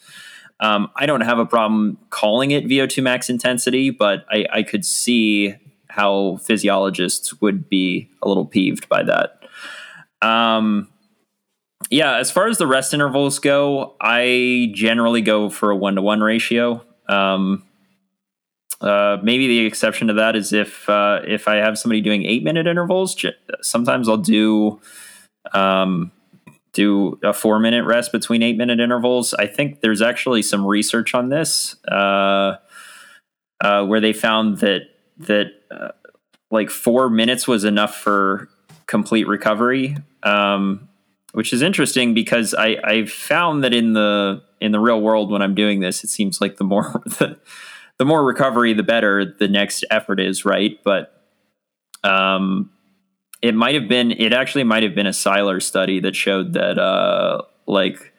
Um, 0.59 0.91
I 0.97 1.07
don't 1.07 1.23
have 1.23 1.39
a 1.39 1.47
problem 1.47 1.99
calling 2.11 2.51
it 2.51 2.65
VO2 2.65 3.03
max 3.03 3.29
intensity, 3.29 3.91
but 3.91 4.25
I, 4.31 4.47
I 4.53 4.63
could 4.63 4.85
see 4.85 5.55
how 5.89 6.39
physiologists 6.39 7.41
would 7.41 7.69
be 7.69 8.09
a 8.23 8.29
little 8.29 8.47
peeved 8.47 8.89
by 8.89 9.03
that. 9.03 9.43
Um, 10.23 10.92
yeah, 11.91 12.17
as 12.17 12.31
far 12.31 12.49
as 12.49 12.59
the 12.59 12.67
rest 12.67 12.95
intervals 12.95 13.39
go, 13.39 13.95
I 14.01 14.73
generally 14.75 15.21
go 15.21 15.49
for 15.51 15.71
a 15.71 15.77
one 15.77 15.95
to 15.97 16.03
one 16.03 16.21
ratio. 16.21 16.85
Um, 17.09 17.65
uh, 18.81 19.19
maybe 19.23 19.47
the 19.47 19.65
exception 19.65 20.09
to 20.09 20.15
that 20.15 20.35
is 20.35 20.53
if 20.53 20.89
uh, 20.89 21.21
if 21.27 21.47
I 21.47 21.57
have 21.57 21.79
somebody 21.79 22.01
doing 22.01 22.25
eight 22.25 22.43
minute 22.43 22.67
intervals. 22.67 23.17
Sometimes 23.61 24.09
I'll 24.09 24.17
do 24.17 24.81
um, 25.53 26.11
do 26.73 27.19
a 27.23 27.33
four 27.33 27.61
minute 27.61 27.85
rest 27.85 28.11
between 28.11 28.43
eight 28.43 28.57
minute 28.57 28.81
intervals. 28.81 29.35
I 29.35 29.47
think 29.47 29.81
there's 29.81 30.03
actually 30.03 30.43
some 30.43 30.67
research 30.67 31.15
on 31.15 31.29
this 31.29 31.77
uh, 31.87 32.57
uh 33.61 33.85
where 33.87 34.01
they 34.01 34.13
found 34.13 34.59
that 34.59 34.83
that 35.19 35.53
uh, 35.71 35.93
like 36.51 36.71
four 36.71 37.09
minutes 37.09 37.47
was 37.47 37.65
enough 37.65 37.95
for 37.95 38.49
complete 38.87 39.29
recovery, 39.29 39.97
um, 40.25 40.89
which 41.33 41.53
is 41.53 41.63
interesting 41.63 42.15
because 42.15 42.55
I 42.55 42.77
I 42.85 43.07
found 43.07 43.65
that 43.65 43.75
in 43.75 43.93
the 43.93 44.43
in 44.61 44.73
the 44.73 44.81
real 44.81 45.01
world 45.01 45.31
when 45.31 45.43
I'm 45.43 45.55
doing 45.55 45.81
this, 45.81 46.05
it 46.05 46.09
seems 46.09 46.41
like 46.41 46.57
the 46.57 46.65
more 46.65 47.03
the 47.07 47.39
the 47.99 48.05
more 48.05 48.25
recovery, 48.25 48.73
the 48.73 48.83
better 48.83 49.25
the 49.25 49.49
next 49.49 49.85
effort 49.91 50.21
is, 50.21 50.45
right? 50.45 50.79
But 50.85 51.23
um, 52.05 52.71
it 53.41 53.55
might 53.55 53.75
have 53.75 53.89
been, 53.89 54.13
it 54.13 54.33
actually 54.33 54.65
might 54.65 54.83
have 54.83 54.95
been 54.95 55.07
a 55.07 55.13
Seiler 55.13 55.61
study 55.61 56.01
that 56.01 56.17
showed 56.17 56.53
that 56.55 56.79
uh, 56.79 57.43
like 57.67 58.13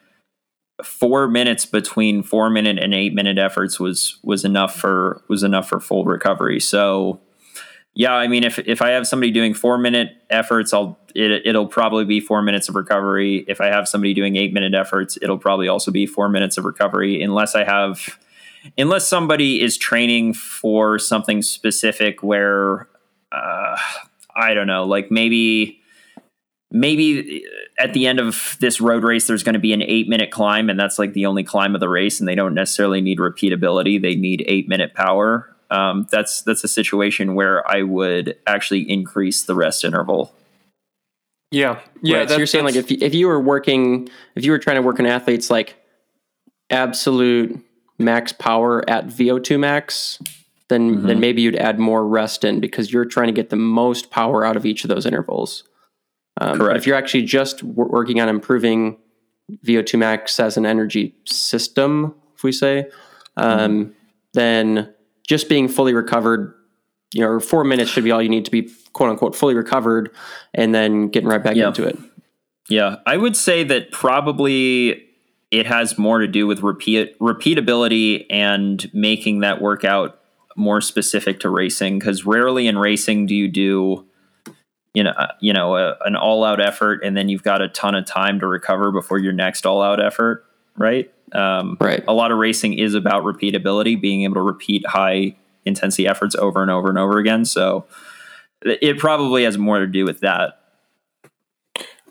four 0.83 1.27
minutes 1.27 1.65
between 1.65 2.23
four 2.23 2.49
minute 2.49 2.77
and 2.77 2.93
eight 2.93 3.13
minute 3.13 3.37
efforts 3.37 3.79
was 3.79 4.19
was 4.23 4.43
enough 4.43 4.75
for 4.75 5.23
was 5.29 5.43
enough 5.43 5.69
for 5.69 5.79
full 5.79 6.03
recovery. 6.03 6.59
So 6.59 7.21
yeah, 7.95 8.13
I 8.13 8.27
mean, 8.27 8.43
if 8.43 8.59
if 8.59 8.81
I 8.81 8.89
have 8.89 9.07
somebody 9.07 9.31
doing 9.31 9.53
four 9.53 9.77
minute 9.77 10.09
efforts, 10.29 10.73
I'll 10.73 10.99
it, 11.15 11.45
it'll 11.45 11.67
probably 11.67 12.05
be 12.05 12.19
four 12.19 12.41
minutes 12.41 12.69
of 12.69 12.75
recovery. 12.75 13.45
If 13.47 13.61
I 13.61 13.67
have 13.67 13.87
somebody 13.87 14.13
doing 14.13 14.35
eight 14.35 14.53
minute 14.53 14.73
efforts, 14.73 15.17
it'll 15.21 15.37
probably 15.37 15.67
also 15.67 15.91
be 15.91 16.05
four 16.05 16.29
minutes 16.29 16.57
of 16.57 16.65
recovery, 16.65 17.21
unless 17.21 17.55
I 17.55 17.63
have 17.63 18.17
unless 18.77 19.07
somebody 19.07 19.61
is 19.61 19.77
training 19.77 20.33
for 20.33 20.97
something 20.97 21.41
specific 21.41 22.23
where 22.23 22.87
uh, 23.31 23.77
I 24.35 24.53
don't 24.53 24.67
know, 24.67 24.85
like 24.85 25.11
maybe 25.11 25.79
maybe 26.71 27.45
at 27.77 27.93
the 27.93 28.07
end 28.07 28.19
of 28.19 28.57
this 28.59 28.81
road 28.81 29.03
race 29.03 29.27
there's 29.27 29.43
going 29.43 29.53
to 29.53 29.59
be 29.59 29.73
an 29.73 29.83
eight 29.83 30.09
minute 30.09 30.31
climb 30.31 30.69
and 30.71 30.79
that's 30.79 30.97
like 30.97 31.13
the 31.13 31.27
only 31.27 31.43
climb 31.43 31.75
of 31.75 31.79
the 31.79 31.89
race 31.89 32.19
and 32.19 32.27
they 32.27 32.33
don't 32.33 32.55
necessarily 32.55 33.01
need 33.01 33.19
repeatability. 33.19 34.01
They 34.01 34.15
need 34.15 34.43
eight 34.47 34.67
minute 34.67 34.95
power. 34.95 35.55
Um, 35.69 36.07
that's 36.11 36.41
that's 36.43 36.63
a 36.63 36.67
situation 36.67 37.33
where 37.33 37.67
i 37.67 37.81
would 37.81 38.37
actually 38.45 38.81
increase 38.81 39.43
the 39.43 39.55
rest 39.55 39.83
interval 39.83 40.35
yeah 41.53 41.79
yeah 42.01 42.17
right. 42.17 42.29
so 42.29 42.37
you're 42.37 42.47
saying 42.47 42.65
like 42.65 42.75
if, 42.75 42.91
if 42.91 43.13
you 43.13 43.27
were 43.27 43.39
working 43.39 44.09
if 44.35 44.43
you 44.43 44.51
were 44.51 44.59
trying 44.59 44.75
to 44.75 44.81
work 44.81 44.99
in 44.99 45.05
athletes 45.05 45.49
like 45.49 45.75
absolute 46.69 47.63
max 47.97 48.33
power 48.33 48.87
at 48.89 49.07
VO2 49.07 49.59
max, 49.59 50.21
then 50.69 50.97
mm-hmm. 50.97 51.07
then 51.07 51.19
maybe 51.19 51.41
you'd 51.41 51.55
add 51.55 51.79
more 51.79 52.05
rest 52.05 52.43
in 52.43 52.59
because 52.59 52.91
you're 52.91 53.05
trying 53.05 53.27
to 53.27 53.33
get 53.33 53.49
the 53.49 53.55
most 53.55 54.09
power 54.09 54.45
out 54.45 54.55
of 54.55 54.65
each 54.65 54.83
of 54.83 54.89
those 54.89 55.05
intervals. 55.05 55.63
Um, 56.41 56.57
Correct. 56.57 56.77
If 56.77 56.87
you're 56.87 56.95
actually 56.95 57.23
just 57.23 57.59
w- 57.59 57.89
working 57.89 58.19
on 58.19 58.27
improving 58.27 58.97
VO2 59.65 59.99
max 59.99 60.39
as 60.39 60.57
an 60.57 60.65
energy 60.65 61.15
system, 61.25 62.15
if 62.35 62.43
we 62.43 62.51
say, 62.51 62.89
um, 63.37 63.85
mm-hmm. 63.85 63.91
then 64.33 64.93
just 65.27 65.47
being 65.47 65.67
fully 65.67 65.93
recovered, 65.93 66.55
you 67.13 67.21
know, 67.21 67.39
four 67.39 67.63
minutes 67.63 67.91
should 67.91 68.03
be 68.03 68.11
all 68.11 68.21
you 68.21 68.29
need 68.29 68.45
to 68.45 68.51
be 68.51 68.71
quote 68.93 69.09
unquote 69.09 69.35
fully 69.35 69.55
recovered, 69.55 70.11
and 70.53 70.73
then 70.73 71.07
getting 71.09 71.29
right 71.29 71.43
back 71.43 71.55
yeah. 71.55 71.67
into 71.67 71.83
it. 71.85 71.97
Yeah, 72.69 72.97
I 73.05 73.17
would 73.17 73.35
say 73.35 73.63
that 73.65 73.91
probably 73.91 75.07
it 75.51 75.67
has 75.67 75.99
more 75.99 76.19
to 76.19 76.27
do 76.27 76.47
with 76.47 76.61
repeat 76.61 77.17
repeatability 77.19 78.25
and 78.29 78.91
making 78.93 79.41
that 79.41 79.61
workout 79.61 80.19
more 80.55 80.81
specific 80.81 81.39
to 81.41 81.49
racing 81.49 81.99
because 81.99 82.25
rarely 82.25 82.67
in 82.67 82.77
racing 82.77 83.25
do 83.25 83.35
you 83.35 83.47
do 83.47 84.05
you 84.93 85.03
know 85.03 85.11
uh, 85.11 85.27
you 85.39 85.53
know 85.53 85.75
a, 85.75 85.95
an 86.05 86.15
all 86.15 86.43
out 86.43 86.59
effort 86.59 87.03
and 87.03 87.17
then 87.17 87.29
you've 87.29 87.43
got 87.43 87.61
a 87.61 87.67
ton 87.69 87.95
of 87.95 88.05
time 88.05 88.39
to 88.39 88.47
recover 88.47 88.91
before 88.91 89.19
your 89.19 89.33
next 89.33 89.65
all 89.65 89.81
out 89.81 90.03
effort 90.03 90.45
right 90.77 91.11
um, 91.33 91.77
right 91.79 92.03
a 92.07 92.13
lot 92.13 92.31
of 92.31 92.37
racing 92.37 92.73
is 92.73 92.93
about 92.93 93.23
repeatability 93.23 93.99
being 93.99 94.23
able 94.23 94.35
to 94.35 94.41
repeat 94.41 94.85
high 94.85 95.35
intensity 95.65 96.07
efforts 96.07 96.35
over 96.35 96.61
and 96.61 96.71
over 96.71 96.89
and 96.89 96.97
over 96.97 97.17
again 97.19 97.45
so 97.45 97.85
it 98.61 98.97
probably 98.97 99.43
has 99.43 99.57
more 99.57 99.79
to 99.79 99.87
do 99.87 100.05
with 100.05 100.19
that 100.19 100.59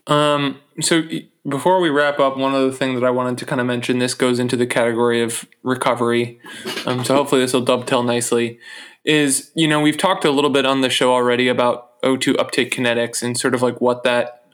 um 0.06 0.58
so 0.80 1.02
before 1.48 1.80
we 1.80 1.90
wrap 1.90 2.20
up, 2.20 2.36
one 2.36 2.54
other 2.54 2.70
thing 2.70 2.94
that 2.94 3.04
I 3.04 3.10
wanted 3.10 3.36
to 3.38 3.46
kind 3.46 3.60
of 3.60 3.66
mention 3.66 3.98
this 3.98 4.14
goes 4.14 4.38
into 4.38 4.56
the 4.56 4.66
category 4.66 5.22
of 5.22 5.46
recovery. 5.62 6.40
Um, 6.86 7.04
so 7.04 7.14
hopefully 7.14 7.40
this 7.40 7.52
will 7.52 7.62
dovetail 7.62 8.02
nicely. 8.02 8.58
Is, 9.04 9.50
you 9.54 9.66
know, 9.66 9.80
we've 9.80 9.98
talked 9.98 10.24
a 10.24 10.30
little 10.30 10.50
bit 10.50 10.64
on 10.64 10.80
the 10.80 10.90
show 10.90 11.12
already 11.12 11.48
about 11.48 12.00
O2 12.02 12.38
uptake 12.38 12.72
kinetics 12.72 13.22
and 13.22 13.36
sort 13.36 13.54
of 13.54 13.62
like 13.62 13.80
what 13.80 14.04
that 14.04 14.44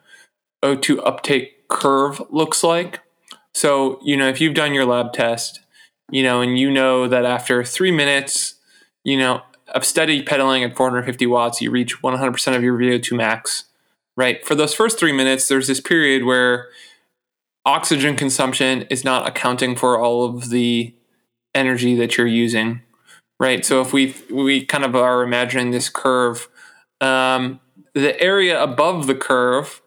O2 0.63 1.01
uptake 1.05 1.69
curve 1.69 2.23
looks 2.31 2.65
like. 2.65 3.01
So, 3.55 4.01
you 4.03 4.17
know, 4.17 4.29
if 4.29 4.41
you've 4.41 4.55
done 4.55 4.73
your 4.73 4.87
lab 4.87 5.13
test, 5.13 5.61
you 6.11 6.23
know, 6.23 6.41
and 6.41 6.59
you 6.59 6.71
know 6.71 7.07
that 7.07 7.27
after 7.27 7.63
three 7.63 7.91
minutes, 7.91 8.55
you 9.09 9.17
know, 9.17 9.43
of 9.69 9.85
steady 9.85 10.23
pedaling 10.23 10.65
at 10.65 10.77
450 10.77 11.27
watts, 11.27 11.61
you 11.61 11.71
reach 11.71 12.01
100% 12.03 12.57
of 12.57 12.63
your 12.63 12.79
VO2 12.79 13.17
max 13.17 13.65
right? 14.19 14.45
For 14.45 14.57
those 14.57 14.75
first 14.75 14.99
three 14.99 15.13
minutes, 15.13 15.47
there's 15.47 15.69
this 15.69 15.81
period 15.81 16.25
where 16.25 16.71
oxygen 17.65 18.17
consumption 18.17 18.83
is 18.91 19.05
not 19.05 19.29
accounting 19.29 19.77
for 19.77 19.99
all 19.99 20.25
of 20.25 20.51
the 20.51 20.93
energy 21.55 21.95
that 21.95 22.19
you're 22.19 22.27
using, 22.27 22.83
right? 23.39 23.65
So 23.65 23.81
if 23.81 23.93
we 23.93 24.17
we 24.29 24.67
kind 24.67 24.85
of 24.85 24.97
are 24.97 25.23
imagining 25.23 25.71
this 25.71 25.89
curve, 25.89 26.49
um, 27.01 27.61
the 27.95 28.21
area 28.21 28.61
above 28.61 29.07
the 29.07 29.15
curve 29.15 29.81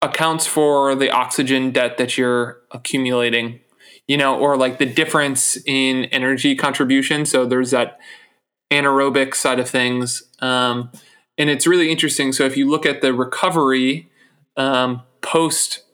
accounts 0.00 0.46
for 0.46 0.94
the 0.94 1.10
oxygen 1.10 1.72
debt 1.72 1.98
that 1.98 2.16
you're 2.16 2.62
accumulating, 2.70 3.60
you 4.08 4.16
know, 4.16 4.36
or 4.38 4.56
like 4.56 4.78
the 4.78 4.86
difference 4.86 5.58
in 5.66 6.06
energy 6.06 6.56
contribution. 6.56 7.26
So 7.26 7.46
there's 7.46 7.70
that 7.70 8.00
anaerobic 8.70 9.34
side 9.34 9.60
of 9.60 9.68
things. 9.68 10.22
Um, 10.40 10.90
and 11.36 11.48
it's 11.48 11.66
really 11.66 11.90
interesting. 11.90 12.32
So 12.32 12.44
if 12.44 12.56
you 12.56 12.68
look 12.68 12.86
at 12.86 13.02
the 13.02 13.12
recovery 13.12 14.10
um, 14.56 15.02
post 15.20 15.84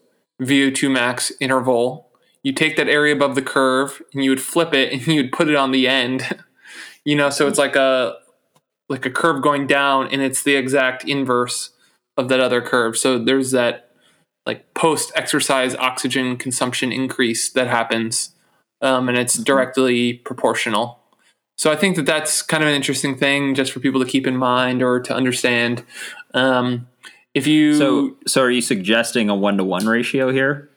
VO2 0.41 0.91
max 0.91 1.31
interval, 1.39 2.09
you 2.41 2.53
take 2.53 2.77
that 2.77 2.87
area 2.87 3.13
above 3.13 3.35
the 3.35 3.41
curve 3.41 4.01
and 4.13 4.23
you 4.23 4.29
would 4.29 4.41
flip 4.41 4.73
it 4.73 4.93
and 4.93 5.05
you 5.07 5.21
would 5.21 5.31
put 5.31 5.49
it 5.49 5.55
on 5.55 5.71
the 5.71 5.87
end. 5.87 6.41
you 7.05 7.15
know, 7.15 7.29
so 7.29 7.47
it's 7.47 7.59
like 7.59 7.75
a 7.75 8.15
like 8.87 9.05
a 9.05 9.09
curve 9.09 9.41
going 9.41 9.65
down 9.65 10.07
and 10.11 10.21
it's 10.21 10.43
the 10.43 10.55
exact 10.55 11.03
inverse 11.05 11.71
of 12.17 12.29
that 12.29 12.39
other 12.39 12.61
curve. 12.61 12.95
So 12.97 13.17
there's 13.17 13.51
that 13.51 13.84
like 14.45 14.73
post 14.73 15.11
exercise 15.15 15.75
oxygen 15.75 16.37
consumption 16.37 16.91
increase 16.91 17.49
that 17.49 17.67
happens 17.67 18.35
um, 18.81 19.09
and 19.09 19.17
it's 19.17 19.35
mm-hmm. 19.35 19.43
directly 19.43 20.13
proportional. 20.13 20.99
so 21.57 21.71
I 21.71 21.75
think 21.75 21.95
that 21.95 22.05
that's 22.05 22.41
kind 22.41 22.63
of 22.63 22.69
an 22.69 22.75
interesting 22.75 23.17
thing 23.17 23.55
just 23.55 23.71
for 23.71 23.79
people 23.79 24.03
to 24.03 24.07
keep 24.07 24.27
in 24.27 24.37
mind 24.37 24.83
or 24.83 24.99
to 24.99 25.13
understand. 25.13 25.83
Um, 26.33 26.87
if 27.33 27.47
you 27.47 27.75
So, 27.75 28.15
so 28.27 28.41
are 28.41 28.51
you 28.51 28.61
suggesting 28.61 29.29
a 29.29 29.35
one 29.35 29.57
to 29.57 29.63
one 29.63 29.85
ratio 29.87 30.31
here? 30.31 30.69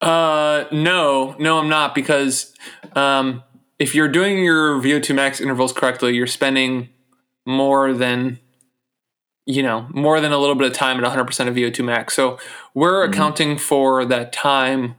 Uh, 0.00 0.64
no, 0.70 1.34
no, 1.38 1.58
I'm 1.58 1.68
not 1.68 1.94
because 1.94 2.54
um, 2.94 3.42
if 3.78 3.94
you're 3.94 4.08
doing 4.08 4.44
your 4.44 4.80
VO2 4.80 5.14
max 5.14 5.40
intervals 5.40 5.72
correctly, 5.72 6.14
you're 6.14 6.26
spending 6.26 6.88
more 7.46 7.92
than 7.92 8.38
you 9.48 9.62
know 9.62 9.88
more 9.90 10.20
than 10.20 10.30
a 10.30 10.38
little 10.38 10.54
bit 10.54 10.70
of 10.70 10.74
time 10.76 11.02
at 11.02 11.10
100% 11.10 11.48
of 11.48 11.54
VO2 11.54 11.84
max. 11.84 12.14
So 12.14 12.38
we're 12.74 13.02
accounting 13.02 13.56
for 13.56 14.04
that 14.04 14.32
time 14.32 14.96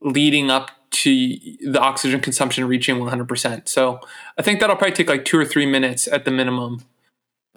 leading 0.00 0.48
up 0.48 0.70
to 0.90 1.36
the 1.60 1.80
oxygen 1.80 2.20
consumption 2.20 2.64
reaching 2.66 2.96
100%. 2.96 3.68
So 3.68 4.00
I 4.38 4.42
think 4.42 4.60
that'll 4.60 4.76
probably 4.76 4.94
take 4.94 5.08
like 5.08 5.24
two 5.24 5.38
or 5.38 5.44
three 5.44 5.66
minutes 5.66 6.06
at 6.06 6.24
the 6.24 6.30
minimum. 6.30 6.84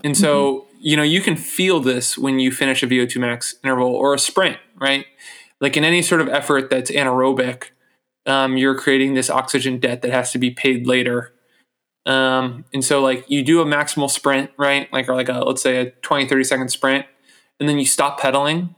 And 0.04 0.18
so, 0.18 0.66
you 0.80 0.98
know, 0.98 1.04
you 1.04 1.22
can 1.22 1.36
feel 1.36 1.80
this 1.80 2.18
when 2.18 2.40
you 2.40 2.52
finish 2.52 2.82
a 2.82 2.88
VO2 2.88 3.18
max 3.18 3.56
interval 3.64 3.94
or 3.94 4.16
a 4.16 4.20
sprint, 4.20 4.58
right? 4.76 5.06
Like 5.60 5.78
in 5.78 5.84
any 5.84 6.02
sort 6.02 6.22
of 6.22 6.30
effort 6.30 6.72
that's 6.72 6.90
anaerobic, 6.90 7.66
um, 8.26 8.58
you're 8.58 8.76
creating 8.76 9.14
this 9.14 9.30
oxygen 9.30 9.80
debt 9.80 10.02
that 10.02 10.12
has 10.12 10.32
to 10.32 10.40
be 10.40 10.50
paid 10.50 10.88
later. 10.88 11.34
Um, 12.06 12.66
and 12.74 12.84
so, 12.84 13.02
like, 13.02 13.26
you 13.30 13.44
do 13.44 13.62
a 13.62 13.66
maximal 13.66 14.10
sprint, 14.10 14.52
right? 14.58 14.92
Like, 14.92 15.08
or 15.08 15.16
like 15.16 15.30
a, 15.30 15.40
let's 15.40 15.62
say 15.62 15.78
a 15.78 15.92
20, 15.92 16.28
30 16.28 16.44
second 16.44 16.70
sprint, 16.70 17.06
and 17.60 17.70
then 17.70 17.78
you 17.78 17.86
stop 17.86 18.20
pedaling. 18.20 18.76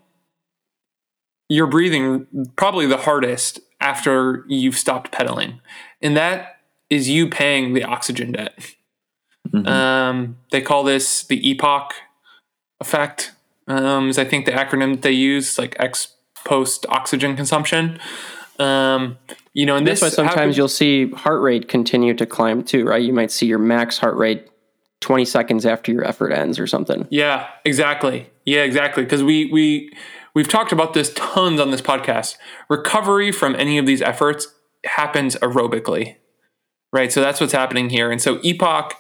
You're 1.50 1.68
breathing 1.68 2.28
probably 2.56 2.86
the 2.86 2.98
hardest 2.98 3.60
after 3.80 4.46
you've 4.48 4.78
stopped 4.78 5.12
pedaling. 5.12 5.62
And 6.02 6.18
that 6.18 6.58
is 6.90 7.10
you 7.10 7.30
paying 7.30 7.74
the 7.74 7.84
oxygen 7.84 8.32
debt. 8.34 8.58
Mhm. 9.50 9.68
Um, 9.68 10.38
they 10.52 10.62
call 10.62 10.84
this 10.84 11.24
the 11.24 11.40
EPOC 11.42 11.92
effect. 12.80 13.34
Um, 13.68 14.10
is 14.10 14.18
I 14.18 14.26
think 14.26 14.46
the 14.46 14.52
acronym 14.52 14.94
that 14.94 15.02
they 15.02 15.12
use, 15.12 15.58
like 15.58 15.76
ex 15.80 16.14
post 16.46 16.86
oxygen 16.90 17.36
consumption. 17.36 18.00
Um, 18.60 19.18
you 19.54 19.66
know, 19.66 19.76
and 19.76 19.86
That's 19.88 20.00
this 20.02 20.12
why 20.12 20.16
sometimes 20.16 20.36
happens- 20.36 20.58
you'll 20.58 20.68
see 20.68 21.12
heart 21.12 21.42
rate 21.42 21.68
continue 21.68 22.14
to 22.16 22.26
climb 22.26 22.64
too, 22.64 22.86
right? 22.86 23.02
You 23.02 23.14
might 23.14 23.32
see 23.32 23.46
your 23.46 23.60
max 23.60 23.98
heart 24.00 24.16
rate 24.18 24.48
20 25.02 25.26
seconds 25.26 25.66
after 25.66 25.92
your 25.92 26.04
effort 26.06 26.32
ends 26.32 26.58
or 26.60 26.66
something. 26.68 27.08
Yeah, 27.12 27.48
exactly. 27.66 28.30
Yeah, 28.46 28.62
exactly. 28.62 29.04
Because 29.04 29.24
we 29.24 29.50
we 29.52 29.92
we've 30.34 30.48
talked 30.48 30.72
about 30.72 30.94
this 30.94 31.14
tons 31.14 31.60
on 31.60 31.72
this 31.72 31.82
podcast. 31.82 32.38
Recovery 32.70 33.32
from 33.32 33.56
any 33.56 33.78
of 33.78 33.86
these 33.86 34.02
efforts 34.02 34.48
happens 34.86 35.36
aerobically, 35.38 36.16
right? 36.92 37.12
So 37.12 37.22
that's 37.22 37.40
what's 37.40 37.54
happening 37.54 37.90
here. 37.90 38.12
And 38.12 38.22
so 38.22 38.38
EPOC, 38.40 38.92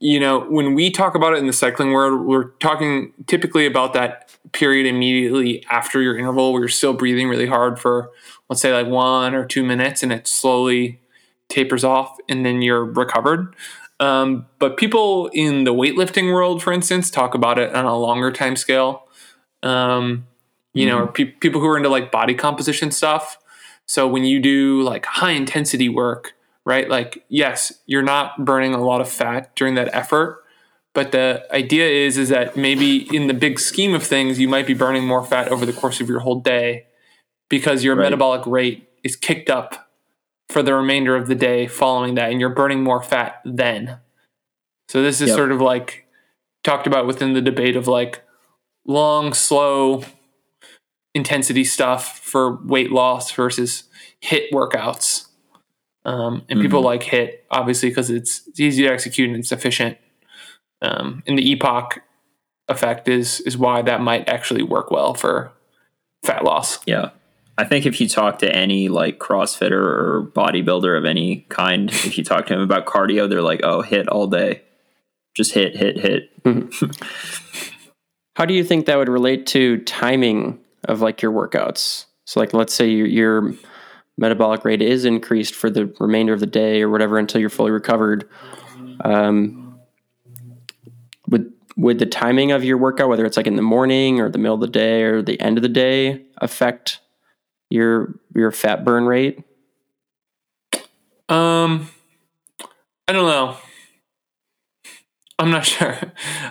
you 0.00 0.18
know, 0.18 0.40
when 0.48 0.74
we 0.74 0.90
talk 0.90 1.14
about 1.14 1.32
it 1.34 1.38
in 1.38 1.46
the 1.46 1.52
cycling 1.52 1.92
world, 1.92 2.26
we're 2.26 2.50
talking 2.58 3.12
typically 3.26 3.64
about 3.66 3.92
that 3.94 4.34
period 4.52 4.86
immediately 4.86 5.64
after 5.70 6.00
your 6.02 6.16
interval 6.18 6.52
where 6.52 6.62
you're 6.62 6.68
still 6.68 6.92
breathing 6.92 7.28
really 7.28 7.46
hard 7.46 7.78
for 7.78 8.10
let's 8.48 8.62
say 8.62 8.72
like 8.72 8.86
one 8.86 9.34
or 9.34 9.44
two 9.44 9.64
minutes, 9.64 10.02
and 10.02 10.12
it 10.12 10.26
slowly 10.26 11.00
tapers 11.48 11.84
off, 11.84 12.16
and 12.28 12.44
then 12.44 12.62
you're 12.62 12.84
recovered. 12.84 13.54
Um, 14.00 14.46
but 14.58 14.76
people 14.76 15.30
in 15.32 15.64
the 15.64 15.72
weightlifting 15.72 16.32
world, 16.32 16.62
for 16.62 16.72
instance, 16.72 17.10
talk 17.10 17.34
about 17.34 17.58
it 17.58 17.74
on 17.74 17.84
a 17.84 17.96
longer 17.96 18.32
time 18.32 18.56
scale. 18.56 19.06
Um, 19.62 20.26
you 20.74 20.86
know, 20.86 20.98
or 20.98 21.06
pe- 21.06 21.26
people 21.26 21.60
who 21.60 21.68
are 21.68 21.76
into 21.76 21.88
like 21.88 22.10
body 22.10 22.34
composition 22.34 22.90
stuff. 22.90 23.38
So 23.86 24.08
when 24.08 24.24
you 24.24 24.40
do 24.40 24.82
like 24.82 25.06
high 25.06 25.30
intensity 25.30 25.88
work, 25.88 26.34
right? 26.64 26.88
Like, 26.88 27.24
yes, 27.28 27.72
you're 27.86 28.02
not 28.02 28.44
burning 28.44 28.74
a 28.74 28.84
lot 28.84 29.00
of 29.00 29.08
fat 29.08 29.54
during 29.54 29.76
that 29.76 29.94
effort, 29.94 30.42
but 30.92 31.12
the 31.12 31.46
idea 31.52 31.86
is 31.86 32.18
is 32.18 32.28
that 32.30 32.56
maybe 32.56 33.08
in 33.14 33.28
the 33.28 33.34
big 33.34 33.60
scheme 33.60 33.94
of 33.94 34.02
things, 34.02 34.38
you 34.38 34.48
might 34.48 34.66
be 34.66 34.74
burning 34.74 35.06
more 35.06 35.24
fat 35.24 35.48
over 35.48 35.64
the 35.64 35.72
course 35.72 36.00
of 36.00 36.08
your 36.08 36.20
whole 36.20 36.40
day 36.40 36.86
because 37.48 37.84
your 37.84 37.94
Right. 37.96 38.04
metabolic 38.04 38.46
rate 38.46 38.88
is 39.02 39.16
kicked 39.16 39.50
up 39.50 39.90
for 40.48 40.62
the 40.62 40.74
remainder 40.74 41.16
of 41.16 41.26
the 41.26 41.34
day 41.34 41.66
following 41.66 42.14
that, 42.14 42.30
and 42.30 42.40
you're 42.40 42.50
burning 42.50 42.82
more 42.82 43.02
fat 43.02 43.40
then. 43.44 43.98
So 44.88 45.02
this 45.02 45.20
is 45.20 45.28
Yep. 45.28 45.36
sort 45.36 45.52
of 45.52 45.60
like 45.60 46.06
talked 46.62 46.86
about 46.86 47.06
within 47.06 47.32
the 47.32 47.40
debate 47.42 47.76
of 47.76 47.86
like 47.88 48.22
long, 48.86 49.32
slow 49.32 50.04
intensity 51.14 51.64
stuff 51.64 52.18
for 52.18 52.56
weight 52.64 52.90
loss 52.90 53.30
versus 53.32 53.84
HIIT 54.22 54.50
workouts. 54.52 55.28
Um, 56.04 56.42
and 56.50 56.60
people 56.60 56.82
Mhm. 56.82 56.84
like 56.84 57.02
HIIT 57.04 57.38
obviously 57.50 57.88
because 57.88 58.10
it's, 58.10 58.46
it's 58.48 58.60
easy 58.60 58.82
to 58.82 58.92
execute 58.92 59.28
and 59.30 59.38
it's 59.38 59.52
efficient. 59.52 59.96
Um, 60.82 61.22
and 61.26 61.38
the 61.38 61.42
EPOC 61.56 62.00
effect 62.68 63.08
is 63.08 63.40
is 63.40 63.56
why 63.56 63.80
that 63.82 64.00
might 64.02 64.28
actually 64.28 64.62
work 64.62 64.90
well 64.90 65.14
for 65.14 65.52
fat 66.24 66.44
loss. 66.44 66.78
Yeah. 66.86 67.10
I 67.56 67.64
think 67.64 67.86
if 67.86 68.00
you 68.00 68.08
talk 68.08 68.40
to 68.40 68.54
any 68.54 68.88
like 68.88 69.18
CrossFitter 69.18 69.72
or 69.72 70.30
bodybuilder 70.34 70.98
of 70.98 71.04
any 71.04 71.46
kind, 71.48 71.90
if 71.90 72.18
you 72.18 72.24
talk 72.24 72.46
to 72.46 72.54
them 72.54 72.62
about 72.62 72.86
cardio, 72.86 73.28
they're 73.28 73.42
like, 73.42 73.60
oh, 73.62 73.82
HIIT 73.82 74.06
all 74.10 74.26
day. 74.26 74.62
Just 75.36 75.54
HIIT, 75.54 75.76
HIIT, 75.76 76.28
HIIT. 76.44 77.90
How 78.36 78.44
do 78.44 78.54
you 78.54 78.64
think 78.64 78.86
that 78.86 78.96
would 78.96 79.08
relate 79.08 79.46
to 79.48 79.78
timing 79.78 80.58
of 80.84 81.00
like 81.00 81.22
your 81.22 81.30
workouts? 81.30 82.06
So, 82.24 82.40
like, 82.40 82.52
let's 82.54 82.74
say 82.74 82.88
your, 82.88 83.06
your 83.06 83.54
metabolic 84.18 84.64
rate 84.64 84.82
is 84.82 85.04
increased 85.04 85.54
for 85.54 85.70
the 85.70 85.94
remainder 86.00 86.32
of 86.32 86.40
the 86.40 86.46
day 86.46 86.82
or 86.82 86.90
whatever 86.90 87.18
until 87.18 87.40
you're 87.40 87.50
fully 87.50 87.70
recovered. 87.70 88.28
Um, 89.04 89.78
would 91.28 91.52
would 91.76 91.98
the 91.98 92.06
timing 92.06 92.50
of 92.50 92.64
your 92.64 92.78
workout, 92.78 93.08
whether 93.08 93.24
it's 93.24 93.36
like 93.36 93.46
in 93.46 93.56
the 93.56 93.62
morning 93.62 94.20
or 94.20 94.28
the 94.28 94.38
middle 94.38 94.54
of 94.54 94.60
the 94.60 94.66
day 94.68 95.02
or 95.02 95.22
the 95.22 95.40
end 95.40 95.58
of 95.58 95.62
the 95.62 95.68
day, 95.68 96.24
affect 96.38 97.00
your 97.74 98.14
your 98.34 98.50
fat 98.50 98.84
burn 98.84 99.04
rate? 99.04 99.42
Um, 101.28 101.88
I 103.08 103.12
don't 103.12 103.26
know. 103.26 103.56
I'm 105.38 105.50
not 105.50 105.66
sure. 105.66 105.98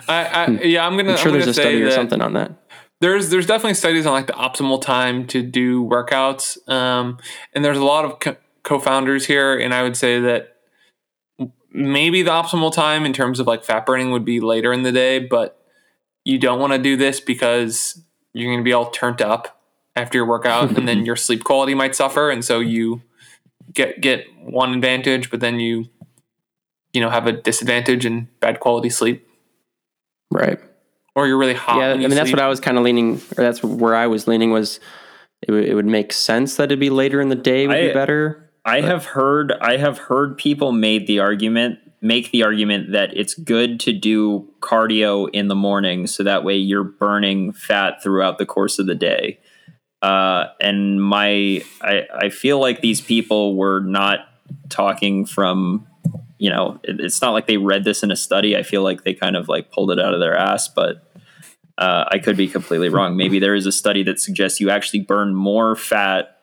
I, 0.08 0.24
I 0.24 0.50
yeah, 0.62 0.86
I'm 0.86 0.96
gonna. 0.96 1.12
I'm 1.12 1.16
sure 1.16 1.28
I'm 1.28 1.34
there's 1.34 1.48
a 1.48 1.54
study 1.54 1.82
or 1.82 1.90
something 1.90 2.20
on 2.20 2.34
that. 2.34 2.52
There's 3.00 3.30
there's 3.30 3.46
definitely 3.46 3.74
studies 3.74 4.06
on 4.06 4.12
like 4.12 4.26
the 4.26 4.34
optimal 4.34 4.80
time 4.80 5.26
to 5.28 5.42
do 5.42 5.84
workouts, 5.84 6.56
um, 6.68 7.18
and 7.52 7.64
there's 7.64 7.78
a 7.78 7.84
lot 7.84 8.04
of 8.04 8.20
co- 8.20 8.36
confounders 8.62 9.26
here, 9.26 9.58
and 9.58 9.74
I 9.74 9.82
would 9.82 9.96
say 9.96 10.20
that 10.20 10.56
maybe 11.72 12.22
the 12.22 12.30
optimal 12.30 12.72
time 12.72 13.04
in 13.04 13.12
terms 13.12 13.40
of 13.40 13.46
like 13.46 13.64
fat 13.64 13.84
burning 13.84 14.12
would 14.12 14.24
be 14.24 14.40
later 14.40 14.72
in 14.72 14.84
the 14.84 14.92
day, 14.92 15.18
but 15.18 15.60
you 16.24 16.38
don't 16.38 16.60
want 16.60 16.72
to 16.72 16.78
do 16.78 16.96
this 16.96 17.20
because 17.20 18.00
you're 18.32 18.50
going 18.50 18.60
to 18.60 18.64
be 18.64 18.72
all 18.72 18.90
turned 18.90 19.20
up 19.20 19.53
after 19.96 20.18
your 20.18 20.26
workout, 20.26 20.76
and 20.76 20.88
then 20.88 21.04
your 21.06 21.16
sleep 21.16 21.44
quality 21.44 21.74
might 21.74 21.94
suffer, 21.94 22.30
and 22.30 22.44
so 22.44 22.60
you 22.60 23.02
get 23.72 24.00
get 24.00 24.26
one 24.42 24.74
advantage, 24.74 25.30
but 25.30 25.40
then 25.40 25.60
you 25.60 25.86
you 26.92 27.00
know 27.00 27.10
have 27.10 27.26
a 27.26 27.32
disadvantage 27.32 28.04
and 28.04 28.28
bad 28.40 28.60
quality 28.60 28.90
sleep, 28.90 29.26
Right. 30.30 30.58
or 31.14 31.26
you're 31.26 31.38
really 31.38 31.54
hot. 31.54 31.78
yeah, 31.78 31.86
I 31.86 31.92
when 31.92 32.00
you 32.02 32.08
mean 32.08 32.16
that's 32.16 32.30
what 32.32 32.40
I 32.40 32.48
was 32.48 32.60
kind 32.60 32.76
of 32.78 32.84
leaning, 32.84 33.16
or 33.36 33.42
that's 33.44 33.62
where 33.62 33.94
I 33.94 34.06
was 34.06 34.26
leaning 34.26 34.50
was 34.50 34.80
it, 35.42 35.50
would 35.52 35.64
it 35.64 35.74
would 35.74 35.86
make 35.86 36.12
sense 36.12 36.56
that 36.56 36.64
it'd 36.64 36.80
be 36.80 36.90
later 36.90 37.20
in 37.20 37.28
the 37.28 37.34
day 37.36 37.66
would 37.66 37.74
be 37.88 37.92
better. 37.92 38.50
I 38.64 38.80
have 38.80 39.06
heard 39.06 39.52
I 39.60 39.76
have 39.76 39.98
heard 39.98 40.38
people 40.38 40.72
made 40.72 41.06
the 41.06 41.18
argument 41.20 41.78
make 42.00 42.30
the 42.32 42.42
argument 42.42 42.92
that 42.92 43.16
it's 43.16 43.32
good 43.34 43.80
to 43.80 43.92
do 43.92 44.46
cardio 44.60 45.28
in 45.32 45.48
the 45.48 45.54
morning 45.54 46.06
so 46.06 46.22
that 46.22 46.44
way 46.44 46.54
you're 46.56 46.84
burning 46.84 47.50
fat 47.52 48.02
throughout 48.02 48.36
the 48.38 48.44
course 48.46 48.78
of 48.78 48.86
the 48.86 48.94
day. 48.94 49.38
Uh, 50.04 50.52
and 50.60 51.02
my 51.02 51.64
I, 51.80 52.02
I 52.14 52.28
feel 52.28 52.58
like 52.58 52.82
these 52.82 53.00
people 53.00 53.56
were 53.56 53.80
not 53.80 54.28
talking 54.68 55.24
from 55.24 55.86
you 56.36 56.50
know 56.50 56.78
it, 56.84 57.00
it's 57.00 57.22
not 57.22 57.30
like 57.30 57.46
they 57.46 57.56
read 57.56 57.84
this 57.84 58.02
in 58.02 58.10
a 58.10 58.16
study. 58.16 58.54
I 58.54 58.64
feel 58.64 58.82
like 58.82 59.04
they 59.04 59.14
kind 59.14 59.34
of 59.34 59.48
like 59.48 59.72
pulled 59.72 59.90
it 59.90 59.98
out 59.98 60.12
of 60.12 60.20
their 60.20 60.36
ass, 60.36 60.68
but 60.68 61.10
uh, 61.78 62.04
I 62.08 62.18
could 62.18 62.36
be 62.36 62.48
completely 62.48 62.90
wrong. 62.90 63.16
Maybe 63.16 63.38
there 63.38 63.54
is 63.54 63.64
a 63.64 63.72
study 63.72 64.02
that 64.02 64.20
suggests 64.20 64.60
you 64.60 64.68
actually 64.68 65.00
burn 65.00 65.34
more 65.34 65.74
fat 65.74 66.38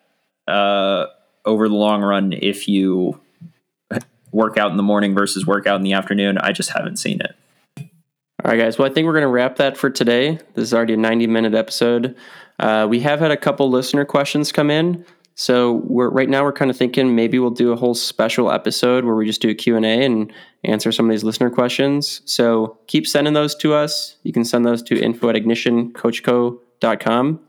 uh, 0.47 1.05
over 1.45 1.69
the 1.69 1.75
long 1.75 2.01
run 2.01 2.33
if 2.33 2.67
you 2.67 3.21
work 4.31 4.57
out 4.57 4.71
in 4.71 4.77
the 4.77 4.83
morning 4.83 5.13
versus 5.13 5.45
work 5.45 5.67
out 5.67 5.75
in 5.75 5.83
the 5.83 5.93
afternoon. 5.93 6.39
I 6.39 6.51
just 6.51 6.71
haven't 6.71 6.97
seen 6.97 7.21
it. 7.21 7.35
All 8.43 8.49
right, 8.49 8.57
guys. 8.57 8.79
Well, 8.79 8.89
I 8.89 8.93
think 8.93 9.05
we're 9.05 9.13
going 9.13 9.21
to 9.21 9.27
wrap 9.27 9.57
that 9.57 9.77
for 9.77 9.91
today. 9.91 10.39
This 10.55 10.63
is 10.63 10.73
already 10.73 10.95
a 10.95 10.97
90 10.97 11.27
minute 11.27 11.53
episode. 11.53 12.15
Uh, 12.57 12.87
we 12.89 12.99
have 13.01 13.19
had 13.19 13.29
a 13.29 13.37
couple 13.37 13.69
listener 13.69 14.03
questions 14.03 14.51
come 14.51 14.71
in. 14.71 15.05
So 15.35 15.83
we're 15.85 16.09
right 16.09 16.27
now 16.27 16.43
we're 16.43 16.51
kind 16.51 16.71
of 16.71 16.77
thinking 16.77 17.15
maybe 17.15 17.37
we'll 17.37 17.51
do 17.51 17.71
a 17.71 17.75
whole 17.75 17.93
special 17.93 18.51
episode 18.51 19.05
where 19.05 19.13
we 19.13 19.27
just 19.27 19.43
do 19.43 19.49
a 19.49 19.53
Q&A 19.53 20.03
and 20.03 20.33
answer 20.63 20.91
some 20.91 21.05
of 21.05 21.11
these 21.11 21.23
listener 21.23 21.51
questions. 21.51 22.23
So 22.25 22.79
keep 22.87 23.05
sending 23.05 23.33
those 23.33 23.53
to 23.57 23.75
us. 23.75 24.17
You 24.23 24.33
can 24.33 24.43
send 24.43 24.65
those 24.65 24.81
to 24.83 24.99
info 24.99 25.29
at 25.29 25.35
ignitioncoachco.com. 25.35 27.39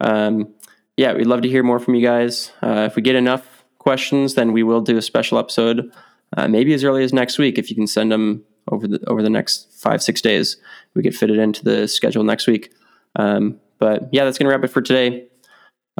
Um, 0.00 0.54
yeah, 0.96 1.12
we'd 1.12 1.26
love 1.26 1.42
to 1.42 1.50
hear 1.50 1.62
more 1.62 1.78
from 1.78 1.96
you 1.96 2.02
guys. 2.02 2.50
Uh, 2.62 2.88
if 2.88 2.96
we 2.96 3.02
get 3.02 3.14
enough 3.14 3.66
questions, 3.78 4.34
then 4.34 4.52
we 4.52 4.62
will 4.62 4.80
do 4.80 4.96
a 4.96 5.02
special 5.02 5.38
episode 5.38 5.92
uh, 6.34 6.48
maybe 6.48 6.72
as 6.72 6.82
early 6.82 7.04
as 7.04 7.12
next 7.12 7.38
week 7.38 7.58
if 7.58 7.68
you 7.68 7.76
can 7.76 7.86
send 7.86 8.10
them 8.10 8.42
over 8.70 8.86
the 8.86 9.00
over 9.06 9.22
the 9.22 9.30
next 9.30 9.72
five 9.72 10.02
six 10.02 10.20
days. 10.20 10.56
We 10.94 11.02
could 11.02 11.14
fit 11.14 11.30
it 11.30 11.38
into 11.38 11.64
the 11.64 11.88
schedule 11.88 12.24
next 12.24 12.46
week. 12.46 12.72
Um, 13.16 13.60
but 13.78 14.08
yeah, 14.12 14.24
that's 14.24 14.38
gonna 14.38 14.50
wrap 14.50 14.64
it 14.64 14.68
for 14.68 14.82
today. 14.82 15.26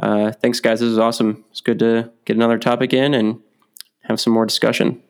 Uh, 0.01 0.31
thanks, 0.31 0.59
guys. 0.59 0.79
This 0.79 0.89
is 0.89 0.99
awesome. 0.99 1.45
It's 1.51 1.61
good 1.61 1.79
to 1.79 2.11
get 2.25 2.35
another 2.35 2.57
topic 2.57 2.93
in 2.93 3.13
and 3.13 3.39
have 4.03 4.19
some 4.19 4.33
more 4.33 4.45
discussion. 4.45 5.01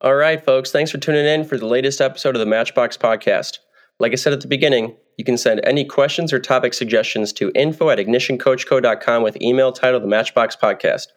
All 0.00 0.14
right, 0.14 0.42
folks. 0.42 0.70
Thanks 0.70 0.90
for 0.90 0.98
tuning 0.98 1.26
in 1.26 1.44
for 1.44 1.58
the 1.58 1.66
latest 1.66 2.00
episode 2.00 2.36
of 2.36 2.40
the 2.40 2.46
Matchbox 2.46 2.96
Podcast. 2.96 3.58
Like 3.98 4.12
I 4.12 4.14
said 4.14 4.32
at 4.32 4.40
the 4.40 4.48
beginning, 4.48 4.96
you 5.16 5.24
can 5.24 5.36
send 5.36 5.60
any 5.64 5.84
questions 5.84 6.32
or 6.32 6.38
topic 6.38 6.72
suggestions 6.72 7.32
to 7.34 7.50
info 7.56 7.90
at 7.90 7.98
ignitioncoachco.com 7.98 9.22
with 9.24 9.40
email 9.42 9.72
titled 9.72 10.04
The 10.04 10.08
Matchbox 10.08 10.54
Podcast. 10.54 11.08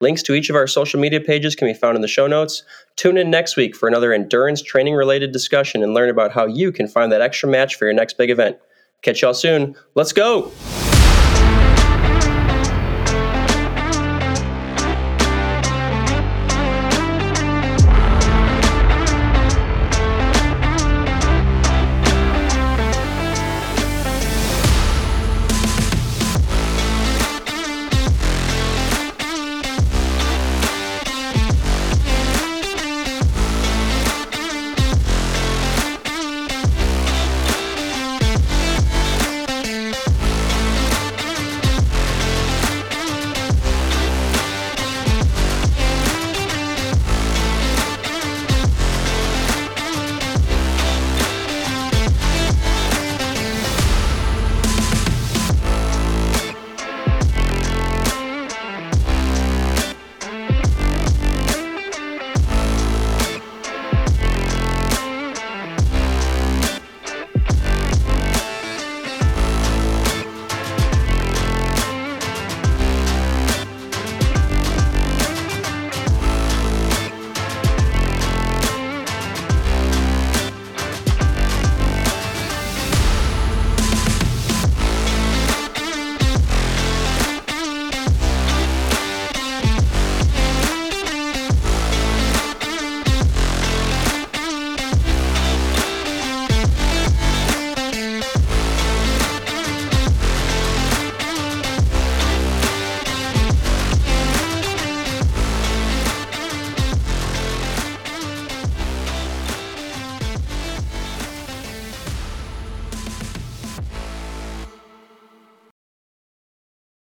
Links 0.00 0.22
to 0.24 0.34
each 0.34 0.50
of 0.50 0.56
our 0.56 0.66
social 0.66 0.98
media 0.98 1.20
pages 1.20 1.54
can 1.54 1.68
be 1.68 1.74
found 1.74 1.94
in 1.96 2.02
the 2.02 2.08
show 2.08 2.26
notes. 2.26 2.64
Tune 2.96 3.16
in 3.16 3.30
next 3.30 3.56
week 3.56 3.76
for 3.76 3.88
another 3.88 4.12
endurance 4.12 4.60
training 4.60 4.94
related 4.94 5.32
discussion 5.32 5.82
and 5.82 5.94
learn 5.94 6.10
about 6.10 6.32
how 6.32 6.46
you 6.46 6.72
can 6.72 6.88
find 6.88 7.12
that 7.12 7.20
extra 7.20 7.48
match 7.48 7.76
for 7.76 7.84
your 7.84 7.94
next 7.94 8.18
big 8.18 8.30
event. 8.30 8.56
Catch 9.02 9.22
y'all 9.22 9.34
soon. 9.34 9.76
Let's 9.94 10.12
go! 10.12 10.50